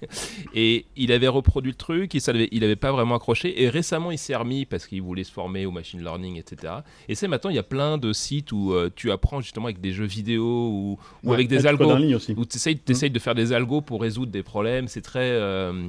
et 0.54 0.84
il 0.94 1.10
avait 1.10 1.26
reproduit 1.28 1.72
le 1.72 1.76
truc, 1.76 2.12
il 2.12 2.60
n'avait 2.60 2.76
pas 2.76 2.92
vraiment 2.92 3.14
accroché. 3.14 3.62
Et 3.62 3.70
récemment, 3.70 4.10
il 4.10 4.18
s'est 4.18 4.36
remis 4.36 4.66
parce 4.66 4.86
qu'il 4.86 5.00
voulait 5.00 5.24
se 5.24 5.32
former 5.32 5.64
au 5.64 5.70
machine 5.70 6.02
learning, 6.02 6.36
etc. 6.36 6.74
Et 7.08 7.14
c'est 7.14 7.28
maintenant, 7.28 7.48
il 7.48 7.56
y 7.56 7.58
a 7.58 7.64
plein 7.64 7.96
de 7.96 8.12
sites 8.12 8.52
où 8.52 8.74
euh, 8.74 8.90
tu 8.94 9.10
apprends 9.10 9.40
justement 9.40 9.66
avec 9.66 9.80
des 9.80 9.92
jeux 9.92 10.04
vidéo 10.04 10.44
ou, 10.44 10.98
ou 11.22 11.32
avec 11.32 11.48
des 11.48 11.66
algos. 11.66 11.90
Où 11.96 12.44
tu 12.44 12.56
essayes, 12.56 12.74
mmh. 12.74 13.08
de 13.08 13.18
faire 13.18 13.34
des 13.34 13.54
algos 13.54 13.80
pour 13.80 14.02
résoudre 14.02 14.30
des 14.30 14.42
problèmes. 14.42 14.86
C'est 14.86 15.00
très. 15.00 15.30
Euh, 15.30 15.88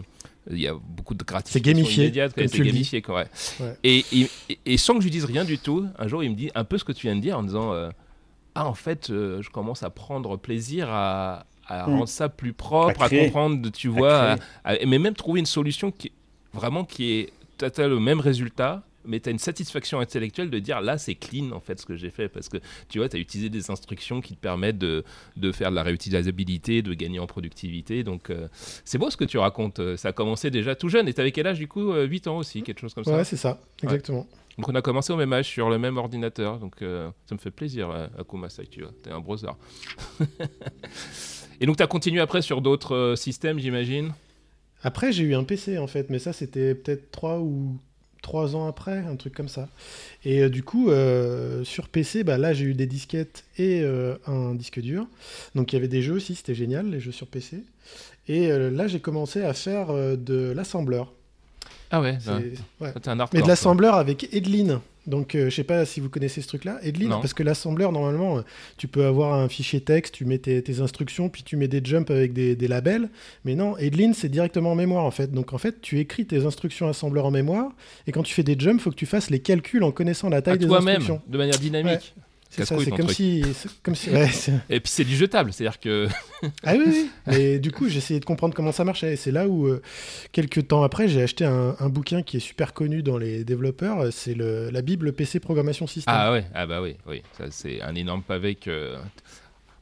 il 0.49 0.59
y 0.59 0.67
a 0.67 0.73
beaucoup 0.73 1.15
de 1.15 1.23
gratification 1.23 1.69
c'est 1.69 1.81
gamifié, 1.81 2.03
immédiate. 2.03 2.33
C'est 2.37 2.59
gamifié, 2.59 3.01
quoi. 3.01 3.25
Et, 3.83 4.05
et, 4.65 4.77
sans 4.77 4.93
que 4.93 4.99
je 4.99 5.05
lui 5.05 5.11
dise 5.11 5.25
rien 5.25 5.43
du 5.43 5.57
tout, 5.57 5.85
un 5.97 6.07
jour, 6.07 6.23
il 6.23 6.29
me 6.29 6.35
dit 6.35 6.51
un 6.55 6.63
peu 6.63 6.77
ce 6.77 6.85
que 6.85 6.91
tu 6.91 7.07
viens 7.07 7.15
de 7.15 7.21
dire 7.21 7.37
en 7.37 7.43
disant 7.43 7.73
ah 8.55 8.67
en 8.67 8.73
fait 8.73 9.09
euh, 9.09 9.41
je 9.41 9.49
commence 9.49 9.83
à 9.83 9.89
prendre 9.89 10.37
plaisir 10.37 10.89
à, 10.89 11.45
hmm. 11.69 11.73
rendre 11.83 12.07
ça 12.07 12.29
plus 12.29 12.53
propre, 12.53 13.01
à, 13.01 13.09
comprendre, 13.09 13.69
tu 13.69 13.89
vois, 13.89 14.37
mais 14.85 14.97
même 14.97 15.13
trouver 15.13 15.39
une 15.39 15.45
solution 15.45 15.91
qui 15.91 16.11
vraiment 16.53 16.85
qui 16.85 17.11
est 17.11 17.33
tu 17.57 17.65
as 17.65 17.87
le 17.87 17.99
même 17.99 18.19
résultat 18.19 18.83
mais 19.07 19.19
tu 19.19 19.29
as 19.29 19.31
une 19.31 19.39
satisfaction 19.39 19.99
intellectuelle 19.99 20.49
de 20.49 20.59
dire 20.59 20.81
là 20.81 20.97
c'est 20.97 21.15
clean 21.15 21.51
en 21.51 21.59
fait 21.59 21.79
ce 21.79 21.85
que 21.85 21.95
j'ai 21.95 22.09
fait. 22.09 22.27
Parce 22.27 22.49
que 22.49 22.57
tu 22.89 22.99
vois 22.99 23.09
tu 23.09 23.17
as 23.17 23.19
utilisé 23.19 23.49
des 23.49 23.69
instructions 23.71 24.21
qui 24.21 24.35
te 24.35 24.41
permettent 24.41 24.77
de, 24.77 25.03
de, 25.37 25.51
faire 25.51 25.69
de 25.69 25.75
la 25.75 25.83
réutilisabilité 25.83 26.81
de 26.81 26.93
gagner 26.93 27.19
en 27.19 27.27
productivité. 27.27 28.03
Donc 28.03 28.29
euh, 28.29 28.47
c'est 28.83 28.97
beau 28.97 29.09
ce 29.09 29.17
que 29.17 29.25
tu 29.25 29.37
racontes. 29.37 29.79
Ça 29.95 30.09
a 30.09 30.11
commencé 30.11 30.49
déjà 30.49 30.75
tout 30.75 30.89
jeune. 30.89 31.07
Et 31.07 31.13
tu 31.13 31.21
avais 31.21 31.31
quel 31.31 31.47
âge 31.47 31.59
du 31.59 31.67
coup 31.67 31.93
8 31.93 32.27
ans 32.27 32.37
aussi 32.37 32.63
quelque 32.63 32.79
chose 32.79 32.93
comme 32.93 33.03
ça 33.03 33.15
ouais 33.15 33.23
c'est 33.23 33.37
ça 33.37 33.59
exactement 33.83 34.27
donc 34.57 34.69
on 34.69 34.75
a 34.75 34.81
commencé 34.81 35.11
au 35.11 35.17
même 35.17 35.33
âge 35.33 35.47
sur 35.47 35.69
le 35.69 35.77
même 35.77 35.97
ordinateur. 35.97 36.59
Donc 36.59 36.81
euh, 36.81 37.09
ça 37.27 37.35
me 37.35 37.39
fait 37.39 37.51
plaisir, 37.51 37.89
euh, 37.89 38.07
Akumasai, 38.17 38.67
tu 38.67 38.81
vois. 38.81 38.91
T'es 39.03 39.11
un 39.11 39.19
browser. 39.19 39.49
Et 41.61 41.65
donc 41.65 41.77
tu 41.77 41.83
as 41.83 41.87
continué 41.87 42.21
après 42.21 42.41
sur 42.41 42.61
d'autres 42.61 42.95
euh, 42.95 43.15
systèmes, 43.15 43.59
j'imagine? 43.59 44.13
Après, 44.83 45.11
j'ai 45.11 45.23
eu 45.23 45.35
un 45.35 45.43
PC 45.43 45.77
en 45.77 45.87
fait, 45.87 46.09
mais 46.09 46.19
ça 46.19 46.31
c'était 46.31 46.75
peut-être 46.75 47.11
3 47.11 47.39
ou 47.39 47.77
3 48.21 48.55
ans 48.55 48.67
après, 48.67 48.99
un 48.99 49.15
truc 49.15 49.33
comme 49.33 49.47
ça. 49.47 49.67
Et 50.23 50.47
du 50.49 50.63
coup, 50.63 50.91
sur 51.63 51.89
PC, 51.89 52.23
bah, 52.23 52.37
là 52.37 52.53
j'ai 52.53 52.65
eu 52.65 52.73
des 52.75 52.85
disquettes 52.85 53.45
et 53.57 53.83
un 54.27 54.53
disque 54.53 54.79
dur. 54.79 55.07
Donc 55.55 55.73
il 55.73 55.75
y 55.75 55.79
avait 55.79 55.87
des 55.87 56.03
jeux 56.03 56.13
aussi, 56.13 56.35
c'était 56.35 56.53
génial, 56.53 56.89
les 56.91 56.99
jeux 56.99 57.11
sur 57.11 57.25
PC. 57.25 57.63
Et 58.27 58.49
là 58.49 58.87
j'ai 58.87 58.99
commencé 58.99 59.41
à 59.41 59.53
faire 59.53 59.93
de 59.93 60.51
l'assembleur. 60.55 61.11
Ah 61.91 62.01
ouais, 62.01 62.17
un 62.25 63.27
Mais 63.33 63.41
de 63.41 63.47
l'assembleur 63.47 63.95
avec 63.95 64.33
Edlin. 64.33 64.81
Donc, 65.07 65.35
euh, 65.35 65.49
je 65.49 65.55
sais 65.55 65.63
pas 65.63 65.85
si 65.85 65.99
vous 65.99 66.09
connaissez 66.09 66.41
ce 66.41 66.47
truc-là, 66.47 66.79
Edlin, 66.81 67.09
parce 67.09 67.33
que 67.33 67.43
l'assembleur, 67.43 67.91
normalement, 67.91 68.39
euh, 68.39 68.41
tu 68.77 68.87
peux 68.87 69.05
avoir 69.05 69.35
un 69.35 69.47
fichier 69.47 69.79
texte, 69.81 70.15
tu 70.15 70.25
mets 70.25 70.39
tes, 70.39 70.79
instructions, 70.79 71.29
puis 71.29 71.43
tu 71.43 71.57
mets 71.57 71.67
des 71.67 71.81
jumps 71.83 72.09
avec 72.09 72.33
des, 72.33 72.67
labels. 72.67 73.09
Mais 73.43 73.55
non, 73.55 73.77
Edlin, 73.77 74.13
c'est 74.13 74.29
directement 74.29 74.71
en 74.71 74.75
mémoire, 74.75 75.05
en 75.05 75.11
fait. 75.11 75.31
Donc, 75.31 75.53
en 75.53 75.57
fait, 75.59 75.79
tu 75.81 75.99
écris 75.99 76.25
tes 76.25 76.45
instructions 76.45 76.87
assembleur 76.87 77.25
en 77.25 77.31
mémoire, 77.31 77.71
et 78.07 78.11
quand 78.11 78.23
tu 78.23 78.33
fais 78.33 78.43
des 78.43 78.57
jumps, 78.57 78.79
il 78.79 78.81
faut 78.81 78.89
que 78.89 78.95
tu 78.95 79.05
fasses 79.05 79.29
les 79.29 79.39
calculs 79.39 79.83
en 79.83 79.91
connaissant 79.91 80.29
la 80.29 80.41
taille 80.41 80.57
des 80.57 80.65
instructions. 80.65 81.21
de 81.27 81.37
manière 81.37 81.59
dynamique. 81.59 82.13
C'est 82.15 82.24
c'est 82.49 82.91
comme 82.91 83.09
si, 83.09 83.43
comme 83.83 83.95
si 83.95 84.09
et 84.69 84.79
puis 84.79 84.91
c'est 84.91 85.03
du 85.03 85.15
jetable, 85.15 85.51
c'est-à-dire 85.51 85.79
que. 85.79 86.07
ah 86.63 86.73
oui, 86.75 87.09
oui. 87.27 87.35
Et 87.35 87.59
du 87.59 87.71
coup, 87.71 87.89
j'ai 87.89 87.97
essayé 87.97 88.19
de 88.19 88.25
comprendre 88.25 88.53
comment 88.53 88.71
ça 88.71 88.83
marchait. 88.83 89.13
Et 89.13 89.15
c'est 89.15 89.31
là 89.31 89.47
où, 89.47 89.67
euh, 89.67 89.81
quelques 90.31 90.67
temps 90.67 90.83
après, 90.83 91.07
j'ai 91.07 91.21
acheté 91.21 91.45
un, 91.45 91.89
bouquin 91.89 92.23
qui 92.23 92.37
est 92.37 92.41
super 92.41 92.73
connu 92.73 93.03
dans 93.03 93.17
les 93.17 93.43
développeurs. 93.43 94.11
C'est 94.11 94.35
la 94.35 94.81
Bible 94.81 95.13
PC 95.13 95.39
Programmation 95.39 95.87
System. 95.87 96.13
Ah 96.15 96.31
ouais, 96.31 96.45
ah 96.53 96.65
bah 96.65 96.81
oui, 96.81 96.95
oui. 97.07 97.21
Ça, 97.37 97.45
c'est 97.49 97.81
un 97.81 97.95
énorme 97.95 98.21
pavé 98.21 98.55
que. 98.55 98.95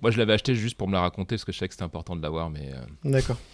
Moi, 0.02 0.12
je 0.12 0.18
l'avais 0.18 0.34
acheté 0.34 0.54
juste 0.54 0.76
pour 0.76 0.90
me 0.90 0.94
la 0.94 1.00
raconter 1.00 1.36
parce 1.36 1.46
que 1.46 1.54
je 1.54 1.60
savais 1.60 1.70
que 1.70 1.76
c'était 1.76 1.86
important 1.86 2.16
de 2.16 2.22
l'avoir, 2.22 2.50
mais. 2.50 2.72
Euh, 2.74 3.10
D'accord. 3.10 3.40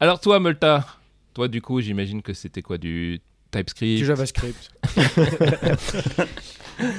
Alors 0.00 0.20
toi, 0.20 0.38
Multa, 0.38 0.86
toi, 1.34 1.48
du 1.48 1.60
coup, 1.60 1.80
j'imagine 1.80 2.22
que 2.22 2.32
c'était 2.32 2.62
quoi 2.62 2.78
du 2.78 3.20
TypeScript? 3.50 3.98
Du 3.98 4.06
JavaScript. 4.06 4.70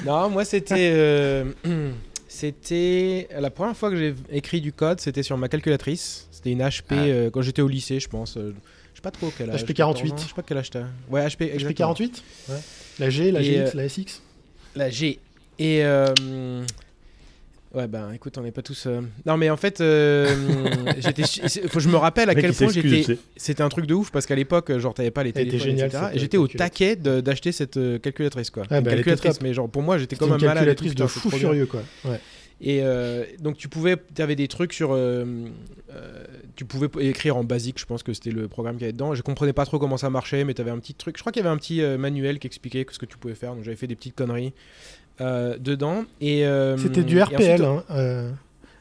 non, 0.06 0.30
moi 0.30 0.46
c'était. 0.46 0.92
Euh, 0.94 1.46
c'était. 2.28 3.28
La 3.38 3.50
première 3.50 3.76
fois 3.76 3.90
que 3.90 3.96
j'ai 3.96 4.16
écrit 4.32 4.62
du 4.62 4.74
code, 4.74 5.00
c'était 5.00 5.24
sur 5.24 5.38
ma 5.38 5.48
calculatrice. 5.48 6.28
C'était 6.32 6.52
une 6.52 6.62
HP 6.62 6.84
ah. 6.90 6.96
euh, 6.96 7.30
quand 7.30 7.42
j'étais 7.42 7.62
au 7.62 7.68
lycée, 7.68 8.00
je 8.00 8.08
pense. 8.08 8.38
Euh, 8.38 8.54
je 8.94 8.98
sais 8.98 9.02
pas 9.02 9.12
trop 9.12 9.32
quel 9.38 9.50
âge. 9.50 9.64
HP 9.64 9.74
48. 9.74 10.14
Je 10.18 10.28
sais 10.28 10.34
pas 10.36 10.44
quel 10.44 10.58
âge 10.58 10.70
t'as. 10.70 10.84
Ouais, 11.10 11.26
HP, 11.26 11.58
HP 11.58 11.74
48 11.74 12.24
ouais. 12.50 12.56
La 13.00 13.10
G, 13.10 13.32
la 13.32 13.42
GX, 13.42 13.74
la 13.74 13.90
SX 13.90 14.22
La 14.76 14.90
G. 14.90 15.20
Et. 15.60 15.84
Euh, 17.76 17.80
ouais, 17.80 17.88
ben 17.88 18.12
écoute, 18.14 18.38
on 18.38 18.42
n'est 18.42 18.52
pas 18.52 18.62
tous. 18.62 18.86
Euh, 18.88 19.02
non, 19.26 19.38
mais 19.38 19.50
en 19.50 19.58
fait, 19.58 19.82
euh, 19.82 20.28
j'étais. 21.00 21.24
Faut, 21.68 21.80
je 21.80 21.90
me 21.90 21.98
rappelle 21.98 22.30
à 22.30 22.36
quel 22.36 22.54
point 22.54 22.70
j'étais. 22.70 23.18
C'était 23.36 23.64
un 23.64 23.70
truc 23.70 23.86
de 23.86 23.94
ouf 23.94 24.12
parce 24.12 24.26
qu'à 24.26 24.36
l'époque, 24.36 24.76
genre, 24.78 24.94
t'avais 24.94 25.12
pas 25.12 25.24
les 25.24 25.34
téléphones, 25.34 25.60
génial, 25.60 25.88
etc. 25.88 26.04
Et 26.14 26.20
j'étais 26.20 26.38
au 26.38 26.48
taquet 26.48 26.96
de- 26.96 27.24
cette 27.52 27.80
calculatrice, 28.02 28.50
quoi. 28.50 28.64
Bah, 28.70 28.82
calculatrice, 28.82 29.42
mais 29.42 29.54
genre, 29.54 29.70
pour 29.70 29.82
moi, 29.82 29.98
j'étais 29.98 30.16
comme 30.16 30.32
un 30.32 30.38
malade. 30.38 30.56
calculatrice 30.56 30.96
de 30.96 31.06
fou 31.08 31.30
furieux, 31.30 31.66
quoi. 31.66 31.82
Ouais. 32.06 32.20
Et 32.62 32.82
euh, 32.84 33.24
donc 33.40 33.58
tu 33.58 33.70
pouvais, 33.70 33.96
tu 34.14 34.22
avais 34.22 34.36
des 34.36 34.50
trucs 34.50 34.74
sur, 34.74 34.92
euh, 34.92 35.24
euh, 35.92 36.24
tu 36.58 36.66
pouvais 36.66 36.90
écrire 37.00 37.38
en 37.38 37.44
basique, 37.46 37.80
je 37.80 37.86
pense 37.86 38.04
que 38.04 38.14
c'était 38.14 38.32
le 38.32 38.50
programme 38.50 38.78
qui 38.78 38.84
avait 38.84 38.92
dedans. 38.92 39.16
Je 39.16 39.22
comprenais 39.22 39.54
pas 39.54 39.66
trop 39.66 39.80
comment 39.80 39.96
ça 39.96 40.10
marchait, 40.10 40.44
mais 40.44 40.54
tu 40.54 40.62
avais 40.62 40.72
un 40.72 40.80
petit 40.80 40.94
truc. 40.94 41.16
Je 41.16 41.22
crois 41.22 41.32
qu'il 41.32 41.42
y 41.42 41.46
avait 41.46 41.54
un 41.54 41.58
petit 41.58 41.82
manuel 41.98 42.38
qui 42.40 42.48
expliquait 42.48 42.86
ce 42.92 43.00
que 43.00 43.06
tu 43.06 43.18
pouvais 43.18 43.36
faire. 43.36 43.56
Donc 43.56 43.64
j'avais 43.64 43.78
fait 43.78 43.88
des 43.88 43.96
petites 43.96 44.16
conneries 44.16 44.54
dedans. 45.20 46.06
Et 46.22 46.46
c'était 46.78 47.04
du 47.04 47.22
RPL. 47.22 47.64
hein, 47.64 47.84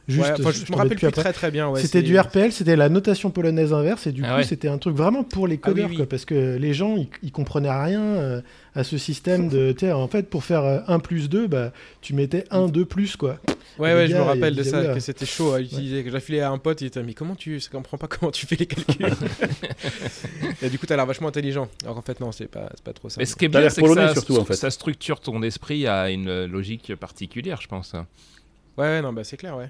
Juste, 0.09 0.37
je, 0.37 0.71
me 0.71 0.77
rappelle 0.77 0.97
plus 0.97 1.11
très 1.11 1.33
très 1.33 1.51
bien. 1.51 1.71
c'était 1.75 2.01
du 2.01 2.17
RPL, 2.17 2.51
c'était 2.51 2.75
la 2.75 2.89
notation 2.89 3.29
polonaise 3.29 3.73
inverse, 3.73 4.07
et 4.07 4.11
du 4.11 4.23
ah 4.25 4.37
coup, 4.37 4.43
c'était 4.43 4.67
un 4.67 4.79
truc 4.79 4.95
vraiment 4.95 5.23
pour 5.23 5.47
les 5.47 5.59
ah 5.61 5.67
codeurs, 5.67 5.89
parce 6.09 6.25
que 6.25 6.57
les 6.57 6.73
gens, 6.73 6.95
ils, 7.21 7.31
comprenaient 7.31 7.71
rien 7.71 8.01
euh, 8.01 8.41
à 8.73 8.83
ce 8.83 8.97
système 8.97 9.49
de. 9.49 9.75
En 9.91 10.07
fait, 10.07 10.29
pour 10.29 10.43
faire 10.43 10.63
1 10.63 10.95
euh, 10.95 10.97
plus 10.99 11.29
2, 11.29 11.47
bah, 11.47 11.71
tu 12.01 12.13
mettais 12.13 12.45
1, 12.49 12.67
2 12.67 12.85
plus, 12.85 13.15
quoi. 13.15 13.37
Ouais, 13.77 13.93
ouais, 13.93 14.07
je 14.07 14.15
me 14.15 14.21
rappelle 14.21 14.55
de 14.55 14.63
ça, 14.63 14.93
que 14.93 14.99
c'était 14.99 15.27
chaud 15.27 15.53
à 15.53 15.61
utiliser. 15.61 16.03
Que 16.03 16.09
j'affilais 16.09 16.41
à 16.41 16.49
un 16.49 16.57
pote, 16.57 16.81
il 16.81 16.87
était 16.87 17.03
mais 17.03 17.13
comment 17.13 17.35
tu. 17.35 17.59
Je 17.59 17.69
comprends 17.69 17.97
pas 17.97 18.07
comment 18.07 18.31
tu 18.31 18.47
fais 18.47 18.55
les 18.55 18.65
calculs. 18.65 19.05
et 20.61 20.69
du 20.69 20.79
coup, 20.79 20.87
t'as 20.87 20.95
l'air 20.95 21.05
vachement 21.05 21.27
intelligent. 21.27 21.67
Alors 21.83 21.95
qu'en 21.95 22.01
fait, 22.01 22.19
non, 22.19 22.31
c'est 22.31 22.47
pas, 22.47 22.71
pas 22.83 22.93
trop 22.93 23.09
ça. 23.09 23.17
Mais 23.19 23.25
ce 23.25 23.35
qui 23.35 23.45
est 23.45 23.49
bien, 23.49 23.69
c'est 23.69 23.81
que 23.81 23.93
ça, 23.93 24.13
surtout, 24.13 24.37
en 24.37 24.45
fait. 24.45 24.55
ça 24.55 24.71
structure 24.71 25.19
ton 25.19 25.41
esprit 25.43 25.87
à 25.87 26.09
une 26.09 26.45
logique 26.45 26.95
particulière, 26.95 27.61
je 27.61 27.67
pense. 27.67 27.93
Ouais, 28.77 29.01
non, 29.01 29.13
bah 29.13 29.23
c'est 29.23 29.37
clair, 29.37 29.57
ouais. 29.57 29.69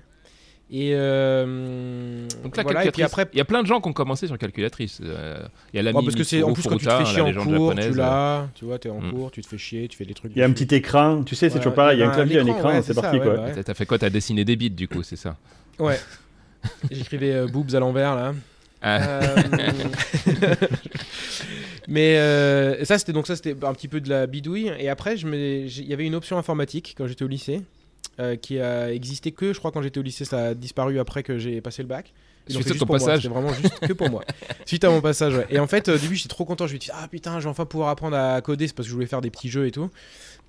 Et 0.72 0.92
euh, 0.94 2.28
donc 2.44 2.56
la 2.56 2.64
calculatrice. 2.64 3.04
après, 3.04 3.28
il 3.34 3.38
y 3.40 3.42
a 3.42 3.46
plein 3.46 3.64
de 3.64 3.68
gens 3.68 3.82
qui 3.82 3.90
ont 3.90 3.94
commencé 3.94 4.28
sur 4.28 4.38
calculatrice. 4.38 5.00
Euh, 5.04 5.42
il 5.74 5.78
y 5.78 5.80
a 5.80 5.82
l'ami 5.82 6.04
parce 6.04 6.16
que 6.16 6.24
c'est 6.24 6.44
en 6.44 6.54
plus 6.54 6.62
quand 6.64 6.78
tu 6.78 6.86
te 6.86 6.92
fais 6.92 7.06
chier 7.06 7.22
en 7.22 7.34
cours, 7.34 7.74
tu 7.74 7.92
l'as, 7.94 8.48
tu 8.54 8.66
vois, 8.66 8.78
t'es 8.78 8.90
en 8.90 9.02
mm. 9.02 9.12
cours, 9.12 9.32
tu 9.32 9.42
te 9.42 9.48
fais 9.48 9.58
chier, 9.58 9.88
tu 9.88 9.98
fais 9.98 10.06
des 10.06 10.14
trucs. 10.14 10.32
Il 10.36 10.40
y 10.40 10.44
a 10.44 10.46
un 10.46 10.52
petit 10.52 10.76
écran, 10.76 11.24
tu 11.24 11.36
sais, 11.36 11.50
c'est 11.50 11.58
toujours 11.58 11.74
pareil. 11.74 11.98
Il 11.98 12.02
y 12.02 12.04
a 12.04 12.10
un 12.10 12.14
clavier, 12.14 12.40
un 12.40 12.46
écran, 12.46 12.82
c'est 12.84 12.94
parti 12.94 13.20
quoi. 13.20 13.50
T'as 13.66 13.74
fait 13.74 13.88
quoi 13.88 13.98
T'as 13.98 14.12
dessiné 14.12 14.46
des 14.46 14.56
bits 14.56 14.70
du 14.70 14.88
coup, 14.88 15.02
c'est 15.02 15.16
ça? 15.16 15.38
Ouais. 15.80 16.00
J'écrivais 16.92 17.34
euh, 17.34 17.48
boobs 17.48 17.74
à 17.74 17.80
l'envers 17.80 18.16
là. 18.16 18.34
Ah. 18.82 19.10
mais 21.90 22.16
ça 22.86 22.98
c'était 22.98 23.12
donc 23.12 23.28
ça 23.28 23.36
c'était 23.36 23.56
un 23.66 23.74
petit 23.74 23.90
peu 23.90 24.00
de 24.00 24.10
la 24.10 24.26
bidouille 24.26 24.72
et 24.80 24.88
après 24.88 25.16
il 25.18 25.86
y 25.86 25.94
avait 25.94 26.06
une 26.06 26.16
option 26.16 26.38
informatique 26.38 26.96
quand 26.98 27.06
j'étais 27.06 27.26
au 27.26 27.28
lycée 27.28 27.62
euh, 28.20 28.36
qui 28.36 28.60
a 28.60 28.92
existé 28.92 29.32
que, 29.32 29.54
je 29.54 29.60
crois, 29.60 29.72
quand 29.72 29.82
j'étais 29.82 30.00
au 30.00 30.04
lycée, 30.04 30.26
ça 30.26 30.48
a 30.48 30.54
disparu 30.54 31.00
après 31.00 31.24
que 31.24 31.38
j'ai 31.38 31.62
passé 31.62 31.82
le 31.82 31.88
bac. 31.88 32.14
Suite 32.50 32.72
à 32.72 32.74
ton 32.74 32.86
passage 32.86 33.22
C'était 33.22 33.34
vraiment 33.34 33.54
juste 33.54 33.80
que 33.80 33.94
pour 33.94 34.10
moi. 34.10 34.24
Suite 34.66 34.84
à 34.84 34.90
mon 34.90 35.00
passage, 35.00 35.36
ouais. 35.36 35.48
Et 35.50 35.60
en 35.60 35.68
fait, 35.68 35.88
au 35.88 35.98
début, 35.98 36.16
j'étais 36.16 36.30
trop 36.30 36.44
content. 36.44 36.68
Je 36.68 36.74
me 36.74 36.80
suis 36.80 36.90
dit, 36.90 36.98
ah 37.00 37.08
putain, 37.08 37.40
je 37.40 37.46
vais 37.46 37.50
enfin 37.50 37.66
pouvoir 37.66 37.90
apprendre 37.90 38.18
à 38.18 38.42
coder. 38.42 38.68
C'est 38.68 38.74
parce 38.74 38.88
que 38.88 38.90
je 38.90 38.96
voulais 38.96 39.08
faire 39.08 39.22
des 39.22 39.30
petits 39.30 39.50
jeux 39.50 39.68
et 39.68 39.72
tout. 39.72 39.90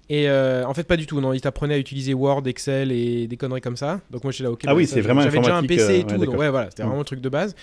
Et 0.08 0.28
euh, 0.28 0.66
en 0.66 0.74
fait, 0.74 0.84
pas 0.84 0.96
du 0.96 1.06
tout. 1.06 1.20
Non, 1.20 1.32
il 1.32 1.40
t'apprenait 1.40 1.74
à 1.74 1.78
utiliser 1.78 2.12
Word, 2.14 2.42
Excel 2.46 2.90
et 2.90 3.28
des 3.28 3.36
conneries 3.36 3.60
comme 3.60 3.76
ça. 3.76 4.00
Donc 4.10 4.24
moi, 4.24 4.32
j'étais 4.32 4.44
là, 4.44 4.50
ok. 4.50 4.62
Ah 4.66 4.74
oui, 4.74 4.86
c'est 4.86 5.00
vraiment 5.00 5.20
J'avais 5.20 5.38
déjà 5.38 5.56
un 5.56 5.62
PC 5.62 5.94
et 5.94 6.00
euh, 6.00 6.02
tout. 6.02 6.16
donc 6.16 6.36
ouais, 6.36 6.48
voilà, 6.48 6.70
c'était 6.70 6.82
vraiment 6.82 6.98
le 6.98 7.04
truc 7.04 7.20
de 7.20 7.28
base. 7.28 7.54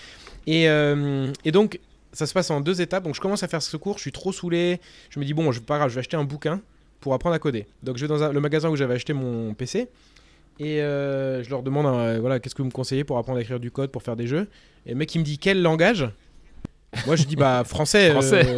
Et, 0.46 0.64
et 0.64 1.52
donc, 1.52 1.80
ça 2.12 2.26
se 2.26 2.32
passe 2.32 2.50
en 2.50 2.60
deux 2.60 2.80
étapes. 2.80 3.04
Donc 3.04 3.14
je 3.14 3.20
commence 3.20 3.42
à 3.42 3.48
faire 3.48 3.60
ce 3.60 3.76
cours. 3.76 3.96
Je 3.96 4.02
suis 4.02 4.12
trop 4.12 4.32
saoulé. 4.32 4.80
Je 5.10 5.20
me 5.20 5.24
dis, 5.24 5.34
bon, 5.34 5.52
je, 5.52 5.60
pas 5.60 5.76
grave, 5.76 5.90
je 5.90 5.96
vais 5.96 6.00
acheter 6.00 6.16
un 6.16 6.24
bouquin 6.24 6.62
pour 7.00 7.14
apprendre 7.14 7.34
à 7.34 7.38
coder. 7.38 7.66
Donc 7.82 7.96
je 7.96 8.06
vais 8.06 8.18
dans 8.18 8.32
le 8.32 8.40
magasin 8.40 8.68
où 8.68 8.76
j'avais 8.76 8.94
acheté 8.94 9.12
mon 9.12 9.54
PC. 9.54 9.88
Et 10.60 10.82
euh, 10.82 11.42
je 11.42 11.50
leur 11.50 11.62
demande, 11.62 11.86
euh, 11.86 12.18
voilà, 12.20 12.40
qu'est-ce 12.40 12.54
que 12.54 12.62
vous 12.62 12.68
me 12.68 12.72
conseillez 12.72 13.04
pour 13.04 13.18
apprendre 13.18 13.38
à 13.38 13.42
écrire 13.42 13.60
du 13.60 13.70
code, 13.70 13.90
pour 13.90 14.02
faire 14.02 14.16
des 14.16 14.26
jeux? 14.26 14.48
Et 14.86 14.90
le 14.90 14.96
mec, 14.96 15.14
il 15.14 15.20
me 15.20 15.24
dit, 15.24 15.38
quel 15.38 15.62
langage? 15.62 16.08
Moi, 17.06 17.16
je 17.16 17.24
dis, 17.24 17.36
bah, 17.36 17.62
français. 17.66 18.10
Euh, 18.10 18.12
français. 18.14 18.56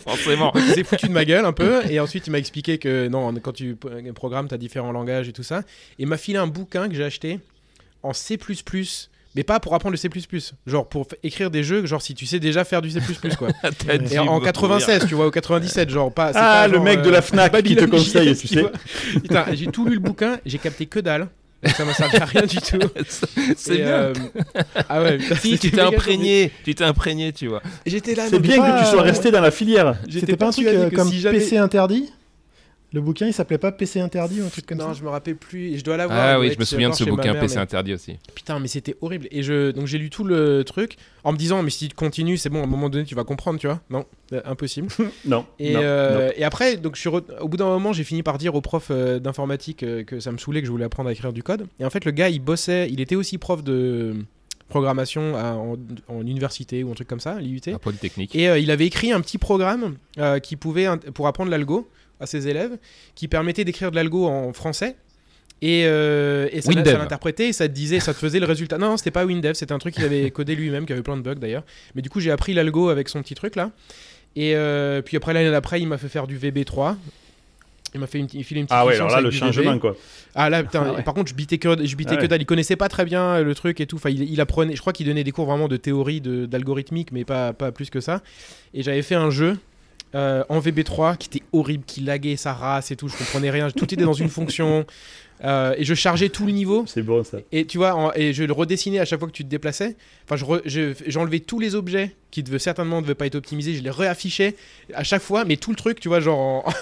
Forcément. 0.04 0.52
Il 0.54 0.62
s'est 0.74 0.84
foutu 0.84 1.08
de 1.08 1.12
ma 1.12 1.24
gueule 1.24 1.44
un 1.44 1.52
peu. 1.52 1.82
Et 1.90 1.98
ensuite, 1.98 2.28
il 2.28 2.30
m'a 2.30 2.38
expliqué 2.38 2.78
que, 2.78 3.08
non, 3.08 3.34
quand 3.34 3.52
tu 3.52 3.76
programmes, 4.14 4.46
tu 4.46 4.54
as 4.54 4.58
différents 4.58 4.92
langages 4.92 5.28
et 5.28 5.32
tout 5.32 5.42
ça. 5.42 5.62
Et 5.98 6.06
m'a 6.06 6.16
filé 6.16 6.38
un 6.38 6.46
bouquin 6.46 6.88
que 6.88 6.94
j'ai 6.94 7.04
acheté 7.04 7.40
en 8.02 8.12
C 8.12 8.38
mais 9.34 9.42
pas 9.42 9.60
pour 9.60 9.74
apprendre 9.74 9.92
le 9.92 9.96
C++. 9.96 10.08
Genre 10.66 10.88
pour 10.88 11.06
écrire 11.22 11.50
des 11.50 11.62
jeux, 11.62 11.86
genre 11.86 12.02
si 12.02 12.14
tu 12.14 12.26
sais 12.26 12.38
déjà 12.38 12.64
faire 12.64 12.82
du 12.82 12.90
C++, 12.90 13.00
quoi. 13.38 13.48
et 14.10 14.18
en 14.18 14.40
96, 14.40 15.06
tu 15.08 15.14
vois, 15.14 15.26
au 15.26 15.30
97, 15.30 15.90
genre 15.90 16.12
pas. 16.12 16.32
Ah, 16.34 16.68
le 16.68 16.80
mec 16.80 17.02
de 17.02 17.10
la 17.10 17.18
euh, 17.18 17.22
Fnac 17.22 17.62
qui 17.62 17.76
te 17.76 17.84
conseille, 17.84 18.36
tu 18.38 18.46
sais. 18.46 18.64
j'ai 19.52 19.66
tout 19.66 19.86
lu 19.86 19.94
le 19.94 20.00
bouquin, 20.00 20.38
j'ai 20.46 20.58
capté 20.58 20.86
que 20.86 21.00
dalle. 21.00 21.28
ça 21.64 21.84
m'a 21.84 21.94
servi 21.94 22.16
à 22.18 22.24
rien 22.26 22.42
du 22.42 22.58
tout. 22.58 22.78
C'est 23.56 23.76
bien. 23.76 23.86
Euh, 23.86 24.14
ah 24.88 25.02
ouais, 25.02 25.18
si, 25.40 25.58
tu 25.58 25.70
t'es 25.70 25.80
imprégné, 25.80 26.52
tu 26.64 26.74
t'es 26.74 26.84
imprégné, 26.84 27.32
tu 27.32 27.48
vois. 27.48 27.62
J'étais 27.86 28.14
là. 28.14 28.24
C'est 28.28 28.38
bien 28.38 28.58
que 28.58 28.84
tu 28.84 28.90
sois 28.90 29.02
resté 29.02 29.30
dans 29.30 29.40
la 29.40 29.50
filière. 29.50 29.96
C'était 30.10 30.36
pas 30.36 30.48
un 30.48 30.50
truc 30.50 30.66
euh, 30.66 30.90
comme 30.90 31.10
PC 31.10 31.56
interdit 31.56 32.12
le 32.94 33.00
bouquin, 33.00 33.26
il 33.26 33.32
s'appelait 33.32 33.58
pas 33.58 33.72
PC 33.72 33.98
interdit 33.98 34.40
ou 34.40 34.44
un 34.44 34.48
truc 34.48 34.66
comme 34.66 34.78
ça 34.78 34.86
Non, 34.86 34.94
je 34.94 35.02
me 35.02 35.08
rappelle 35.08 35.36
plus. 35.36 35.76
Je 35.76 35.82
dois 35.82 35.96
l'avoir. 35.96 36.18
Ah 36.18 36.38
oui, 36.38 36.52
je 36.54 36.58
me 36.60 36.64
souviens 36.64 36.90
de 36.90 36.94
ce 36.94 37.02
bouquin 37.02 37.34
PC 37.34 37.56
interdit 37.56 37.92
aussi. 37.92 38.18
Putain, 38.34 38.60
mais 38.60 38.68
c'était 38.68 38.96
horrible. 39.00 39.26
Et 39.32 39.42
je 39.42 39.72
donc 39.72 39.86
j'ai 39.86 39.98
lu 39.98 40.10
tout 40.10 40.22
le 40.22 40.62
truc 40.62 40.96
en 41.24 41.32
me 41.32 41.36
disant 41.36 41.62
mais 41.64 41.70
si 41.70 41.88
tu 41.88 41.94
continues, 41.96 42.36
c'est 42.36 42.50
bon, 42.50 42.60
à 42.60 42.64
un 42.64 42.68
moment 42.68 42.88
donné 42.88 43.04
tu 43.04 43.16
vas 43.16 43.24
comprendre, 43.24 43.58
tu 43.58 43.66
vois 43.66 43.80
Non, 43.90 44.04
euh, 44.32 44.40
impossible. 44.44 44.88
non. 45.24 45.44
Et, 45.58 45.72
euh, 45.76 46.30
et 46.36 46.44
après 46.44 46.76
donc 46.76 46.94
je 46.94 47.00
suis 47.00 47.08
au 47.08 47.48
bout 47.48 47.56
d'un 47.56 47.66
moment, 47.66 47.92
j'ai 47.92 48.04
fini 48.04 48.22
par 48.22 48.38
dire 48.38 48.54
au 48.54 48.60
prof 48.60 48.88
euh, 48.90 49.18
d'informatique 49.18 49.84
que 50.06 50.20
ça 50.20 50.30
me 50.30 50.38
saoulait 50.38 50.60
que 50.60 50.66
je 50.66 50.72
voulais 50.72 50.84
apprendre 50.84 51.08
à 51.08 51.12
écrire 51.12 51.32
du 51.32 51.42
code. 51.42 51.66
Et 51.80 51.84
en 51.84 51.90
fait, 51.90 52.04
le 52.04 52.12
gars, 52.12 52.28
il 52.28 52.40
bossait, 52.40 52.88
il 52.90 53.00
était 53.00 53.16
aussi 53.16 53.38
prof 53.38 53.64
de 53.64 54.14
programmation 54.68 55.34
en, 55.34 55.76
université 56.20 56.84
ou 56.84 56.92
un 56.92 56.94
truc 56.94 57.08
comme 57.08 57.20
ça, 57.20 57.40
l'IUT. 57.40 57.60
Polytechnique. 57.82 58.34
Et 58.36 58.44
il 58.60 58.70
avait 58.70 58.86
écrit 58.86 59.10
un 59.10 59.20
petit 59.20 59.38
programme 59.38 59.96
qui 60.42 60.54
pouvait 60.54 60.86
pour 61.12 61.26
apprendre 61.26 61.50
l'algo 61.50 61.88
à 62.20 62.26
ses 62.26 62.48
élèves 62.48 62.78
qui 63.14 63.28
permettait 63.28 63.64
d'écrire 63.64 63.90
de 63.90 63.96
l'algo 63.96 64.26
en 64.26 64.52
français 64.52 64.96
et, 65.62 65.84
euh, 65.86 66.48
et 66.52 66.60
ça, 66.60 66.72
l'interprétait 66.72 67.48
et 67.48 67.52
ça 67.54 67.68
te 67.68 67.72
disait, 67.72 68.00
ça 68.00 68.12
te 68.12 68.18
faisait 68.18 68.38
le 68.38 68.46
résultat. 68.46 68.76
Non, 68.76 68.96
c'était 68.96 69.10
pas 69.10 69.24
WinDev, 69.24 69.54
c'était 69.54 69.72
un 69.72 69.78
truc 69.78 69.94
qu'il 69.94 70.04
avait 70.04 70.30
codé 70.30 70.54
lui-même, 70.54 70.84
qui 70.84 70.92
avait 70.92 71.02
plein 71.02 71.16
de 71.16 71.22
bugs 71.22 71.36
d'ailleurs. 71.36 71.64
Mais 71.94 72.02
du 72.02 72.10
coup, 72.10 72.20
j'ai 72.20 72.30
appris 72.30 72.52
l'algo 72.52 72.88
avec 72.90 73.08
son 73.08 73.22
petit 73.22 73.34
truc 73.34 73.56
là. 73.56 73.70
Et 74.36 74.56
euh, 74.56 75.00
puis 75.00 75.16
après, 75.16 75.32
l'année 75.32 75.50
d'après, 75.50 75.80
il 75.80 75.86
m'a 75.86 75.96
fait 75.96 76.08
faire 76.08 76.26
du 76.26 76.38
VB3. 76.38 76.96
Il 77.94 78.00
m'a 78.00 78.08
fait 78.08 78.18
une, 78.18 78.26
il 78.34 78.42
filé 78.42 78.60
une 78.60 78.66
petite 78.66 78.76
Ah 78.78 78.84
ouais, 78.84 78.96
alors 78.96 79.08
là, 79.08 79.20
le 79.20 79.30
changement 79.30 79.78
quoi. 79.78 79.96
Ah 80.34 80.50
là, 80.50 80.64
putain, 80.64 80.94
ah 80.98 81.02
par 81.02 81.14
contre, 81.14 81.30
je 81.30 81.34
bitais 81.34 81.58
que, 81.58 81.86
je 81.86 81.96
bitais 81.96 82.16
ah 82.18 82.20
que 82.20 82.26
dalle. 82.26 82.42
Il 82.42 82.46
connaissait 82.46 82.76
pas 82.76 82.88
très 82.88 83.04
bien 83.04 83.40
le 83.40 83.54
truc 83.54 83.80
et 83.80 83.86
tout. 83.86 83.96
Enfin, 83.96 84.10
il, 84.10 84.40
apprenait, 84.40 84.74
je 84.74 84.80
crois 84.80 84.92
qu'il 84.92 85.06
donnait 85.06 85.24
des 85.24 85.30
cours 85.30 85.46
vraiment 85.46 85.68
de 85.68 85.76
théorie, 85.76 86.20
d'algorithmique, 86.20 87.12
mais 87.12 87.24
pas, 87.24 87.52
pas 87.52 87.70
plus 87.70 87.88
que 87.88 88.00
ça. 88.00 88.22
Et 88.74 88.82
j'avais 88.82 89.02
fait 89.02 89.14
un 89.14 89.30
jeu 89.30 89.56
euh, 90.14 90.44
en 90.48 90.60
VB3 90.60 91.16
qui 91.16 91.28
était 91.28 91.44
horrible, 91.52 91.84
qui 91.86 92.00
laguait 92.00 92.36
sa 92.36 92.52
race 92.52 92.90
et 92.90 92.96
tout. 92.96 93.08
Je 93.08 93.16
comprenais 93.16 93.50
rien. 93.50 93.70
Tout 93.70 93.92
était 93.92 94.04
dans 94.04 94.12
une 94.12 94.28
fonction. 94.28 94.86
Euh, 95.42 95.74
et 95.76 95.84
je 95.84 95.94
chargeais 95.94 96.28
tout 96.28 96.46
le 96.46 96.52
niveau. 96.52 96.84
C'est 96.86 97.02
bon 97.02 97.24
ça. 97.24 97.38
Et 97.50 97.66
tu 97.66 97.78
vois, 97.78 98.12
et 98.16 98.32
je 98.32 98.44
le 98.44 98.52
redessinais 98.52 99.00
à 99.00 99.04
chaque 99.04 99.18
fois 99.18 99.28
que 99.28 99.32
tu 99.32 99.44
te 99.44 99.48
déplaçais. 99.48 99.96
Enfin, 100.28 100.42
j'enlevais 101.06 101.40
tous 101.40 101.58
les 101.58 101.74
objets 101.74 102.14
qui 102.30 102.42
devaient, 102.42 102.60
certainement 102.60 102.98
ne 102.98 103.02
devaient 103.02 103.16
pas 103.16 103.26
être 103.26 103.34
optimisés. 103.34 103.74
Je 103.74 103.82
les 103.82 103.90
réaffichais 103.90 104.54
à 104.94 105.02
chaque 105.02 105.22
fois, 105.22 105.44
mais 105.44 105.56
tout 105.56 105.70
le 105.70 105.76
truc, 105.76 105.98
tu 105.98 106.08
vois, 106.08 106.20
genre. 106.20 106.72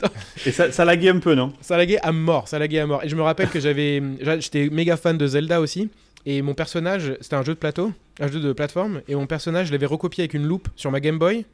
et 0.46 0.52
ça, 0.52 0.70
ça 0.70 0.84
laguait 0.84 1.08
un 1.08 1.18
peu, 1.18 1.34
non? 1.34 1.52
Ça 1.62 1.78
laguait 1.78 2.00
à 2.00 2.12
mort. 2.12 2.46
Ça 2.48 2.58
laguait 2.58 2.80
à 2.80 2.86
mort. 2.86 3.02
Et 3.02 3.08
je 3.08 3.16
me 3.16 3.22
rappelle 3.22 3.48
que 3.48 3.60
j'avais, 3.60 4.02
j'étais 4.38 4.68
méga 4.68 4.98
fan 4.98 5.16
de 5.16 5.26
Zelda 5.26 5.60
aussi. 5.60 5.88
Et 6.26 6.42
mon 6.42 6.54
personnage, 6.54 7.16
c'était 7.20 7.34
un 7.34 7.42
jeu 7.42 7.54
de 7.54 7.58
plateau, 7.58 7.92
un 8.20 8.28
jeu 8.28 8.38
de 8.38 8.52
plateforme. 8.52 9.00
Et 9.08 9.14
mon 9.14 9.26
personnage, 9.26 9.68
je 9.68 9.72
l'avais 9.72 9.86
recopié 9.86 10.22
avec 10.22 10.34
une 10.34 10.46
loupe 10.46 10.68
sur 10.76 10.90
ma 10.90 11.00
Game 11.00 11.18
Boy 11.18 11.46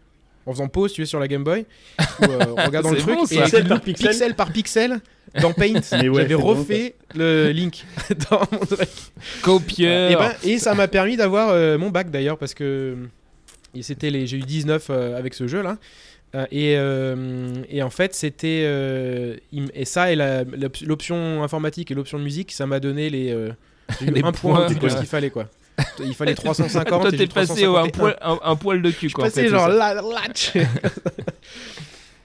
en 0.48 0.52
faisant 0.52 0.68
pause, 0.68 0.92
tu 0.92 1.02
es 1.02 1.06
sur 1.06 1.20
la 1.20 1.28
Game 1.28 1.44
Boy, 1.44 1.66
euh, 2.22 2.44
en 2.56 2.64
regardant 2.64 2.90
le 2.90 2.96
truc, 2.96 3.18
et 3.30 3.36
pixel 3.36 3.66
par 3.66 3.80
pixel. 3.82 4.34
par 4.34 4.50
pixel 4.50 5.00
dans 5.42 5.52
Paint, 5.52 5.82
j'avais 5.92 6.34
refait 6.34 6.94
le 7.14 7.50
Link 7.50 7.84
dans 8.30 8.40
mon 8.50 8.60
truc. 8.60 8.88
Copieur. 9.42 10.10
Et, 10.10 10.16
ben, 10.16 10.32
et 10.42 10.58
ça 10.58 10.74
m'a 10.74 10.88
permis 10.88 11.18
d'avoir 11.18 11.50
euh, 11.50 11.76
mon 11.76 11.90
bac 11.90 12.10
d'ailleurs 12.10 12.38
parce 12.38 12.54
que 12.54 12.96
c'était 13.82 14.10
les, 14.10 14.26
j'ai 14.26 14.38
eu 14.38 14.42
19 14.42 14.86
euh, 14.88 15.18
avec 15.18 15.34
ce 15.34 15.46
jeu 15.46 15.62
là. 15.62 15.76
et, 16.50 16.72
et, 17.68 17.82
en 17.82 17.90
fait, 17.90 18.14
c'était. 18.14 18.62
et 19.52 19.84
ça, 19.84 20.10
et 20.10 20.16
l'option 20.82 21.42
informatique 21.42 21.90
et 21.90 21.94
l'option 21.94 22.18
musique, 22.18 22.52
ça 22.52 22.66
m'a 22.66 22.80
donné 22.80 23.10
les, 23.10 23.36
les 24.00 24.22
un 24.22 24.32
point 24.32 24.66
de 24.66 24.88
ce 24.88 24.96
qu'il 24.96 25.06
fallait, 25.06 25.30
quoi. 25.30 25.50
Il 26.00 26.14
fallait 26.14 26.34
350. 26.34 27.02
Toi, 27.02 27.12
t'es 27.12 27.26
passé 27.26 27.64
un 27.64 27.88
poil, 27.88 28.16
un, 28.20 28.56
poil, 28.56 28.82
de 28.82 28.90
cul, 28.90 29.10
quoi. 29.10 29.24
passé 29.24 29.48
genre 29.48 29.68
là, 29.68 29.94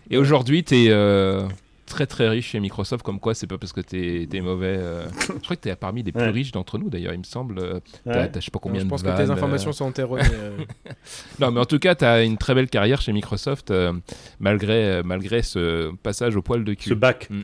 Et 0.09 0.17
aujourd'hui, 0.17 0.63
t'es. 0.63 0.87
Euh, 0.89 1.47
très 1.85 2.07
très 2.07 2.27
riche 2.27 2.49
chez 2.51 2.59
Microsoft, 2.59 3.03
comme 3.05 3.19
quoi 3.19 3.35
c'est 3.35 3.45
pas 3.45 3.59
parce 3.59 3.71
que 3.71 3.81
t'es 3.81 4.27
es 4.31 4.41
mauvais. 4.41 4.77
Euh. 4.79 5.05
je 5.27 5.33
crois 5.33 5.55
que 5.55 5.61
t'es 5.61 5.75
parmi 5.75 6.01
les 6.01 6.11
plus 6.11 6.29
riches 6.29 6.51
d'entre 6.51 6.79
nous 6.79 6.89
d'ailleurs, 6.89 7.13
il 7.13 7.19
me 7.19 7.23
semble. 7.23 7.81
T'as, 8.03 8.29
je 8.33 8.39
sais 8.39 8.51
pas 8.51 8.59
combien 8.59 8.81
je 8.81 8.85
pense 8.85 9.03
que 9.03 9.15
tes 9.15 9.29
informations 9.29 9.71
sont 9.71 9.93
erronées. 9.93 10.23
non, 11.39 11.51
mais 11.51 11.59
en 11.59 11.65
tout 11.65 11.79
cas, 11.79 11.95
t'as 11.95 12.23
une 12.23 12.37
très 12.37 12.55
belle 12.55 12.69
carrière 12.69 13.01
chez 13.01 13.13
Microsoft, 13.13 13.71
malgré, 14.39 15.03
malgré 15.03 15.43
ce 15.43 15.93
passage 16.01 16.35
au 16.35 16.41
poil 16.41 16.63
de 16.63 16.73
cul. 16.73 16.89
Ce 16.89 16.93
bac. 16.95 17.27
Mm. 17.29 17.41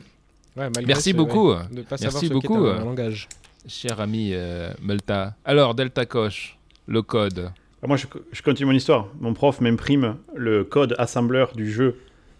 Merci 0.86 1.12
beaucoup. 1.12 1.54
Merci 2.00 2.28
beaucoup. 2.28 2.64
langage. 2.64 3.28
Cher 3.66 4.00
ami 4.00 4.34
Melta. 4.82 5.36
Alors, 5.44 5.74
Delta 5.74 6.06
Coche, 6.06 6.58
le 6.86 7.02
code. 7.02 7.52
Ah, 7.82 7.86
moi, 7.86 7.96
je, 7.96 8.42
continue 8.42 8.66
mon 8.66 8.76
histoire. 8.76 9.08
Mon 9.20 9.32
prof 9.32 9.62
m'imprime 9.62 10.16
le 10.34 10.64
code 10.64 10.94
assembleur 10.98 11.52
du 11.54 11.70
jeu. 11.70 11.96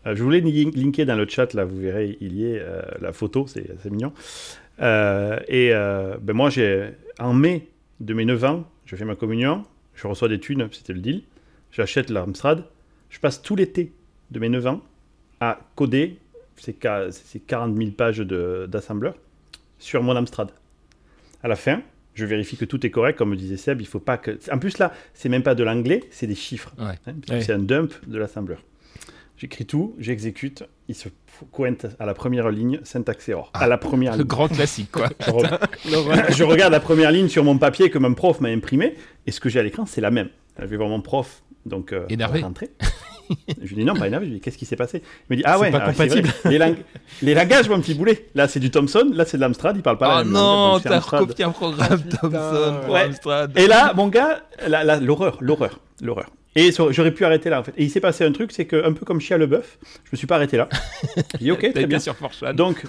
Euh, 0.07 0.15
je 0.15 0.23
voulais 0.23 0.41
linker 0.41 1.07
dans 1.07 1.17
le 1.17 1.27
chat, 1.27 1.55
là, 1.55 1.65
vous 1.65 1.79
verrez, 1.79 2.19
il 2.21 2.37
y 2.37 2.45
est 2.45 2.59
euh, 2.61 2.83
la 3.01 3.13
photo, 3.13 3.47
c'est 3.47 3.91
mignon. 3.91 4.13
Euh, 4.81 5.39
et 5.49 5.71
ben 5.71 6.35
moi, 6.35 6.51
j'ai 6.51 6.91
en 7.19 7.33
mai 7.33 7.69
de 8.01 8.13
mes 8.13 8.27
9 8.27 8.45
ans, 8.45 8.65
je 8.85 8.97
fais 8.97 9.05
ma 9.05 9.15
communion, 9.15 9.65
je 9.95 10.07
reçois 10.07 10.29
des 10.29 10.41
thunes, 10.41 10.69
c'était 10.73 10.93
le 10.93 11.01
deal. 11.01 11.23
J'achète 11.73 12.11
l'Amstrad. 12.11 12.65
Je 13.11 13.19
passe 13.19 13.41
tout 13.41 13.57
l'été 13.57 13.93
de 14.31 14.41
mes 14.41 14.49
9 14.49 14.67
ans 14.67 14.81
à 15.41 15.59
coder 15.75 16.19
ces 16.57 16.75
40 16.75 17.77
000 17.77 17.91
pages 17.93 18.19
d'assembleur 18.19 19.15
sur 19.79 20.03
mon 20.03 20.17
Amstrad. 20.17 20.51
À 21.43 21.49
la 21.49 21.57
fin, 21.57 21.83
je 22.15 22.25
vérifie 22.25 22.57
que 22.57 22.65
tout 22.65 22.85
est 22.87 22.91
correct, 22.91 23.17
comme 23.17 23.31
me 23.31 23.37
disait 23.37 23.57
Seb. 23.57 23.81
Il 23.81 23.87
faut 23.87 24.01
pas 24.01 24.19
que. 24.19 24.39
En 24.53 24.59
plus, 24.59 24.79
là, 24.79 24.93
c'est 25.15 25.29
même 25.29 25.43
pas 25.43 25.55
de 25.55 25.65
l'anglais, 25.65 26.05
c'est 26.11 26.27
des 26.27 26.35
chiffres. 26.35 26.75
Hein, 26.79 26.95
c'est 27.41 27.53
un 27.53 27.59
dump 27.59 27.93
de 28.07 28.19
l'assembleur. 28.19 28.63
J'écris 29.41 29.65
tout, 29.65 29.95
j'exécute, 29.99 30.65
il 30.89 30.95
se 30.95 31.09
pointe 31.51 31.87
à 31.99 32.05
la 32.05 32.13
première 32.13 32.51
ligne, 32.51 32.79
syntaxe 32.83 33.27
error. 33.31 33.51
à 33.55 33.67
la 33.67 33.79
première 33.79 34.15
Le 34.19 34.25
grand 34.25 34.49
classique, 34.49 34.91
quoi. 34.93 35.09
je, 35.87 36.45
regarde 36.45 36.73
la 36.73 36.81
première 36.81 37.11
ligne 37.11 37.29
sur 37.29 37.43
mon 37.43 37.57
papier 37.57 37.89
que 37.89 37.97
mon 37.97 38.13
prof 38.13 38.43
m'a 38.43 38.51
imprimé, 38.51 38.97
et 39.27 39.31
ce 39.31 39.41
que 39.41 39.49
j'ai 39.49 39.59
à 39.59 39.63
l'écran, 39.63 39.87
c'est 39.87 40.03
la 40.03 40.11
même. 40.11 40.29
Je 40.59 40.67
vais 40.67 40.77
voir 40.77 40.91
mon 40.91 41.01
prof, 41.01 41.43
donc 41.67 41.93
euh, 41.93 42.07
Énervé. 42.09 42.43
rentrer. 42.43 42.71
je 43.63 43.69
lui 43.69 43.77
dis 43.77 43.85
non, 43.85 43.95
pas 43.95 44.07
énervé. 44.07 44.27
Je 44.27 44.31
lui 44.31 44.39
dis 44.39 44.43
qu'est-ce 44.43 44.59
qui 44.59 44.67
s'est 44.67 44.77
passé? 44.77 45.03
Il 45.29 45.33
me 45.33 45.37
dit 45.37 45.43
ah 45.45 45.59
ouais, 45.59 45.71
pas 45.71 45.81
compatible. 45.81 46.29
Les, 46.47 46.59
les, 47.23 47.35
langages, 47.35 47.69
mon 47.69 47.81
petit 47.81 47.95
boulet. 47.95 48.29
Là, 48.35 48.49
c'est 48.49 48.61
du 48.61 48.71
Thomson, 48.71 49.11
là, 49.13 49.25
c'est 49.25 49.37
de 49.37 49.43
l'Amstrad. 49.43 49.77
Il 49.77 49.83
parle 49.83 49.99
pas 49.99 50.09
oh 50.09 50.19
la 50.19 50.25
même 50.25 50.33
non, 50.33 50.81
t'as 50.81 50.99
recopié 50.99 51.45
un 51.45 51.51
programme 51.51 52.03
Thomson 52.21 52.81
pour 52.85 52.97
Amstrad. 52.97 53.59
Et 53.59 53.67
là, 53.67 53.93
mon 53.95 54.09
gars, 54.09 54.43
l'horreur, 54.67 55.39
l'horreur, 55.41 55.81
l'horreur. 56.01 56.31
Et 56.57 56.73
j'aurais 56.73 57.13
pu 57.13 57.25
arrêter 57.25 57.49
là 57.49 57.61
en 57.61 57.63
fait. 57.63 57.73
Et 57.77 57.85
il 57.85 57.91
s'est 57.91 58.01
passé 58.01 58.25
un 58.25 58.33
truc, 58.33 58.51
c'est 58.51 58.65
que 58.65 58.85
un 58.85 58.93
peu 58.93 59.05
comme 59.07 59.21
Chia 59.21 59.39
le 59.39 59.47
bœuf, 59.47 59.79
je 60.05 60.11
me 60.13 60.17
suis 60.17 60.27
pas 60.27 60.35
arrêté 60.35 60.57
là. 60.57 60.69
J'ai 61.35 61.45
dit 61.45 61.51
ok, 61.53 61.73
très 61.73 61.87
bien. 61.87 62.01
Sur 62.01 62.17
Donc 62.55 62.85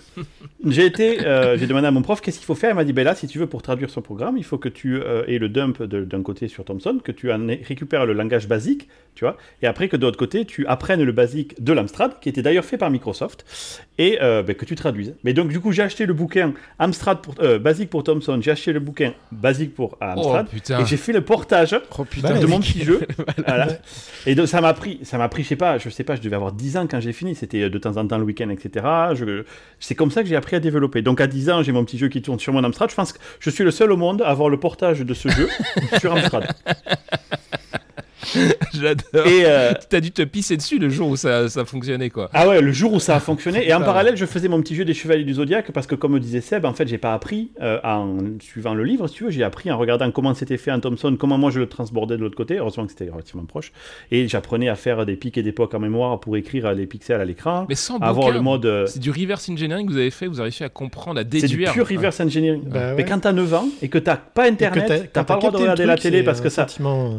j'ai 0.65 0.85
été, 0.85 1.25
euh, 1.25 1.57
j'ai 1.57 1.67
demandé 1.67 1.85
à 1.85 1.91
mon 1.91 2.01
prof 2.01 2.21
qu'est-ce 2.21 2.39
qu'il 2.39 2.45
faut 2.45 2.55
faire? 2.55 2.71
Il 2.71 2.75
m'a 2.75 2.83
dit 2.83 2.93
ben 2.93 3.03
là, 3.03 3.13
si 3.13 3.27
tu 3.27 3.37
veux 3.37 3.45
pour 3.45 3.61
traduire 3.61 3.91
son 3.91 4.01
programme, 4.01 4.35
il 4.37 4.43
faut 4.43 4.57
que 4.57 4.69
tu 4.69 4.95
euh, 4.95 5.23
aies 5.27 5.37
le 5.37 5.47
dump 5.47 5.83
d'un 5.83 6.23
côté 6.23 6.47
sur 6.47 6.65
Thomson, 6.65 6.99
que 7.03 7.11
tu 7.11 7.31
en 7.31 7.45
récupères 7.47 8.07
le 8.07 8.13
langage 8.13 8.47
basique, 8.47 8.89
tu 9.13 9.25
vois, 9.25 9.37
et 9.61 9.67
après 9.67 9.89
que 9.89 9.95
de 9.95 10.05
l'autre 10.05 10.17
côté 10.17 10.45
tu 10.45 10.65
apprennes 10.65 11.03
le 11.03 11.11
basique 11.11 11.61
de 11.63 11.71
l'Amstrad, 11.71 12.19
qui 12.19 12.29
était 12.29 12.41
d'ailleurs 12.41 12.65
fait 12.65 12.77
par 12.77 12.89
Microsoft, 12.89 13.45
et 13.99 14.17
euh, 14.23 14.41
ben, 14.41 14.55
que 14.55 14.65
tu 14.65 14.73
traduises. 14.73 15.13
Mais 15.23 15.33
donc 15.33 15.49
du 15.49 15.59
coup 15.59 15.71
j'ai 15.71 15.83
acheté 15.83 16.07
le 16.07 16.13
bouquin 16.13 16.53
Amstrad 16.79 17.21
pour, 17.21 17.35
basique 17.59 17.91
pour 17.91 18.03
Thomson, 18.03 18.39
j'ai 18.41 18.51
acheté 18.51 18.73
le 18.73 18.79
bouquin 18.79 19.13
basique 19.31 19.75
pour 19.75 19.97
Amstrad, 20.01 20.47
oh, 20.51 20.73
et 20.81 20.85
j'ai 20.87 20.97
fait 20.97 21.13
le 21.13 21.21
portage 21.21 21.75
oh, 21.99 22.05
de 22.23 22.45
mon 22.47 22.59
petit 22.59 22.83
jeu. 22.83 23.01
Et 24.25 24.35
donc, 24.35 24.47
ça 24.47 24.61
m'a 24.61 24.73
pris, 24.73 24.99
ça 25.03 25.17
m'a 25.17 25.29
pris, 25.29 25.43
je 25.43 25.49
sais 25.49 25.55
pas, 25.55 25.77
je 25.77 25.89
sais 25.89 26.03
pas, 26.03 26.15
je 26.15 26.21
devais 26.21 26.35
avoir 26.35 26.51
10 26.51 26.77
ans 26.77 26.87
quand 26.89 26.99
j'ai 26.99 27.13
fini. 27.13 27.35
C'était 27.35 27.69
de 27.69 27.77
temps 27.77 27.97
en 27.97 28.07
temps 28.07 28.17
le 28.17 28.23
week-end, 28.23 28.49
etc. 28.49 28.85
Je, 29.13 29.43
c'est 29.79 29.95
comme 29.95 30.11
ça 30.11 30.21
que 30.23 30.29
j'ai 30.29 30.35
appris 30.35 30.55
à 30.55 30.59
développer. 30.59 31.01
Donc 31.01 31.21
à 31.21 31.27
10 31.27 31.49
ans, 31.49 31.63
j'ai 31.63 31.71
mon 31.71 31.83
petit 31.85 31.97
jeu 31.97 32.07
qui 32.07 32.21
tourne 32.21 32.39
sur 32.39 32.53
mon 32.53 32.63
Amstrad. 32.63 32.89
Je 32.89 32.95
pense 32.95 33.13
que 33.13 33.19
je 33.39 33.49
suis 33.49 33.63
le 33.63 33.71
seul 33.71 33.91
au 33.91 33.97
monde 33.97 34.21
à 34.21 34.29
avoir 34.29 34.49
le 34.49 34.59
portage 34.59 35.01
de 35.01 35.13
ce 35.13 35.29
jeu 35.29 35.49
sur 35.99 36.13
Amstrad. 36.13 36.47
J'adore. 38.73 39.27
Et 39.27 39.45
euh... 39.45 39.73
tu 39.89 39.95
as 39.95 40.01
dû 40.01 40.11
te 40.11 40.21
pisser 40.21 40.57
dessus 40.57 40.79
le 40.79 40.89
jour 40.89 41.09
où 41.09 41.15
ça, 41.15 41.49
ça 41.49 41.65
fonctionnait, 41.65 42.09
quoi. 42.09 42.29
Ah 42.33 42.47
ouais, 42.47 42.61
le 42.61 42.71
jour 42.71 42.93
où 42.93 42.99
ça 42.99 43.15
a 43.15 43.19
fonctionné. 43.19 43.67
Et 43.67 43.73
en 43.73 43.81
parallèle, 43.81 44.17
je 44.17 44.25
faisais 44.25 44.47
mon 44.47 44.61
petit 44.61 44.75
jeu 44.75 44.85
des 44.85 44.93
Chevaliers 44.93 45.23
du 45.23 45.33
Zodiaque 45.33 45.71
parce 45.71 45.87
que, 45.87 45.95
comme 45.95 46.19
disait 46.19 46.41
Seb, 46.41 46.65
en 46.65 46.73
fait, 46.73 46.87
j'ai 46.87 46.97
pas 46.97 47.13
appris 47.13 47.51
euh, 47.61 47.79
en 47.83 48.17
suivant 48.39 48.73
le 48.73 48.83
livre, 48.83 49.07
si 49.07 49.15
tu 49.15 49.23
veux. 49.25 49.29
J'ai 49.31 49.43
appris 49.43 49.71
en 49.71 49.77
regardant 49.77 50.09
comment 50.11 50.33
c'était 50.33 50.57
fait 50.57 50.71
en 50.71 50.79
Thomson, 50.79 51.15
comment 51.19 51.37
moi 51.37 51.51
je 51.51 51.59
le 51.59 51.67
transbordais 51.67 52.17
de 52.17 52.21
l'autre 52.21 52.35
côté. 52.35 52.57
Heureusement 52.57 52.85
que 52.85 52.91
c'était 52.91 53.09
relativement 53.09 53.45
proche. 53.45 53.71
Et 54.11 54.27
j'apprenais 54.27 54.69
à 54.69 54.75
faire 54.75 55.05
des 55.05 55.15
pics 55.15 55.37
et 55.37 55.43
des 55.43 55.51
pocs 55.51 55.73
en 55.73 55.79
mémoire 55.79 56.19
pour 56.19 56.37
écrire 56.37 56.73
les 56.73 56.85
pixels 56.85 57.21
à 57.21 57.25
l'écran. 57.25 57.65
Mais 57.69 57.75
sans 57.75 57.97
avoir 57.97 58.31
le 58.31 58.41
mode. 58.41 58.65
Euh, 58.65 58.85
c'est 58.85 58.99
du 58.99 59.11
reverse 59.11 59.49
engineering 59.49 59.87
que 59.87 59.91
vous 59.91 59.97
avez 59.97 60.11
fait. 60.11 60.27
Vous 60.27 60.35
avez 60.35 60.43
réussi 60.43 60.63
à 60.63 60.69
comprendre, 60.69 61.19
à 61.19 61.23
déduire. 61.23 61.69
C'est 61.69 61.79
du 61.79 61.85
pur 61.85 61.87
reverse 61.87 62.19
engineering. 62.19 62.63
Bah 62.65 62.93
Mais 62.95 63.05
quand 63.05 63.19
t'as 63.19 63.33
9 63.33 63.53
ans 63.53 63.67
et 63.81 63.89
que 63.89 63.97
t'as 63.97 64.17
pas 64.17 64.47
internet, 64.47 65.11
t'as 65.13 65.23
pas 65.23 65.35
le 65.35 65.39
droit 65.39 65.51
de 65.51 65.57
regarder 65.57 65.85
la 65.85 65.97
télé 65.97 66.23
parce 66.23 66.41
que 66.41 66.49
ça, 66.49 66.67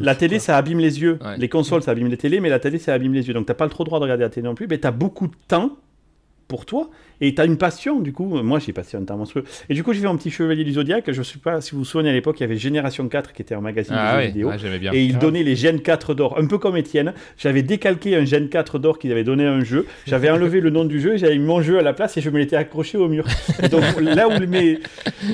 la 0.01 0.15
télé, 0.15 0.39
ça 0.39 0.57
abîme 0.57 0.79
les 0.79 0.92
yeux. 0.99 1.19
Les 1.37 1.49
consoles 1.49 1.83
ça 1.83 1.91
abîme 1.91 2.07
les 2.07 2.17
télés, 2.17 2.39
mais 2.39 2.49
la 2.49 2.59
télé, 2.59 2.77
ça 2.79 2.93
abîme 2.93 3.13
les 3.13 3.27
yeux. 3.27 3.33
Donc, 3.33 3.45
t'as 3.45 3.53
pas 3.53 3.65
le 3.65 3.71
trop 3.71 3.83
droit 3.83 3.99
de 3.99 4.03
regarder 4.03 4.23
la 4.23 4.29
télé 4.29 4.45
non 4.47 4.55
plus, 4.55 4.67
mais 4.67 4.77
t'as 4.77 4.91
beaucoup 4.91 5.27
de 5.27 5.35
temps 5.47 5.77
pour 6.47 6.65
toi 6.65 6.89
et 7.23 7.33
tu 7.33 7.41
as 7.41 7.45
une 7.45 7.57
passion 7.57 8.01
du 8.01 8.11
coup. 8.11 8.25
Moi 8.25 8.59
j'ai 8.59 8.73
passé 8.73 8.97
un 8.97 9.03
temps 9.03 9.17
monstrueux. 9.17 9.45
Et 9.69 9.73
du 9.73 9.83
coup 9.83 9.93
j'ai 9.93 10.01
fait 10.01 10.07
un 10.07 10.15
petit 10.17 10.29
chevalier 10.29 10.63
du 10.63 10.73
zodiaque 10.73 11.11
je 11.11 11.23
sais 11.23 11.39
pas 11.39 11.61
si 11.61 11.71
vous 11.71 11.79
vous 11.79 11.85
souvenez 11.85 12.09
à 12.09 12.13
l'époque 12.13 12.35
il 12.39 12.41
y 12.41 12.43
avait 12.43 12.57
Génération 12.57 13.07
4 13.07 13.31
qui 13.31 13.41
était 13.41 13.55
un 13.55 13.61
magazine 13.61 13.95
ah 13.97 14.21
de 14.21 14.27
vidéo. 14.27 14.51
bien. 14.79 14.91
et 14.93 15.05
il 15.05 15.15
ah. 15.15 15.19
donnait 15.19 15.43
les 15.43 15.55
Gen 15.55 15.79
4 15.79 16.13
d'or. 16.13 16.37
Un 16.37 16.47
peu 16.47 16.57
comme 16.57 16.75
Étienne. 16.75 17.13
J'avais 17.37 17.63
décalqué 17.63 18.17
un 18.17 18.25
Gen 18.25 18.49
4 18.49 18.77
d'or 18.77 18.99
qu'ils 18.99 19.11
avaient 19.11 19.23
donné 19.23 19.45
à 19.45 19.53
un 19.53 19.63
jeu. 19.63 19.85
J'avais 20.05 20.29
enlevé 20.29 20.59
le 20.59 20.69
nom 20.69 20.83
du 20.83 20.99
jeu 20.99 21.15
j'avais 21.15 21.37
mis 21.37 21.45
mon 21.45 21.61
jeu 21.61 21.79
à 21.79 21.81
la 21.81 21.93
place 21.93 22.17
et 22.17 22.21
je 22.21 22.29
me 22.29 22.39
l'étais 22.39 22.57
accroché 22.57 22.97
au 22.97 23.07
mur. 23.07 23.25
Donc 23.71 23.83
là 24.01 24.27
où 24.27 24.37
mes... 24.45 24.79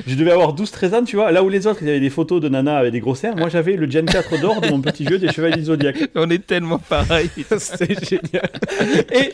je 0.06 0.14
devais 0.14 0.30
avoir 0.30 0.54
12-13 0.54 0.94
ans 0.94 1.04
tu 1.04 1.16
vois. 1.16 1.32
Là 1.32 1.42
où 1.42 1.48
les 1.48 1.66
autres 1.66 1.82
ils 1.82 1.88
avaient 1.88 2.00
des 2.00 2.10
photos 2.10 2.40
de 2.40 2.48
nana 2.48 2.76
avec 2.76 2.92
des 2.92 3.00
gros 3.00 3.16
seins 3.16 3.34
moi 3.34 3.48
j'avais 3.48 3.74
le 3.74 3.90
Gen 3.90 4.06
4 4.06 4.40
d'or 4.40 4.60
de 4.60 4.68
mon 4.68 4.80
petit 4.80 5.04
jeu 5.06 5.18
des 5.18 5.32
chevaliers 5.32 5.56
du 5.56 5.64
zodiaque 5.64 6.10
on 6.14 6.30
est 6.30 6.46
tellement 6.46 6.78
pareil. 6.78 7.30
C'est 7.58 8.08
génial. 8.08 8.48
Et, 9.12 9.32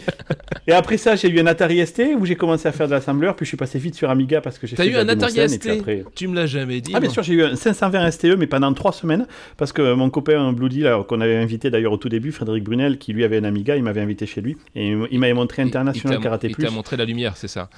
et 0.67 0.73
après 0.73 0.97
ça 0.97 1.17
j'ai 1.17 1.29
eu 1.29 1.39
un 1.41 1.47
Atari 1.47 1.87
ST 1.87 2.03
où 2.19 2.25
j'ai 2.25 2.37
commencé 2.47 2.69
à 2.69 2.73
faire 2.73 2.87
de 2.87 2.93
l'assembleur, 2.93 3.37
puis 3.37 3.45
je 3.45 3.49
suis 3.49 3.57
passé 3.57 3.79
vite 3.79 3.95
sur 3.95 4.09
Amiga 4.09 4.41
parce 4.41 4.59
que 4.59 4.67
j'ai 4.67 4.77
fait 4.77 4.89
eu 4.89 4.97
un 4.97 5.09
Atari 5.09 5.49
ST 5.49 5.67
après... 5.67 6.05
Tu 6.15 6.29
me 6.29 6.35
l'as 6.35 6.47
jamais 6.47 6.81
dit. 6.81 6.93
Ah, 6.95 7.01
bien 7.01 7.11
sûr, 7.11 7.23
j'ai 7.23 7.35
eu 7.35 7.43
un 7.43 7.57
520 7.57 8.11
STE, 8.11 8.37
mais 8.39 8.47
pendant 8.47 8.73
trois 8.73 8.93
semaines, 8.93 9.27
parce 9.57 9.73
que 9.73 9.95
mon 9.95 10.11
copain 10.11 10.53
Bloody, 10.53 10.85
qu'on 11.09 11.21
avait 11.21 11.37
invité 11.37 11.71
d'ailleurs 11.71 11.93
au 11.93 11.97
tout 11.97 12.09
début, 12.09 12.33
Frédéric 12.33 12.65
Brunel, 12.65 12.99
qui 12.99 13.13
lui 13.13 13.25
avait 13.25 13.39
un 13.39 13.45
Amiga, 13.45 13.77
il 13.77 13.83
m'avait 13.83 14.01
invité 14.01 14.27
chez 14.27 14.41
lui, 14.41 14.57
et 14.75 14.95
il 15.11 15.19
m'avait 15.19 15.35
montré 15.35 15.63
International 15.63 16.21
Karaté 16.21 16.49
Plus. 16.49 16.63
Il 16.63 16.67
t'a 16.67 16.73
montré 16.73 16.97
la 16.97 17.05
lumière, 17.05 17.37
c'est 17.37 17.49
ça 17.49 17.69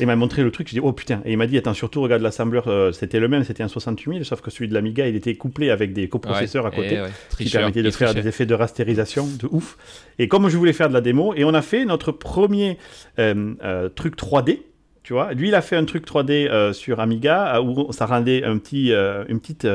il 0.00 0.06
m'a 0.06 0.16
montré 0.16 0.42
le 0.42 0.50
truc, 0.50 0.68
je 0.68 0.74
dis 0.74 0.80
oh 0.80 0.92
putain, 0.92 1.20
et 1.24 1.32
il 1.32 1.38
m'a 1.38 1.46
dit 1.46 1.58
attends 1.58 1.74
surtout 1.74 2.00
regarde 2.00 2.22
l'assembleur, 2.22 2.68
euh, 2.68 2.92
c'était 2.92 3.20
le 3.20 3.28
même, 3.28 3.44
c'était 3.44 3.62
un 3.62 3.68
68000, 3.68 4.24
sauf 4.24 4.40
que 4.40 4.50
celui 4.50 4.68
de 4.68 4.74
l'Amiga 4.74 5.06
il 5.06 5.16
était 5.16 5.34
couplé 5.34 5.70
avec 5.70 5.92
des 5.92 6.08
coprocesseurs 6.08 6.66
à 6.66 6.70
côté 6.70 7.00
qui 7.36 7.48
permettaient 7.50 7.82
de 7.82 7.90
faire 7.90 8.14
des 8.14 8.26
effets 8.26 8.46
de 8.46 8.54
rastérisation 8.54 9.26
de 9.26 9.46
ouf. 9.50 9.76
Et 10.18 10.26
comme 10.26 10.48
je 10.48 10.56
voulais 10.56 10.72
faire 10.72 10.88
de 10.88 10.94
la 10.94 11.00
démo, 11.00 11.34
et 11.34 11.44
on 11.44 11.54
a 11.54 11.62
fait 11.62 11.84
notre 11.84 12.12
premier 12.12 12.78
euh, 13.18 13.54
euh, 13.62 13.88
truc 13.98 14.16
3D, 14.16 14.60
tu 15.02 15.12
vois. 15.12 15.34
Lui, 15.34 15.48
il 15.48 15.54
a 15.54 15.62
fait 15.62 15.76
un 15.76 15.84
truc 15.84 16.06
3D 16.06 16.72
sur 16.72 17.00
Amiga 17.00 17.60
où 17.60 17.92
ça 17.92 18.06
rendait 18.06 18.44
un 18.44 18.58
petit, 18.58 18.92
une 18.92 19.40
petite 19.40 19.66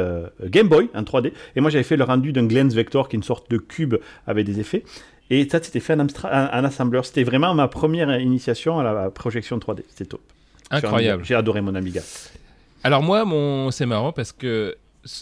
Game 0.46 0.68
Boy 0.68 0.90
en 0.96 1.04
3D. 1.04 1.34
Et 1.56 1.62
moi, 1.62 1.70
j'avais 1.70 1.84
fait 1.84 1.98
le 1.98 2.04
rendu 2.04 2.34
d'un 2.34 2.46
Glens 2.46 2.74
Vector, 2.74 3.10
qui 3.10 3.16
est 3.16 3.20
une 3.20 3.24
sorte 3.24 3.50
de 3.50 3.58
cube 3.58 3.96
avec 4.28 4.46
des 4.46 4.60
effets. 4.60 4.84
Et 5.30 5.48
ça, 5.50 5.60
c'était 5.62 5.80
fait 5.80 5.94
en, 5.94 6.08
assembleur. 6.64 7.06
C'était 7.06 7.24
vraiment 7.24 7.54
ma 7.54 7.68
première 7.68 8.20
initiation 8.20 8.80
à 8.80 8.84
la 8.84 9.10
projection 9.10 9.58
3D. 9.58 9.84
C'était 9.90 10.06
top. 10.06 10.22
Incroyable. 10.70 11.24
J'ai 11.24 11.36
adoré 11.36 11.62
mon 11.62 11.76
Amiga. 11.76 12.02
Alors 12.84 13.02
moi, 13.02 13.26
mon... 13.26 13.72
c'est 13.72 13.86
marrant 13.86 14.12
parce 14.12 14.32
que 14.32 14.76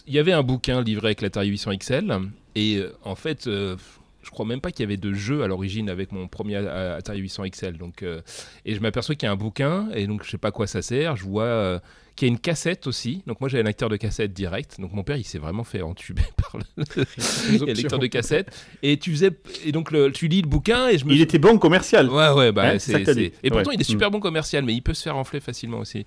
il 0.07 0.13
y 0.13 0.19
avait 0.19 0.31
un 0.31 0.43
bouquin 0.43 0.81
livré 0.81 1.07
avec 1.07 1.21
l'Atari 1.21 1.47
800 1.47 1.71
XL 1.77 2.19
et 2.55 2.77
euh, 2.77 2.93
en 3.03 3.15
fait, 3.15 3.47
euh, 3.47 3.75
je 4.21 4.29
crois 4.29 4.45
même 4.45 4.61
pas 4.61 4.71
qu'il 4.71 4.81
y 4.81 4.87
avait 4.87 4.97
de 4.97 5.13
jeu 5.13 5.43
à 5.43 5.47
l'origine 5.47 5.89
avec 5.89 6.11
mon 6.11 6.27
premier 6.27 6.57
Atari 6.57 7.19
800 7.19 7.43
XL. 7.49 7.77
Donc, 7.77 8.03
euh, 8.03 8.21
et 8.65 8.75
je 8.75 8.79
m'aperçois 8.79 9.15
qu'il 9.15 9.25
y 9.25 9.29
a 9.29 9.31
un 9.31 9.37
bouquin 9.37 9.89
et 9.93 10.07
donc 10.07 10.23
je 10.23 10.29
sais 10.29 10.37
pas 10.37 10.51
quoi 10.51 10.67
ça 10.67 10.81
sert. 10.81 11.15
Je 11.15 11.23
vois 11.23 11.81
qui 12.15 12.25
a 12.25 12.27
une 12.27 12.39
cassette 12.39 12.87
aussi. 12.87 13.23
Donc 13.25 13.39
moi 13.39 13.49
j'avais 13.49 13.63
un 13.63 13.67
lecteur 13.67 13.89
de 13.89 13.97
cassette 13.97 14.33
direct. 14.33 14.79
Donc 14.79 14.93
mon 14.93 15.03
père 15.03 15.17
il 15.17 15.23
s'est 15.23 15.39
vraiment 15.39 15.63
fait 15.63 15.81
entuber 15.81 16.23
par 16.37 16.57
le 16.77 17.73
lecteur 17.73 17.99
de 17.99 18.07
cassette. 18.07 18.55
Et 18.83 18.97
tu 18.97 19.11
faisais 19.11 19.31
et 19.65 19.71
donc 19.71 19.91
le, 19.91 20.11
tu 20.11 20.27
lis 20.27 20.41
le 20.41 20.47
bouquin 20.47 20.87
et 20.89 20.97
je 20.97 21.05
me. 21.05 21.13
Il 21.13 21.21
était 21.21 21.39
bon 21.39 21.57
commercial. 21.57 22.09
Ouais 22.09 22.29
ouais 22.29 22.51
bah 22.51 22.73
hein, 22.73 22.79
c'est, 22.79 23.01
et 23.43 23.49
pourtant 23.49 23.71
il 23.71 23.81
est 23.81 23.85
super 23.85 24.09
mm. 24.09 24.13
bon 24.13 24.19
commercial 24.19 24.63
mais 24.63 24.73
il 24.73 24.81
peut 24.81 24.93
se 24.93 25.03
faire 25.03 25.17
enfler 25.17 25.39
facilement 25.39 25.79
aussi. 25.79 26.05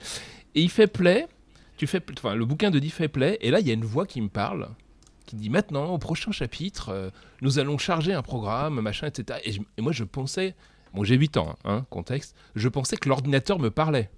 Et 0.54 0.60
il 0.60 0.70
fait 0.70 0.86
play. 0.86 1.26
Tu 1.76 1.88
fais 1.88 2.00
enfin 2.16 2.36
le 2.36 2.44
bouquin 2.44 2.70
de 2.70 2.78
dit 2.78 2.90
fait 2.90 3.08
play 3.08 3.36
et 3.40 3.50
là 3.50 3.60
il 3.60 3.66
y 3.66 3.70
a 3.70 3.74
une 3.74 3.84
voix 3.84 4.06
qui 4.06 4.20
me 4.20 4.28
parle 4.28 4.68
qui 5.24 5.36
dit 5.36 5.50
maintenant 5.50 5.86
au 5.86 5.98
prochain 5.98 6.32
chapitre 6.32 6.90
euh, 6.90 7.10
nous 7.40 7.58
allons 7.58 7.78
charger 7.78 8.12
un 8.12 8.22
programme 8.22 8.80
machin 8.80 9.06
etc. 9.06 9.40
Et, 9.44 9.80
moi 9.80 9.92
je 9.92 10.04
pensais 10.04 10.54
bon 10.92 11.04
j'ai 11.04 11.16
8 11.16 11.36
ans 11.36 11.56
hein, 11.64 11.86
contexte 11.90 12.36
je 12.54 12.68
pensais 12.68 12.96
que 12.96 13.08
l'ordinateur 13.08 13.58
me 13.58 13.70
parlait. 13.70 14.10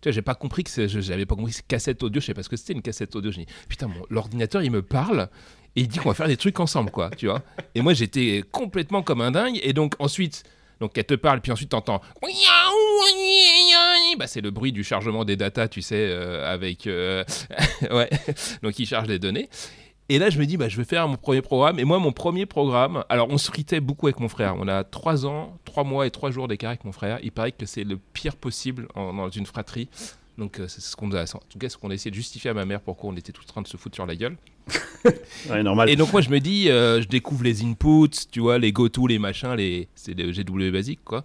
Tu 0.00 0.08
vois, 0.08 0.14
j'ai 0.14 0.22
pas 0.22 0.36
compris 0.36 0.62
que 0.62 0.86
j'avais 0.86 1.26
pas 1.26 1.34
compris 1.34 1.52
que 1.52 1.60
cassette 1.66 2.04
audio, 2.04 2.20
je 2.20 2.26
sais 2.26 2.34
pas 2.34 2.44
ce 2.44 2.48
que 2.48 2.56
c'était 2.56 2.72
une 2.72 2.82
cassette 2.82 3.16
audio. 3.16 3.32
Je 3.32 3.40
dis 3.40 3.46
putain, 3.68 3.90
l'ordinateur 4.10 4.62
il 4.62 4.70
me 4.70 4.82
parle 4.82 5.28
et 5.74 5.80
il 5.80 5.88
dit 5.88 5.98
qu'on 5.98 6.10
va 6.10 6.14
faire 6.14 6.28
des 6.28 6.36
trucs 6.36 6.60
ensemble, 6.60 6.92
quoi, 6.92 7.10
tu 7.10 7.26
vois. 7.26 7.42
Et 7.74 7.80
moi 7.80 7.94
j'étais 7.94 8.44
complètement 8.52 9.02
comme 9.02 9.20
un 9.20 9.32
dingue. 9.32 9.58
Et 9.62 9.72
donc 9.72 9.94
ensuite, 9.98 10.44
donc 10.78 10.96
elle 10.96 11.04
te 11.04 11.14
parle, 11.14 11.40
puis 11.40 11.50
ensuite 11.50 11.70
t'entends 11.70 12.00
bah, 14.16 14.26
c'est 14.26 14.40
le 14.40 14.50
bruit 14.50 14.72
du 14.72 14.84
chargement 14.84 15.24
des 15.24 15.36
datas, 15.36 15.68
tu 15.68 15.82
sais, 15.82 16.12
avec. 16.12 16.86
ouais, 17.90 18.10
donc 18.62 18.78
il 18.78 18.86
charge 18.86 19.08
les 19.08 19.18
données. 19.18 19.48
Et 20.10 20.18
là, 20.18 20.30
je 20.30 20.38
me 20.38 20.46
dis, 20.46 20.56
bah, 20.56 20.68
je 20.68 20.76
vais 20.76 20.84
faire 20.84 21.06
mon 21.06 21.16
premier 21.16 21.42
programme. 21.42 21.78
Et 21.78 21.84
moi, 21.84 21.98
mon 21.98 22.12
premier 22.12 22.46
programme, 22.46 23.04
alors 23.10 23.28
on 23.30 23.36
se 23.36 23.48
fritait 23.50 23.80
beaucoup 23.80 24.06
avec 24.06 24.20
mon 24.20 24.28
frère. 24.28 24.56
On 24.58 24.66
a 24.66 24.82
3 24.82 25.26
ans, 25.26 25.58
3 25.66 25.84
mois 25.84 26.06
et 26.06 26.10
3 26.10 26.30
jours 26.30 26.48
d'écart 26.48 26.70
avec 26.70 26.84
mon 26.84 26.92
frère. 26.92 27.18
Il 27.22 27.30
paraît 27.30 27.52
que 27.52 27.66
c'est 27.66 27.84
le 27.84 27.98
pire 28.14 28.36
possible 28.36 28.88
dans 28.94 29.28
une 29.28 29.44
fratrie. 29.44 29.88
Donc 30.38 30.60
euh, 30.60 30.68
c'est 30.68 30.80
ce 30.80 30.94
qu'on 30.94 31.10
a, 31.12 31.24
en 31.24 31.40
tout 31.50 31.58
cas 31.58 31.68
ce 31.68 31.76
qu'on 31.76 31.90
a 31.90 31.94
essayé 31.94 32.12
de 32.12 32.16
justifier 32.16 32.50
à 32.50 32.54
ma 32.54 32.64
mère 32.64 32.80
pourquoi 32.80 33.10
on 33.10 33.16
était 33.16 33.32
tout 33.32 33.42
en 33.42 33.46
train 33.46 33.62
de 33.62 33.66
se 33.66 33.76
foutre 33.76 33.96
sur 33.96 34.06
la 34.06 34.14
gueule. 34.14 34.36
ouais, 35.50 35.64
normal. 35.64 35.90
Et 35.90 35.96
donc 35.96 36.12
moi 36.12 36.20
je 36.20 36.30
me 36.30 36.38
dis, 36.38 36.70
euh, 36.70 37.02
je 37.02 37.08
découvre 37.08 37.42
les 37.42 37.64
inputs, 37.64 38.28
tu 38.30 38.38
vois, 38.38 38.56
les 38.58 38.70
go-to, 38.70 39.08
les 39.08 39.18
machins, 39.18 39.54
les 39.54 39.88
c'est 39.96 40.14
les 40.14 40.30
GW 40.30 40.70
basiques 40.70 41.04
quoi. 41.04 41.24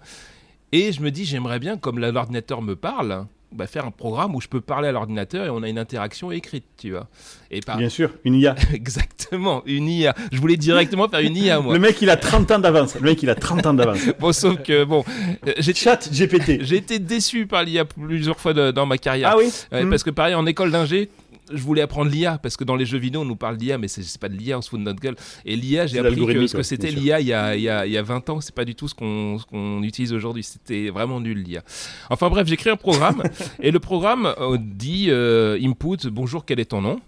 Et 0.72 0.92
je 0.92 1.02
me 1.02 1.12
dis, 1.12 1.24
j'aimerais 1.24 1.60
bien, 1.60 1.78
comme 1.78 2.00
l'ordinateur 2.00 2.64
me 2.64 2.76
parle, 2.76 3.28
bah, 3.54 3.68
faire 3.68 3.86
un 3.86 3.92
programme 3.92 4.36
où 4.36 4.42
je 4.42 4.48
peux 4.48 4.62
parler 4.62 4.88
à 4.88 4.92
l'ordinateur 4.92 5.46
et 5.46 5.50
on 5.50 5.64
a 5.64 5.70
une 5.70 5.78
interaction 5.78 6.32
écrite, 6.32 6.66
tu 6.78 6.92
vois. 6.92 7.08
Et 7.52 7.60
Bien 7.78 7.90
sûr, 7.90 8.12
une 8.24 8.36
IA. 8.36 8.56
Exactement, 8.74 9.64
une 9.66 9.88
IA. 9.88 10.16
Je 10.32 10.40
voulais 10.40 10.58
directement 10.58 11.08
faire 11.08 11.20
une 11.20 11.38
IA, 11.38 11.60
moi. 11.60 11.74
Le 11.74 11.80
mec, 11.80 12.02
il 12.02 12.10
a 12.10 12.18
30 12.18 12.52
ans 12.52 12.60
d'avance. 12.60 12.96
Le 12.96 13.02
mec, 13.02 13.22
il 13.24 13.30
a 13.30 13.36
30 13.36 13.66
ans 13.66 13.74
d'avance. 13.74 14.00
bon, 14.20 14.32
sauf 14.32 14.62
que, 14.62 14.84
bon... 14.84 15.04
Euh, 15.48 15.54
Chat 15.74 16.10
GPT. 16.12 16.64
J'ai 16.64 16.78
été 16.78 17.00
déçu 17.00 17.48
par 17.48 17.64
l'IA 17.64 17.84
plusieurs 17.84 18.40
fois 18.40 18.54
dans 18.54 18.86
ma 18.86 18.98
carrière. 18.98 19.32
Ah 19.34 19.38
oui 19.38 19.52
hmm. 19.72 19.90
Parce 19.90 20.04
que 20.04 20.12
pareil, 20.12 20.36
en 20.36 20.46
école 20.46 20.72
d'ingé, 20.72 21.10
je 21.52 21.62
voulais 21.62 21.82
apprendre 21.82 22.10
l'IA 22.10 22.38
parce 22.38 22.58
que 22.58 22.64
dans 22.64 22.76
les 22.76 22.86
jeux 22.86 22.98
vidéo 22.98 23.22
on 23.22 23.26
nous 23.26 23.36
parle 23.36 23.58
d'IA 23.58 23.78
mais 23.78 23.88
c'est 23.88 24.20
pas 24.20 24.30
de 24.30 24.36
l'IA 24.36 24.58
on 24.58 24.62
se 24.62 24.70
fout 24.70 24.80
de 24.80 24.86
notre 24.86 25.00
gueule 25.00 25.16
et 25.46 25.56
l'IA 25.56 25.88
j'ai 25.88 26.00
appris 26.00 26.26
que 26.26 26.48
ce 26.48 26.56
que 26.56 26.64
c'était 26.64 26.92
l'IA 26.92 27.20
il, 27.20 27.28
y 27.28 27.34
a, 27.34 27.56
il, 27.56 27.62
y 27.62 27.70
a, 27.70 27.86
il 27.86 27.92
y 27.92 27.98
a 27.98 28.04
20 28.04 28.30
ans 28.30 28.42
c'est 28.42 28.56
pas 28.56 28.66
du 28.66 28.76
tout 28.76 28.88
ce 28.88 28.96
qu'on 28.96 29.84
utilise 29.84 30.14
aujourd'hui 30.14 30.44
c'était 30.44 30.90
vraiment 30.90 31.20
nul 31.20 31.42
l'IA 31.42 31.64
enfin 32.10 32.30
bref 32.30 32.48
j'écris 32.48 32.70
un 32.70 32.78
programme 32.78 33.24
et 33.62 33.72
le 33.72 33.80
programme 33.80 34.34
euh, 34.40 34.58
dit 34.60 35.08
euh, 35.10 35.60
input 35.62 36.08
bonjour 36.10 36.46
quel 36.46 36.60
est 36.60 36.66
ton 36.66 36.82
nom? 36.82 37.00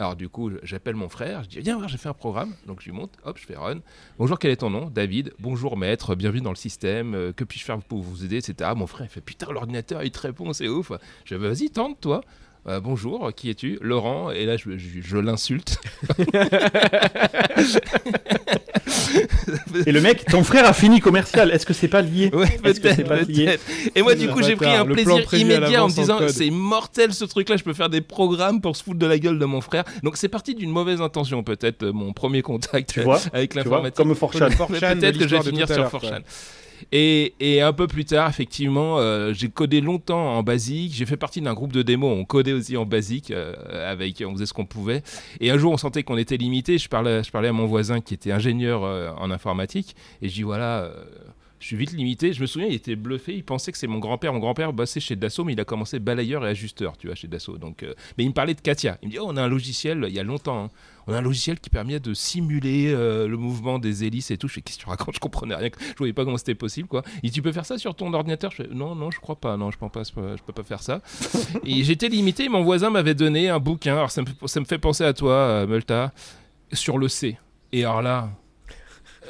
Alors 0.00 0.16
du 0.16 0.30
coup, 0.30 0.50
j'appelle 0.62 0.94
mon 0.94 1.10
frère, 1.10 1.42
je 1.42 1.50
dis 1.50 1.60
viens 1.60 1.76
voir, 1.76 1.86
j'ai 1.86 1.98
fait 1.98 2.08
un 2.08 2.14
programme, 2.14 2.54
donc 2.66 2.80
je 2.80 2.86
lui 2.86 2.92
monte, 2.92 3.18
hop, 3.22 3.36
je 3.38 3.44
fais 3.44 3.54
run. 3.54 3.80
Bonjour, 4.18 4.38
quel 4.38 4.50
est 4.50 4.56
ton 4.56 4.70
nom? 4.70 4.88
David. 4.88 5.34
Bonjour 5.38 5.76
maître, 5.76 6.14
bienvenue 6.14 6.40
dans 6.40 6.50
le 6.50 6.56
système. 6.56 7.14
Euh, 7.14 7.32
que 7.34 7.44
puis-je 7.44 7.66
faire 7.66 7.78
pour 7.80 8.00
vous 8.00 8.24
aider 8.24 8.38
Etc. 8.38 8.70
Mon 8.74 8.86
frère 8.86 9.06
il 9.06 9.10
fait 9.10 9.20
putain 9.20 9.52
l'ordinateur 9.52 10.02
il 10.02 10.10
te 10.10 10.20
répond, 10.20 10.54
c'est 10.54 10.68
ouf. 10.68 10.90
Je 11.26 11.34
dis 11.34 11.42
vas-y 11.42 11.68
tente 11.68 12.00
toi. 12.00 12.22
Euh, 12.70 12.78
bonjour, 12.78 13.32
qui 13.34 13.50
es-tu? 13.50 13.78
Laurent. 13.80 14.30
Et 14.30 14.46
là, 14.46 14.56
je, 14.56 15.16
l'insulte. 15.16 15.80
et 19.86 19.90
le 19.90 20.00
mec, 20.00 20.24
ton 20.26 20.44
frère 20.44 20.64
a 20.64 20.72
fini 20.72 21.00
commercial. 21.00 21.50
Est-ce 21.50 21.66
que 21.66 21.72
c'est 21.72 21.88
pas 21.88 22.02
lié? 22.02 22.30
Ouais, 22.32 22.46
peut-être. 22.62 23.60
et 23.96 24.02
moi, 24.02 24.14
du 24.14 24.28
coup, 24.28 24.40
j'ai 24.42 24.54
pris 24.54 24.72
un 24.72 24.86
plaisir 24.86 25.34
immédiat 25.34 25.84
en 25.84 25.88
me 25.88 25.92
disant 25.92 26.20
c'est 26.28 26.50
mortel 26.50 27.12
ce 27.12 27.24
truc-là. 27.24 27.56
Je 27.56 27.64
peux 27.64 27.74
faire 27.74 27.90
des 27.90 28.02
programmes 28.02 28.60
pour 28.60 28.76
se 28.76 28.84
foutre 28.84 29.00
de 29.00 29.06
la 29.06 29.18
gueule 29.18 29.40
de 29.40 29.46
mon 29.46 29.60
frère. 29.60 29.82
Donc, 30.04 30.16
c'est 30.16 30.28
parti 30.28 30.54
d'une 30.54 30.70
mauvaise 30.70 31.00
intention, 31.00 31.42
peut-être, 31.42 31.84
mon 31.86 32.12
premier 32.12 32.42
contact 32.42 33.00
avec 33.32 33.54
l'informatique. 33.54 33.96
Comme 33.96 34.14
Forchan. 34.14 34.46
Peut-être 34.48 35.18
que 35.18 35.26
je 35.26 35.34
vais 35.36 35.42
finir 35.42 35.66
sur 35.66 35.90
Forchan. 35.90 36.20
Et, 36.92 37.60
un 37.62 37.72
peu 37.72 37.86
plus 37.86 38.04
tard, 38.04 38.28
effectivement, 38.28 38.98
euh, 38.98 39.32
j'ai 39.32 39.48
codé 39.48 39.80
longtemps 39.80 40.38
en 40.38 40.42
basique. 40.42 40.92
J'ai 40.94 41.06
fait 41.06 41.16
partie 41.16 41.40
d'un 41.40 41.54
groupe 41.54 41.72
de 41.72 41.82
démos. 41.82 42.16
On 42.18 42.24
codait 42.24 42.52
aussi 42.52 42.76
en 42.76 42.86
basique, 42.86 43.30
euh, 43.30 43.54
avec, 43.90 44.22
on 44.26 44.32
faisait 44.32 44.46
ce 44.46 44.52
qu'on 44.52 44.66
pouvait. 44.66 45.02
Et 45.40 45.50
un 45.50 45.58
jour, 45.58 45.72
on 45.72 45.76
sentait 45.76 46.02
qu'on 46.02 46.16
était 46.16 46.36
limité. 46.36 46.78
Je 46.78 46.88
parlais, 46.88 47.22
je 47.22 47.30
parlais 47.30 47.48
à 47.48 47.52
mon 47.52 47.66
voisin 47.66 48.00
qui 48.00 48.14
était 48.14 48.32
ingénieur 48.32 48.84
euh, 48.84 49.10
en 49.16 49.30
informatique. 49.30 49.96
Et 50.22 50.28
je 50.28 50.34
dis 50.34 50.42
voilà 50.42 50.90
je 51.60 51.66
suis 51.66 51.76
vite 51.76 51.92
limité. 51.92 52.32
Je 52.32 52.40
me 52.40 52.46
souviens, 52.46 52.66
il 52.68 52.74
était 52.74 52.96
bluffé. 52.96 53.34
Il 53.34 53.44
pensait 53.44 53.70
que 53.70 53.78
c'est 53.78 53.86
mon 53.86 53.98
grand-père. 53.98 54.32
Mon 54.32 54.40
grand-père 54.40 54.72
bossait 54.72 55.00
chez 55.00 55.14
Dassault, 55.14 55.44
mais 55.44 55.52
il 55.52 55.60
a 55.60 55.64
commencé 55.64 55.98
balayeur 56.00 56.44
et 56.44 56.48
ajusteur, 56.48 56.96
tu 56.96 57.06
vois, 57.06 57.14
chez 57.14 57.28
Dassault. 57.28 57.58
Donc, 57.58 57.84
mais 58.18 58.24
il 58.24 58.28
me 58.28 58.34
parlait 58.34 58.54
de 58.54 58.60
Katia. 58.60 58.98
Il 59.02 59.08
me 59.08 59.12
dit, 59.12 59.18
oh, 59.18 59.26
on 59.28 59.36
a 59.36 59.42
un 59.42 59.48
logiciel, 59.48 60.04
il 60.08 60.14
y 60.14 60.18
a 60.18 60.24
longtemps, 60.24 60.64
hein 60.64 60.70
on 61.10 61.12
a 61.12 61.18
un 61.18 61.22
logiciel 61.22 61.58
qui 61.58 61.70
permet 61.70 61.98
de 61.98 62.14
simuler 62.14 62.92
euh, 62.92 63.26
le 63.26 63.36
mouvement 63.36 63.78
des 63.78 64.04
hélices 64.04 64.30
et 64.30 64.36
tout. 64.36 64.48
Je 64.48 64.54
fais, 64.54 64.60
qu'est-ce 64.62 64.78
que 64.78 64.82
tu 64.84 64.88
racontes? 64.88 65.14
Je 65.14 65.20
comprenais 65.20 65.54
rien. 65.54 65.70
Je 65.80 65.98
voyais 65.98 66.12
pas 66.12 66.24
comment 66.24 66.36
c'était 66.36 66.54
possible, 66.54 66.88
quoi. 66.88 67.02
Et 67.22 67.30
tu 67.30 67.42
peux 67.42 67.52
faire 67.52 67.66
ça 67.66 67.78
sur 67.78 67.94
ton 67.94 68.12
ordinateur? 68.12 68.50
Je 68.50 68.62
fais, 68.62 68.68
Non, 68.72 68.94
non, 68.94 69.10
je 69.10 69.18
crois 69.18 69.36
pas. 69.36 69.56
Non, 69.56 69.70
je 69.70 69.78
pense 69.78 70.10
pas. 70.10 70.36
Peux 70.46 70.52
pas 70.52 70.62
faire 70.62 70.82
ça. 70.82 71.02
et 71.64 71.82
j'étais 71.82 72.08
limité. 72.08 72.48
Mon 72.48 72.62
voisin 72.62 72.90
m'avait 72.90 73.14
donné 73.14 73.48
un 73.48 73.58
bouquin. 73.58 73.96
Alors 73.96 74.10
ça 74.10 74.22
me, 74.22 74.46
ça 74.46 74.60
me 74.60 74.64
fait 74.64 74.78
penser 74.78 75.04
à 75.04 75.12
toi, 75.12 75.32
euh, 75.32 75.66
Multa, 75.66 76.12
sur 76.72 76.98
le 76.98 77.08
C. 77.08 77.38
Et 77.72 77.84
alors 77.84 78.02
là, 78.02 78.30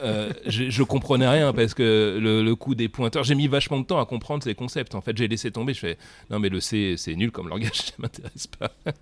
euh, 0.03 0.31
je, 0.47 0.83
comprenais 0.83 1.29
rien 1.29 1.53
parce 1.53 1.75
que 1.75 2.19
le, 2.21 2.55
coup 2.55 2.75
des 2.75 2.89
pointeurs, 2.89 3.25
j'ai 3.25 3.35
mis 3.35 3.49
vachement 3.49 3.81
de 3.81 3.85
temps 3.85 4.01
à 4.01 4.07
comprendre 4.07 4.43
ces 4.43 4.55
concepts. 4.55 4.95
En 4.95 5.01
fait, 5.01 5.17
j'ai 5.17 5.29
laissé 5.29 5.51
tomber. 5.51 5.75
Je 5.75 5.81
fais 5.81 5.99
non, 6.31 6.39
mais 6.39 6.49
le 6.49 6.61
C, 6.61 6.95
c'est 6.97 7.15
nul 7.15 7.31
comme 7.31 7.49
langage, 7.49 7.73
ça 7.75 7.93
m'intéresse 7.99 8.47
pas. 8.47 8.71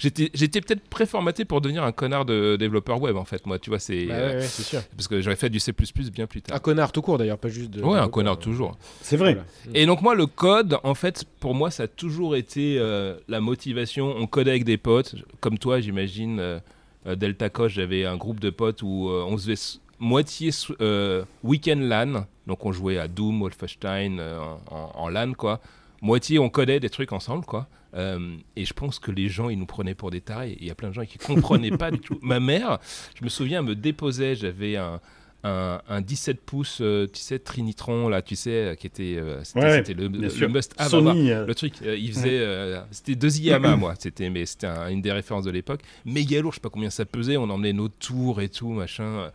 J'étais 0.00 0.60
peut-être 0.60 0.88
préformaté 0.88 1.44
pour 1.44 1.60
devenir 1.60 1.84
un 1.84 1.92
connard 1.92 2.24
de 2.24 2.56
développeur 2.56 3.00
web, 3.00 3.16
en 3.16 3.24
fait. 3.24 3.46
Moi, 3.46 3.58
tu 3.58 3.70
vois, 3.70 3.78
c'est. 3.78 4.06
Bah 4.06 4.14
euh, 4.14 4.42
sûr. 4.42 4.80
Parce 4.96 5.08
que 5.08 5.20
j'aurais 5.20 5.36
fait 5.36 5.50
du 5.50 5.60
C 5.60 5.72
bien 6.12 6.26
plus 6.26 6.42
tard. 6.42 6.56
Un 6.56 6.60
connard 6.60 6.92
tout 6.92 7.02
court 7.02 7.18
d'ailleurs, 7.18 7.38
pas 7.38 7.48
juste 7.48 7.70
de. 7.70 7.82
Ouais, 7.82 7.98
un 7.98 8.08
connard 8.08 8.38
toujours. 8.38 8.76
C'est 9.02 9.16
vrai. 9.16 9.38
Et 9.74 9.86
donc, 9.86 10.02
moi, 10.02 10.14
le 10.14 10.26
code, 10.26 10.78
en 10.82 10.94
fait, 10.94 11.24
pour 11.40 11.54
moi, 11.54 11.70
ça 11.70 11.84
a 11.84 11.88
toujours 11.88 12.36
été 12.36 12.78
euh, 12.78 13.16
la 13.28 13.40
motivation. 13.40 14.14
On 14.16 14.26
codait 14.26 14.50
avec 14.50 14.64
des 14.64 14.78
potes, 14.78 15.14
comme 15.40 15.58
toi, 15.58 15.80
j'imagine. 15.80 16.60
Delta 17.06 17.48
Coche, 17.48 17.74
j'avais 17.74 18.04
un 18.04 18.16
groupe 18.16 18.38
de 18.38 18.50
potes 18.50 18.82
où 18.82 19.08
on 19.08 19.38
se 19.38 19.44
faisait 19.44 19.78
moitié 19.98 20.50
euh, 20.80 21.24
week-end 21.42 21.78
LAN, 21.80 22.26
donc 22.46 22.64
on 22.64 22.72
jouait 22.72 22.98
à 22.98 23.08
Doom, 23.08 23.40
Wolfenstein 23.40 24.18
euh, 24.20 24.40
en, 24.70 25.08
LAN, 25.08 25.32
quoi. 25.34 25.60
Moitié 26.00 26.38
on 26.38 26.48
codait 26.48 26.80
des 26.80 26.90
trucs 26.90 27.12
ensemble, 27.12 27.44
quoi. 27.44 27.68
Euh, 27.94 28.36
et 28.54 28.64
je 28.64 28.72
pense 28.74 28.98
que 28.98 29.10
les 29.10 29.28
gens, 29.28 29.48
ils 29.48 29.58
nous 29.58 29.66
prenaient 29.66 29.94
pour 29.94 30.10
des 30.10 30.20
tarés. 30.20 30.56
Il 30.60 30.66
y 30.66 30.70
a 30.70 30.74
plein 30.74 30.88
de 30.88 30.94
gens 30.94 31.04
qui 31.04 31.18
comprenaient 31.18 31.76
pas 31.76 31.90
du 31.90 31.98
tout. 31.98 32.18
Ma 32.22 32.38
mère, 32.38 32.78
je 33.18 33.24
me 33.24 33.28
souviens, 33.28 33.62
me 33.62 33.74
déposait, 33.74 34.34
j'avais 34.34 34.76
un, 34.76 35.00
un, 35.42 36.00
17 36.00 36.40
pouces, 36.42 36.76
tu 36.76 37.20
sais, 37.20 37.38
Trinitron, 37.38 38.08
là, 38.08 38.22
tu 38.22 38.36
sais, 38.36 38.76
qui 38.78 38.86
était, 38.86 39.20
c'était 39.42 39.94
le, 39.94 40.08
must 40.48 40.74
have. 40.78 40.92
le 40.92 41.52
truc, 41.54 41.74
il 41.82 42.12
faisait, 42.12 42.80
c'était 42.90 43.16
deux 43.16 43.38
IAMA, 43.38 43.76
moi, 43.76 43.94
c'était, 43.98 44.30
mais 44.30 44.46
c'était 44.46 44.68
une 44.90 45.00
des 45.00 45.12
références 45.12 45.44
de 45.44 45.50
l'époque. 45.50 45.80
Méga 46.04 46.40
lourd, 46.40 46.52
je 46.52 46.56
sais 46.56 46.60
pas 46.60 46.70
combien 46.70 46.90
ça 46.90 47.06
pesait, 47.06 47.36
on 47.36 47.48
emmenait 47.50 47.72
nos 47.72 47.88
tours 47.88 48.40
et 48.40 48.50
tout, 48.50 48.68
machin. 48.68 49.30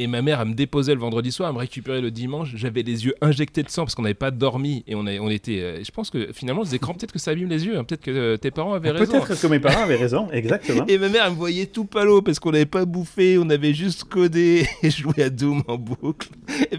Et 0.00 0.06
ma 0.06 0.22
mère, 0.22 0.40
elle 0.40 0.48
me 0.48 0.54
déposait 0.54 0.94
le 0.94 1.00
vendredi 1.00 1.30
soir, 1.30 1.50
elle 1.50 1.54
me 1.54 1.60
récupérait 1.60 2.00
le 2.00 2.10
dimanche. 2.10 2.52
J'avais 2.54 2.80
les 2.80 3.04
yeux 3.04 3.14
injectés 3.20 3.62
de 3.62 3.68
sang 3.68 3.82
parce 3.82 3.94
qu'on 3.94 4.00
n'avait 4.00 4.14
pas 4.14 4.30
dormi. 4.30 4.82
Et 4.86 4.94
on, 4.94 5.00
on 5.00 5.28
était. 5.28 5.60
Euh, 5.60 5.84
je 5.84 5.90
pense 5.90 6.08
que 6.08 6.32
finalement, 6.32 6.62
les 6.62 6.74
écrans, 6.74 6.94
peut-être 6.94 7.12
que 7.12 7.18
ça 7.18 7.32
abîme 7.32 7.50
les 7.50 7.66
yeux. 7.66 7.76
Hein. 7.76 7.84
Peut-être 7.84 8.00
que 8.00 8.10
euh, 8.10 8.36
tes 8.38 8.50
parents 8.50 8.72
avaient 8.72 8.92
raison. 8.92 9.20
Peut-être 9.20 9.38
que 9.38 9.46
mes 9.48 9.60
parents 9.60 9.82
avaient 9.82 9.96
raison, 9.96 10.30
exactement. 10.30 10.86
et 10.88 10.96
ma 10.96 11.10
mère, 11.10 11.24
elle 11.26 11.32
me 11.32 11.36
voyait 11.36 11.66
tout 11.66 11.84
palo 11.84 12.22
parce 12.22 12.38
qu'on 12.38 12.50
n'avait 12.50 12.64
pas 12.64 12.86
bouffé, 12.86 13.36
on 13.36 13.50
avait 13.50 13.74
juste 13.74 14.04
codé 14.04 14.66
et 14.82 14.88
joué 14.90 15.22
à 15.22 15.28
Doom 15.28 15.62
en 15.68 15.76
boucle. 15.76 16.30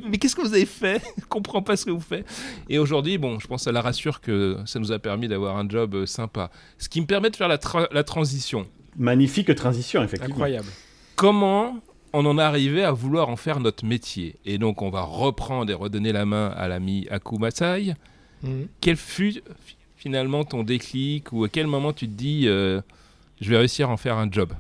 Mais 0.09 0.17
qu'est-ce 0.17 0.35
que 0.35 0.41
vous 0.41 0.55
avez 0.55 0.65
fait? 0.65 0.99
Je 1.19 1.25
comprends 1.25 1.61
pas 1.61 1.75
ce 1.75 1.85
que 1.85 1.91
vous 1.91 1.99
faites. 1.99 2.25
Et 2.69 2.79
aujourd'hui, 2.79 3.19
bon, 3.19 3.37
je 3.37 3.45
pense 3.45 3.61
que 3.61 3.65
ça 3.65 3.71
la 3.71 3.81
rassure 3.81 4.19
que 4.19 4.57
ça 4.65 4.79
nous 4.79 4.91
a 4.91 4.97
permis 4.97 5.27
d'avoir 5.27 5.57
un 5.57 5.69
job 5.69 5.93
euh, 5.93 6.05
sympa. 6.07 6.49
Ce 6.79 6.89
qui 6.89 6.99
me 6.99 7.05
permet 7.05 7.29
de 7.29 7.35
faire 7.35 7.49
la, 7.49 7.59
la 7.91 8.03
transition. 8.03 8.65
Magnifique 8.97 9.53
transition, 9.53 10.01
effectivement. 10.01 10.33
Incroyable. 10.33 10.69
Comment 11.15 11.75
on 12.13 12.25
en 12.25 12.37
est 12.37 12.41
arrivé 12.41 12.83
à 12.83 12.91
vouloir 12.91 13.29
en 13.29 13.35
faire 13.35 13.59
notre 13.59 13.85
métier. 13.85 14.35
Et 14.45 14.57
donc, 14.57 14.81
on 14.81 14.89
va 14.89 15.01
reprendre 15.01 15.71
et 15.71 15.75
redonner 15.75 16.11
la 16.11 16.25
main 16.25 16.47
à 16.49 16.67
l'ami 16.67 17.07
Akumasai. 17.09 17.93
Mhm. 18.43 18.67
Quel 18.79 18.97
fut 18.97 19.41
finalement 19.95 20.43
ton 20.43 20.63
déclic 20.63 21.31
ou 21.31 21.43
à 21.43 21.49
quel 21.49 21.67
moment 21.67 21.93
tu 21.93 22.07
te 22.07 22.13
dis 22.13 22.47
euh, 22.47 22.81
je 23.39 23.49
vais 23.49 23.57
réussir 23.57 23.89
à 23.89 23.93
en 23.93 23.97
faire 23.97 24.17
un 24.17 24.29
job? 24.31 24.53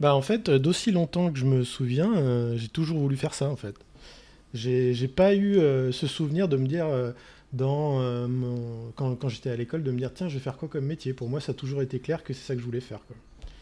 Bah 0.00 0.14
en 0.14 0.22
fait, 0.22 0.48
euh, 0.48 0.58
d'aussi 0.58 0.92
longtemps 0.92 1.32
que 1.32 1.38
je 1.38 1.46
me 1.46 1.64
souviens, 1.64 2.14
euh, 2.14 2.56
j'ai 2.56 2.68
toujours 2.68 2.98
voulu 2.98 3.16
faire 3.16 3.34
ça 3.34 3.48
en 3.48 3.56
fait. 3.56 3.74
J'ai 4.54 5.08
pas 5.08 5.34
eu 5.34 5.56
ce 5.92 6.06
souvenir 6.06 6.48
de 6.48 6.56
me 6.56 6.66
dire 6.66 6.86
dans 7.52 8.00
quand, 8.96 9.14
quand 9.14 9.28
j'étais 9.28 9.50
à 9.50 9.56
l'école 9.56 9.82
de 9.82 9.90
me 9.90 9.98
dire 9.98 10.10
tiens 10.14 10.26
je 10.28 10.34
vais 10.34 10.40
faire 10.40 10.56
quoi 10.56 10.68
comme 10.68 10.86
métier? 10.86 11.12
Pour 11.12 11.28
moi, 11.28 11.38
ça 11.40 11.52
a 11.52 11.54
toujours 11.54 11.82
été 11.82 11.98
clair 11.98 12.24
que 12.24 12.32
c'est 12.32 12.46
ça 12.46 12.54
que 12.54 12.60
je 12.60 12.64
voulais 12.64 12.80
faire. 12.80 13.00
Quoi. 13.06 13.16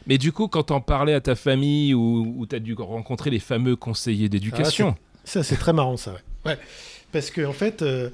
Mais 0.07 0.19
du 0.19 0.33
coup, 0.33 0.49
quand 0.49 0.65
t'en 0.65 0.81
parlais 0.81 1.15
à 1.15 1.21
ta 1.21 1.35
famille 1.35 1.95
ou, 1.95 2.47
t'as 2.49 2.59
dû 2.59 2.75
rencontrer 2.75 3.31
les 3.31 3.41
fameux 3.41 3.77
conseillers 3.77 4.29
d'éducation. 4.29 4.95
Ah, 4.97 5.21
ça, 5.25 5.43
c'est 5.43 5.57
très 5.57 5.73
marrant, 5.73 5.97
ça. 5.97 6.17
Ouais. 6.45 6.59
Parce 7.13 7.31
qu'en 7.31 7.51
en 7.51 7.53
fait, 7.53 7.83
euh, 7.83 8.11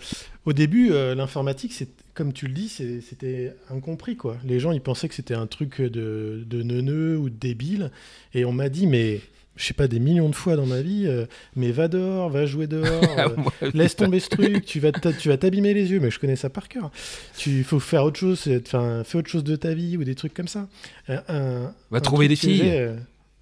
au 0.47 0.53
début, 0.53 0.93
euh, 0.93 1.15
l'informatique, 1.15 1.73
c'est 1.73 1.89
comme 2.15 2.33
tu 2.33 2.47
le 2.47 2.53
dis, 2.53 2.69
c'était 2.69 3.55
incompris, 3.71 4.17
quoi. 4.17 4.37
Les 4.45 4.61
gens, 4.61 4.73
ils 4.73 4.83
pensaient 4.83 5.09
que 5.09 5.15
c'était 5.15 5.35
un 5.35 5.47
truc 5.47 5.81
de, 5.81 6.45
de 6.47 6.63
neuneux 6.63 7.17
ou 7.17 7.31
de 7.31 7.35
débile. 7.35 7.91
Et 8.35 8.45
on 8.45 8.53
m'a 8.53 8.69
dit, 8.69 8.87
mais 8.87 9.21
je 9.57 9.65
sais 9.65 9.75
pas, 9.75 9.89
des 9.89 9.99
millions 9.99 10.29
de 10.29 10.35
fois 10.35 10.57
dans 10.57 10.67
ma 10.67 10.81
vie, 10.81 11.05
euh, 11.07 11.27
mais 11.57 11.73
va 11.73 11.89
dehors, 11.89 12.31
va 12.31 12.47
jouer 12.47 12.67
dehors, 12.67 12.87
euh, 13.63 13.71
laisse 13.75 13.97
tomber 13.97 14.21
ce 14.21 14.31
truc, 14.31 14.65
tu 14.65 14.81
vas 14.81 14.93
tu 14.93 15.29
vas 15.29 15.37
t'abîmer 15.37 15.75
les 15.75 15.91
yeux, 15.91 16.01
mais 16.01 16.11
je 16.11 16.19
connais 16.19 16.37
ça 16.37 16.51
par 16.51 16.69
cœur. 16.69 16.91
Tu 17.37 17.63
faut 17.65 17.81
faire 17.81 18.05
autre 18.05 18.19
chose, 18.19 18.49
enfin, 18.67 19.03
fais 19.05 19.19
autre 19.19 19.31
chose 19.31 19.45
de 19.45 19.57
ta 19.57 19.75
vie 19.75 19.97
ou 19.97 20.05
des 20.05 20.15
trucs 20.15 20.35
comme 20.35 20.49
ça. 20.49 20.69
va 21.09 22.01
trouver 22.01 22.29
des 22.29 22.37
filles. 22.37 22.91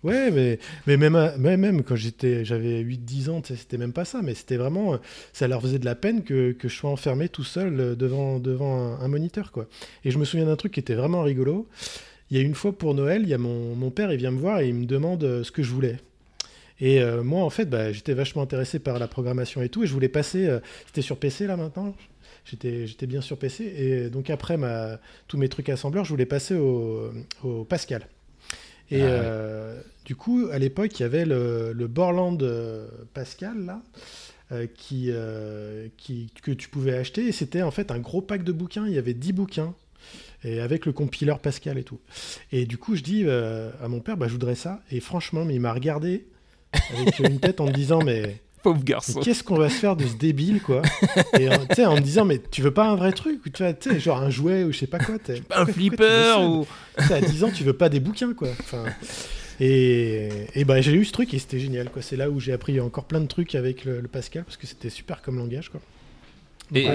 Ouais, 0.02 0.30
mais, 0.30 0.58
mais 0.86 0.96
même, 0.96 1.18
même, 1.36 1.82
quand 1.82 1.94
j'étais, 1.94 2.42
j'avais 2.42 2.82
8-10 2.82 3.28
ans, 3.28 3.42
c'était 3.44 3.76
même 3.76 3.92
pas 3.92 4.06
ça, 4.06 4.22
mais 4.22 4.34
c'était 4.34 4.56
vraiment, 4.56 4.98
ça 5.34 5.46
leur 5.46 5.61
faisait 5.61 5.78
de 5.78 5.84
la 5.84 5.94
peine 5.94 6.24
que, 6.24 6.52
que 6.52 6.68
je 6.68 6.74
sois 6.74 6.88
enfermé 6.88 7.28
tout 7.28 7.44
seul 7.44 7.96
devant, 7.96 8.38
devant 8.38 8.98
un, 8.98 9.08
moniteur, 9.08 9.52
quoi. 9.52 9.66
Et 10.04 10.11
je 10.11 10.18
me 10.18 10.24
souviens 10.24 10.46
d'un 10.46 10.56
truc 10.56 10.72
qui 10.72 10.80
était 10.80 10.94
vraiment 10.94 11.22
rigolo. 11.22 11.68
Il 12.31 12.37
y 12.37 12.41
a 12.41 12.43
une 12.45 12.55
fois 12.55 12.72
pour 12.72 12.95
Noël, 12.95 13.22
il 13.22 13.28
y 13.28 13.35
a 13.35 13.39
mon, 13.39 13.74
mon 13.74 13.91
père, 13.91 14.12
il 14.12 14.18
vient 14.18 14.31
me 14.31 14.39
voir 14.39 14.61
et 14.61 14.68
il 14.68 14.74
me 14.74 14.87
demande 14.87 15.24
euh, 15.24 15.43
ce 15.43 15.51
que 15.51 15.62
je 15.62 15.70
voulais. 15.70 15.97
Et 16.78 17.03
euh, 17.03 17.22
moi, 17.22 17.43
en 17.43 17.51
fait, 17.51 17.66
bah, 17.66 17.93
j'étais 17.93 18.14
vachement 18.14 18.43
intéressé 18.43 18.78
par 18.78 18.99
la 18.99 19.09
programmation 19.09 19.62
et 19.62 19.68
tout, 19.68 19.83
et 19.83 19.87
je 19.87 19.93
voulais 19.93 20.09
passer, 20.09 20.47
euh, 20.47 20.61
c'était 20.87 21.03
sur 21.03 21.18
PC 21.18 21.47
là 21.47 21.57
maintenant, 21.57 21.95
j'étais, 22.45 22.87
j'étais 22.87 23.07
bien 23.07 23.20
sur 23.20 23.37
PC, 23.37 23.64
et 23.64 24.11
donc 24.11 24.31
après 24.31 24.57
ma, 24.57 25.01
tous 25.26 25.39
mes 25.39 25.49
trucs 25.49 25.68
assembleurs, 25.68 26.05
je 26.05 26.11
voulais 26.11 26.24
passer 26.24 26.55
au, 26.55 27.11
au 27.43 27.64
Pascal. 27.64 28.07
Et 28.93 29.03
ah 29.03 29.74
du 30.05 30.16
coup, 30.16 30.49
à 30.51 30.59
l'époque, 30.59 30.99
il 30.99 31.03
y 31.03 31.07
avait 31.07 31.24
le, 31.24 31.72
le 31.72 31.87
Borland 31.87 32.43
Pascal 33.14 33.64
là. 33.64 33.83
qui, 34.74 35.12
qui, 35.97 36.33
que 36.43 36.51
tu 36.51 36.68
pouvais 36.68 36.97
acheter 36.97 37.28
et 37.28 37.33
c'était 37.33 37.62
en 37.62 37.70
fait 37.70 37.93
un 37.93 38.01
gros 38.01 38.20
pack 38.20 38.43
de 38.43 38.51
bouquins, 38.51 38.89
il 38.89 38.95
y 38.95 38.99
avait 38.99 39.14
10 39.14 39.33
bouquins 39.33 39.74
et 40.45 40.61
avec 40.61 40.86
le 40.86 40.93
compileur 40.93 41.38
Pascal 41.38 41.78
et 41.78 41.82
tout. 41.84 41.99
Et 42.53 42.66
du 42.66 42.78
coup, 42.78 42.97
je 42.97 43.03
dis 43.03 43.24
euh, 43.26 43.70
à 43.82 43.88
mon 43.88 44.01
père, 44.01 44.16
bah, 44.16 44.26
je 44.26 44.32
voudrais 44.32 44.55
ça. 44.55 44.80
Et 44.91 45.01
franchement, 45.01 45.45
mais 45.45 45.55
il 45.55 45.61
m'a 45.61 45.72
regardé 45.72 46.26
avec 46.97 47.18
une 47.18 47.41
tête 47.41 47.61
en 47.61 47.66
me 47.66 47.72
disant, 47.72 48.01
mais. 48.03 48.36
Pauvre 48.62 48.84
garçon. 48.84 49.20
Qu'est-ce 49.20 49.43
qu'on 49.43 49.57
va 49.57 49.70
se 49.70 49.76
faire 49.76 49.97
de 49.97 50.07
ce 50.07 50.16
débile, 50.16 50.61
quoi 50.61 50.82
Et 51.38 51.49
en 51.49 51.95
me 51.95 52.01
disant, 52.01 52.26
mais 52.26 52.38
tu 52.51 52.61
veux 52.61 52.72
pas 52.74 52.84
un 52.86 52.95
vrai 52.95 53.12
truc 53.12 53.41
Tu 53.55 53.64
sais, 53.80 53.99
genre 54.01 54.18
un 54.20 54.28
jouet 54.28 54.64
ou 54.64 54.72
je 54.72 54.78
sais 54.80 54.86
pas 54.86 54.99
quoi 54.99 55.16
Un 55.51 55.64
flipper 55.64 56.36
ou. 56.47 56.66
À 56.99 57.22
10 57.22 57.45
ans, 57.45 57.51
tu 57.51 57.64
veux 57.64 57.72
pas 57.72 57.88
des 57.88 58.01
bouquins, 58.01 58.34
quoi. 58.34 58.49
Enfin. 58.61 58.84
Et, 59.61 60.28
et 60.55 60.64
bah, 60.64 60.80
j'ai 60.82 60.93
eu 60.93 61.07
ce 61.07 61.12
truc 61.12 61.32
et 61.32 61.38
c'était 61.38 61.59
génial. 61.59 61.91
quoi. 61.91 62.03
C'est 62.03 62.16
là 62.16 62.28
où 62.28 62.38
j'ai 62.38 62.53
appris 62.53 62.78
encore 62.80 63.05
plein 63.05 63.20
de 63.20 63.26
trucs 63.26 63.55
avec 63.55 63.86
le, 63.86 64.01
le 64.03 64.09
Pascal 64.09 64.45
parce 64.45 64.59
que 64.59 64.66
c'était 64.66 64.91
super 64.91 65.22
comme 65.22 65.38
langage. 65.38 65.70
Quoi. 65.70 65.80
Et, 66.74 66.88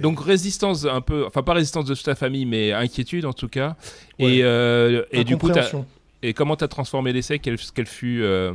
donc 0.00 0.20
résistance 0.20 0.84
un 0.84 1.00
peu, 1.00 1.26
enfin 1.26 1.42
pas 1.42 1.54
résistance 1.54 1.84
de 1.84 1.94
toute 1.94 2.04
ta 2.04 2.14
famille, 2.14 2.46
mais 2.46 2.72
inquiétude 2.72 3.24
en 3.24 3.32
tout 3.32 3.48
cas. 3.48 3.76
Et, 4.18 4.40
euh, 4.42 5.04
et 5.12 5.24
du 5.24 5.36
coup, 5.36 5.50
et 6.22 6.34
comment 6.34 6.56
tu 6.56 6.64
as 6.64 6.68
transformé 6.68 7.12
l'essai? 7.12 7.38
Quel, 7.38 7.56
quel 7.74 7.86
fut 7.86 8.22
euh, 8.22 8.52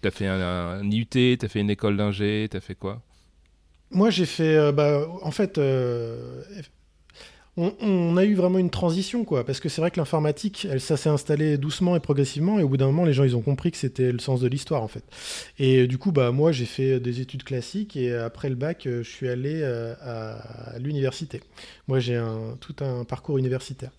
Tu 0.00 0.06
as 0.06 0.10
fait 0.10 0.26
un, 0.26 0.40
un 0.40 0.90
IUT, 0.90 1.06
tu 1.06 1.38
as 1.42 1.48
fait 1.48 1.60
une 1.60 1.70
école 1.70 1.96
d'ingé, 1.96 2.48
tu 2.50 2.56
as 2.56 2.60
fait 2.60 2.74
quoi? 2.74 3.00
Moi 3.90 4.10
j'ai 4.10 4.26
fait, 4.26 4.56
euh, 4.56 4.72
bah, 4.72 5.06
en 5.22 5.30
fait, 5.30 5.58
on, 7.58 8.16
a 8.18 8.24
eu 8.24 8.34
vraiment 8.34 8.58
une 8.58 8.68
transition, 8.68 9.24
quoi, 9.24 9.44
parce 9.44 9.60
que 9.60 9.70
c'est 9.70 9.80
vrai 9.80 9.90
que 9.90 9.98
l'informatique, 9.98 10.68
ça 10.78 10.98
s'est 10.98 11.08
installé 11.08 11.56
doucement 11.56 11.96
et 11.96 12.00
progressivement, 12.00 12.58
et 12.58 12.62
au 12.62 12.68
bout 12.68 12.76
d'un 12.76 12.86
moment, 12.86 13.06
les 13.06 13.14
gens, 13.14 13.24
ils 13.24 13.34
ont 13.34 13.40
compris 13.40 13.70
que 13.70 13.78
c'était 13.78 14.12
le 14.12 14.18
sens 14.18 14.40
de 14.40 14.48
l'histoire, 14.48 14.82
en 14.82 14.88
fait. 14.88 15.04
Et 15.58 15.86
du 15.86 15.96
coup, 15.96 16.12
bah, 16.12 16.32
moi, 16.32 16.52
j'ai 16.52 16.66
fait 16.66 17.00
des 17.00 17.22
études 17.22 17.44
classiques, 17.44 17.96
et 17.96 18.12
après 18.12 18.50
le 18.50 18.56
bac, 18.56 18.86
euh, 18.86 19.02
je 19.02 19.08
suis 19.08 19.28
allé 19.28 19.60
euh, 19.62 19.94
à, 20.02 20.78
l'université. 20.78 21.40
Moi, 21.88 21.98
j'ai 21.98 22.16
un, 22.16 22.56
tout 22.60 22.76
un 22.84 23.04
parcours 23.04 23.38
universitaire, 23.38 23.92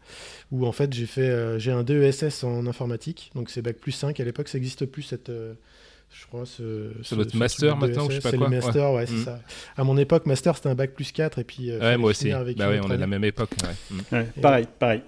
où 0.51 0.67
en 0.67 0.71
fait, 0.71 0.93
j'ai 0.93 1.07
fait, 1.07 1.21
euh, 1.29 1.57
j'ai 1.57 1.71
un 1.71 1.83
DESS 1.83 2.43
en 2.43 2.67
informatique, 2.67 3.31
donc 3.33 3.49
c'est 3.49 3.63
bac 3.63 3.77
plus 3.77 3.91
5, 3.91 4.19
à 4.19 4.23
l'époque, 4.23 4.49
ça 4.49 4.59
n'existe 4.59 4.85
plus, 4.85 5.01
cette 5.01 5.31
je 6.11 6.25
crois. 6.27 6.45
Ce, 6.45 6.91
c'est 7.03 7.15
votre 7.15 7.35
master 7.35 7.77
maintenant 7.77 8.07
ou 8.07 8.11
je 8.11 8.15
sais 8.15 8.21
pas 8.21 8.31
quoi. 8.31 8.47
C'est 8.47 8.55
le 8.55 8.61
master, 8.61 8.91
ouais, 8.93 9.05
c'est 9.05 9.13
mm. 9.13 9.25
ça. 9.25 9.39
À 9.75 9.83
mon 9.83 9.97
époque, 9.97 10.25
master 10.25 10.55
c'était 10.55 10.69
un 10.69 10.75
bac 10.75 10.91
plus 10.93 11.11
4 11.11 11.39
et 11.39 11.43
puis. 11.43 11.71
Euh, 11.71 11.79
ouais, 11.79 11.97
moi 11.97 12.11
aussi. 12.11 12.31
Avec 12.31 12.57
bah 12.57 12.69
on 12.83 12.89
est 12.89 12.95
de 12.95 13.01
la 13.01 13.07
même 13.07 13.23
époque. 13.23 13.51
Ouais. 13.63 14.23
Mm. 14.23 14.41
pareil, 14.41 14.67
pareil. 14.79 15.01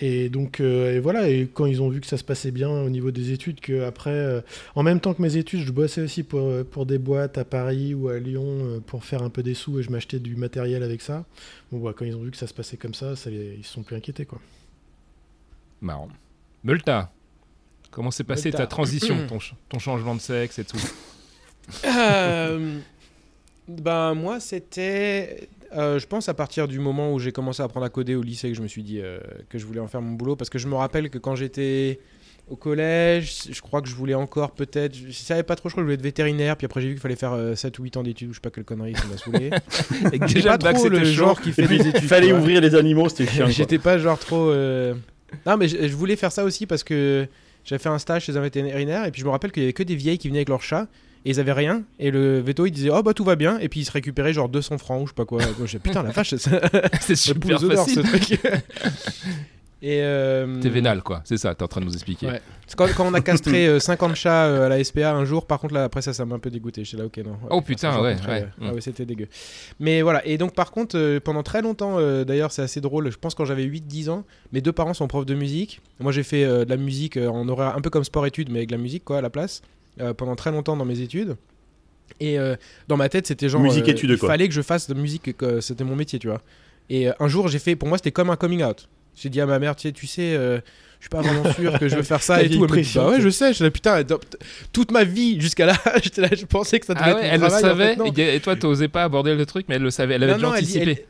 Et 0.00 0.30
donc, 0.30 0.58
euh, 0.58 0.96
et 0.96 1.00
voilà, 1.00 1.28
et 1.28 1.48
quand 1.52 1.66
ils 1.66 1.80
ont 1.80 1.88
vu 1.88 2.00
que 2.00 2.06
ça 2.06 2.16
se 2.16 2.24
passait 2.24 2.50
bien 2.50 2.68
au 2.68 2.90
niveau 2.90 3.12
des 3.12 3.30
études, 3.30 3.60
que 3.60 3.84
après, 3.84 4.10
euh, 4.10 4.40
en 4.74 4.82
même 4.82 4.98
temps 4.98 5.14
que 5.14 5.22
mes 5.22 5.36
études, 5.36 5.60
je 5.60 5.70
bossais 5.70 6.00
aussi 6.00 6.24
pour, 6.24 6.50
pour 6.64 6.86
des 6.86 6.98
boîtes 6.98 7.38
à 7.38 7.44
Paris 7.44 7.94
ou 7.94 8.08
à 8.08 8.18
Lyon 8.18 8.82
pour 8.86 9.04
faire 9.04 9.22
un 9.22 9.30
peu 9.30 9.44
des 9.44 9.54
sous 9.54 9.78
et 9.78 9.82
je 9.82 9.90
m'achetais 9.90 10.18
du 10.18 10.34
matériel 10.34 10.82
avec 10.82 11.02
ça. 11.02 11.24
Bon, 11.70 11.78
bah, 11.78 11.92
quand 11.96 12.04
ils 12.04 12.16
ont 12.16 12.22
vu 12.22 12.32
que 12.32 12.36
ça 12.36 12.48
se 12.48 12.54
passait 12.54 12.76
comme 12.76 12.94
ça, 12.94 13.14
ça 13.14 13.30
ils 13.30 13.64
se 13.64 13.72
sont 13.72 13.82
plus 13.82 13.94
inquiétés, 13.94 14.24
quoi. 14.24 14.40
Marrant. 15.80 16.08
Multa, 16.64 17.12
Comment 17.92 18.10
s'est 18.10 18.24
passé 18.24 18.50
ta 18.50 18.66
transition, 18.66 19.16
ton, 19.68 19.78
changement 19.78 20.14
de 20.14 20.20
sexe 20.20 20.58
et 20.58 20.64
tout? 20.64 20.78
Euh, 21.84 22.78
Ben 23.68 24.14
moi, 24.14 24.40
c'était, 24.40 25.48
euh, 25.76 25.98
je 25.98 26.06
pense 26.06 26.28
à 26.28 26.34
partir 26.34 26.66
du 26.66 26.80
moment 26.80 27.12
où 27.12 27.18
j'ai 27.18 27.32
commencé 27.32 27.60
à 27.60 27.66
apprendre 27.66 27.84
à 27.84 27.90
coder 27.90 28.14
au 28.14 28.22
lycée 28.22 28.48
que 28.48 28.56
je 28.56 28.62
me 28.62 28.66
suis 28.66 28.82
dit 28.82 28.98
euh, 29.00 29.20
que 29.50 29.58
je 29.58 29.66
voulais 29.66 29.78
en 29.78 29.88
faire 29.88 30.00
mon 30.00 30.12
boulot 30.12 30.36
parce 30.36 30.48
que 30.48 30.58
je 30.58 30.68
me 30.68 30.74
rappelle 30.74 31.10
que 31.10 31.18
quand 31.18 31.36
j'étais 31.36 32.00
au 32.48 32.56
collège, 32.56 33.42
je 33.50 33.60
crois 33.60 33.82
que 33.82 33.88
je 33.88 33.94
voulais 33.94 34.14
encore 34.14 34.52
peut-être, 34.52 34.96
je 34.96 35.12
savais 35.12 35.42
pas 35.42 35.54
trop, 35.54 35.68
je 35.68 35.74
crois 35.74 35.82
que 35.82 35.84
je 35.84 35.92
voulais 35.92 35.94
être 35.94 36.02
vétérinaire, 36.02 36.56
puis 36.56 36.64
après 36.64 36.80
j'ai 36.80 36.88
vu 36.88 36.94
qu'il 36.94 37.02
fallait 37.02 37.14
faire 37.14 37.56
7 37.56 37.78
ou 37.78 37.82
8 37.84 37.98
ans 37.98 38.02
d'études, 38.02 38.30
ou 38.30 38.32
je 38.32 38.38
sais 38.38 38.40
pas 38.40 38.50
quelle 38.50 38.64
connerie, 38.64 38.94
ça 38.96 39.04
m'a 39.04 39.18
saoulé. 39.18 39.50
et 40.12 40.18
que 40.18 40.32
déjà 40.32 40.56
pas 40.56 40.72
trop 40.72 40.88
le 40.88 41.04
genre 41.04 41.40
qui 41.40 41.52
fait 41.52 41.66
des 41.68 41.88
études. 41.88 42.08
Fallait 42.08 42.32
ouvrir 42.32 42.62
les 42.62 42.74
animaux, 42.74 43.10
c'était 43.10 43.30
chiant. 43.30 43.48
J'étais 43.48 43.78
pas 43.78 43.98
genre 43.98 44.18
trop. 44.18 44.50
Non, 45.46 45.56
mais 45.56 45.68
je, 45.68 45.94
voulais 45.94 46.16
faire 46.16 46.32
ça 46.32 46.44
aussi 46.44 46.66
parce 46.66 46.84
que 46.84 47.26
j'avais 47.64 47.82
fait 47.82 47.88
un 47.88 47.98
stage 47.98 48.24
chez 48.24 48.36
un 48.36 48.40
vétérinaire 48.40 49.04
et 49.04 49.10
puis 49.10 49.20
je 49.20 49.26
me 49.26 49.30
rappelle 49.30 49.52
qu'il 49.52 49.62
y 49.62 49.66
avait 49.66 49.72
que 49.72 49.82
des 49.82 49.94
vieilles 49.96 50.18
qui 50.18 50.28
venaient 50.28 50.40
avec 50.40 50.48
leur 50.48 50.62
chat 50.62 50.88
et 51.24 51.30
ils 51.30 51.40
avaient 51.40 51.52
rien 51.52 51.82
et 51.98 52.10
le 52.10 52.40
veto 52.40 52.66
il 52.66 52.72
disait 52.72 52.90
oh 52.90 53.02
bah 53.02 53.14
tout 53.14 53.24
va 53.24 53.36
bien 53.36 53.58
et 53.58 53.68
puis 53.68 53.80
il 53.80 53.84
se 53.84 53.92
récupérait 53.92 54.32
genre 54.32 54.48
200 54.48 54.78
francs 54.78 55.02
ou 55.02 55.06
je 55.06 55.10
sais 55.10 55.14
pas 55.14 55.24
quoi. 55.24 55.40
putain 55.82 56.02
la 56.02 56.10
vache 56.10 56.34
c'est 57.00 57.16
super 57.16 57.60
facile. 57.60 57.94
ce 57.94 58.00
truc. 58.00 58.40
Et 59.84 59.98
euh... 60.00 60.60
T'es 60.60 60.68
vénal, 60.68 61.02
quoi. 61.02 61.22
C'est 61.24 61.36
ça, 61.36 61.56
t'es 61.56 61.64
en 61.64 61.68
train 61.68 61.80
de 61.80 61.86
nous 61.86 61.92
expliquer. 61.92 62.28
Ouais. 62.28 62.40
Quand, 62.76 62.86
quand, 62.96 63.04
on 63.04 63.14
a 63.14 63.20
castré 63.20 63.80
50 63.80 64.12
euh, 64.12 64.14
chats 64.14 64.46
euh, 64.46 64.66
à 64.66 64.68
la 64.68 64.82
SPA 64.82 65.12
un 65.12 65.24
jour, 65.24 65.44
par 65.44 65.58
contre, 65.58 65.74
là, 65.74 65.82
après 65.82 66.02
ça, 66.02 66.12
ça 66.12 66.24
m'a 66.24 66.36
un 66.36 66.38
peu 66.38 66.50
dégoûté. 66.50 66.84
J'étais 66.84 66.98
là, 66.98 67.06
ok, 67.06 67.16
non. 67.18 67.36
oh 67.50 67.60
putain, 67.62 68.00
ouais. 68.00 68.16
ouais. 68.28 68.46
Ah 68.62 68.72
ouais, 68.72 68.80
c'était 68.80 69.04
dégueu. 69.04 69.26
Mais 69.80 70.00
voilà. 70.02 70.24
Et 70.24 70.38
donc, 70.38 70.54
par 70.54 70.70
contre, 70.70 70.96
euh, 70.96 71.18
pendant 71.18 71.42
très 71.42 71.62
longtemps, 71.62 71.98
d'ailleurs, 72.22 72.52
c'est 72.52 72.62
assez 72.62 72.80
drôle. 72.80 73.10
Je 73.10 73.18
pense 73.18 73.34
quand 73.34 73.44
j'avais 73.44 73.66
8-10 73.66 74.10
ans, 74.10 74.24
mes 74.52 74.60
deux 74.60 74.70
parents 74.70 74.94
sont 74.94 75.08
profs 75.08 75.26
de 75.26 75.34
musique. 75.34 75.80
Moi, 75.98 76.12
j'ai 76.12 76.22
fait 76.22 76.44
de 76.44 76.70
la 76.70 76.76
musique 76.76 77.16
en 77.16 77.48
horaire 77.48 77.76
un 77.76 77.80
peu 77.80 77.90
comme 77.90 78.04
sport-études, 78.04 78.50
mais 78.50 78.60
avec 78.60 78.70
la 78.70 78.78
musique, 78.78 79.04
quoi, 79.04 79.18
à 79.18 79.20
la 79.20 79.30
place, 79.30 79.62
pendant 80.16 80.36
très 80.36 80.52
longtemps 80.52 80.76
dans 80.76 80.84
mes 80.84 81.00
études. 81.00 81.36
Et 82.20 82.36
dans 82.86 82.96
ma 82.96 83.08
tête, 83.08 83.26
c'était 83.26 83.48
genre. 83.48 83.60
Musique-études, 83.60 84.16
quoi. 84.16 84.28
Il 84.28 84.30
fallait 84.30 84.48
que 84.48 84.54
je 84.54 84.62
fasse 84.62 84.88
de 84.88 84.94
musique, 84.94 85.36
que 85.36 85.60
c'était 85.60 85.84
mon 85.84 85.96
métier, 85.96 86.20
tu 86.20 86.28
vois. 86.28 86.40
Et 86.88 87.08
un 87.18 87.26
jour, 87.26 87.48
j'ai 87.48 87.58
fait. 87.58 87.74
Pour 87.74 87.88
moi, 87.88 87.98
c'était 87.98 88.12
comme 88.12 88.30
un 88.30 88.36
coming 88.36 88.62
out. 88.62 88.88
J'ai 89.14 89.28
dit 89.28 89.40
à 89.40 89.46
ma 89.46 89.58
mère, 89.58 89.76
tu 89.76 89.88
sais, 89.88 89.92
tu 89.92 90.06
sais 90.06 90.34
euh, 90.34 90.60
je 91.02 91.06
suis 91.06 91.10
pas 91.10 91.20
vraiment 91.20 91.52
sûr 91.52 91.76
que 91.80 91.88
je 91.88 91.96
veux 91.96 92.04
faire 92.04 92.22
ça 92.22 92.42
et 92.42 92.48
tout. 92.48 92.64
Elle 92.64 92.70
me 92.70 92.82
dit, 92.82 92.92
bah 92.94 93.08
ouais, 93.08 93.20
je 93.20 93.28
sais. 93.28 93.52
Je 93.52 93.64
dis, 93.64 93.70
putain, 93.70 94.04
toute 94.72 94.92
ma 94.92 95.02
vie 95.02 95.40
jusqu'à 95.40 95.66
là, 95.66 95.72
là, 96.16 96.28
je 96.30 96.44
pensais 96.44 96.78
que 96.78 96.86
ça 96.86 96.94
devait 96.94 97.06
ah 97.06 97.10
être 97.10 97.16
ouais, 97.16 97.28
Elle 97.32 97.40
le 97.40 97.48
savait. 97.50 98.36
et 98.36 98.40
toi, 98.40 98.54
t'osais 98.54 98.86
pas 98.86 99.02
aborder 99.02 99.34
le 99.34 99.44
truc, 99.44 99.66
mais 99.68 99.74
elle 99.74 99.82
le 99.82 99.90
savait. 99.90 100.14
Elle 100.14 100.22
avait 100.22 100.34
déjà 100.34 100.50
anticipé. 100.50 101.04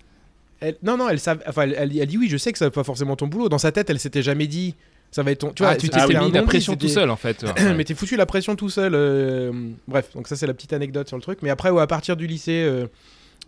non, 0.82 0.96
non, 0.96 1.10
elle 1.10 1.20
savait. 1.20 1.44
Enfin, 1.46 1.68
elle, 1.68 1.90
dit 1.90 2.16
oui, 2.16 2.28
je 2.30 2.38
sais 2.38 2.52
que 2.52 2.58
ça 2.58 2.64
va 2.64 2.70
pas 2.70 2.84
forcément 2.84 3.16
ton 3.16 3.26
boulot. 3.26 3.50
Dans 3.50 3.58
sa 3.58 3.70
tête, 3.70 3.90
elle 3.90 3.98
s'était 3.98 4.22
jamais 4.22 4.46
dit. 4.46 4.74
Ça 5.10 5.22
va 5.22 5.30
être 5.30 5.40
ton. 5.40 5.52
Tu 5.52 5.62
vois, 5.62 5.72
ah, 5.72 5.76
tu 5.76 5.90
t'es 5.90 6.06
mis 6.06 6.32
la 6.32 6.42
pression 6.42 6.74
tout 6.74 6.88
seul 6.88 7.10
en 7.10 7.16
fait. 7.16 7.44
mais 7.76 7.84
t'es 7.84 7.94
foutu 7.94 8.16
la 8.16 8.24
pression 8.24 8.56
tout 8.56 8.70
seul. 8.70 8.92
Euh, 8.94 9.52
bref, 9.86 10.08
donc 10.14 10.26
ça 10.26 10.36
c'est 10.36 10.46
la 10.46 10.54
petite 10.54 10.72
anecdote 10.72 11.06
sur 11.06 11.18
le 11.18 11.22
truc. 11.22 11.40
Mais 11.42 11.50
après, 11.50 11.68
à 11.68 11.86
partir 11.86 12.16
du 12.16 12.26
lycée, 12.26 12.64
euh, 12.64 12.86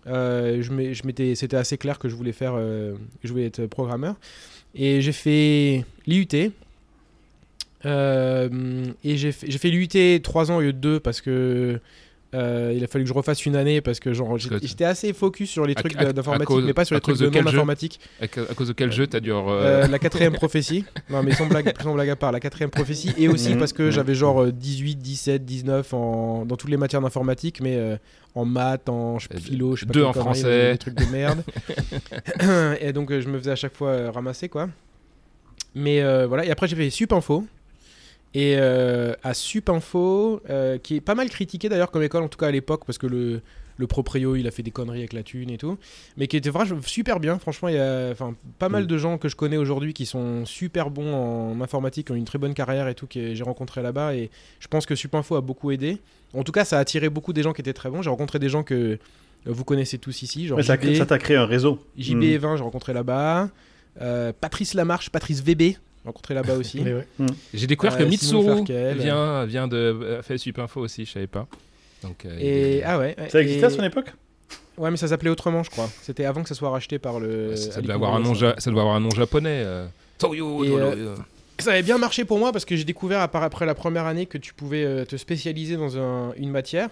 je 0.07 1.07
m'étais, 1.07 1.35
c'était 1.35 1.57
assez 1.57 1.79
clair 1.79 1.99
que 1.99 2.09
je 2.09 2.15
voulais 2.15 2.33
faire, 2.33 2.55
je 2.57 3.31
voulais 3.31 3.47
être 3.47 3.67
programmeur. 3.67 4.17
Et 4.75 5.01
j'ai 5.01 5.13
fait 5.13 5.85
l'IUT. 6.07 6.53
Euh, 7.87 8.87
et 9.05 9.17
j'ai 9.17 9.33
fait, 9.33 9.51
fait 9.51 9.71
l'IUT 9.71 10.21
3 10.23 10.51
ans 10.51 10.57
au 10.57 10.61
lieu 10.61 10.73
de 10.73 10.79
2 10.79 11.01
parce 11.01 11.21
que 11.21 11.81
euh, 12.35 12.73
il 12.75 12.83
a 12.83 12.87
fallu 12.87 13.05
que 13.05 13.09
je 13.09 13.15
refasse 13.15 13.47
une 13.47 13.55
année 13.55 13.81
parce 13.81 14.01
que 14.01 14.13
genre 14.13 14.37
j'étais 14.39 14.85
assez 14.85 15.13
focus 15.13 15.51
sur 15.51 15.67
les 15.67 15.75
trucs 15.75 15.97
d'informatique 15.97 16.65
mais 16.65 16.73
pas 16.73 16.85
sur 16.85 16.97
les 16.97 17.01
trucs 17.01 17.19
de, 17.19 17.29
non 17.29 17.47
informatique. 17.47 18.01
À, 18.21 18.27
cause 18.27 18.69
de 18.69 18.73
quel 18.73 18.93
jeu 18.93 19.07
t'as 19.07 19.21
dû 19.21 19.31
euh, 19.33 19.87
La 19.87 19.99
quatrième 19.99 20.35
prophétie. 20.35 20.85
Non 21.11 21.23
mais 21.23 21.33
sans 21.33 21.47
blague, 21.47 21.73
sans 21.83 21.95
blague 21.95 22.09
à 22.11 22.17
part, 22.17 22.33
la 22.33 22.41
quatrième 22.41 22.71
prophétie 22.71 23.13
et 23.19 23.29
aussi 23.29 23.53
mhm. 23.53 23.59
parce 23.59 23.73
que 23.73 23.91
j'avais 23.91 24.15
genre 24.15 24.47
18, 24.47 24.97
17, 24.97 25.45
19 25.45 25.95
en... 25.95 26.45
dans 26.47 26.57
toutes 26.57 26.71
les 26.71 26.77
matières 26.77 27.03
d'informatique 27.03 27.61
mais 27.61 27.79
en 28.35 28.45
maths, 28.45 28.89
en 28.89 29.19
philo, 29.19 29.77
je 29.77 29.81
sais 29.81 29.87
pas 29.87 29.93
Deux 29.93 30.05
en 30.05 30.13
français, 30.13 30.73
des 30.73 30.79
trucs 30.79 30.95
de 30.95 31.05
merde. 31.07 31.45
et 32.81 32.93
donc 32.93 33.13
je 33.13 33.29
me 33.29 33.39
faisais 33.39 33.53
à 33.53 33.57
chaque 33.57 33.75
fois 33.75 34.11
ramasser 34.11 34.49
quoi. 34.49 34.69
Mais 35.75 36.03
voilà 36.27 36.45
et 36.45 36.51
après 36.51 36.67
j'ai 36.67 36.77
fait 36.77 36.91
Sup 36.91 37.13
Info 37.13 37.45
et 38.35 38.57
euh, 38.59 39.15
à 39.23 39.33
Supinfo, 39.33 40.43
euh, 40.51 40.79
qui 40.79 40.97
est 40.97 41.01
pas 41.01 41.15
mal 41.15 41.31
critiqué 41.31 41.69
d'ailleurs 41.69 41.91
comme 41.91 42.03
école, 42.03 42.25
en 42.25 42.29
tout 42.29 42.39
cas 42.39 42.49
à 42.49 42.51
l'époque, 42.51 42.83
parce 42.85 42.99
que 42.99 43.07
le, 43.07 43.41
le 43.77 43.87
proprio 43.87 44.35
il 44.35 44.47
a 44.49 44.51
fait 44.51 44.65
des 44.65 44.73
conneries 44.73 44.99
avec 44.99 45.13
la 45.13 45.23
thune 45.23 45.51
et 45.51 45.57
tout, 45.57 45.79
mais 46.17 46.27
qui 46.27 46.37
était 46.37 46.51
vraiment 46.51 46.81
super 46.85 47.21
bien. 47.21 47.39
Franchement, 47.39 47.69
il 47.69 47.77
y 47.77 47.79
a 47.79 48.13
pas 48.59 48.69
mal 48.69 48.85
mm. 48.85 48.87
de 48.87 48.99
gens 48.99 49.19
que 49.19 49.29
je 49.29 49.37
connais 49.37 49.57
aujourd'hui 49.57 49.95
qui 49.95 50.05
sont 50.05 50.45
super 50.47 50.91
bons 50.91 51.15
en 51.15 51.61
informatique, 51.61 52.09
qui 52.09 52.13
ont 52.13 52.17
une 52.17 52.25
très 52.25 52.39
bonne 52.39 52.55
carrière 52.55 52.89
et 52.89 52.97
tout, 52.97 53.07
que 53.07 53.35
j'ai 53.35 53.45
rencontré 53.45 53.83
là-bas. 53.83 54.17
Et 54.17 54.31
je 54.59 54.67
pense 54.67 54.85
que 54.85 54.97
Supinfo 54.97 55.37
a 55.37 55.41
beaucoup 55.41 55.71
aidé. 55.71 55.99
En 56.35 56.43
tout 56.43 56.53
cas, 56.53 56.65
ça 56.65 56.79
a 56.79 56.81
attiré 56.81 57.09
beaucoup 57.09 57.33
des 57.33 57.45
gens 57.45 57.53
qui 57.53 57.61
étaient 57.61 57.73
très 57.73 57.89
bons. 57.89 58.03
J'ai 58.03 58.11
rencontré 58.11 58.41
des 58.41 58.49
gens 58.49 58.65
que 58.65 58.99
vous 59.47 59.65
connaissez 59.65 59.99
tous 59.99 60.23
ici. 60.23 60.49
Genre 60.49 60.61
ça 60.63 60.77
t'a 60.77 61.19
créé 61.19 61.37
un 61.37 61.47
réseau. 61.47 61.79
JB 61.97 62.39
20 62.41 62.55
mm. 62.55 62.57
j'ai 62.57 62.63
rencontré 62.65 62.93
là-bas. 62.93 63.49
Euh, 64.01 64.33
Patrice 64.41 64.75
Lamarche, 64.75 65.11
Patrice 65.11 65.41
VB, 65.41 65.77
rencontré 66.05 66.35
là-bas 66.35 66.57
aussi. 66.57 66.83
Hmm. 67.19 67.27
J'ai 67.53 67.67
découvert 67.67 67.97
que 67.97 68.03
Mitsuru 68.03 68.65
vient, 68.65 69.45
vient 69.45 69.69
de 69.69 70.21
fait 70.23 70.39
Supinfo 70.39 70.81
aussi, 70.81 71.05
je 71.05 71.13
savais 71.13 71.27
pas. 71.27 71.47
Donc, 72.03 72.27
et, 72.39 72.83
ah 72.85 72.99
ouais, 72.99 73.17
Ça 73.29 73.41
existait 73.41 73.67
à 73.67 73.71
son 73.71 73.83
époque? 73.85 74.13
Ouais, 74.77 74.91
mais 74.91 74.97
ça 74.97 75.09
s'appelait 75.09 75.31
autrement, 75.31 75.63
je 75.63 75.71
crois. 75.71 75.89
C'était 76.03 76.25
avant 76.25 76.43
que 76.43 76.49
ça 76.49 76.55
soit 76.55 76.71
racheté 76.71 76.99
par 76.99 77.21
le. 77.21 77.55
Ça, 77.57 77.81
devait 77.81 77.93
avoir, 77.93 78.15
un 78.15 78.21
nom 78.21 78.35
ça 78.35 78.55
devait 78.57 78.81
avoir 78.81 78.97
un 78.97 79.01
nom 79.01 79.11
japonais. 79.11 79.63
Euh. 79.65 79.87
Toyo, 80.19 80.65
euh, 80.65 81.17
Ça 81.59 81.73
avait 81.73 81.83
bien 81.83 81.99
marché 81.99 82.25
pour 82.25 82.39
moi 82.39 82.53
parce 82.53 82.65
que 82.65 82.75
j'ai 82.77 82.85
découvert 82.85 83.21
après 83.21 83.67
la 83.67 83.75
première 83.75 84.07
année 84.07 84.27
que 84.27 84.39
tu 84.39 84.53
pouvais 84.55 84.85
euh, 84.85 85.05
te 85.05 85.17
spécialiser 85.17 85.77
dans 85.77 86.33
une 86.37 86.51
matière. 86.51 86.89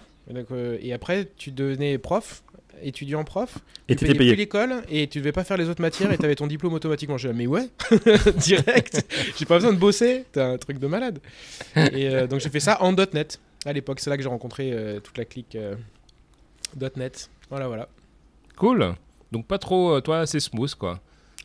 et 0.81 0.93
après, 0.93 1.27
tu 1.37 1.51
devenais 1.51 1.97
prof, 1.97 2.43
étudiant 2.81 3.23
prof. 3.23 3.57
Et 3.87 3.95
tu 3.95 4.05
payé. 4.05 4.35
l'école 4.35 4.83
et 4.89 5.07
tu 5.07 5.19
devais 5.19 5.31
pas 5.31 5.43
faire 5.43 5.57
les 5.57 5.69
autres 5.69 5.81
matières 5.81 6.11
et 6.11 6.17
tu 6.17 6.25
avais 6.25 6.35
ton 6.35 6.47
diplôme 6.47 6.73
automatiquement. 6.73 7.17
J'ai 7.17 7.33
mais 7.33 7.47
ouais, 7.47 7.69
direct. 8.37 9.05
j'ai 9.37 9.45
pas 9.45 9.55
besoin 9.55 9.73
de 9.73 9.77
bosser. 9.77 10.25
T'as 10.31 10.47
un 10.47 10.57
truc 10.57 10.79
de 10.79 10.87
malade. 10.87 11.19
Et 11.75 12.27
donc 12.27 12.39
j'ai 12.39 12.49
fait 12.49 12.59
ça 12.59 12.81
en 12.81 12.93
.NET 12.93 13.39
à 13.65 13.73
l'époque. 13.73 13.99
C'est 13.99 14.09
là 14.09 14.17
que 14.17 14.23
j'ai 14.23 14.29
rencontré 14.29 14.73
toute 15.03 15.17
la 15.17 15.25
clique 15.25 15.57
.NET. 16.95 17.29
Voilà, 17.49 17.67
voilà. 17.67 17.87
Cool. 18.55 18.95
Donc 19.31 19.47
pas 19.47 19.57
trop, 19.57 19.95
euh, 19.95 20.01
toi, 20.01 20.25
c'est 20.25 20.39
smooth, 20.39 20.75
quoi. 20.75 20.99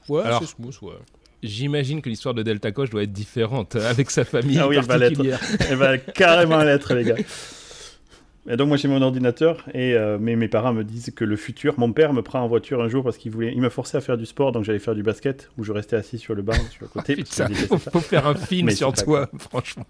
Ouais, 0.09 0.23
c'est 0.41 0.47
smooth, 0.47 0.77
ouais. 0.83 0.95
J'imagine 1.43 2.03
que 2.03 2.09
l'histoire 2.09 2.35
de 2.35 2.43
Delta 2.43 2.73
Coche 2.73 2.91
doit 2.91 3.03
être 3.03 3.13
différente 3.13 3.77
euh, 3.77 3.91
avec 3.91 4.11
sa 4.11 4.25
famille 4.25 4.59
ah 4.59 4.67
oui, 4.67 4.81
particulière. 4.83 5.41
Elle 5.61 5.77
va, 5.77 5.93
elle 5.93 5.99
va 5.99 5.99
carrément 5.99 6.63
l'être, 6.63 6.95
les 6.95 7.05
gars. 7.05 7.15
Et 8.51 8.57
donc 8.57 8.69
moi 8.69 8.77
j'ai 8.77 8.89
mon 8.89 9.03
ordinateur 9.03 9.65
et 9.75 9.95
euh, 9.95 10.19
mes, 10.19 10.49
parents 10.49 10.73
me 10.73 10.85
disent 10.85 11.13
que 11.15 11.25
le 11.25 11.37
futur, 11.37 11.75
mon 11.79 11.93
père 11.93 12.13
me 12.13 12.23
prend 12.23 12.41
en 12.41 12.49
voiture 12.49 12.81
un 12.83 12.89
jour 12.89 13.05
parce 13.05 13.19
qu'il 13.19 13.31
voulait, 13.31 13.53
il 13.55 13.61
me 13.61 13.69
forçait 13.69 13.99
à 13.99 14.01
faire 14.01 14.17
du 14.17 14.27
sport 14.27 14.53
donc 14.53 14.65
j'allais 14.65 14.79
faire 14.79 14.95
du 14.95 15.03
basket 15.03 15.51
où 15.59 15.65
je 15.65 15.73
restais 15.73 15.97
assis 15.97 16.19
sur 16.19 16.35
le 16.35 16.43
banc 16.43 16.55
sur 16.71 16.83
le 16.83 16.89
côté. 16.89 17.17
Putain, 17.17 17.49
faut, 17.49 17.79
faut, 17.79 18.01
faire 18.01 18.27
un 18.27 18.35
film 18.35 18.71
sur 18.71 18.93
toi, 18.93 19.29
franchement. 19.39 19.85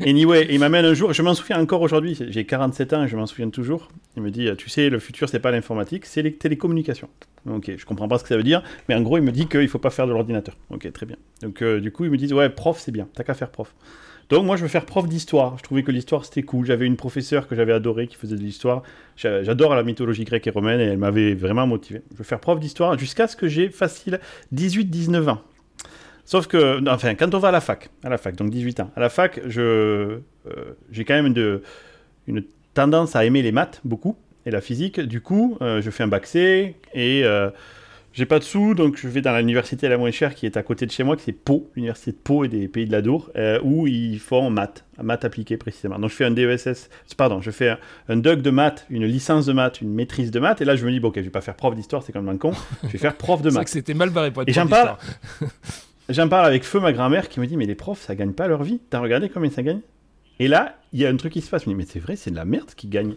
Anyway, 0.00 0.46
il 0.50 0.60
m'amène 0.60 0.84
un 0.84 0.94
jour, 0.94 1.12
je 1.12 1.22
m'en 1.22 1.34
souviens 1.34 1.60
encore 1.60 1.82
aujourd'hui, 1.82 2.16
j'ai 2.28 2.44
47 2.44 2.92
ans 2.92 3.04
et 3.04 3.08
je 3.08 3.16
m'en 3.16 3.26
souviens 3.26 3.50
toujours. 3.50 3.88
Il 4.16 4.22
me 4.22 4.30
dit, 4.30 4.48
tu 4.56 4.68
sais, 4.68 4.88
le 4.88 4.98
futur 4.98 5.28
c'est 5.28 5.40
pas 5.40 5.50
l'informatique, 5.50 6.06
c'est 6.06 6.22
les 6.22 6.32
télécommunications. 6.32 7.08
Ok, 7.48 7.72
je 7.76 7.84
comprends 7.86 8.06
pas 8.06 8.18
ce 8.18 8.22
que 8.22 8.28
ça 8.28 8.36
veut 8.36 8.42
dire, 8.42 8.62
mais 8.88 8.94
en 8.94 9.00
gros 9.00 9.16
il 9.16 9.24
me 9.24 9.32
dit 9.32 9.46
qu'il 9.46 9.68
faut 9.68 9.78
pas 9.78 9.90
faire 9.90 10.06
de 10.06 10.12
l'ordinateur. 10.12 10.56
Ok, 10.70 10.92
très 10.92 11.06
bien. 11.06 11.16
Donc 11.42 11.62
euh, 11.62 11.80
du 11.80 11.90
coup 11.90 12.04
il 12.04 12.10
me 12.10 12.16
dit, 12.16 12.32
ouais, 12.32 12.50
prof 12.50 12.78
c'est 12.78 12.92
bien, 12.92 13.08
t'as 13.14 13.24
qu'à 13.24 13.34
faire 13.34 13.50
prof. 13.50 13.74
Donc 14.30 14.44
moi 14.46 14.56
je 14.56 14.62
veux 14.62 14.68
faire 14.68 14.86
prof 14.86 15.08
d'histoire. 15.08 15.58
Je 15.58 15.62
trouvais 15.62 15.82
que 15.82 15.90
l'histoire 15.90 16.24
c'était 16.24 16.42
cool. 16.42 16.64
J'avais 16.64 16.86
une 16.86 16.96
professeure 16.96 17.48
que 17.48 17.54
j'avais 17.54 17.72
adorée 17.72 18.06
qui 18.06 18.16
faisait 18.16 18.36
de 18.36 18.42
l'histoire. 18.42 18.82
J'adore 19.16 19.74
la 19.74 19.82
mythologie 19.82 20.24
grecque 20.24 20.46
et 20.46 20.50
romaine 20.50 20.80
et 20.80 20.84
elle 20.84 20.98
m'avait 20.98 21.34
vraiment 21.34 21.66
motivé. 21.66 22.02
Je 22.12 22.18
veux 22.18 22.24
faire 22.24 22.40
prof 22.40 22.58
d'histoire 22.58 22.98
jusqu'à 22.98 23.26
ce 23.26 23.36
que 23.36 23.48
j'ai 23.48 23.68
facile 23.68 24.20
18-19 24.54 25.28
ans. 25.28 25.40
Sauf 26.24 26.46
que, 26.46 26.88
enfin, 26.88 27.16
quand 27.16 27.34
on 27.34 27.40
va 27.40 27.48
à 27.48 27.50
la 27.50 27.60
fac, 27.60 27.90
à 28.04 28.08
la 28.08 28.16
fac, 28.16 28.36
donc 28.36 28.50
18 28.50 28.80
ans, 28.80 28.90
à 28.94 29.00
la 29.00 29.08
fac, 29.08 29.40
je, 29.48 29.60
euh, 29.60 30.20
j'ai 30.92 31.04
quand 31.04 31.20
même 31.20 31.60
une 32.28 32.44
tendance 32.72 33.16
à 33.16 33.24
aimer 33.24 33.42
les 33.42 33.50
maths 33.50 33.80
beaucoup 33.84 34.16
et 34.46 34.50
la 34.50 34.60
physique. 34.60 35.00
Du 35.00 35.20
coup, 35.20 35.58
euh, 35.60 35.82
je 35.82 35.90
fais 35.90 36.02
un 36.02 36.08
bac 36.08 36.26
C 36.26 36.76
et 36.94 37.24
euh, 37.24 37.50
j'ai 38.12 38.26
pas 38.26 38.38
de 38.38 38.44
sous, 38.44 38.74
donc 38.74 38.96
je 38.96 39.06
vais 39.06 39.20
dans 39.20 39.36
l'université 39.36 39.88
la 39.88 39.96
moins 39.96 40.10
chère 40.10 40.34
qui 40.34 40.46
est 40.46 40.56
à 40.56 40.62
côté 40.62 40.84
de 40.84 40.90
chez 40.90 41.04
moi, 41.04 41.16
qui 41.16 41.24
c'est 41.24 41.32
Pau, 41.32 41.70
l'université 41.76 42.12
de 42.12 42.16
Pau 42.16 42.44
et 42.44 42.48
des 42.48 42.66
Pays 42.66 42.86
de 42.86 42.92
la 42.92 43.02
Dour, 43.02 43.30
euh, 43.36 43.60
où 43.62 43.86
ils 43.86 44.18
font 44.18 44.50
maths, 44.50 44.84
maths 45.00 45.24
appliquées 45.24 45.56
précisément. 45.56 45.98
Donc 45.98 46.10
je 46.10 46.16
fais 46.16 46.24
un 46.24 46.32
DESS, 46.32 46.90
pardon, 47.16 47.40
je 47.40 47.50
fais 47.50 47.76
un, 48.08 48.16
DUG 48.16 48.42
de 48.42 48.50
maths, 48.50 48.86
une 48.90 49.04
licence 49.04 49.46
de 49.46 49.52
maths, 49.52 49.80
une 49.80 49.94
maîtrise 49.94 50.30
de 50.30 50.40
maths, 50.40 50.60
et 50.60 50.64
là 50.64 50.74
je 50.74 50.84
me 50.84 50.90
dis, 50.90 50.98
bon, 50.98 51.08
ok, 51.08 51.16
je 51.16 51.22
vais 51.22 51.30
pas 51.30 51.40
faire 51.40 51.54
prof 51.54 51.74
d'histoire, 51.74 52.02
c'est 52.02 52.12
comme 52.12 52.28
un 52.28 52.36
con, 52.36 52.52
je 52.82 52.88
vais 52.88 52.98
faire 52.98 53.16
prof 53.16 53.42
de 53.42 53.50
maths. 53.50 53.58
c'est 53.58 53.64
que 53.64 53.70
c'était 53.70 53.94
mal 53.94 54.10
barré 54.10 54.32
pour 54.32 54.42
être 54.42 54.48
et 54.48 54.52
j'en 54.52 54.66
parle, 54.66 54.96
j'en 56.08 56.28
parle 56.28 56.46
avec 56.46 56.64
feu 56.64 56.80
ma 56.80 56.92
grand-mère 56.92 57.28
qui 57.28 57.38
me 57.38 57.46
dit, 57.46 57.56
mais 57.56 57.66
les 57.66 57.76
profs, 57.76 58.00
ça 58.00 58.16
gagne 58.16 58.32
pas 58.32 58.48
leur 58.48 58.64
vie. 58.64 58.80
T'as 58.90 58.98
regardé 58.98 59.28
combien 59.28 59.50
ça 59.50 59.62
gagne? 59.62 59.80
Et 60.40 60.48
là, 60.48 60.78
il 60.94 61.00
y 61.00 61.06
a 61.06 61.10
un 61.10 61.16
truc 61.16 61.34
qui 61.34 61.42
se 61.42 61.50
passe. 61.50 61.64
Je 61.64 61.68
me 61.68 61.74
dis, 61.74 61.78
mais 61.78 61.86
c'est 61.86 62.00
vrai, 62.00 62.16
c'est 62.16 62.30
de 62.30 62.36
la 62.36 62.46
merde 62.46 62.70
qui 62.74 62.88
gagne. 62.88 63.14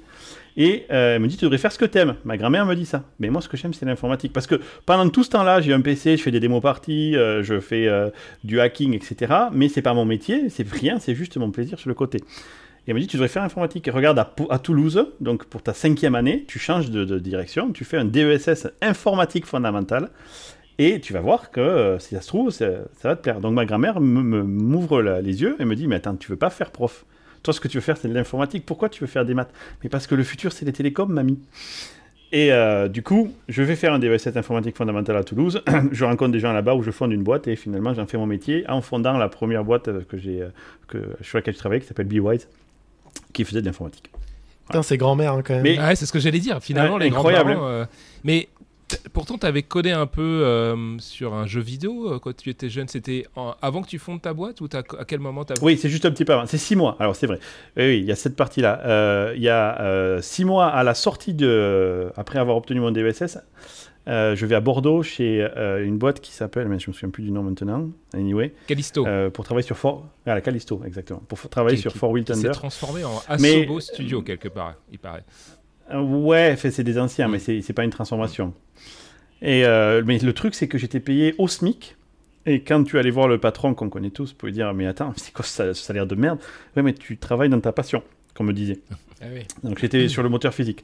Et 0.55 0.85
euh, 0.91 1.15
elle 1.15 1.21
me 1.21 1.27
dit, 1.27 1.37
tu 1.37 1.45
devrais 1.45 1.57
faire 1.57 1.71
ce 1.71 1.79
que 1.79 1.85
t'aimes. 1.85 2.15
Ma 2.25 2.37
grand-mère 2.37 2.65
me 2.65 2.75
dit 2.75 2.85
ça. 2.85 3.03
Mais 3.19 3.29
moi, 3.29 3.41
ce 3.41 3.49
que 3.49 3.57
j'aime, 3.57 3.73
c'est 3.73 3.85
l'informatique. 3.85 4.33
Parce 4.33 4.47
que 4.47 4.59
pendant 4.85 5.09
tout 5.09 5.23
ce 5.23 5.29
temps-là, 5.31 5.61
j'ai 5.61 5.73
un 5.73 5.81
PC, 5.81 6.17
je 6.17 6.21
fais 6.21 6.31
des 6.31 6.39
démos 6.39 6.61
parties, 6.61 7.15
euh, 7.15 7.43
je 7.43 7.59
fais 7.59 7.87
euh, 7.87 8.09
du 8.43 8.59
hacking, 8.59 8.93
etc. 8.93 9.33
Mais 9.51 9.67
c'est 9.67 9.81
pas 9.81 9.93
mon 9.93 10.05
métier, 10.05 10.49
c'est 10.49 10.67
rien, 10.67 10.99
c'est 10.99 11.15
juste 11.15 11.37
mon 11.37 11.51
plaisir 11.51 11.79
sur 11.79 11.89
le 11.89 11.95
côté. 11.95 12.17
Et 12.17 12.91
elle 12.91 12.95
me 12.95 12.99
dit, 12.99 13.07
tu 13.07 13.15
devrais 13.15 13.29
faire 13.29 13.43
informatique. 13.43 13.87
Et 13.87 13.91
regarde, 13.91 14.19
à, 14.19 14.59
Toulouse, 14.59 15.07
donc 15.21 15.45
pour 15.45 15.63
ta 15.63 15.73
cinquième 15.73 16.15
année, 16.15 16.45
tu 16.47 16.59
changes 16.59 16.91
de, 16.91 17.17
direction, 17.17 17.71
tu 17.71 17.85
fais 17.85 17.97
un 17.97 18.05
DESS 18.05 18.67
informatique 18.81 19.45
fondamentale. 19.45 20.09
Et 20.79 20.99
tu 20.99 21.13
vas 21.13 21.21
voir 21.21 21.51
que 21.51 21.97
si 21.99 22.15
ça 22.15 22.21
se 22.21 22.27
trouve, 22.27 22.49
ça, 22.49 22.67
va 23.03 23.15
te 23.15 23.21
plaire. 23.21 23.39
Donc 23.41 23.53
ma 23.53 23.65
grand-mère 23.65 24.01
m'ouvre 24.01 25.01
les 25.01 25.41
yeux 25.41 25.55
et 25.59 25.65
me 25.65 25.75
dit, 25.75 25.87
mais 25.87 25.95
attends, 25.95 26.15
tu 26.15 26.29
veux 26.29 26.37
pas 26.37 26.49
faire 26.49 26.71
prof? 26.71 27.05
Toi, 27.43 27.53
ce 27.53 27.59
que 27.59 27.67
tu 27.67 27.77
veux 27.77 27.81
faire, 27.81 27.97
c'est 27.97 28.07
de 28.07 28.13
l'informatique. 28.13 28.65
Pourquoi 28.65 28.89
tu 28.89 29.01
veux 29.01 29.07
faire 29.07 29.25
des 29.25 29.33
maths? 29.33 29.51
Mais 29.83 29.89
parce 29.89 30.07
que 30.07 30.15
le 30.15 30.23
futur, 30.23 30.51
c'est 30.53 30.65
les 30.65 30.73
télécoms, 30.73 31.07
mamie. 31.07 31.39
Et 32.31 32.51
euh, 32.51 32.87
du 32.87 33.03
coup, 33.03 33.31
je 33.47 33.61
vais 33.61 33.75
faire 33.75 33.93
un 33.93 33.99
DESS 33.99 34.35
informatique 34.35 34.75
fondamental 34.75 35.15
à 35.15 35.23
Toulouse. 35.23 35.61
je 35.91 36.03
rencontre 36.03 36.31
des 36.31 36.39
gens 36.39 36.51
là-bas 36.51 36.73
où 36.73 36.81
je 36.81 36.89
fonde 36.89 37.11
une 37.11 37.21
boîte 37.21 37.47
et 37.47 37.55
finalement, 37.55 37.93
j'en 37.93 38.07
fais 38.07 38.17
mon 38.17 38.25
métier 38.25 38.67
en 38.67 38.81
fondant 38.81 39.17
la 39.17 39.29
première 39.29 39.63
boîte 39.63 40.07
que 40.07 40.17
j'ai, 40.17 40.41
euh, 40.41 40.49
que, 40.87 40.97
sur 41.21 41.37
laquelle 41.37 41.53
je 41.53 41.59
travaille, 41.59 41.81
qui 41.81 41.85
s'appelle 41.85 42.07
BeWise, 42.07 42.47
qui 43.33 43.43
faisait 43.43 43.61
de 43.61 43.67
l'informatique. 43.67 44.09
c'est 44.81 44.97
grand-mère 44.97 45.33
hein, 45.33 45.41
quand 45.45 45.53
même. 45.53 45.61
Mais, 45.61 45.79
ouais, 45.79 45.95
c'est 45.95 46.07
ce 46.07 46.11
que 46.11 46.19
j'allais 46.19 46.39
dire. 46.39 46.59
Finalement, 46.59 46.97
les 46.97 47.09
incroyable. 47.09 47.51
Hein. 47.51 47.61
Euh, 47.61 47.85
mais 48.23 48.47
pourtant, 49.13 49.37
tu 49.37 49.45
avais 49.45 49.63
codé 49.63 49.91
un 49.91 50.05
peu 50.05 50.21
euh, 50.21 50.97
sur 50.99 51.33
un 51.33 51.45
jeu 51.45 51.61
vidéo 51.61 52.13
euh, 52.13 52.19
quand 52.19 52.35
tu 52.35 52.49
étais 52.49 52.69
jeune. 52.69 52.87
C'était 52.87 53.25
avant 53.61 53.81
que 53.81 53.87
tu 53.87 53.99
fondes 53.99 54.21
ta 54.21 54.33
boîte 54.33 54.61
ou 54.61 54.69
à 54.73 55.05
quel 55.05 55.19
moment 55.19 55.45
tu 55.45 55.53
Oui, 55.61 55.77
c'est 55.77 55.89
juste 55.89 56.05
un 56.05 56.11
petit 56.11 56.25
peu 56.25 56.33
avant. 56.33 56.45
C'est 56.45 56.57
six 56.57 56.75
mois. 56.75 56.95
Alors, 56.99 57.15
c'est 57.15 57.27
vrai. 57.27 57.39
Oui, 57.77 57.99
il 57.99 58.05
y 58.05 58.11
a 58.11 58.15
cette 58.15 58.35
partie-là. 58.35 58.81
Euh, 58.85 59.33
il 59.35 59.41
y 59.41 59.49
a 59.49 60.21
six 60.21 60.45
mois 60.45 60.67
à 60.67 60.83
la 60.83 60.93
sortie 60.93 61.33
de. 61.33 62.11
Après 62.15 62.39
avoir 62.39 62.57
obtenu 62.57 62.79
mon 62.79 62.91
DESS, 62.91 63.37
je 64.07 64.45
vais 64.45 64.55
à 64.55 64.61
Bordeaux 64.61 65.03
chez 65.03 65.47
une 65.83 65.97
boîte 65.97 66.19
qui 66.19 66.31
s'appelle, 66.31 66.67
mais 66.67 66.79
je 66.79 66.89
me 66.89 66.93
souviens 66.93 67.09
plus 67.09 67.23
du 67.23 67.31
nom 67.31 67.43
maintenant, 67.43 67.89
anyway. 68.13 68.53
Calisto. 68.67 69.05
pour 69.33 69.45
travailler 69.45 69.65
sur 69.65 69.77
Fort. 69.77 70.07
Ah, 70.25 70.35
la 70.35 70.41
Calisto, 70.41 70.81
exactement. 70.85 71.21
Pour 71.27 71.39
travailler 71.49 71.77
sur 71.77 71.93
Fort 71.93 72.11
Wheel 72.11 72.25
Thunder. 72.25 72.41
C'est 72.41 72.51
transformé 72.51 73.03
en 73.03 73.21
Asobo 73.27 73.79
Studio 73.79 74.21
quelque 74.21 74.47
part, 74.47 74.75
il 74.91 74.99
paraît. 74.99 75.23
Ouais, 75.93 76.55
c'est 76.57 76.83
des 76.83 76.97
anciens, 76.97 77.27
mais 77.27 77.39
c'est 77.39 77.73
pas 77.73 77.83
une 77.83 77.91
transformation. 77.91 78.53
Et, 79.41 79.65
euh, 79.65 80.01
mais 80.05 80.17
le 80.19 80.33
truc, 80.33 80.55
c'est 80.55 80.67
que 80.67 80.77
j'étais 80.77 80.99
payé 80.99 81.35
au 81.37 81.47
SMIC. 81.47 81.95
Et 82.45 82.61
quand 82.61 82.83
tu 82.83 82.97
allais 82.97 83.11
voir 83.11 83.27
le 83.27 83.37
patron 83.37 83.73
qu'on 83.73 83.89
connaît 83.89 84.09
tous, 84.09 84.33
pour 84.33 84.47
lui 84.47 84.53
dire 84.53 84.73
Mais 84.73 84.87
attends, 84.87 85.13
c'est 85.17 85.33
quoi 85.33 85.45
a 85.59 85.93
l'air 85.93 86.07
de 86.07 86.15
merde? 86.15 86.39
Ouais, 86.75 86.83
mais 86.83 86.93
tu 86.93 87.17
travailles 87.17 87.49
dans 87.49 87.59
ta 87.59 87.71
passion, 87.71 88.03
qu'on 88.35 88.43
me 88.43 88.53
disait. 88.53 88.79
Ah 89.21 89.25
Donc 89.63 89.79
j'étais 89.79 90.07
sur 90.09 90.23
le 90.23 90.29
moteur 90.29 90.53
physique. 90.53 90.83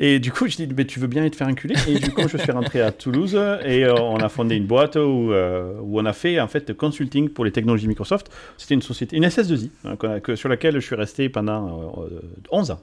Et 0.00 0.18
du 0.18 0.32
coup, 0.32 0.48
je 0.48 0.56
dis 0.56 0.68
mais 0.76 0.84
Tu 0.84 1.00
veux 1.00 1.06
bien 1.06 1.24
être 1.24 1.36
faire 1.36 1.48
enculer 1.48 1.76
Et 1.88 1.98
du 1.98 2.10
coup, 2.10 2.28
je 2.28 2.36
suis 2.36 2.52
rentré 2.52 2.80
à 2.80 2.92
Toulouse 2.92 3.34
et 3.64 3.84
euh, 3.84 3.94
on 3.94 4.16
a 4.16 4.28
fondé 4.28 4.56
une 4.56 4.66
boîte 4.66 4.96
où, 4.96 5.32
euh, 5.32 5.78
où, 5.80 6.00
on 6.00 6.04
a 6.04 6.12
fait 6.12 6.40
en 6.40 6.48
fait 6.48 6.72
consulting 6.74 7.28
pour 7.28 7.44
les 7.44 7.52
technologies 7.52 7.88
Microsoft. 7.88 8.30
C'était 8.56 8.74
une 8.74 8.82
société, 8.82 9.16
une 9.16 9.24
SS2I, 9.24 9.70
hein, 9.84 9.96
que, 10.20 10.36
sur 10.36 10.48
laquelle 10.48 10.74
je 10.74 10.86
suis 10.86 10.96
resté 10.96 11.28
pendant 11.28 12.06
11 12.50 12.72
ans 12.72 12.80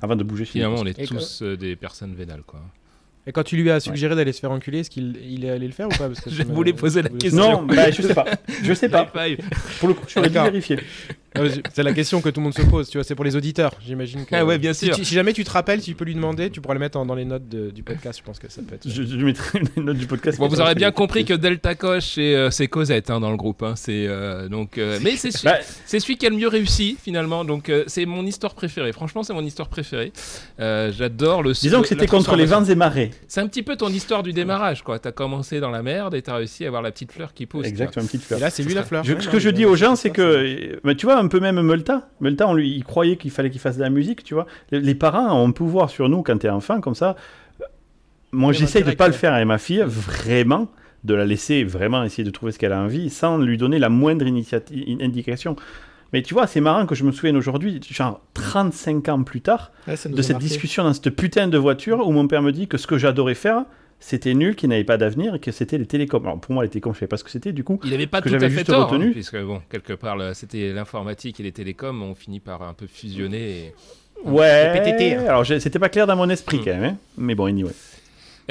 avant 0.00 0.16
de 0.16 0.24
bouger 0.24 0.44
Finalement, 0.44 0.78
on 0.78 0.86
est 0.86 1.06
tous 1.06 1.42
des 1.42 1.76
personnes 1.76 2.14
vénales, 2.14 2.42
quoi. 2.46 2.60
Et 3.26 3.32
quand 3.32 3.42
tu 3.42 3.56
lui 3.56 3.70
as 3.70 3.80
suggéré 3.80 4.16
d'aller 4.16 4.32
se 4.32 4.40
faire 4.40 4.50
enculer, 4.50 4.80
est-ce 4.80 4.90
qu'il 4.90 5.18
il 5.22 5.44
est 5.44 5.50
allé 5.50 5.66
le 5.66 5.72
faire 5.72 5.86
ou 5.86 5.90
pas 5.90 6.08
Parce 6.08 6.20
que 6.20 6.30
Je 6.30 6.42
voulais 6.42 6.72
poser 6.72 7.02
la 7.02 7.10
question. 7.10 7.38
Non, 7.38 7.62
bah, 7.62 7.90
je 7.90 8.02
sais 8.02 8.14
pas. 8.14 8.24
Je 8.62 8.72
sais 8.72 8.88
pas. 8.88 9.04
Pour 9.78 9.88
le 9.88 9.94
coup, 9.94 10.04
je 10.06 10.20
suis 10.20 10.28
vérifier. 10.28 10.78
C'est 11.72 11.82
la 11.82 11.92
question 11.92 12.20
que 12.20 12.28
tout 12.28 12.40
le 12.40 12.44
monde 12.44 12.54
se 12.54 12.62
pose, 12.62 12.88
tu 12.88 12.98
vois, 12.98 13.04
c'est 13.04 13.14
pour 13.14 13.24
les 13.24 13.36
auditeurs, 13.36 13.72
j'imagine 13.84 14.24
que... 14.24 14.34
Ah 14.34 14.44
ouais, 14.44 14.58
bien 14.58 14.72
sûr. 14.72 14.94
Si, 14.94 15.04
jamais 15.04 15.32
tu 15.32 15.44
te 15.44 15.50
rappelles, 15.50 15.80
tu 15.80 15.94
peux 15.94 16.04
lui 16.04 16.14
demander, 16.14 16.50
tu 16.50 16.60
pourras 16.60 16.74
le 16.74 16.80
mettre 16.80 17.04
dans 17.04 17.14
les 17.14 17.24
notes 17.24 17.48
du 17.48 17.82
podcast, 17.82 18.18
je 18.18 18.24
pense 18.24 18.38
que 18.38 18.50
ça 18.50 18.62
peut 18.66 18.74
être... 18.74 18.88
Je, 18.88 19.24
mettrai 19.24 19.60
les 19.76 19.82
notes 19.82 19.96
du 19.96 20.06
podcast. 20.06 20.38
Bon, 20.38 20.48
vous 20.48 20.60
aurez 20.60 20.74
bien 20.74 20.90
compris 20.90 21.24
que 21.24 21.34
Delta 21.34 21.74
Coche, 21.74 22.16
euh, 22.18 22.50
c'est 22.50 22.66
Cosette 22.66 23.10
hein, 23.10 23.20
dans 23.20 23.30
le 23.30 23.36
groupe, 23.36 23.62
hein, 23.62 23.74
c'est 23.76 24.06
euh, 24.06 24.48
donc... 24.48 24.78
Euh, 24.78 24.98
mais 25.02 25.16
c'est 25.16 25.30
celui, 25.30 25.44
bah, 25.44 25.58
celui 25.86 26.16
qui 26.16 26.26
a 26.26 26.30
le 26.30 26.36
mieux 26.36 26.48
réussi, 26.48 26.96
finalement, 27.00 27.44
donc 27.44 27.70
c'est 27.86 28.06
mon 28.06 28.26
histoire 28.26 28.54
préférée, 28.54 28.92
franchement, 28.92 29.22
c'est 29.22 29.34
mon 29.34 29.44
histoire 29.44 29.68
préférée. 29.68 30.12
J'adore 30.58 31.42
le... 31.42 31.52
Disons 31.52 31.82
que 31.82 31.88
c'était 31.88 32.06
contre 32.06 32.36
les 32.36 32.46
vents 32.46 32.64
et 32.64 32.74
marées. 32.74 33.10
C'est 33.28 33.40
un 33.40 33.46
petit 33.46 33.62
peu 33.62 33.76
ton 33.76 33.88
histoire 33.88 34.22
du 34.22 34.32
démarrage, 34.32 34.82
quoi. 34.82 34.98
T'as 34.98 35.12
commencé 35.12 35.60
dans 35.60 35.70
la 35.70 35.82
merde 35.82 36.14
et 36.14 36.22
t'as 36.22 36.36
réussi 36.36 36.64
à 36.64 36.68
avoir 36.68 36.82
la 36.82 36.90
petite 36.90 37.12
fleur 37.12 37.32
qui 37.34 37.46
pousse. 37.46 37.66
Exactement, 37.66 38.02
une 38.02 38.08
petite 38.08 38.22
fleur. 38.22 38.38
Et 38.38 38.42
là, 38.42 38.50
c'est 38.50 38.62
lui 38.62 38.74
la 38.74 38.82
fleur. 38.82 39.04
ce 39.04 39.28
que 39.28 39.38
je 39.38 39.50
dis 39.50 39.64
aux 39.64 39.76
gens, 39.76 39.94
c'est 39.94 40.10
que... 40.10 40.80
tu 40.94 41.06
vois, 41.06 41.19
un 41.20 41.28
peu 41.28 41.40
même 41.40 41.60
Multa, 41.60 42.08
Melta, 42.20 42.48
on 42.48 42.54
lui, 42.54 42.74
il 42.74 42.84
croyait 42.84 43.16
qu'il 43.16 43.30
fallait 43.30 43.50
qu'il 43.50 43.60
fasse 43.60 43.76
de 43.76 43.82
la 43.82 43.90
musique, 43.90 44.24
tu 44.24 44.34
vois. 44.34 44.46
Les, 44.70 44.94
parents 44.94 45.32
ont 45.32 45.48
un 45.48 45.52
pouvoir 45.52 45.90
sur 45.90 46.08
nous 46.08 46.22
quand 46.22 46.38
t'es 46.38 46.48
enfant, 46.48 46.80
comme 46.80 46.94
ça. 46.94 47.16
Moi, 48.32 48.52
j'essaye 48.52 48.84
de 48.84 48.92
pas 48.92 49.06
le 49.06 49.12
faire 49.12 49.32
avec 49.34 49.46
ma 49.46 49.58
fille, 49.58 49.82
vraiment, 49.86 50.68
de 51.04 51.14
la 51.14 51.24
laisser 51.24 51.64
vraiment 51.64 52.02
essayer 52.04 52.24
de 52.24 52.30
trouver 52.30 52.52
ce 52.52 52.58
qu'elle 52.58 52.72
a 52.72 52.80
envie, 52.80 53.10
sans 53.10 53.38
lui 53.38 53.56
donner 53.56 53.78
la 53.78 53.88
moindre 53.88 54.26
indication. 54.26 55.56
Mais 56.12 56.22
tu 56.22 56.34
vois, 56.34 56.46
c'est 56.46 56.60
marrant 56.60 56.86
que 56.86 56.94
je 56.94 57.04
me 57.04 57.12
souvienne 57.12 57.36
aujourd'hui, 57.36 57.80
genre 57.88 58.20
35 58.34 59.08
ans 59.08 59.22
plus 59.22 59.40
tard, 59.40 59.70
de 59.86 60.22
cette 60.22 60.38
discussion 60.38 60.84
dans 60.84 60.92
cette 60.92 61.10
putain 61.10 61.48
de 61.48 61.58
voiture 61.58 62.06
où 62.06 62.12
mon 62.12 62.26
père 62.26 62.42
me 62.42 62.52
dit 62.52 62.66
que 62.66 62.78
ce 62.78 62.86
que 62.86 62.98
j'adorais 62.98 63.34
faire, 63.34 63.64
c'était 64.00 64.34
nul, 64.34 64.56
qu'il 64.56 64.70
n'avait 64.70 64.84
pas 64.84 64.96
d'avenir 64.96 65.34
et 65.34 65.38
que 65.38 65.52
c'était 65.52 65.78
les 65.78 65.86
télécoms. 65.86 66.24
Alors 66.24 66.40
pour 66.40 66.54
moi, 66.54 66.64
les 66.64 66.70
télécoms, 66.70 66.92
je 66.92 66.96
ne 66.96 67.00
savais 67.00 67.08
pas 67.08 67.18
ce 67.18 67.24
que 67.24 67.30
c'était 67.30 67.52
du 67.52 67.62
coup. 67.62 67.78
Il 67.84 67.90
n'avait 67.90 68.06
pas 68.06 68.22
tout 68.22 68.34
à 68.34 68.50
fait 68.50 68.64
tort, 68.64 68.82
hein, 68.82 68.86
retenu. 68.86 69.12
puisque 69.12 69.38
bon, 69.40 69.60
quelque 69.70 69.92
part, 69.92 70.18
c'était 70.34 70.72
l'informatique 70.72 71.38
et 71.38 71.42
les 71.42 71.52
télécoms 71.52 72.02
ont 72.02 72.14
fini 72.14 72.40
par 72.40 72.62
un 72.62 72.72
peu 72.72 72.86
fusionner. 72.86 73.66
Et... 73.66 73.74
Ouais. 74.24 75.16
Hein. 75.16 75.24
Alors 75.26 75.46
c'était 75.46 75.78
pas 75.78 75.88
clair 75.88 76.06
dans 76.06 76.16
mon 76.16 76.28
esprit 76.28 76.58
hmm. 76.58 76.64
quand 76.64 76.70
même, 76.70 76.84
hein. 76.84 76.96
mais 77.18 77.34
bon, 77.34 77.44
anyway. 77.44 77.72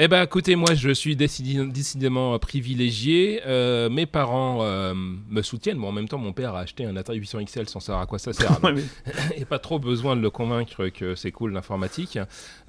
Eh 0.02 0.08
ben, 0.08 0.22
écoutez, 0.22 0.56
moi, 0.56 0.72
je 0.72 0.88
suis 0.88 1.14
décidément 1.14 2.38
privilégié. 2.38 3.42
Euh, 3.44 3.90
mes 3.90 4.06
parents 4.06 4.60
euh, 4.62 4.94
me 4.94 5.42
soutiennent. 5.42 5.76
Bon, 5.76 5.88
en 5.88 5.92
même 5.92 6.08
temps, 6.08 6.16
mon 6.16 6.32
père 6.32 6.54
a 6.54 6.60
acheté 6.60 6.86
un 6.86 6.96
Atari 6.96 7.18
800 7.18 7.44
XL 7.44 7.68
sans 7.68 7.80
savoir 7.80 8.04
à 8.04 8.06
quoi 8.06 8.18
ça 8.18 8.32
sert. 8.32 8.58
Il 8.64 9.36
n'y 9.36 9.42
a 9.42 9.46
pas 9.46 9.58
trop 9.58 9.78
besoin 9.78 10.16
de 10.16 10.22
le 10.22 10.30
convaincre 10.30 10.88
que 10.88 11.14
c'est 11.14 11.32
cool 11.32 11.52
l'informatique. 11.52 12.18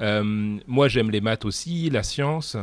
Euh, 0.01 0.57
moi, 0.67 0.89
j'aime 0.89 1.09
les 1.09 1.21
maths 1.21 1.45
aussi, 1.45 1.89
la 1.89 2.03
science. 2.03 2.57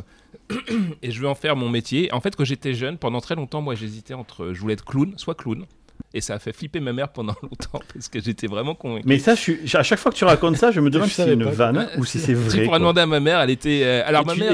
et 1.02 1.12
je 1.12 1.18
veux 1.18 1.28
en 1.28 1.34
faire 1.34 1.56
mon 1.56 1.70
métier. 1.70 2.12
En 2.12 2.20
fait, 2.20 2.36
quand 2.36 2.44
j'étais 2.44 2.74
jeune, 2.74 2.98
pendant 2.98 3.22
très 3.22 3.36
longtemps, 3.36 3.62
moi, 3.62 3.74
j'hésitais 3.74 4.12
entre. 4.12 4.52
Je 4.52 4.60
voulais 4.60 4.74
être 4.74 4.84
clown, 4.84 5.14
soit 5.16 5.34
clown, 5.34 5.64
et 6.14 6.20
ça 6.20 6.34
a 6.34 6.38
fait 6.38 6.52
flipper 6.52 6.80
ma 6.80 6.92
mère 6.92 7.10
pendant 7.10 7.34
longtemps 7.42 7.80
parce 7.92 8.08
que 8.08 8.20
j'étais 8.20 8.46
vraiment 8.46 8.74
convaincu. 8.74 9.06
Mais 9.06 9.18
ça, 9.18 9.34
je 9.34 9.40
suis... 9.40 9.76
à 9.76 9.82
chaque 9.82 9.98
fois 9.98 10.12
que 10.12 10.16
tu 10.16 10.24
racontes 10.24 10.56
ça, 10.56 10.70
je 10.70 10.80
me 10.80 10.90
demande 10.90 11.08
si 11.08 11.14
c'est 11.14 11.32
une 11.32 11.44
vanne 11.44 11.88
ou 11.98 12.04
si 12.04 12.18
c'est 12.18 12.34
vrai. 12.34 12.58
Tu 12.58 12.64
pourrais 12.64 12.78
demander 12.78 13.02
à 13.02 13.06
ma 13.06 13.20
mère, 13.20 13.40
elle 13.40 13.50
était. 13.50 13.82
Euh, 13.84 14.02
alors, 14.06 14.26
ma 14.26 14.34
mère. 14.34 14.52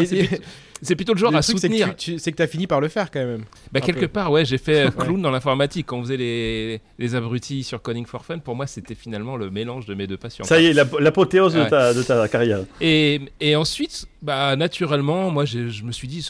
C'est 0.82 0.96
plutôt 0.96 1.14
le 1.14 1.18
genre 1.18 1.34
à 1.34 1.40
soutenir. 1.40 1.94
C'est 1.96 2.30
que 2.30 2.36
tu 2.36 2.42
as 2.42 2.46
fini 2.46 2.66
par 2.66 2.80
le 2.80 2.88
faire 2.88 3.10
quand 3.10 3.24
même. 3.24 3.44
Bah, 3.72 3.80
quelque 3.80 4.06
part, 4.06 4.30
ouais, 4.30 4.44
j'ai 4.44 4.58
fait 4.58 4.94
clown 4.96 5.20
dans 5.22 5.30
l'informatique. 5.30 5.86
Quand 5.86 5.98
on 5.98 6.02
faisait 6.02 6.18
les, 6.18 6.80
les 6.98 7.14
abrutis 7.14 7.64
sur 7.64 7.80
Coding 7.80 8.04
for 8.04 8.24
Fun, 8.24 8.38
pour 8.38 8.54
moi, 8.54 8.66
c'était 8.66 8.94
finalement 8.94 9.36
le 9.36 9.50
mélange 9.50 9.86
de 9.86 9.94
mes 9.94 10.06
deux 10.06 10.18
passions. 10.18 10.44
Ça 10.44 10.60
y 10.60 10.66
est, 10.66 10.72
l'apothéose 10.74 11.54
de, 11.54 11.64
ta, 11.64 11.94
de 11.94 12.02
ta 12.02 12.28
carrière. 12.28 12.60
Et, 12.80 13.20
et 13.40 13.56
ensuite, 13.56 14.06
bah, 14.20 14.56
naturellement, 14.56 15.30
moi, 15.30 15.46
je 15.46 15.82
me 15.84 15.92
suis 15.92 16.08
dit, 16.08 16.28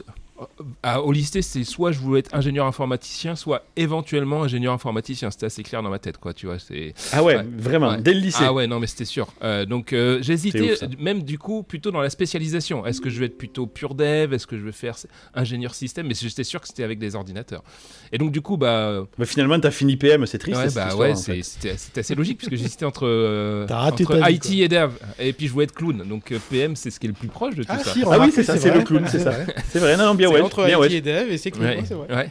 à, 0.82 1.02
au 1.02 1.12
lycée, 1.12 1.42
c'est 1.42 1.64
soit 1.64 1.92
je 1.92 1.98
voulais 1.98 2.20
être 2.20 2.34
ingénieur 2.34 2.66
informaticien, 2.66 3.36
soit 3.36 3.64
éventuellement 3.76 4.42
ingénieur 4.42 4.72
informaticien. 4.72 5.30
C'était 5.30 5.46
assez 5.46 5.62
clair 5.62 5.82
dans 5.82 5.90
ma 5.90 5.98
tête, 5.98 6.18
quoi. 6.18 6.32
Tu 6.32 6.46
vois, 6.46 6.58
c'est. 6.58 6.94
Ah 7.12 7.22
ouais, 7.22 7.44
vraiment, 7.56 7.96
dès 7.96 8.14
le 8.14 8.20
lycée. 8.20 8.44
Ah 8.44 8.52
ouais, 8.52 8.66
non, 8.66 8.80
mais 8.80 8.86
c'était 8.86 9.04
sûr. 9.04 9.28
Euh, 9.42 9.64
donc 9.64 9.92
euh, 9.92 10.18
j'hésitais, 10.22 10.76
même 10.98 11.22
du 11.22 11.38
coup, 11.38 11.62
plutôt 11.62 11.90
dans 11.90 12.00
la 12.00 12.10
spécialisation. 12.10 12.86
Est-ce 12.86 13.00
que 13.00 13.10
je 13.10 13.20
vais 13.20 13.26
être 13.26 13.38
plutôt 13.38 13.66
pur 13.66 13.94
dev? 13.94 14.32
Est-ce 14.32 14.46
que 14.46 14.58
je 14.58 14.64
vais 14.64 14.72
faire 14.72 14.96
ingénieur 15.34 15.74
système? 15.74 16.06
Mais 16.06 16.14
j'étais 16.14 16.44
sûr 16.44 16.60
que 16.60 16.68
c'était 16.68 16.84
avec 16.84 16.98
des 16.98 17.16
ordinateurs. 17.16 17.62
Et 18.12 18.18
donc 18.18 18.32
du 18.32 18.40
coup, 18.40 18.56
bah. 18.56 19.04
bah 19.18 19.24
finalement, 19.24 19.58
t'as 19.58 19.70
fini 19.70 19.96
PM, 19.96 20.26
c'est 20.26 20.38
triste. 20.38 20.58
Ouais, 20.58 20.70
bah 20.74 20.94
ouais, 20.96 21.14
c'était 21.14 22.00
assez 22.00 22.14
logique 22.14 22.38
puisque 22.38 22.56
j'hésitais 22.56 22.84
entre, 22.84 23.06
euh, 23.08 23.66
entre 23.68 24.30
IT 24.30 24.50
et 24.50 24.68
dev. 24.68 24.92
Et 25.18 25.32
puis 25.32 25.46
je 25.46 25.52
voulais 25.52 25.64
être 25.64 25.74
clown. 25.74 26.04
Donc 26.08 26.32
PM, 26.50 26.76
c'est 26.76 26.90
ce 26.90 27.00
qui 27.00 27.06
est 27.06 27.08
le 27.08 27.14
plus 27.14 27.28
proche 27.28 27.54
de 27.54 27.62
tout 27.62 27.72
ah, 27.72 27.78
ça. 27.78 27.92
ah 28.10 28.18
oui, 28.20 28.30
c'est 28.34 28.44
ça, 28.44 28.58
c'est 28.58 28.74
le 28.74 28.82
clown, 28.82 29.04
c'est 29.08 29.20
ça. 29.20 29.32
C'est 29.70 29.78
vrai, 29.78 29.96
non, 29.96 30.14
bien 30.14 30.28
entre 30.42 30.68
IT 30.68 30.92
et 30.92 31.00
dev 31.00 31.30
et 31.30 31.38
c'est 31.38 31.50
cool, 31.50 31.66
c'est 31.84 31.94
vrai. 31.94 32.30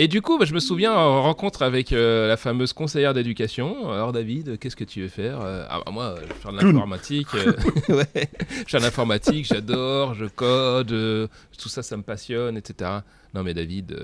Et 0.00 0.06
du 0.06 0.22
coup, 0.22 0.38
bah, 0.38 0.44
je 0.44 0.54
me 0.54 0.60
souviens 0.60 0.94
en 0.94 1.24
rencontre 1.24 1.62
avec 1.62 1.92
euh, 1.92 2.28
la 2.28 2.36
fameuse 2.36 2.72
conseillère 2.72 3.14
d'éducation. 3.14 3.90
Alors 3.90 4.12
David, 4.12 4.56
qu'est-ce 4.60 4.76
que 4.76 4.84
tu 4.84 5.00
veux 5.00 5.08
faire 5.08 5.40
euh, 5.40 5.66
ah, 5.68 5.80
bah, 5.84 5.90
Moi, 5.90 6.14
je 6.22 6.28
vais 6.28 6.34
faire 6.34 6.52
de 6.52 6.60
l'informatique. 6.60 7.26
Euh, 7.34 7.52
ouais, 7.88 8.06
je 8.64 8.70
fais 8.70 8.78
de 8.78 8.82
l'informatique, 8.84 9.46
j'adore, 9.46 10.14
je 10.14 10.26
code, 10.26 11.28
tout 11.58 11.68
ça, 11.68 11.82
ça 11.82 11.96
me 11.96 12.04
passionne, 12.04 12.56
etc. 12.56 12.92
Non 13.34 13.42
mais 13.42 13.54
David, 13.54 13.98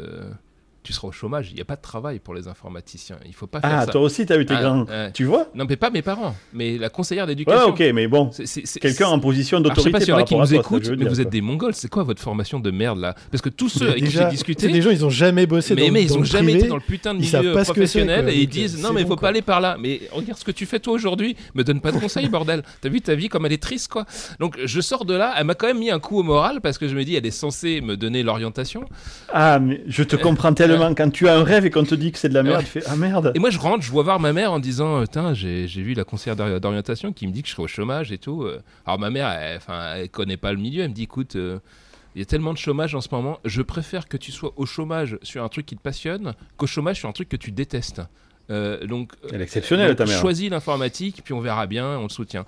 tu 0.84 0.92
seras 0.92 1.08
au 1.08 1.12
chômage. 1.12 1.48
Il 1.50 1.54
n'y 1.54 1.62
a 1.62 1.64
pas 1.64 1.76
de 1.76 1.80
travail 1.80 2.18
pour 2.18 2.34
les 2.34 2.46
informaticiens. 2.46 3.16
Il 3.24 3.34
faut 3.34 3.46
pas 3.46 3.60
faire 3.60 3.70
ah, 3.72 3.86
ça. 3.86 3.92
toi 3.92 4.02
aussi, 4.02 4.26
tu 4.26 4.32
as 4.34 4.36
eu 4.36 4.44
tes 4.44 4.54
ah, 4.54 5.10
Tu 5.14 5.24
vois 5.24 5.48
Non, 5.54 5.64
mais 5.68 5.76
pas 5.76 5.88
mes 5.88 6.02
parents, 6.02 6.36
mais 6.52 6.76
la 6.76 6.90
conseillère 6.90 7.26
d'éducation. 7.26 7.68
ok, 7.68 7.82
mais 7.94 8.06
bon, 8.06 8.30
quelqu'un 8.80 9.08
en 9.08 9.18
position 9.18 9.60
d'autorité. 9.60 9.80
Je 9.80 9.84
sais 9.84 9.90
pas 9.92 10.00
s'il 10.00 10.10
y 10.10 10.12
en 10.12 10.18
a 10.18 10.24
qui 10.24 10.36
nous 10.36 10.54
écoutent, 10.54 10.88
mais 10.90 11.06
vous 11.06 11.20
êtes 11.22 11.30
des 11.30 11.40
Mongols. 11.40 11.74
C'est 11.74 11.88
quoi 11.88 12.02
votre 12.02 12.20
formation 12.20 12.60
de 12.60 12.70
merde 12.70 12.98
là? 12.98 13.14
Parce 13.30 13.40
que 13.40 13.48
tous 13.48 13.70
ceux 13.70 13.88
avec 13.88 14.04
qui 14.04 14.10
j'ai 14.10 14.26
discuté. 14.26 14.68
des 14.68 14.82
gens, 14.82 14.90
ils 14.90 15.04
ont 15.04 15.10
jamais 15.10 15.46
bossé 15.46 15.74
mais, 15.74 15.86
dans, 15.86 15.92
mais 15.92 16.02
ils 16.02 16.18
ont 16.18 16.24
jamais 16.24 16.52
été 16.52 16.68
dans 16.68 16.76
le 16.76 16.82
putain 16.82 17.14
de 17.14 17.20
milieu 17.20 17.52
professionnel 17.52 18.28
et 18.28 18.42
ils 18.42 18.48
disent 18.48 18.82
non, 18.82 18.92
mais 18.92 19.00
il 19.00 19.06
faut 19.06 19.16
pas 19.16 19.28
aller 19.28 19.42
par 19.42 19.60
là. 19.62 19.76
Mais 19.80 20.02
regarde 20.12 20.38
ce 20.38 20.44
que 20.44 20.52
tu 20.52 20.66
fais 20.66 20.80
toi 20.80 20.92
aujourd'hui. 20.92 21.34
Me 21.54 21.64
donne 21.64 21.80
pas 21.80 21.92
de 21.92 21.98
conseils, 21.98 22.28
bordel. 22.28 22.62
T'as 22.82 22.90
vu 22.90 23.00
ta 23.00 23.14
vie 23.14 23.30
comme 23.30 23.46
elle 23.46 23.52
est 23.52 23.62
triste, 23.62 23.90
quoi. 23.90 24.04
Donc 24.38 24.58
je 24.62 24.80
sors 24.82 25.06
de 25.06 25.14
là. 25.14 25.34
Elle 25.38 25.46
m'a 25.46 25.54
quand 25.54 25.66
même 25.66 25.78
mis 25.78 25.90
un 25.90 25.98
coup 25.98 26.18
au 26.18 26.22
moral 26.22 26.60
parce 26.60 26.76
que 26.76 26.88
je 26.88 26.94
me 26.94 27.04
dis, 27.04 27.16
elle 27.16 27.24
est 27.24 27.30
censée 27.30 27.80
me 27.80 27.96
donner 27.96 28.22
l'orientation. 28.22 28.84
Ah, 29.32 29.58
mais 29.58 29.82
je 29.86 30.02
te 30.02 30.16
comprends 30.16 30.52
tellement. 30.52 30.73
Quand 30.96 31.10
tu 31.10 31.28
as 31.28 31.36
un 31.38 31.62
et 31.62 31.70
quand 31.70 31.80
on 31.80 31.84
te 31.84 31.94
dit 31.94 32.12
que 32.12 32.18
c'est 32.18 32.28
de 32.28 32.34
la 32.34 32.42
merde, 32.42 32.60
tu 32.60 32.66
fais 32.66 32.82
Ah 32.86 32.96
merde 32.96 33.32
Et 33.34 33.38
moi 33.38 33.50
je 33.50 33.58
rentre, 33.58 33.82
je 33.82 33.90
vois 33.90 34.02
voir 34.02 34.20
ma 34.20 34.32
mère 34.32 34.52
en 34.52 34.58
disant 34.58 35.04
Tiens, 35.06 35.34
j'ai 35.34 35.66
vu 35.66 35.94
la 35.94 36.04
conseillère 36.04 36.36
d'orientation 36.60 37.12
qui 37.12 37.26
me 37.26 37.32
dit 37.32 37.42
que 37.42 37.48
je 37.48 37.52
serai 37.52 37.62
au 37.62 37.68
chômage 37.68 38.12
et 38.12 38.18
tout. 38.18 38.42
Euh. 38.42 38.60
Alors 38.86 38.98
ma 38.98 39.10
mère, 39.10 39.28
elle, 39.28 39.60
elle 39.96 40.08
connaît 40.08 40.36
pas 40.36 40.52
le 40.52 40.58
milieu, 40.58 40.82
elle 40.82 40.90
me 40.90 40.94
dit 40.94 41.04
Écoute, 41.04 41.36
euh, 41.36 41.58
il 42.14 42.20
y 42.20 42.22
a 42.22 42.26
tellement 42.26 42.52
de 42.52 42.58
chômage 42.58 42.94
en 42.94 43.00
ce 43.00 43.08
moment, 43.10 43.40
je 43.44 43.62
préfère 43.62 44.08
que 44.08 44.16
tu 44.16 44.30
sois 44.30 44.52
au 44.56 44.66
chômage 44.66 45.18
sur 45.22 45.42
un 45.42 45.48
truc 45.48 45.66
qui 45.66 45.76
te 45.76 45.82
passionne 45.82 46.34
qu'au 46.56 46.66
chômage 46.66 46.98
sur 46.98 47.08
un 47.08 47.12
truc 47.12 47.28
que 47.28 47.36
tu 47.36 47.50
détestes. 47.50 48.02
Euh, 48.50 48.86
donc, 48.86 49.12
Elle 49.32 49.40
est 49.40 49.44
exceptionnelle, 49.44 49.96
ta 49.96 50.04
mère. 50.04 50.20
Choisis 50.20 50.50
l'informatique, 50.50 51.22
puis 51.24 51.34
on 51.34 51.40
verra 51.40 51.66
bien, 51.66 51.98
on 51.98 52.04
le 52.04 52.08
soutient. 52.10 52.44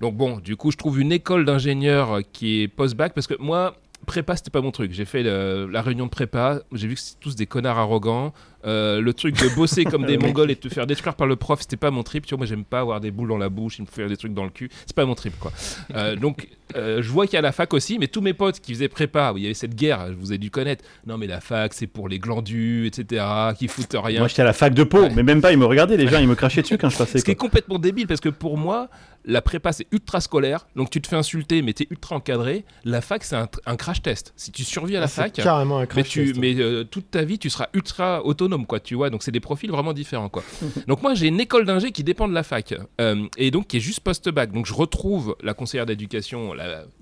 Donc 0.00 0.16
bon, 0.16 0.38
du 0.38 0.56
coup, 0.56 0.70
je 0.70 0.76
trouve 0.76 1.00
une 1.00 1.12
école 1.12 1.44
d'ingénieur 1.44 2.20
qui 2.32 2.62
est 2.62 2.68
post-bac, 2.68 3.12
parce 3.14 3.26
que 3.26 3.34
moi, 3.38 3.76
prépa, 4.08 4.34
c'était 4.34 4.50
pas 4.50 4.60
mon 4.60 4.72
truc. 4.72 4.92
J'ai 4.92 5.04
fait 5.04 5.22
la 5.22 5.82
réunion 5.82 6.06
de 6.06 6.10
prépa, 6.10 6.60
j'ai 6.72 6.88
vu 6.88 6.94
que 6.94 7.00
c'était 7.00 7.20
tous 7.20 7.36
des 7.36 7.46
connards 7.46 7.78
arrogants. 7.78 8.32
Euh, 8.66 9.00
le 9.00 9.14
truc 9.14 9.40
de 9.40 9.54
bosser 9.54 9.84
comme 9.84 10.04
des 10.06 10.18
mongols 10.18 10.50
et 10.50 10.56
te 10.56 10.68
faire 10.68 10.86
détruire 10.86 11.14
par 11.14 11.28
le 11.28 11.36
prof, 11.36 11.60
c'était 11.60 11.76
pas 11.76 11.92
mon 11.92 12.02
trip. 12.02 12.26
Tu 12.26 12.34
vois, 12.34 12.38
moi 12.38 12.46
j'aime 12.46 12.64
pas 12.64 12.80
avoir 12.80 13.00
des 13.00 13.12
boules 13.12 13.28
dans 13.28 13.38
la 13.38 13.48
bouche, 13.48 13.78
il 13.78 13.82
me 13.82 13.86
faire 13.86 14.08
des 14.08 14.16
trucs 14.16 14.34
dans 14.34 14.44
le 14.44 14.50
cul. 14.50 14.68
C'est 14.84 14.96
pas 14.96 15.04
mon 15.04 15.14
trip, 15.14 15.38
quoi. 15.38 15.52
Euh, 15.94 16.16
donc, 16.16 16.48
euh, 16.74 17.00
je 17.00 17.10
vois 17.10 17.26
qu'il 17.26 17.34
y 17.34 17.38
a 17.38 17.42
la 17.42 17.52
fac 17.52 17.72
aussi, 17.72 17.98
mais 17.98 18.08
tous 18.08 18.20
mes 18.20 18.34
potes 18.34 18.58
qui 18.60 18.74
faisaient 18.74 18.88
prépa, 18.88 19.32
où 19.32 19.38
il 19.38 19.44
y 19.44 19.46
avait 19.46 19.54
cette 19.54 19.76
guerre, 19.76 20.08
je 20.08 20.14
vous 20.14 20.32
ai 20.32 20.38
dû 20.38 20.50
connaître. 20.50 20.84
Non, 21.06 21.18
mais 21.18 21.28
la 21.28 21.40
fac, 21.40 21.72
c'est 21.72 21.86
pour 21.86 22.08
les 22.08 22.18
glandus, 22.18 22.86
etc., 22.86 23.24
qui 23.56 23.68
foutent 23.68 23.96
rien. 23.96 24.18
Moi 24.18 24.28
j'étais 24.28 24.42
à 24.42 24.46
la 24.46 24.52
fac 24.52 24.74
de 24.74 24.82
Pau, 24.82 25.08
mais 25.14 25.22
même 25.22 25.40
pas, 25.40 25.52
ils 25.52 25.58
me 25.58 25.66
regardaient, 25.66 25.96
les 25.96 26.08
gens, 26.08 26.18
ils 26.18 26.28
me 26.28 26.34
crachaient 26.34 26.62
dessus 26.62 26.78
quand 26.78 26.90
je 26.90 26.98
passais. 26.98 27.20
Ce 27.20 27.24
qui 27.24 27.30
est 27.30 27.36
complètement 27.36 27.78
débile, 27.78 28.08
parce 28.08 28.20
que 28.20 28.28
pour 28.28 28.58
moi, 28.58 28.88
la 29.28 29.42
prépa 29.42 29.72
c'est 29.72 29.86
ultra 29.92 30.20
scolaire, 30.20 30.66
donc 30.74 30.90
tu 30.90 31.00
te 31.02 31.06
fais 31.06 31.16
insulter, 31.16 31.60
mais 31.60 31.74
tu 31.74 31.82
es 31.84 31.86
ultra 31.90 32.16
encadré. 32.16 32.64
La 32.84 33.02
fac 33.02 33.22
c'est 33.22 33.36
un, 33.36 33.76
crash 33.76 34.02
test. 34.02 34.32
Si 34.36 34.50
tu 34.50 34.64
survis 34.64 34.96
à 34.96 35.00
la 35.00 35.04
ah, 35.04 35.08
fac, 35.08 35.32
carrément 35.34 35.78
un 35.78 35.86
crash 35.86 36.16
mais, 36.16 36.32
tu, 36.32 36.34
mais 36.40 36.84
toute 36.86 37.10
ta 37.10 37.24
vie 37.24 37.38
tu 37.38 37.50
seras 37.50 37.68
ultra 37.74 38.24
autonome, 38.24 38.66
quoi, 38.66 38.80
tu 38.80 38.94
vois. 38.94 39.10
Donc 39.10 39.22
c'est 39.22 39.30
des 39.30 39.40
profils 39.40 39.70
vraiment 39.70 39.92
différents, 39.92 40.30
quoi. 40.30 40.42
donc 40.88 41.02
moi 41.02 41.12
j'ai 41.12 41.28
une 41.28 41.40
école 41.40 41.66
d'ingé 41.66 41.92
qui 41.92 42.02
dépend 42.02 42.26
de 42.26 42.32
la 42.32 42.42
fac, 42.42 42.74
euh, 43.00 43.26
et 43.36 43.50
donc 43.50 43.68
qui 43.68 43.76
est 43.76 43.80
juste 43.80 44.00
post-bac. 44.00 44.50
Donc 44.50 44.64
je 44.64 44.72
retrouve 44.72 45.36
la 45.42 45.52
conseillère 45.52 45.84
d'éducation, 45.84 46.54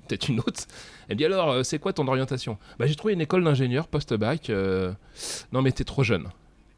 peut-être 0.08 0.28
une 0.28 0.40
autre. 0.40 0.64
Elle 1.08 1.14
me 1.14 1.18
dit 1.18 1.24
alors, 1.24 1.50
euh, 1.50 1.62
c'est 1.62 1.78
quoi 1.78 1.92
ton 1.92 2.08
orientation? 2.08 2.58
Bah 2.80 2.86
j'ai 2.86 2.96
trouvé 2.96 3.14
une 3.14 3.20
école 3.20 3.44
d'ingénieur 3.44 3.86
post-bac. 3.86 4.50
Euh, 4.50 4.92
non 5.52 5.62
mais 5.62 5.70
t'es 5.70 5.84
trop 5.84 6.02
jeune. 6.02 6.26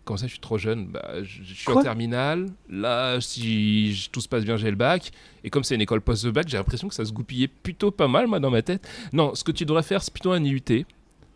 Comment 0.08 0.16
ça, 0.16 0.26
je 0.26 0.30
suis 0.30 0.40
trop 0.40 0.56
jeune 0.56 0.86
bah, 0.86 1.22
je, 1.22 1.42
suis 1.52 1.70
en 1.70 1.82
terminale. 1.82 2.46
Là, 2.70 3.20
si 3.20 4.08
tout 4.10 4.22
se 4.22 4.28
passe 4.28 4.42
bien, 4.42 4.56
j'ai 4.56 4.70
le 4.70 4.76
bac. 4.76 5.10
Et 5.44 5.50
comme 5.50 5.64
c'est 5.64 5.74
une 5.74 5.82
école 5.82 6.00
post-bac, 6.00 6.48
j'ai 6.48 6.56
l'impression 6.56 6.88
que 6.88 6.94
ça 6.94 7.04
se 7.04 7.12
goupillait 7.12 7.46
plutôt 7.46 7.90
pas 7.90 8.08
mal, 8.08 8.26
moi, 8.26 8.40
dans 8.40 8.50
ma 8.50 8.62
tête. 8.62 8.88
Non, 9.12 9.34
ce 9.34 9.44
que 9.44 9.52
tu 9.52 9.66
devrais 9.66 9.82
faire, 9.82 10.02
c'est 10.02 10.10
plutôt 10.10 10.32
un 10.32 10.42
IUT 10.42 10.86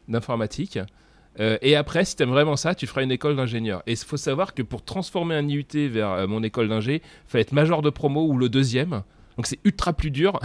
d'informatique. 0.09 0.78
Euh, 1.39 1.59
et 1.61 1.77
après, 1.77 2.07
si 2.07 2.16
tu 2.16 2.23
aimes 2.23 2.31
vraiment 2.31 2.57
ça, 2.57 2.74
tu 2.74 2.86
feras 2.86 3.03
une 3.03 3.12
école 3.12 3.36
d'ingénieur. 3.36 3.82
Et 3.86 3.93
il 3.93 3.99
faut 3.99 4.16
savoir 4.16 4.55
que 4.55 4.62
pour 4.62 4.82
transformer 4.82 5.35
un 5.35 5.47
IUT 5.47 5.90
vers 5.90 6.11
euh, 6.11 6.27
mon 6.27 6.43
école 6.43 6.70
d'ingé, 6.70 7.03
il 7.05 7.31
fallait 7.31 7.43
être 7.43 7.53
major 7.53 7.82
de 7.82 7.90
promo 7.90 8.27
ou 8.27 8.39
le 8.39 8.49
deuxième. 8.49 9.03
Donc 9.37 9.47
c'est 9.47 9.59
ultra 9.65 9.93
plus 9.93 10.11
dur 10.11 10.39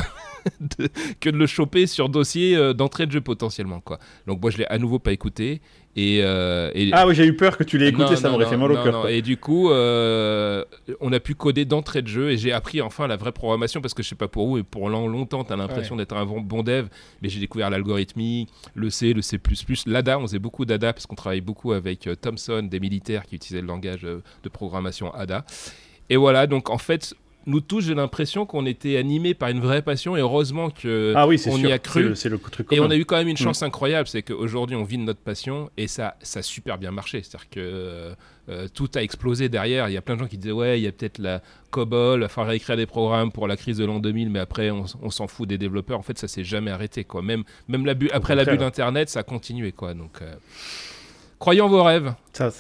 que 1.20 1.30
de 1.30 1.38
le 1.38 1.48
choper 1.48 1.88
sur 1.88 2.10
dossier 2.10 2.56
euh, 2.56 2.74
d'entrée 2.74 3.06
de 3.06 3.12
jeu 3.12 3.22
potentiellement. 3.22 3.82
Quoi. 3.82 4.00
Donc 4.28 4.42
moi 4.42 4.52
je 4.52 4.58
l'ai 4.58 4.66
à 4.68 4.78
nouveau 4.78 5.00
pas 5.00 5.12
écouté. 5.12 5.62
Et, 6.00 6.20
euh, 6.22 6.72
Ah 6.92 7.08
oui, 7.08 7.16
j'ai 7.16 7.26
eu 7.26 7.36
peur 7.36 7.58
que 7.58 7.64
tu 7.64 7.80
l'aies 7.80 7.88
écouté, 7.88 8.16
ça 8.16 8.30
m'aurait 8.30 8.46
fait 8.46 8.56
mal 8.56 8.72
au 8.72 8.76
cœur. 8.76 9.10
Et 9.10 9.24
du 9.24 9.38
coup, 9.38 9.72
euh, 9.72 10.64
on 11.02 11.12
a 11.12 11.20
pu 11.20 11.34
coder 11.34 11.66
d'entrée 11.66 12.04
de 12.04 12.08
jeu 12.08 12.30
et 12.30 12.38
j'ai 12.38 12.52
appris 12.52 12.82
enfin 12.82 13.08
la 13.08 13.16
vraie 13.16 13.32
programmation 13.32 13.82
parce 13.82 13.96
que 13.96 14.04
je 14.04 14.10
sais 14.10 14.16
pas 14.16 14.28
pour 14.28 14.48
où 14.48 14.58
et 14.60 14.64
pour 14.64 14.90
longtemps, 14.90 15.44
tu 15.44 15.52
as 15.52 15.56
l'impression 15.56 15.96
d'être 15.96 16.16
un 16.16 16.26
bon 16.26 16.62
dev, 16.62 16.86
mais 17.22 17.30
j'ai 17.30 17.40
découvert 17.40 17.72
l'algorithmie, 17.72 18.48
le 18.76 18.92
C, 18.92 19.14
le 19.14 19.24
C++, 19.24 19.40
l'ADA, 19.88 20.20
on 20.20 20.22
faisait 20.22 20.40
beaucoup 20.40 20.66
d'ADA 20.66 20.94
parce 20.94 21.08
qu'on 21.08 21.16
travaille 21.16 21.42
beaucoup 21.42 21.72
avec 21.72 22.08
Thomson, 22.22 22.62
des 22.70 22.80
militaires 22.80 23.26
qui 23.26 23.36
utilisaient 23.36 23.62
le 23.62 23.68
langage 23.68 24.04
de 24.04 24.50
programmation 24.50 25.12
ADA. 25.16 25.46
Et 26.10 26.16
voilà, 26.16 26.46
donc 26.48 26.70
en 26.70 26.78
fait, 26.78 27.16
nous 27.48 27.62
tous, 27.62 27.82
j'ai 27.82 27.96
l'impression 27.96 28.46
qu'on 28.46 28.66
était 28.66 28.98
animés 28.98 29.34
par 29.34 29.50
une 29.50 29.62
vraie 29.62 29.82
passion 29.82 30.18
et 30.18 30.20
heureusement 30.20 30.70
que 30.70 31.14
ah 31.16 31.26
oui, 31.26 31.42
on 31.48 31.58
y 31.58 31.72
a 31.72 31.80
cru. 31.80 32.14
C'est 32.16 32.30
le, 32.30 32.38
truc 32.38 32.68
et 32.72 32.82
on 32.82 32.90
a 32.90 32.96
eu 32.96 33.06
quand 33.06 33.16
même 33.16 33.30
une 33.30 33.36
mm. 33.36 33.38
chance 33.38 33.64
incroyable, 33.64 34.08
c'est 34.08 34.22
qu'aujourd'hui 34.22 34.76
on 34.76 34.84
vit 34.84 34.98
de 34.98 35.04
notre 35.04 35.22
passion 35.22 35.70
et 35.78 35.88
ça, 35.88 36.16
ça 36.22 36.40
a 36.40 36.42
super 36.44 36.78
bien 36.78 36.92
marché. 36.92 37.24
C'est-à-dire 37.24 37.50
que 37.50 37.60
euh, 37.60 38.14
euh, 38.50 38.68
tout 38.74 38.90
a 38.96 39.02
explosé 39.02 39.48
derrière. 39.48 39.88
Il 39.90 39.94
y 39.94 39.98
a 39.98 40.02
plein 40.02 40.16
de 40.16 40.20
gens 40.20 40.28
qui 40.28 40.38
disaient 40.38 40.52
ouais, 40.52 40.80
il 40.80 40.84
y 40.84 40.88
a 40.88 40.92
peut-être 40.92 41.20
la 41.20 41.42
COBOL, 41.72 42.22
il 42.22 42.28
falloir 42.28 42.54
écrire 42.54 42.76
des 42.76 42.86
programmes 42.86 43.32
pour 43.32 43.48
la 43.48 43.56
crise 43.56 43.78
de 43.78 43.86
l'an 43.86 44.00
2000, 44.00 44.30
mais 44.30 44.40
après 44.40 44.70
on, 44.70 45.10
s'en 45.10 45.28
fout 45.28 45.48
des 45.48 45.58
développeurs. 45.58 45.98
En 45.98 46.04
fait, 46.04 46.18
ça 46.18 46.28
s'est 46.28 46.44
jamais 46.44 46.72
arrêté 46.72 47.06
quoi. 47.06 47.22
Même, 47.22 47.44
même 47.70 47.88
après 48.12 48.36
l'abus 48.36 48.58
d'internet, 48.58 49.10
ça 49.10 49.22
a 49.22 49.24
continué 49.24 49.72
quoi. 49.72 49.94
Donc, 49.94 50.22
euh, 50.22 50.36
croyez 51.40 51.62
en 51.62 51.70
vos 51.70 51.84
rêves. 51.84 52.14
Ça, 52.34 52.52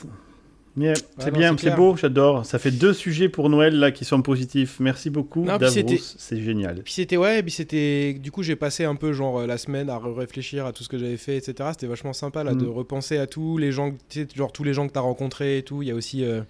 c'est 1.18 1.32
bien, 1.32 1.56
c'est 1.58 1.76
beau, 1.76 1.95
j'adore. 1.95 2.45
Ça 2.45 2.60
fait 2.60 2.72
deux 2.72 2.94
sujets 2.94 3.30
pour 3.30 3.49
Noël 3.49 3.78
là 3.78 3.91
qui 3.91 4.06
sont 4.06 4.22
positifs. 4.22 4.80
Merci 4.80 5.10
beaucoup, 5.10 5.45
c'est 5.70 6.41
génial. 6.41 6.82
Puis 6.84 6.94
c'était 6.94 7.18
ouais, 7.18 7.41
puis 7.41 7.52
c'était 7.52 8.14
du 8.14 8.32
coup 8.32 8.44
j'ai 8.44 8.56
passé 8.56 8.86
un 8.86 8.95
peu 8.95 9.14
genre 9.14 9.45
la 9.45 9.58
semaine 9.58 9.90
à 9.90 9.99
réfléchir 9.99 10.66
à 10.66 10.74
tout 10.74 10.84
ce 10.84 10.90
que 10.90 10.98
j'avais 10.98 11.18
fait, 11.18 11.38
etc. 11.38 11.70
C'était 11.72 11.88
vachement 11.88 12.14
sympa 12.14 12.44
là 12.44 12.54
de 12.54 12.66
mm. 12.66 12.70
repenser 12.70 13.18
à 13.18 13.28
tous 13.28 13.58
les 13.58 13.72
gens, 13.72 13.94
genre 14.36 14.52
tous 14.52 14.64
les 14.64 14.74
gens 14.74 14.88
que 14.88 14.94
tu 14.94 14.99
as 14.99 15.02
rencontrés 15.02 15.58
et 15.58 15.64
tout. 15.64 15.82
Il 15.82 15.90
y 15.90 15.91
a 15.91 15.95
aussi 15.95 16.24
euh, 16.24 16.41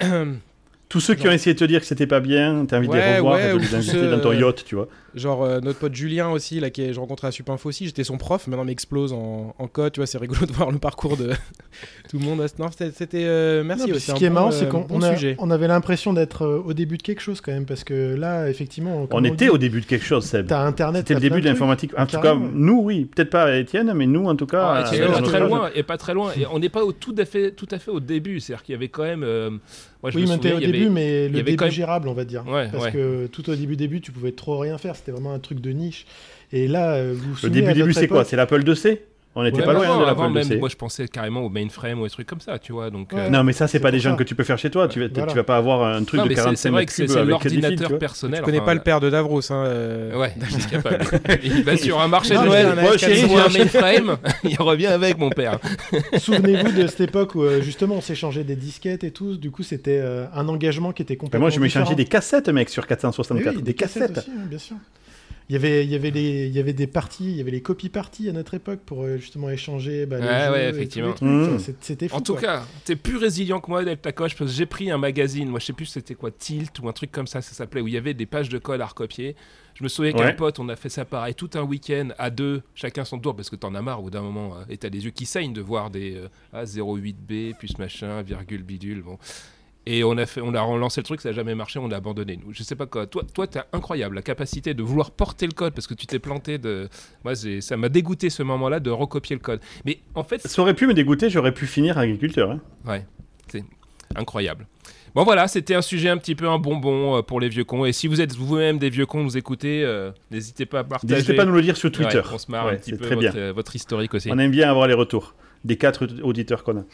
Tous 0.88 1.00
ceux 1.00 1.14
qui 1.14 1.26
ont 1.26 1.32
essayé 1.32 1.54
de 1.54 1.58
te 1.58 1.64
dire 1.64 1.80
que 1.80 1.86
c'était 1.86 2.06
pas 2.06 2.20
bien, 2.20 2.66
t'as 2.66 2.76
envie 2.76 2.86
de 2.86 2.92
les 2.92 3.16
revoir 3.16 3.40
et 3.40 3.54
de 3.54 3.58
les 3.58 3.74
inviter 3.74 4.10
dans 4.10 4.20
ton 4.20 4.32
yacht, 4.32 4.62
tu 4.62 4.74
vois. 4.74 4.88
Genre 5.14 5.42
euh, 5.42 5.60
notre 5.60 5.78
pote 5.78 5.94
Julien 5.94 6.30
aussi, 6.30 6.58
là, 6.58 6.70
que 6.70 6.92
j'ai 6.92 6.98
rencontré 6.98 7.26
à 7.26 7.30
Supinfo 7.30 7.68
aussi, 7.68 7.84
j'étais 7.84 8.04
son 8.04 8.16
prof, 8.16 8.46
maintenant 8.46 8.62
il 8.62 8.68
m'explose 8.68 9.12
en, 9.12 9.54
en 9.58 9.66
code, 9.68 9.92
tu 9.92 10.00
vois, 10.00 10.06
c'est 10.06 10.16
rigolo 10.16 10.40
de 10.46 10.52
voir 10.52 10.70
le 10.70 10.78
parcours 10.78 11.18
de 11.18 11.30
tout 12.08 12.18
le 12.18 12.24
monde. 12.24 12.46
Non, 12.58 12.68
c'était. 12.70 13.24
Euh, 13.24 13.62
merci 13.62 13.92
aussi. 13.92 14.10
Ce 14.10 14.14
qui 14.14 14.24
est 14.24 14.30
marrant, 14.30 14.50
c'est 14.50 14.68
qu'on 14.68 14.86
on 14.90 15.50
avait 15.50 15.68
l'impression 15.68 16.12
d'être 16.12 16.46
euh, 16.46 16.62
au 16.64 16.72
début 16.72 16.96
de 16.96 17.02
quelque 17.02 17.20
chose 17.20 17.40
quand 17.40 17.52
même, 17.52 17.66
parce 17.66 17.84
que 17.84 18.14
là, 18.14 18.48
effectivement. 18.48 19.06
On 19.10 19.24
était 19.24 19.48
au 19.48 19.58
début 19.58 19.80
de 19.80 19.86
quelque 19.86 20.04
chose, 20.04 20.24
Seb. 20.24 20.46
T'as 20.46 20.64
Internet. 20.64 21.02
C'était 21.02 21.14
le 21.14 21.20
début 21.20 21.40
de 21.40 21.46
l'informatique. 21.46 21.92
En 21.98 22.06
tout 22.06 22.20
cas, 22.20 22.34
nous, 22.34 22.80
oui. 22.82 23.04
Peut-être 23.04 23.30
pas 23.30 23.56
Étienne, 23.56 23.92
mais 23.94 24.06
nous, 24.06 24.26
en 24.26 24.36
tout 24.36 24.46
cas. 24.46 24.84
Ah, 24.86 24.94
et, 24.94 25.00
pas 25.00 25.20
très 25.20 25.40
loin, 25.40 25.70
et 25.74 25.82
pas 25.82 25.98
très 25.98 26.14
loin. 26.14 26.32
Et 26.36 26.46
on 26.50 26.58
n'est 26.58 26.68
pas 26.68 26.84
au 26.84 26.92
tout, 26.92 27.14
à 27.18 27.24
fait, 27.26 27.52
tout 27.52 27.68
à 27.70 27.78
fait 27.78 27.90
au 27.90 28.00
début. 28.00 28.40
C'est-à-dire 28.40 28.62
qu'il 28.62 28.72
y 28.72 28.76
avait 28.76 28.88
quand 28.88 29.04
même. 29.04 29.24
oui, 30.02 30.24
mais 30.26 30.52
au 30.54 30.60
début, 30.60 30.88
mais 30.88 31.28
le 31.28 31.42
début 31.42 31.70
gérable, 31.70 32.08
on 32.08 32.14
va 32.14 32.24
dire. 32.24 32.44
parce 32.72 32.90
que 32.90 33.26
tout 33.26 33.50
au 33.50 33.54
début, 33.54 33.76
début, 33.76 34.00
tu 34.00 34.12
pouvais 34.12 34.32
trop 34.32 34.58
rien 34.58 34.78
faire. 34.78 34.96
C'était 35.02 35.12
vraiment 35.12 35.32
un 35.32 35.40
truc 35.40 35.60
de 35.60 35.70
niche. 35.70 36.06
Et 36.52 36.68
là, 36.68 36.92
euh, 36.92 37.14
vous, 37.16 37.34
Le 37.42 37.50
début, 37.50 37.72
début, 37.72 37.92
c'est 37.92 38.06
quoi 38.06 38.24
C'est 38.24 38.36
l'Apple 38.36 38.62
2C 38.62 39.00
on 39.34 39.42
n'était 39.42 39.62
pas 39.62 39.72
loin 39.72 39.98
de 39.98 40.04
la 40.04 40.28
même, 40.28 40.58
Moi, 40.58 40.68
je 40.68 40.76
pensais 40.76 41.08
carrément 41.08 41.40
au 41.40 41.48
mainframe 41.48 42.00
ou 42.00 42.04
des 42.04 42.10
trucs 42.10 42.26
comme 42.26 42.40
ça, 42.40 42.58
tu 42.58 42.72
vois. 42.72 42.90
Donc, 42.90 43.14
euh, 43.14 43.30
Non, 43.30 43.44
mais 43.44 43.52
ça, 43.52 43.66
c'est 43.66 43.80
pas 43.80 43.90
des 43.90 44.00
gens 44.00 44.14
que 44.14 44.24
tu 44.24 44.34
peux 44.34 44.44
faire 44.44 44.58
chez 44.58 44.70
toi. 44.70 44.88
Tu 44.88 45.00
vas, 45.00 45.08
tu 45.08 45.36
vas 45.36 45.44
pas 45.44 45.56
avoir 45.56 45.84
un 45.84 46.04
truc 46.04 46.22
de 46.22 46.34
45 46.34 46.70
mètres 46.70 46.92
cubes 46.94 47.10
avec 47.10 47.28
l'ordinateur 47.28 47.98
personnel. 47.98 48.40
Je 48.40 48.44
connais 48.44 48.60
pas 48.60 48.74
le 48.74 48.80
père 48.80 49.00
de 49.00 49.08
Davros. 49.08 49.40
Hein, 49.50 49.64
euh. 49.66 50.18
Ouais, 50.18 50.34
il 50.36 50.66
capable. 50.70 51.04
il 51.42 51.64
va 51.64 51.76
sur 51.76 52.00
un 52.00 52.08
marché 52.08 52.34
de 52.34 52.44
Noël. 52.44 52.74
Moi, 52.80 52.96
chérie, 52.98 53.26
j'ai 53.28 53.36
un 53.36 53.48
mainframe. 53.48 54.18
il 54.44 54.60
revient 54.60 54.86
avec 54.86 55.18
mon 55.18 55.30
père. 55.30 55.58
Souvenez-vous 56.18 56.72
de 56.72 56.86
cette 56.86 57.00
époque 57.00 57.34
où 57.34 57.46
justement 57.62 57.96
on 57.96 58.00
s'échangeait 58.00 58.44
des 58.44 58.56
disquettes 58.56 59.04
et 59.04 59.10
tout. 59.10 59.36
Du 59.36 59.50
coup, 59.50 59.62
c'était 59.62 60.02
un 60.34 60.48
engagement 60.48 60.92
qui 60.92 61.02
était 61.02 61.16
complètement. 61.16 61.44
Moi, 61.44 61.50
je 61.50 61.60
m'échangeais 61.60 61.94
des 61.94 62.04
cassettes, 62.04 62.48
mec, 62.48 62.68
sur 62.68 62.86
464. 62.86 63.60
Des 63.60 63.74
cassettes. 63.74 64.28
Bien 64.48 64.58
sûr. 64.58 64.76
Il 65.48 65.52
y 65.52 65.56
avait, 65.56 65.84
il 65.84 65.90
y 65.90 65.94
avait 65.94 66.10
les, 66.10 66.46
il 66.46 66.52
y 66.52 66.58
avait 66.58 66.72
des 66.72 66.86
parties, 66.86 67.30
il 67.30 67.36
y 67.36 67.40
avait 67.40 67.50
les 67.50 67.62
copy 67.62 67.88
parties 67.88 68.28
à 68.28 68.32
notre 68.32 68.54
époque 68.54 68.80
pour 68.86 69.02
euh, 69.02 69.18
justement 69.18 69.50
échanger. 69.50 70.06
Bah, 70.06 70.18
ouais, 70.18 70.50
ouais, 70.50 70.70
effectivement. 70.70 71.14
Mmh. 71.20 71.58
C'était 71.80 72.08
fou. 72.08 72.16
En 72.16 72.20
tout 72.20 72.34
cas, 72.34 72.64
t'es 72.84 72.96
plus 72.96 73.16
résilient 73.16 73.60
que 73.60 73.70
moi, 73.70 73.84
Delta 73.84 74.12
Coche, 74.12 74.36
parce 74.36 74.50
que 74.50 74.56
j'ai 74.56 74.66
pris 74.66 74.90
un 74.90 74.98
magazine, 74.98 75.48
moi 75.48 75.60
je 75.60 75.66
sais 75.66 75.72
plus 75.72 75.86
c'était 75.86 76.14
quoi, 76.14 76.30
Tilt 76.30 76.78
ou 76.80 76.88
un 76.88 76.92
truc 76.92 77.12
comme 77.12 77.26
ça, 77.26 77.42
ça 77.42 77.52
s'appelait, 77.52 77.80
où 77.80 77.88
il 77.88 77.94
y 77.94 77.98
avait 77.98 78.14
des 78.14 78.26
pages 78.26 78.48
de 78.48 78.58
code 78.58 78.80
à 78.80 78.86
recopier. 78.86 79.36
Je 79.74 79.84
me 79.84 79.88
souviens 79.88 80.12
qu'un 80.12 80.32
pote, 80.32 80.58
on 80.58 80.68
a 80.68 80.76
fait 80.76 80.90
ça 80.90 81.04
pareil 81.04 81.34
tout 81.34 81.50
un 81.54 81.62
week-end 81.62 82.08
à 82.18 82.30
deux, 82.30 82.62
chacun 82.74 83.04
son 83.04 83.18
tour, 83.18 83.34
parce 83.34 83.48
que 83.48 83.56
t'en 83.56 83.74
as 83.74 83.82
marre 83.82 84.00
au 84.00 84.04
bout 84.04 84.10
d'un 84.10 84.22
moment, 84.22 84.56
euh, 84.56 84.64
et 84.68 84.76
t'as 84.76 84.90
des 84.90 85.04
yeux 85.04 85.10
qui 85.10 85.26
saignent 85.26 85.52
de 85.52 85.62
voir 85.62 85.90
des 85.90 86.16
euh, 86.54 86.64
08B, 86.64 87.56
plus 87.56 87.78
machin, 87.78 88.22
virgule 88.22 88.62
bidule. 88.62 89.02
Bon. 89.02 89.18
Et 89.84 90.04
on 90.04 90.16
a, 90.16 90.26
fait, 90.26 90.40
on 90.40 90.54
a 90.54 90.60
relancé 90.60 91.00
le 91.00 91.04
truc, 91.04 91.20
ça 91.20 91.30
n'a 91.30 91.34
jamais 91.34 91.56
marché, 91.56 91.80
on 91.80 91.90
a 91.90 91.96
abandonné. 91.96 92.38
Nous, 92.44 92.52
je 92.52 92.62
sais 92.62 92.76
pas 92.76 92.86
quoi. 92.86 93.06
Toi, 93.06 93.24
toi, 93.34 93.46
t'es 93.48 93.60
incroyable, 93.72 94.14
la 94.14 94.22
capacité 94.22 94.74
de 94.74 94.82
vouloir 94.82 95.10
porter 95.10 95.46
le 95.46 95.52
code 95.52 95.74
parce 95.74 95.88
que 95.88 95.94
tu 95.94 96.06
t'es 96.06 96.20
planté 96.20 96.58
de. 96.58 96.88
Moi, 97.24 97.34
ça 97.34 97.76
m'a 97.76 97.88
dégoûté 97.88 98.30
ce 98.30 98.44
moment-là 98.44 98.78
de 98.78 98.90
recopier 98.90 99.34
le 99.34 99.40
code. 99.40 99.60
Mais 99.84 99.98
en 100.14 100.22
fait. 100.22 100.46
Ça 100.46 100.62
aurait 100.62 100.74
pu 100.74 100.86
me 100.86 100.94
dégoûter, 100.94 101.30
j'aurais 101.30 101.52
pu 101.52 101.66
finir 101.66 101.98
agriculteur. 101.98 102.52
Hein. 102.52 102.60
Ouais, 102.86 103.04
c'est 103.48 103.64
incroyable. 104.14 104.66
Bon 105.14 105.24
voilà, 105.24 105.46
c'était 105.46 105.74
un 105.74 105.82
sujet 105.82 106.08
un 106.08 106.16
petit 106.16 106.34
peu 106.34 106.48
un 106.48 106.58
bonbon 106.58 107.18
euh, 107.18 107.22
pour 107.22 107.38
les 107.38 107.50
vieux 107.50 107.64
cons. 107.64 107.84
Et 107.84 107.92
si 107.92 108.06
vous 108.06 108.22
êtes 108.22 108.34
vous-même 108.34 108.78
des 108.78 108.88
vieux 108.88 109.04
cons, 109.04 109.22
nous 109.22 109.36
écoutez, 109.36 109.84
euh, 109.84 110.10
n'hésitez 110.30 110.64
pas 110.64 110.80
à 110.80 110.84
partager. 110.84 111.14
N'hésitez 111.14 111.34
pas 111.34 111.42
à 111.42 111.44
nous 111.44 111.52
le 111.52 111.60
dire 111.60 111.76
sur 111.76 111.92
Twitter. 111.92 112.22
on 112.32 112.38
se 112.38 112.50
marre 112.50 112.68
un 112.68 112.76
petit 112.76 112.92
peu 112.92 113.04
très 113.04 113.14
votre, 113.16 113.32
bien. 113.32 113.36
Euh, 113.36 113.52
votre 113.52 113.76
historique 113.76 114.14
aussi. 114.14 114.30
On 114.32 114.38
aime 114.38 114.50
bien 114.50 114.70
avoir 114.70 114.86
les 114.86 114.94
retours 114.94 115.34
des 115.64 115.76
quatre 115.76 116.08
auditeurs 116.22 116.64
qu'on 116.64 116.78
a. 116.78 116.84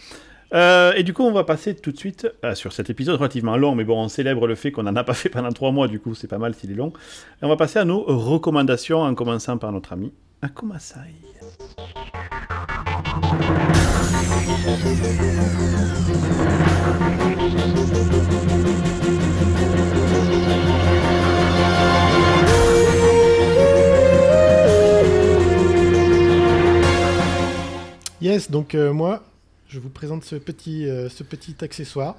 Euh, 0.55 0.93
et 0.97 1.03
du 1.03 1.13
coup, 1.13 1.23
on 1.23 1.33
va 1.33 1.45
passer 1.45 1.75
tout 1.75 1.93
de 1.93 1.99
suite 1.99 2.27
euh, 2.45 2.55
sur 2.55 2.73
cet 2.73 2.89
épisode 2.91 3.19
relativement 3.19 3.57
long, 3.57 3.75
mais 3.75 3.85
bon, 3.85 4.03
on 4.03 4.09
célèbre 4.09 4.47
le 4.47 4.55
fait 4.55 4.73
qu'on 4.73 4.83
n'en 4.85 4.97
a 4.97 5.05
pas 5.05 5.15
fait 5.15 5.29
pendant 5.29 5.53
trois 5.53 5.73
mois, 5.73 5.89
du 5.89 6.01
coup, 6.01 6.15
c'est 6.15 6.29
pas 6.29 6.39
mal 6.39 6.55
s'il 6.55 6.71
est 6.71 6.75
long. 6.75 6.93
Et 7.43 7.45
on 7.45 7.49
va 7.49 7.57
passer 7.57 7.79
à 7.79 7.85
nos 7.85 8.03
recommandations, 8.03 9.03
en 9.03 9.15
commençant 9.15 9.59
par 9.59 9.73
notre 9.73 9.93
ami 9.93 10.13
Akomasai. 10.41 11.01
Yes, 28.21 28.51
donc 28.51 28.75
euh, 28.75 28.93
moi, 28.93 29.23
je 29.69 29.79
vous 29.79 29.91
présente 29.91 30.25
ce 30.25 30.37
petit, 30.37 30.89
euh, 30.89 31.09
ce 31.09 31.23
petit 31.23 31.57
accessoire. 31.61 32.17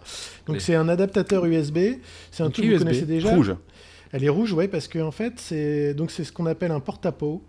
Donc 0.48 0.62
c'est 0.62 0.76
un 0.76 0.88
adaptateur 0.88 1.46
USB. 1.46 1.78
C'est 2.32 2.44
un 2.44 2.50
truc 2.50 2.66
que 2.66 2.74
vous 2.74 2.80
connaissez 2.80 3.06
déjà. 3.06 3.34
Rouge. 3.34 3.56
Elle 4.12 4.24
est 4.24 4.30
rouge, 4.30 4.54
ouais, 4.54 4.68
parce 4.68 4.88
que 4.88 5.00
en 5.00 5.12
fait 5.12 5.34
c'est 5.38 5.94
donc 5.94 6.12
c'est 6.12 6.24
ce 6.24 6.32
qu'on 6.32 6.46
appelle 6.46 6.72
un 6.72 6.80
porte-à-pot. 6.80 7.44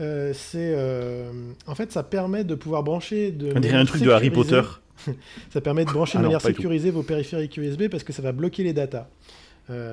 Euh, 0.00 0.32
c'est 0.34 0.72
euh, 0.74 1.30
en 1.66 1.74
fait 1.74 1.92
ça 1.92 2.02
permet 2.02 2.44
de 2.44 2.54
pouvoir 2.54 2.82
brancher 2.82 3.30
de. 3.30 3.52
On 3.54 3.60
dirait 3.60 3.76
un 3.76 3.84
truc 3.84 4.02
de 4.02 4.10
Harry 4.10 4.30
Potter. 4.30 4.62
ça 5.52 5.60
permet 5.60 5.84
de 5.84 5.90
brancher 5.90 6.18
de 6.18 6.22
ah 6.22 6.26
manière 6.26 6.40
sécurisée 6.40 6.90
vos 6.90 7.02
périphériques 7.02 7.56
USB 7.56 7.88
parce 7.88 8.04
que 8.04 8.12
ça 8.12 8.22
va 8.22 8.32
bloquer 8.32 8.62
les 8.62 8.72
datas. 8.72 9.08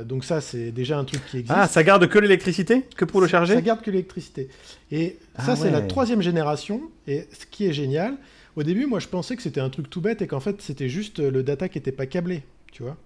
donc 0.06 0.24
ça, 0.24 0.40
c'est 0.40 0.72
déjà 0.72 0.98
un 0.98 1.04
truc 1.04 1.26
qui 1.26 1.38
existe. 1.38 1.56
Ah, 1.58 1.68
ça 1.68 1.84
garde 1.84 2.08
que 2.08 2.20
l'électricité? 2.20 2.86
Que 2.96 3.06
pour 3.06 3.20
le 3.20 3.28
charger? 3.28 3.56
Ça 3.56 3.62
garde 3.62 3.82
que 3.82 3.92
l'électricité. 3.92 4.50
Et 4.92 5.18
ça, 5.38 5.54
ah 5.54 5.56
c'est 5.56 5.72
la 5.72 5.82
troisième 5.82 6.22
génération. 6.22 6.82
Et 7.08 7.28
ce 7.32 7.46
qui 7.46 7.66
est 7.66 7.74
génial, 7.74 8.18
au 8.60 8.64
début, 8.64 8.86
moi, 8.86 9.00
je 9.00 9.08
pensais 9.08 9.38
que 9.38 9.42
c'était 9.42 9.62
un 9.62 9.70
truc 9.70 9.90
tout 9.90 10.02
bête 10.02 10.22
et 10.22 10.28
qu'en 10.28 10.42
fait, 10.42 10.62
c'était 10.62 10.90
juste 10.90 11.20
le 11.20 11.44
data 11.44 11.70
qui 11.70 11.78
n'était 11.78 11.94
pas 11.94 12.06
câblé, 12.06 12.44
tu 12.74 12.84
vois. 12.84 12.98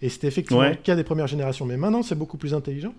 Et 0.00 0.08
c'était 0.08 0.28
effectivement 0.28 0.62
le 0.62 0.76
cas 0.76 0.96
des 0.96 1.04
premières 1.04 1.26
générations. 1.26 1.66
Mais 1.66 1.76
maintenant, 1.76 2.02
c'est 2.02 2.14
beaucoup 2.14 2.38
plus 2.38 2.54
intelligent 2.54 2.94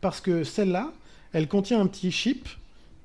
parce 0.00 0.22
que 0.22 0.42
celle-là, 0.42 0.92
elle 1.34 1.48
contient 1.48 1.78
un 1.78 1.86
petit 1.86 2.10
chip 2.10 2.48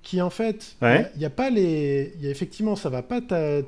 qui 0.03 0.21
en 0.21 0.29
fait, 0.29 0.77
il 0.81 1.21
y, 1.21 1.25
a 1.25 1.29
pas 1.29 1.49
les, 1.49 2.13
y 2.21 2.27
a 2.27 2.29
effectivement, 2.29 2.75
ça 2.77 2.89
va 2.89 3.01
pas 3.01 3.21
te, 3.21 3.63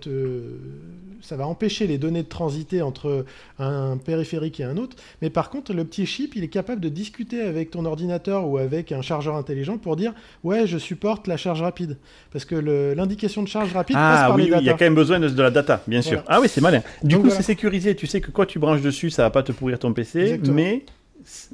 ça 1.21 1.35
va 1.35 1.47
empêcher 1.47 1.87
les 1.87 1.97
données 1.97 2.23
de 2.23 2.27
transiter 2.27 2.81
entre 2.81 3.25
un 3.59 3.97
périphérique 3.97 4.59
et 4.59 4.63
un 4.63 4.77
autre. 4.77 4.95
Mais 5.21 5.29
par 5.29 5.49
contre, 5.49 5.73
le 5.73 5.85
petit 5.85 6.05
chip, 6.05 6.35
il 6.35 6.43
est 6.43 6.49
capable 6.49 6.81
de 6.81 6.89
discuter 6.89 7.41
avec 7.41 7.71
ton 7.71 7.85
ordinateur 7.85 8.47
ou 8.47 8.57
avec 8.57 8.91
un 8.91 9.01
chargeur 9.01 9.35
intelligent 9.35 9.77
pour 9.77 9.95
dire, 9.95 10.13
ouais, 10.43 10.67
je 10.67 10.77
supporte 10.77 11.27
la 11.27 11.37
charge 11.37 11.61
rapide, 11.61 11.97
parce 12.31 12.45
que 12.45 12.55
l'indication 12.95 13.43
de 13.43 13.47
charge 13.47 13.73
rapide 13.73 13.97
ah, 13.99 14.13
passe 14.13 14.27
par 14.27 14.35
oui, 14.35 14.45
les 14.45 14.51
oui, 14.51 14.57
il 14.61 14.65
y 14.65 14.69
a 14.69 14.73
quand 14.73 14.85
même 14.85 14.95
besoin 14.95 15.19
de, 15.19 15.41
la 15.41 15.51
data, 15.51 15.81
bien 15.87 16.01
sûr. 16.01 16.23
Ah 16.27 16.39
oui, 16.41 16.47
c'est 16.49 16.61
malin. 16.61 16.81
Du 17.03 17.17
coup, 17.19 17.29
c'est 17.29 17.43
sécurisé. 17.43 17.95
Tu 17.95 18.07
sais 18.07 18.21
que 18.21 18.31
quoi 18.31 18.45
tu 18.45 18.59
branches 18.59 18.81
dessus, 18.81 19.09
ça 19.09 19.23
va 19.23 19.29
pas 19.29 19.43
te 19.43 19.51
pourrir 19.51 19.79
ton 19.79 19.93
PC, 19.93 20.39
mais 20.51 20.83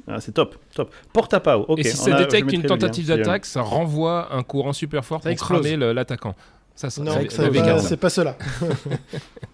ah, 0.06 0.20
c'est 0.20 0.32
top, 0.32 0.56
top. 0.74 0.92
Porte 1.12 1.34
à 1.34 1.40
pas. 1.40 1.60
Et 1.76 1.84
si 1.84 1.96
ça 1.96 2.16
détecte 2.16 2.52
une 2.52 2.62
tentative 2.62 3.06
d'attaque, 3.06 3.46
ça 3.46 3.62
renvoie 3.62 4.34
un 4.34 4.42
courant 4.42 4.72
super 4.72 5.04
fort 5.04 5.20
pour 5.20 5.34
cramer 5.34 5.76
l'attaquant. 5.76 6.34
Ça, 6.76 6.90
ça, 6.90 7.02
non, 7.02 7.12
c'est 7.80 7.96
pas 7.96 8.10
cela. 8.10 8.36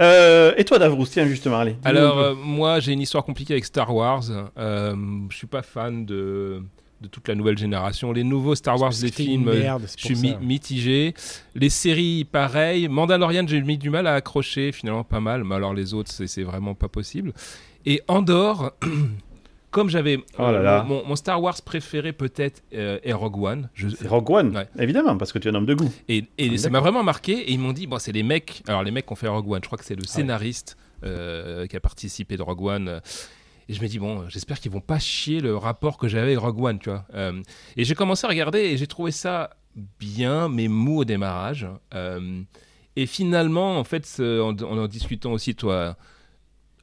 Euh, 0.00 0.54
et 0.56 0.64
toi, 0.64 0.78
Davrous, 0.78 1.06
tiens, 1.06 1.26
justement, 1.26 1.58
allez. 1.58 1.76
Alors, 1.84 2.18
euh, 2.18 2.34
moi, 2.34 2.80
j'ai 2.80 2.92
une 2.92 3.00
histoire 3.00 3.24
compliquée 3.24 3.54
avec 3.54 3.64
Star 3.64 3.94
Wars. 3.94 4.24
Euh, 4.58 4.94
je 5.28 5.36
suis 5.36 5.46
pas 5.46 5.62
fan 5.62 6.06
de, 6.06 6.62
de 7.00 7.08
toute 7.08 7.28
la 7.28 7.34
nouvelle 7.34 7.58
génération. 7.58 8.12
Les 8.12 8.24
nouveaux 8.24 8.54
Star 8.54 8.80
Wars, 8.80 8.92
des 8.92 9.12
films, 9.12 9.50
je 9.52 10.14
suis 10.14 10.36
mitigé. 10.40 11.14
Les 11.54 11.70
séries, 11.70 12.24
pareil. 12.24 12.88
Mandalorian, 12.88 13.46
j'ai 13.46 13.60
mis 13.60 13.78
du 13.78 13.90
mal 13.90 14.06
à 14.06 14.14
accrocher, 14.14 14.72
finalement, 14.72 15.04
pas 15.04 15.20
mal. 15.20 15.44
Mais 15.44 15.54
alors, 15.54 15.74
les 15.74 15.94
autres, 15.94 16.10
c'est 16.10 16.42
vraiment 16.42 16.74
pas 16.74 16.88
possible. 16.88 17.32
Et 17.84 18.00
Andorre, 18.08 18.72
comme 19.72 19.88
j'avais 19.88 20.18
oh 20.38 20.42
euh, 20.42 20.84
mon, 20.84 21.16
Star 21.16 21.42
Wars 21.42 21.60
préféré 21.62 22.12
peut-être 22.12 22.62
euh, 22.74 23.00
est 23.02 23.12
Rogue 23.12 23.42
One. 23.42 23.70
C'est 23.74 24.06
Rogue 24.06 24.30
One, 24.30 24.66
évidemment, 24.78 25.16
parce 25.16 25.32
que 25.32 25.38
tu 25.38 25.48
es 25.48 25.50
un 25.50 25.54
homme 25.54 25.66
de 25.66 25.74
goût. 25.74 25.92
Et, 26.08 26.26
ça 26.58 26.70
m'a 26.70 26.78
vraiment 26.78 27.02
marqué. 27.02 27.32
Et 27.32 27.52
ils 27.52 27.58
m'ont 27.58 27.72
dit, 27.72 27.88
bon, 27.88 27.98
c'est 27.98 28.12
les 28.12 28.22
mecs. 28.22 28.62
Alors 28.68 28.84
les 28.84 28.92
mecs 28.92 29.06
qui 29.06 29.12
ont 29.12 29.16
fait 29.16 29.28
Rogue 29.28 29.50
One. 29.50 29.60
Je 29.62 29.66
crois 29.66 29.78
que 29.78 29.84
c'est 29.84 29.96
le 29.96 30.04
scénariste 30.04 30.76
euh, 31.04 31.66
qui 31.66 31.76
a 31.76 31.80
participé 31.80 32.36
de 32.36 32.42
Rogue 32.42 32.62
One. 32.62 33.00
Et 33.68 33.72
je 33.72 33.82
me 33.82 33.88
dis, 33.88 33.98
bon, 33.98 34.28
j'espère 34.28 34.60
qu'ils 34.60 34.70
vont 34.70 34.80
pas 34.80 34.98
chier 34.98 35.40
le 35.40 35.56
rapport 35.56 35.96
que 35.96 36.06
j'avais 36.06 36.34
avec 36.34 36.38
Rogue 36.38 36.62
One, 36.62 36.78
tu 36.78 36.90
vois. 36.90 37.06
et 37.76 37.84
j'ai 37.84 37.94
commencé 37.94 38.26
à 38.26 38.28
regarder 38.28 38.60
et 38.60 38.76
j'ai 38.76 38.86
trouvé 38.86 39.10
ça 39.10 39.50
bien, 39.98 40.50
mais 40.50 40.68
mou 40.68 40.98
au 41.00 41.04
démarrage. 41.06 41.66
et 42.94 43.06
finalement, 43.06 43.78
en 43.78 43.84
fait, 43.84 44.06
en, 44.20 44.54
en, 44.54 44.86
discutant 44.86 45.32
aussi, 45.32 45.54
toi, 45.54 45.96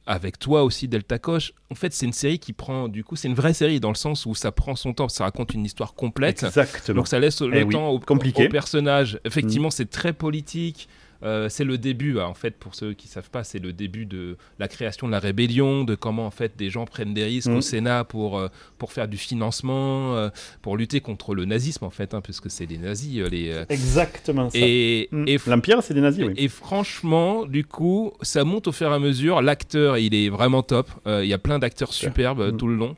avec 0.06 0.38
toi 0.38 0.64
aussi 0.64 0.88
Delta 0.88 1.18
Coche. 1.18 1.52
En 1.70 1.74
fait, 1.74 1.92
c'est 1.92 2.06
une 2.06 2.12
série 2.12 2.38
qui 2.38 2.52
prend, 2.52 2.88
du 2.88 3.04
coup, 3.04 3.16
c'est 3.16 3.28
une 3.28 3.34
vraie 3.34 3.54
série 3.54 3.80
dans 3.80 3.90
le 3.90 3.94
sens 3.94 4.26
où 4.26 4.34
ça 4.34 4.52
prend 4.52 4.74
son 4.74 4.92
temps, 4.92 5.08
ça 5.08 5.24
raconte 5.24 5.54
une 5.54 5.64
histoire 5.64 5.94
complète. 5.94 6.42
Exactement. 6.42 6.96
Donc 6.96 7.08
ça 7.08 7.18
laisse 7.18 7.40
le 7.40 7.56
eh 7.56 7.68
temps 7.68 7.88
au, 7.90 8.00
Compliqué. 8.00 8.46
au, 8.46 8.48
personnage. 8.48 9.20
Effectivement, 9.24 9.68
mm. 9.68 9.72
c'est 9.72 9.90
très 9.90 10.12
politique. 10.12 10.88
Euh, 11.22 11.48
c'est 11.48 11.64
le 11.64 11.78
début, 11.78 12.18
hein, 12.18 12.26
en 12.26 12.34
fait, 12.34 12.56
pour 12.56 12.74
ceux 12.74 12.94
qui 12.94 13.08
savent 13.08 13.30
pas, 13.30 13.44
c'est 13.44 13.58
le 13.58 13.72
début 13.72 14.06
de 14.06 14.36
la 14.58 14.68
création 14.68 15.06
de 15.06 15.12
la 15.12 15.18
rébellion, 15.18 15.84
de 15.84 15.94
comment 15.94 16.26
en 16.26 16.30
fait 16.30 16.56
des 16.56 16.70
gens 16.70 16.86
prennent 16.86 17.14
des 17.14 17.24
risques 17.24 17.50
au 17.50 17.58
mm. 17.58 17.62
Sénat 17.62 18.04
pour 18.04 18.38
euh, 18.38 18.48
pour 18.78 18.92
faire 18.92 19.08
du 19.08 19.16
financement, 19.16 20.16
euh, 20.16 20.30
pour 20.62 20.76
lutter 20.76 21.00
contre 21.00 21.34
le 21.34 21.44
nazisme 21.44 21.84
en 21.84 21.90
fait, 21.90 22.14
hein, 22.14 22.20
puisque 22.20 22.50
c'est 22.50 22.66
des 22.66 22.78
nazis. 22.78 23.22
les, 23.30 23.64
Exactement 23.68 24.50
ça. 24.50 24.58
Et, 24.58 25.08
mm. 25.12 25.36
l'empire, 25.46 25.82
c'est 25.82 25.94
des 25.94 26.00
nazis. 26.00 26.26
Et, 26.36 26.48
franchement, 26.48 27.44
du 27.44 27.64
coup, 27.64 28.12
ça 28.22 28.44
monte 28.44 28.68
au 28.68 28.72
fur 28.72 28.90
et 28.90 28.94
à 28.94 28.98
mesure. 28.98 29.42
L'acteur, 29.42 29.98
il 29.98 30.14
est 30.14 30.28
vraiment 30.28 30.62
top. 30.62 30.90
Il 31.06 31.26
y 31.26 31.34
a 31.34 31.38
plein 31.38 31.58
d'acteurs 31.58 31.92
superbes 31.92 32.52
mm. 32.52 32.56
tout 32.56 32.68
le 32.68 32.76
long. 32.76 32.96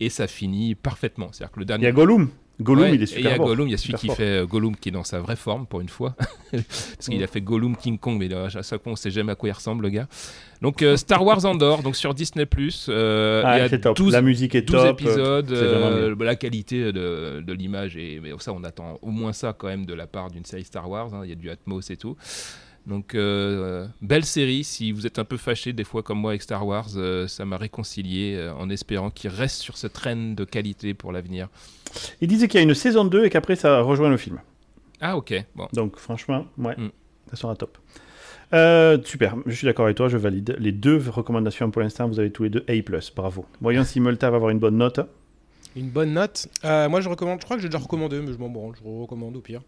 et 0.00 0.08
ça 0.08 0.26
finit 0.26 0.74
parfaitement. 0.74 1.28
C'est-à-dire 1.32 1.52
que 1.52 1.60
le 1.60 1.66
dernier. 1.66 1.84
Il 1.84 1.86
y 1.86 1.90
a 1.90 1.92
Gollum. 1.92 2.30
Gollum, 2.60 2.94
il 2.94 3.02
est 3.02 3.06
super 3.06 3.20
Il 3.20 3.24
y 3.24 3.28
a 3.28 3.38
Gollum, 3.38 3.68
il 3.68 3.70
y 3.70 3.74
a 3.74 3.78
celui 3.78 3.94
qui 3.94 4.08
fait 4.08 4.40
euh, 4.40 4.46
Gollum 4.46 4.76
qui 4.76 4.90
est 4.90 4.92
dans 4.92 5.04
sa 5.04 5.20
vraie 5.20 5.36
forme 5.36 5.66
pour 5.66 5.80
une 5.80 5.88
fois. 5.88 6.14
Parce 6.52 7.08
qu'il 7.08 7.22
a 7.22 7.26
fait 7.26 7.40
Gollum 7.40 7.76
King 7.76 7.98
Kong, 7.98 8.18
mais 8.18 8.32
à 8.34 8.48
chaque 8.48 8.82
fois 8.82 8.92
on 8.92 8.96
sait 8.96 9.10
jamais 9.10 9.32
à 9.32 9.34
quoi 9.34 9.48
il 9.48 9.52
ressemble 9.52 9.82
le 9.82 9.90
gars. 9.90 10.08
Donc 10.60 10.82
euh, 10.82 10.96
Star 10.96 11.24
Wars 11.24 11.44
Andor, 11.46 11.82
donc 11.82 11.96
sur 11.96 12.12
Disney 12.12 12.46
euh, 12.88 13.42
ah, 13.44 13.58
il 13.58 13.70
y 13.70 13.74
a 13.74 13.92
12, 13.94 14.12
la 14.12 14.20
musique 14.20 14.54
est 14.54 14.62
12 14.62 14.86
épisodes, 14.86 15.50
euh, 15.52 16.14
la 16.20 16.36
qualité 16.36 16.92
de, 16.92 17.40
de 17.40 17.52
l'image 17.54 17.96
et 17.96 18.20
mais 18.22 18.32
ça 18.40 18.52
on 18.52 18.62
attend 18.64 18.98
au 19.00 19.10
moins 19.10 19.32
ça 19.32 19.54
quand 19.56 19.68
même 19.68 19.86
de 19.86 19.94
la 19.94 20.06
part 20.06 20.30
d'une 20.30 20.44
série 20.44 20.64
Star 20.64 20.88
Wars. 20.88 21.14
Hein. 21.14 21.22
Il 21.24 21.30
y 21.30 21.32
a 21.32 21.36
du 21.36 21.48
Atmos 21.48 21.90
et 21.90 21.96
tout. 21.96 22.16
Donc, 22.86 23.14
euh, 23.14 23.86
belle 24.00 24.24
série. 24.24 24.64
Si 24.64 24.92
vous 24.92 25.06
êtes 25.06 25.18
un 25.18 25.24
peu 25.24 25.36
fâché 25.36 25.72
des 25.72 25.84
fois 25.84 26.02
comme 26.02 26.18
moi 26.18 26.32
avec 26.32 26.42
Star 26.42 26.66
Wars, 26.66 26.88
euh, 26.96 27.26
ça 27.28 27.44
m'a 27.44 27.56
réconcilié 27.56 28.36
euh, 28.36 28.54
en 28.54 28.70
espérant 28.70 29.10
qu'il 29.10 29.30
reste 29.30 29.60
sur 29.60 29.76
ce 29.76 29.86
train 29.86 30.16
de 30.16 30.44
qualité 30.44 30.94
pour 30.94 31.12
l'avenir. 31.12 31.48
Il 32.20 32.28
disait 32.28 32.48
qu'il 32.48 32.58
y 32.58 32.62
a 32.62 32.64
une 32.64 32.74
saison 32.74 33.04
2 33.04 33.26
et 33.26 33.30
qu'après 33.30 33.56
ça 33.56 33.80
rejoint 33.82 34.08
le 34.08 34.16
film. 34.16 34.40
Ah, 35.00 35.16
ok. 35.16 35.34
Bon. 35.54 35.68
Donc, 35.72 35.96
franchement, 35.96 36.46
ouais, 36.58 36.76
mm. 36.76 36.90
ça 37.30 37.36
sera 37.36 37.56
top. 37.56 37.78
super, 39.04 39.36
je 39.46 39.54
suis 39.54 39.66
d'accord 39.66 39.84
avec 39.84 39.96
toi, 39.96 40.08
je 40.08 40.16
valide. 40.16 40.56
Les 40.58 40.72
deux 40.72 41.02
recommandations 41.08 41.70
pour 41.70 41.82
l'instant, 41.82 42.08
vous 42.08 42.18
avez 42.18 42.30
tous 42.30 42.44
les 42.44 42.50
deux 42.50 42.64
A, 42.68 42.72
bravo. 43.14 43.46
Voyons 43.60 43.84
si 43.84 44.00
Multa 44.00 44.30
va 44.30 44.36
avoir 44.36 44.50
une 44.50 44.58
bonne 44.58 44.76
note. 44.76 45.00
Une 45.76 45.90
bonne 45.90 46.12
note 46.12 46.48
Moi, 46.64 47.00
je 47.00 47.08
recommande, 47.08 47.40
je 47.40 47.44
crois 47.44 47.56
que 47.56 47.62
j'ai 47.62 47.68
déjà 47.68 47.78
recommandé, 47.78 48.20
mais 48.20 48.32
je 48.32 48.38
m'en 48.38 48.48
branle, 48.48 48.74
je 48.76 48.88
recommande 48.88 49.36
au 49.36 49.40
pire. 49.40 49.60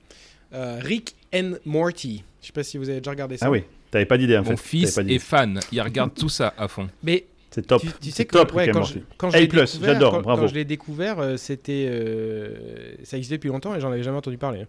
Rick 0.52 1.14
and 1.34 1.52
Morty. 1.64 2.24
Je 2.40 2.48
sais 2.48 2.52
pas 2.52 2.62
si 2.62 2.78
vous 2.78 2.88
avez 2.88 3.00
déjà 3.00 3.10
regardé 3.10 3.36
ça. 3.36 3.46
Ah 3.46 3.50
oui, 3.50 3.64
t'avais 3.90 4.06
pas 4.06 4.18
d'idée 4.18 4.36
en 4.36 4.44
fait. 4.44 4.50
Mon 4.50 4.56
fils 4.56 4.98
est 4.98 5.18
fan, 5.18 5.60
il 5.70 5.80
regarde 5.80 6.12
tout 6.14 6.28
ça 6.28 6.52
à 6.58 6.68
fond. 6.68 6.88
Mais 7.02 7.26
c'est 7.52 7.66
top. 7.66 7.82
Tu, 8.00 8.10
sais 8.10 8.24
que 8.24 8.32
top, 8.32 8.52
quand, 8.52 8.82
je, 8.82 8.98
quand 9.18 9.30
je 9.30 9.78
j'adore, 9.82 10.22
bravo. 10.22 10.42
Quand 10.42 10.48
je 10.48 10.54
l'ai 10.54 10.64
découvert, 10.64 11.20
euh, 11.20 11.36
c'était, 11.36 11.86
euh, 11.86 12.94
ça 13.04 13.18
existait 13.18 13.36
depuis 13.36 13.50
longtemps 13.50 13.74
et 13.74 13.80
j'en 13.80 13.92
avais 13.92 14.02
jamais 14.02 14.16
entendu 14.16 14.38
parler. 14.38 14.66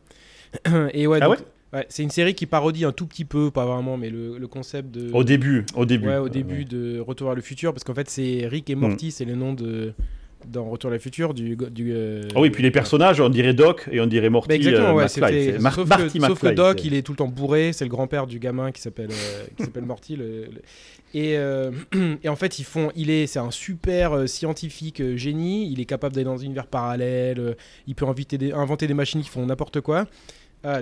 et 0.94 1.08
ouais, 1.08 1.20
ah 1.22 1.30
ouais, 1.30 1.38
ouais 1.72 1.88
c'est 1.88 2.04
une 2.04 2.10
série 2.10 2.36
qui 2.36 2.46
parodie 2.46 2.84
un 2.84 2.92
tout 2.92 3.06
petit 3.06 3.24
peu, 3.24 3.52
pas 3.52 3.66
vraiment, 3.66 3.96
mais 3.96 4.10
le, 4.10 4.38
le 4.38 4.48
concept 4.48 4.92
de. 4.92 5.12
Au 5.14 5.24
début, 5.24 5.66
au 5.76 5.86
début. 5.86 6.08
Ouais, 6.08 6.18
au 6.18 6.28
début 6.28 6.66
de 6.66 7.00
Retour 7.00 7.28
vers 7.28 7.36
le 7.36 7.42
futur, 7.42 7.74
parce 7.74 7.86
qu'en 7.86 7.96
fait, 7.96 8.10
c'est 8.10 8.46
Rick 8.48 8.70
et 8.70 8.76
Morty, 8.76 9.08
mm. 9.08 9.12
c'est 9.12 9.26
le 9.26 9.36
nom 9.36 9.54
de 9.54 9.94
dans 10.48 10.70
Retour 10.70 10.90
à 10.90 10.94
la 10.94 11.00
futur 11.00 11.34
du. 11.34 11.56
du 11.56 11.94
oh 12.36 12.42
oui, 12.42 12.50
puis 12.50 12.64
les 12.64 12.72
personnages, 12.72 13.20
on 13.20 13.30
dirait 13.30 13.54
Doc 13.54 13.88
et 13.92 14.00
on 14.02 14.06
dirait 14.06 14.30
Morty. 14.30 14.50
Bah 14.50 14.56
exactement, 14.56 14.90
euh, 14.90 14.94
ouais, 14.94 15.08
c'était. 15.08 15.54
Sauf, 15.54 15.88
Marty 15.88 16.20
que, 16.20 16.28
sauf 16.28 16.40
que 16.40 16.48
Doc, 16.54 16.84
il 16.84 16.94
est 16.94 17.02
tout 17.02 17.12
le 17.12 17.18
temps 17.18 17.28
bourré, 17.28 17.74
c'est 17.74 17.86
le 17.86 17.90
grand-père 17.90 18.28
du 18.28 18.40
gamin 18.40 18.72
qui 18.72 18.82
s'appelle 18.82 19.12
euh, 19.12 19.46
qui 19.58 19.64
s'appelle 19.64 19.86
Morty. 19.86 20.16
Le, 20.16 20.50
Et, 21.14 21.34
et, 22.24 22.30
en 22.30 22.36
fait, 22.36 22.60
ils 22.60 22.66
font, 22.66 22.92
il 22.96 23.10
est, 23.10 23.28
c'est 23.28 23.40
un 23.40 23.52
super 23.52 24.28
scientifique 24.28 25.16
génie. 25.16 25.72
Il 25.72 25.80
est 25.80 25.86
capable 25.86 26.16
d'aller 26.16 26.26
dans 26.26 26.40
un 26.40 26.44
univers 26.44 26.68
parallèle. 26.68 27.56
il 27.88 27.96
peut 27.96 28.08
inviter 28.08 28.38
des, 28.38 28.52
inventer 28.52 28.88
des 28.88 28.94
machines 28.94 29.22
qui 29.22 29.30
font 29.30 29.46
n'importe 29.46 29.82
quoi. 29.82 30.06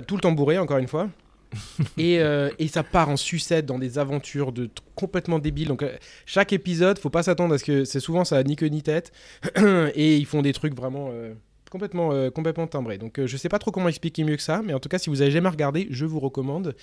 tout 0.06 0.14
le 0.14 0.20
temps 0.20 0.32
bourré, 0.32 0.58
encore 0.58 0.78
une 0.78 0.88
fois. 0.88 1.08
Euh, 1.98 2.50
et, 2.58 2.68
ça 2.68 2.82
part 2.82 3.08
en 3.08 3.16
sucette 3.16 3.64
dans 3.64 3.78
des 3.78 3.98
aventures 3.98 4.52
de 4.52 4.68
complètement 4.94 5.38
débiles. 5.38 5.68
Donc 5.68 5.82
euh, 5.82 5.96
chaque 6.26 6.52
épisode, 6.52 6.98
faut 6.98 7.10
pas 7.10 7.22
s'attendre 7.22 7.54
à 7.54 7.58
ce 7.58 7.64
que 7.64 7.84
c'est 7.84 8.00
souvent 8.00 8.24
ça 8.24 8.36
a 8.36 8.42
ni 8.42 8.56
queue 8.56 8.66
ni 8.66 8.82
tête. 8.82 9.12
et 9.94 10.16
ils 10.16 10.26
font 10.26 10.42
des 10.42 10.52
trucs 10.52 10.74
vraiment 10.74 11.10
euh, 11.12 11.32
complètement 11.70 12.30
complètement 12.30 12.66
timbrés. 12.66 12.98
Donc 12.98 13.24
je 13.24 13.36
sais 13.36 13.48
pas 13.48 13.58
trop 13.58 13.70
comment 13.70 13.88
expliquer 13.88 14.24
mieux 14.24 14.36
que 14.36 14.42
ça, 14.42 14.62
mais 14.64 14.74
en 14.74 14.80
tout 14.80 14.88
cas 14.88 14.98
si 14.98 15.10
vous 15.10 15.22
avez 15.22 15.30
jamais 15.30 15.48
regardé, 15.48 15.86
je 15.90 16.04
vous 16.04 16.20
recommande. 16.20 16.74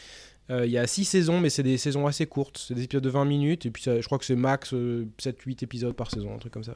Il 0.50 0.72
y 0.72 0.80
a 0.80 0.88
6 0.88 1.06
saisons, 1.06 1.40
mais 1.40 1.52
c'est 1.52 1.62
des 1.62 1.78
saisons 1.78 2.08
assez 2.08 2.26
courtes. 2.26 2.58
C'est 2.68 2.74
des 2.74 2.84
épisodes 2.84 3.04
de 3.04 3.10
20 3.10 3.26
minutes. 3.26 3.66
Et 3.68 3.72
puis 3.72 3.84
je 3.84 4.06
crois 4.06 4.18
que 4.18 4.26
c'est 4.26 4.36
max 4.36 4.74
7-8 4.74 5.64
épisodes 5.64 5.94
par 5.94 6.10
saison, 6.10 6.34
un 6.34 6.40
truc 6.40 6.54
comme 6.54 6.64
ça. 6.64 6.76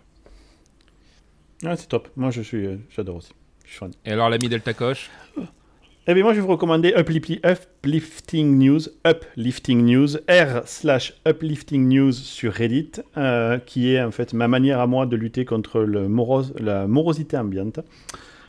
Ah, 1.66 1.76
c'est 1.76 1.88
top. 1.88 2.10
Moi, 2.16 2.30
je 2.30 2.42
suis, 2.42 2.68
j'adore 2.90 3.16
aussi. 3.16 3.32
Je 3.66 3.70
suis 3.70 3.80
fan. 3.80 3.92
Et 4.06 4.12
alors, 4.12 4.30
l'ami 4.30 4.50
Delta 4.50 4.74
Coche? 4.74 5.10
eh 6.06 6.14
bien, 6.14 6.24
moi, 6.24 6.34
je 6.34 6.40
vais 6.40 6.46
vous 6.46 6.52
recommander 6.52 6.94
Uplifting 6.98 8.58
News, 8.58 8.82
Uplifting 9.08 9.86
News, 9.86 10.18
R 10.28 10.62
slash 10.66 11.14
Uplifting 11.26 11.88
News 11.88 12.12
sur 12.12 12.52
Reddit, 12.52 12.92
euh, 13.16 13.58
qui 13.60 13.94
est 13.94 14.02
en 14.02 14.12
fait 14.12 14.34
ma 14.34 14.50
manière 14.50 14.82
à 14.82 14.88
moi 14.88 15.06
de 15.06 15.16
lutter 15.16 15.46
contre 15.46 15.80
la 15.82 16.88
morosité 16.88 17.38
ambiante. 17.38 17.80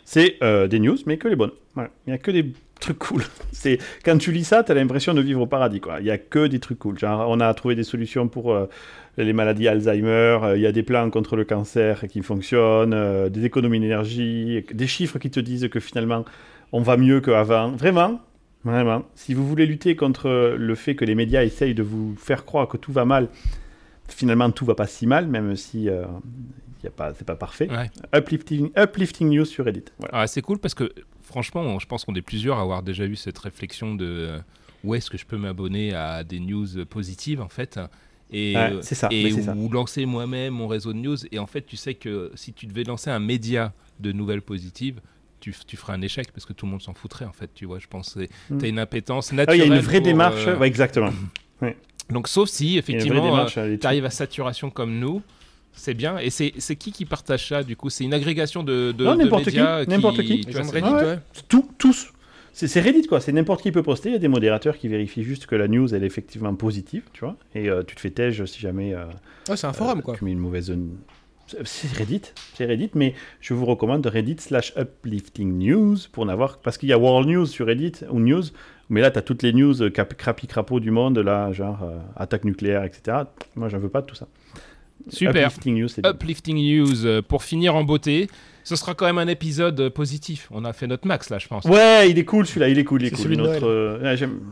C'est 0.04 0.36
euh, 0.42 0.66
des 0.66 0.80
news, 0.80 0.96
mais 1.06 1.16
que 1.16 1.28
les 1.28 1.36
bonnes. 1.36 1.52
Il 1.76 1.84
n'y 2.08 2.12
a 2.12 2.18
que 2.18 2.32
des 2.32 2.52
trucs 2.80 2.98
cool. 2.98 3.22
C'est 3.52 3.78
quand 4.04 4.18
tu 4.18 4.32
lis 4.32 4.42
ça, 4.42 4.64
tu 4.64 4.72
as 4.72 4.74
l'impression 4.74 5.14
de 5.14 5.20
vivre 5.20 5.42
au 5.42 5.46
paradis. 5.46 5.80
Il 6.00 6.04
n'y 6.04 6.10
a 6.10 6.18
que 6.18 6.48
des 6.48 6.58
trucs 6.58 6.80
cool. 6.80 6.96
On 7.04 7.38
a 7.38 7.54
trouvé 7.54 7.76
des 7.76 7.84
solutions 7.84 8.26
pour 8.26 8.52
euh, 8.52 8.66
les 9.16 9.32
maladies 9.32 9.68
Alzheimer. 9.68 10.40
Il 10.56 10.60
y 10.60 10.66
a 10.66 10.72
des 10.72 10.82
plans 10.82 11.08
contre 11.08 11.36
le 11.36 11.44
cancer 11.44 12.08
qui 12.08 12.20
fonctionnent, 12.22 13.28
des 13.28 13.44
économies 13.44 13.78
d'énergie, 13.78 14.64
des 14.72 14.86
chiffres 14.88 15.20
qui 15.20 15.30
te 15.30 15.38
disent 15.38 15.68
que 15.68 15.78
finalement 15.78 16.24
on 16.72 16.80
va 16.80 16.96
mieux 16.96 17.20
qu'avant. 17.20 17.70
Vraiment, 17.72 18.20
vraiment. 18.64 19.04
Si 19.14 19.34
vous 19.34 19.46
voulez 19.46 19.66
lutter 19.66 19.96
contre 19.96 20.54
le 20.56 20.74
fait 20.74 20.94
que 20.94 21.04
les 21.04 21.14
médias 21.14 21.44
essayent 21.44 21.74
de 21.74 21.82
vous 21.82 22.14
faire 22.16 22.44
croire 22.44 22.68
que 22.68 22.76
tout 22.76 22.92
va 22.92 23.04
mal, 23.04 23.28
finalement 24.08 24.50
tout 24.50 24.64
va 24.64 24.74
pas 24.74 24.86
si 24.86 25.06
mal, 25.06 25.26
même 25.26 25.56
si 25.56 25.88
euh, 25.88 26.04
y 26.82 26.86
a 26.86 26.90
pas, 26.90 27.14
c'est 27.14 27.26
pas 27.26 27.36
parfait. 27.36 27.68
Uplifting, 28.14 28.70
uplifting 28.76 29.28
news 29.30 29.44
sur 29.44 29.64
Reddit. 29.64 29.84
Ah, 30.12 30.26
c'est 30.26 30.42
cool 30.42 30.58
parce 30.58 30.74
que 30.74 30.92
franchement, 31.22 31.78
je 31.78 31.86
pense 31.86 32.04
qu'on 32.04 32.14
est 32.14 32.22
plusieurs 32.22 32.58
à 32.58 32.62
avoir 32.62 32.82
déjà 32.82 33.04
eu 33.04 33.16
cette 33.16 33.38
réflexion 33.38 33.94
de 33.94 34.06
euh, 34.06 34.38
où 34.84 34.94
est-ce 34.94 35.10
que 35.10 35.18
je 35.18 35.26
peux 35.26 35.38
m'abonner 35.38 35.94
à 35.94 36.24
des 36.24 36.40
news 36.40 36.84
positives 36.88 37.40
en 37.40 37.48
fait. 37.48 37.80
Et, 38.30 38.54
c'est 38.80 38.94
ça, 38.94 39.08
et 39.12 39.32
ou 39.32 39.68
lancer 39.68 40.06
moi-même 40.06 40.54
mon 40.54 40.66
réseau 40.66 40.92
de 40.92 40.98
news. 40.98 41.16
Et 41.30 41.38
en 41.38 41.46
fait, 41.46 41.62
tu 41.62 41.76
sais 41.76 41.94
que 41.94 42.32
si 42.34 42.52
tu 42.52 42.66
devais 42.66 42.82
lancer 42.82 43.10
un 43.10 43.20
média 43.20 43.72
de 44.00 44.12
nouvelles 44.12 44.42
positives, 44.42 45.00
tu, 45.44 45.54
tu, 45.66 45.76
ferais 45.76 45.92
un 45.92 46.00
échec 46.00 46.32
parce 46.32 46.46
que 46.46 46.54
tout 46.54 46.64
le 46.64 46.72
monde 46.72 46.80
s'en 46.80 46.94
foutrait 46.94 47.26
en 47.26 47.32
fait, 47.32 47.50
tu 47.54 47.66
vois. 47.66 47.78
Je 47.78 47.86
pense 47.86 48.14
que 48.14 48.20
mm. 48.50 48.58
tu 48.58 48.64
as 48.64 48.68
une 48.68 48.78
appétence 48.78 49.32
naturelle. 49.32 49.60
Ah, 49.60 49.64
il 49.66 49.68
y 49.68 49.72
a 49.72 49.76
une 49.76 49.82
vraie 49.82 50.00
démarche, 50.00 50.46
euh, 50.46 50.60
exactement. 50.62 51.12
Donc, 52.10 52.28
sauf 52.28 52.48
si 52.48 52.76
effectivement 52.76 53.46
euh, 53.56 53.76
tu 53.78 53.86
arrives 53.86 54.04
à 54.04 54.10
saturation 54.10 54.70
comme 54.70 54.98
nous, 54.98 55.22
c'est 55.72 55.94
bien. 55.94 56.18
Et 56.18 56.30
c'est 56.30 56.76
qui 56.76 56.92
qui 56.92 57.04
partage 57.04 57.48
ça 57.48 57.62
du 57.62 57.76
coup? 57.76 57.90
C'est 57.90 58.04
une 58.04 58.14
agrégation 58.14 58.62
de, 58.62 58.92
de, 58.92 59.04
non, 59.04 59.16
n'importe 59.16 59.50
qui, 59.50 59.58
n'importe 59.88 60.22
qui. 60.22 60.46
Tout, 61.48 61.68
tous. 61.78 62.10
C'est 62.52 62.80
Reddit 62.80 63.06
quoi, 63.08 63.20
c'est 63.20 63.32
n'importe 63.32 63.62
qui 63.62 63.72
peut 63.72 63.82
poster, 63.82 64.10
il 64.10 64.12
y 64.12 64.16
a 64.16 64.20
des 64.20 64.28
modérateurs 64.28 64.78
qui 64.78 64.86
vérifient 64.86 65.24
juste 65.24 65.46
que 65.46 65.56
la 65.56 65.66
news 65.66 65.92
elle 65.92 66.04
est 66.04 66.06
effectivement 66.06 66.54
positive, 66.54 67.02
tu 67.12 67.24
vois, 67.24 67.36
et 67.52 67.68
euh, 67.68 67.82
tu 67.82 67.96
te 67.96 68.00
fais 68.00 68.10
tège 68.10 68.44
si 68.44 68.60
jamais... 68.60 68.94
c'est 69.44 69.66
un 69.66 69.72
forum 69.72 70.02
quoi. 70.02 70.14
Tu 70.16 70.24
mets 70.24 70.30
une 70.30 70.38
mauvaise 70.38 70.72
c'est 71.46 71.92
Reddit, 71.92 72.22
c'est 72.54 72.64
Reddit, 72.64 72.90
mais 72.94 73.14
je 73.40 73.54
vous 73.54 73.66
recommande 73.66 74.06
Reddit 74.06 74.36
slash 74.38 74.72
uplifting 74.76 75.58
news 75.58 75.96
pour 76.12 76.26
n'avoir 76.26 76.58
parce 76.58 76.78
qu'il 76.78 76.88
y 76.88 76.92
a 76.92 76.98
World 76.98 77.28
News 77.28 77.46
sur 77.46 77.66
Reddit 77.66 77.92
ou 78.10 78.20
News, 78.20 78.44
mais 78.88 79.00
là 79.00 79.10
tu 79.10 79.18
as 79.18 79.22
toutes 79.22 79.42
les 79.42 79.52
news 79.52 79.82
euh, 79.82 79.90
crapi 79.90 80.46
crapaud 80.46 80.80
du 80.80 80.90
monde 80.90 81.18
là, 81.18 81.52
genre 81.52 81.82
euh, 81.82 81.98
attaque 82.16 82.44
nucléaire, 82.44 82.84
etc. 82.84 83.18
Moi 83.56 83.68
j'en 83.68 83.78
veux 83.78 83.88
pas 83.88 84.00
de 84.00 84.06
tout 84.06 84.14
ça. 84.14 84.26
Super. 85.08 85.48
Uplifting 85.48 85.78
News. 85.78 85.88
Uplifting 86.04 86.56
News. 86.56 87.04
Euh, 87.04 87.20
pour 87.20 87.42
finir 87.42 87.76
en 87.76 87.84
beauté, 87.84 88.28
ce 88.62 88.74
sera 88.74 88.94
quand 88.94 89.04
même 89.04 89.18
un 89.18 89.28
épisode 89.28 89.90
positif. 89.90 90.48
On 90.50 90.64
a 90.64 90.72
fait 90.72 90.86
notre 90.86 91.06
max 91.06 91.28
là, 91.28 91.38
je 91.38 91.46
pense. 91.46 91.64
Ouais, 91.66 92.10
il 92.10 92.18
est 92.18 92.24
cool 92.24 92.46
celui-là, 92.46 92.70
il 92.70 92.78
est 92.78 92.84
cool, 92.84 93.02
il 93.02 93.08
est, 93.08 93.10
cool. 93.10 93.36
Notre, 93.36 94.00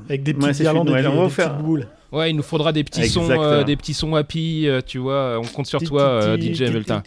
Avec 0.08 0.22
des 0.22 0.34
petites 0.34 0.60
guirlandes, 0.60 0.88
des, 0.88 1.02
des, 1.02 1.08
petites 1.08 1.58
boules. 1.58 1.86
Ouais, 2.12 2.30
il 2.30 2.36
nous 2.36 2.42
faudra 2.42 2.72
des 2.72 2.84
petits 2.84 3.08
sons, 3.08 3.30
euh, 3.30 3.64
des 3.64 3.74
petits 3.74 3.94
sons 3.94 4.14
happy, 4.14 4.68
euh, 4.68 4.82
tu 4.84 4.98
vois. 4.98 5.40
On 5.42 5.46
compte 5.46 5.66
sur 5.66 5.82
toi, 5.82 6.02
euh, 6.02 6.36
DJ 6.36 6.62
Meltin. 6.70 7.02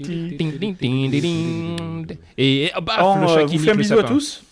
Et, 2.37 2.71
oh, 2.75 2.81
baf, 2.81 3.21
le 3.21 3.27
chat 3.27 3.45
qui 3.45 3.57
vous 3.57 3.63
fait 3.63 3.71
un 3.71 3.75
bisou 3.75 3.99
à 3.99 4.03
tous. 4.03 4.43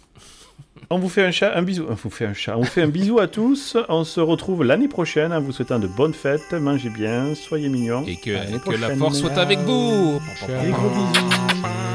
On 0.90 1.00
vous 1.00 1.10
fait 1.10 1.24
un 1.24 1.32
chat, 1.32 1.56
un 1.56 1.64
bisou. 1.64 1.86
On 1.90 1.96
vous 1.96 2.10
fait 2.12 2.26
un 2.26 2.34
chat. 2.36 2.56
On 2.56 2.62
vous 2.62 2.68
fait 2.68 2.84
un 2.84 2.88
bisou 2.88 3.20
à 3.20 3.28
tous. 3.28 3.78
On 3.90 4.04
se 4.04 4.20
retrouve 4.20 4.64
l'année 4.64 4.88
prochaine 4.88 5.34
en 5.34 5.42
vous 5.42 5.52
souhaitant 5.52 5.80
de 5.80 5.88
bonnes 5.88 6.14
fêtes. 6.14 6.54
Mangez 6.54 6.92
bien, 6.92 7.34
soyez 7.34 7.70
mignons. 7.70 8.06
Et 8.06 8.18
que, 8.18 8.60
que 8.60 8.80
la 8.80 8.96
force 8.96 9.20
soit 9.20 9.38
avec 9.38 9.58
vous. 9.60 10.22
Des 10.48 10.70
gros 10.70 10.90
bisous. 10.90 11.93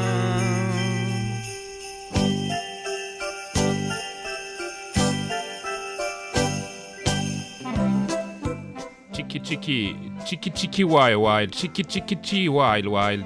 Chicky, 9.49 9.97
chicky 10.27 10.51
chicky 10.51 10.85
wild 10.85 11.23
wild, 11.23 11.53
chicky 11.55 11.83
chicky 11.83 12.17
chi 12.17 12.49
wild 12.51 12.87
wild. 12.87 13.25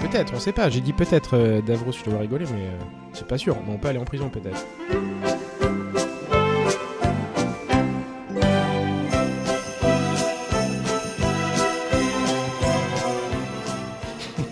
peut-être, 0.00 0.34
on 0.34 0.40
sait 0.40 0.50
pas. 0.50 0.68
J'ai 0.70 0.80
dit 0.80 0.92
peut-être, 0.92 1.36
euh, 1.36 1.60
Davros, 1.62 1.92
je 1.92 2.02
dois 2.02 2.18
rigoler, 2.18 2.46
mais 2.52 2.66
euh, 2.66 2.76
c'est 3.12 3.28
pas 3.28 3.38
sûr. 3.38 3.56
On 3.68 3.78
peut 3.78 3.86
aller 3.86 4.00
en 4.00 4.04
prison 4.04 4.28
peut-être. 4.28 4.66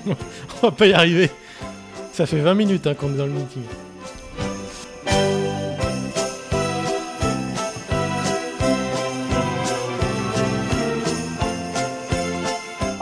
on 0.62 0.66
va 0.68 0.70
pas 0.70 0.86
y 0.86 0.92
arriver. 0.92 1.28
Ça 2.12 2.26
fait 2.26 2.40
20 2.40 2.54
minutes 2.54 2.86
hein, 2.86 2.94
qu'on 2.94 3.12
est 3.14 3.16
dans 3.16 3.26
le 3.26 3.32
meeting. 3.32 3.62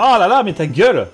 Oh 0.01 0.17
là 0.17 0.29
là, 0.29 0.43
mais 0.45 0.53
ta 0.53 0.67
gueule 0.67 1.09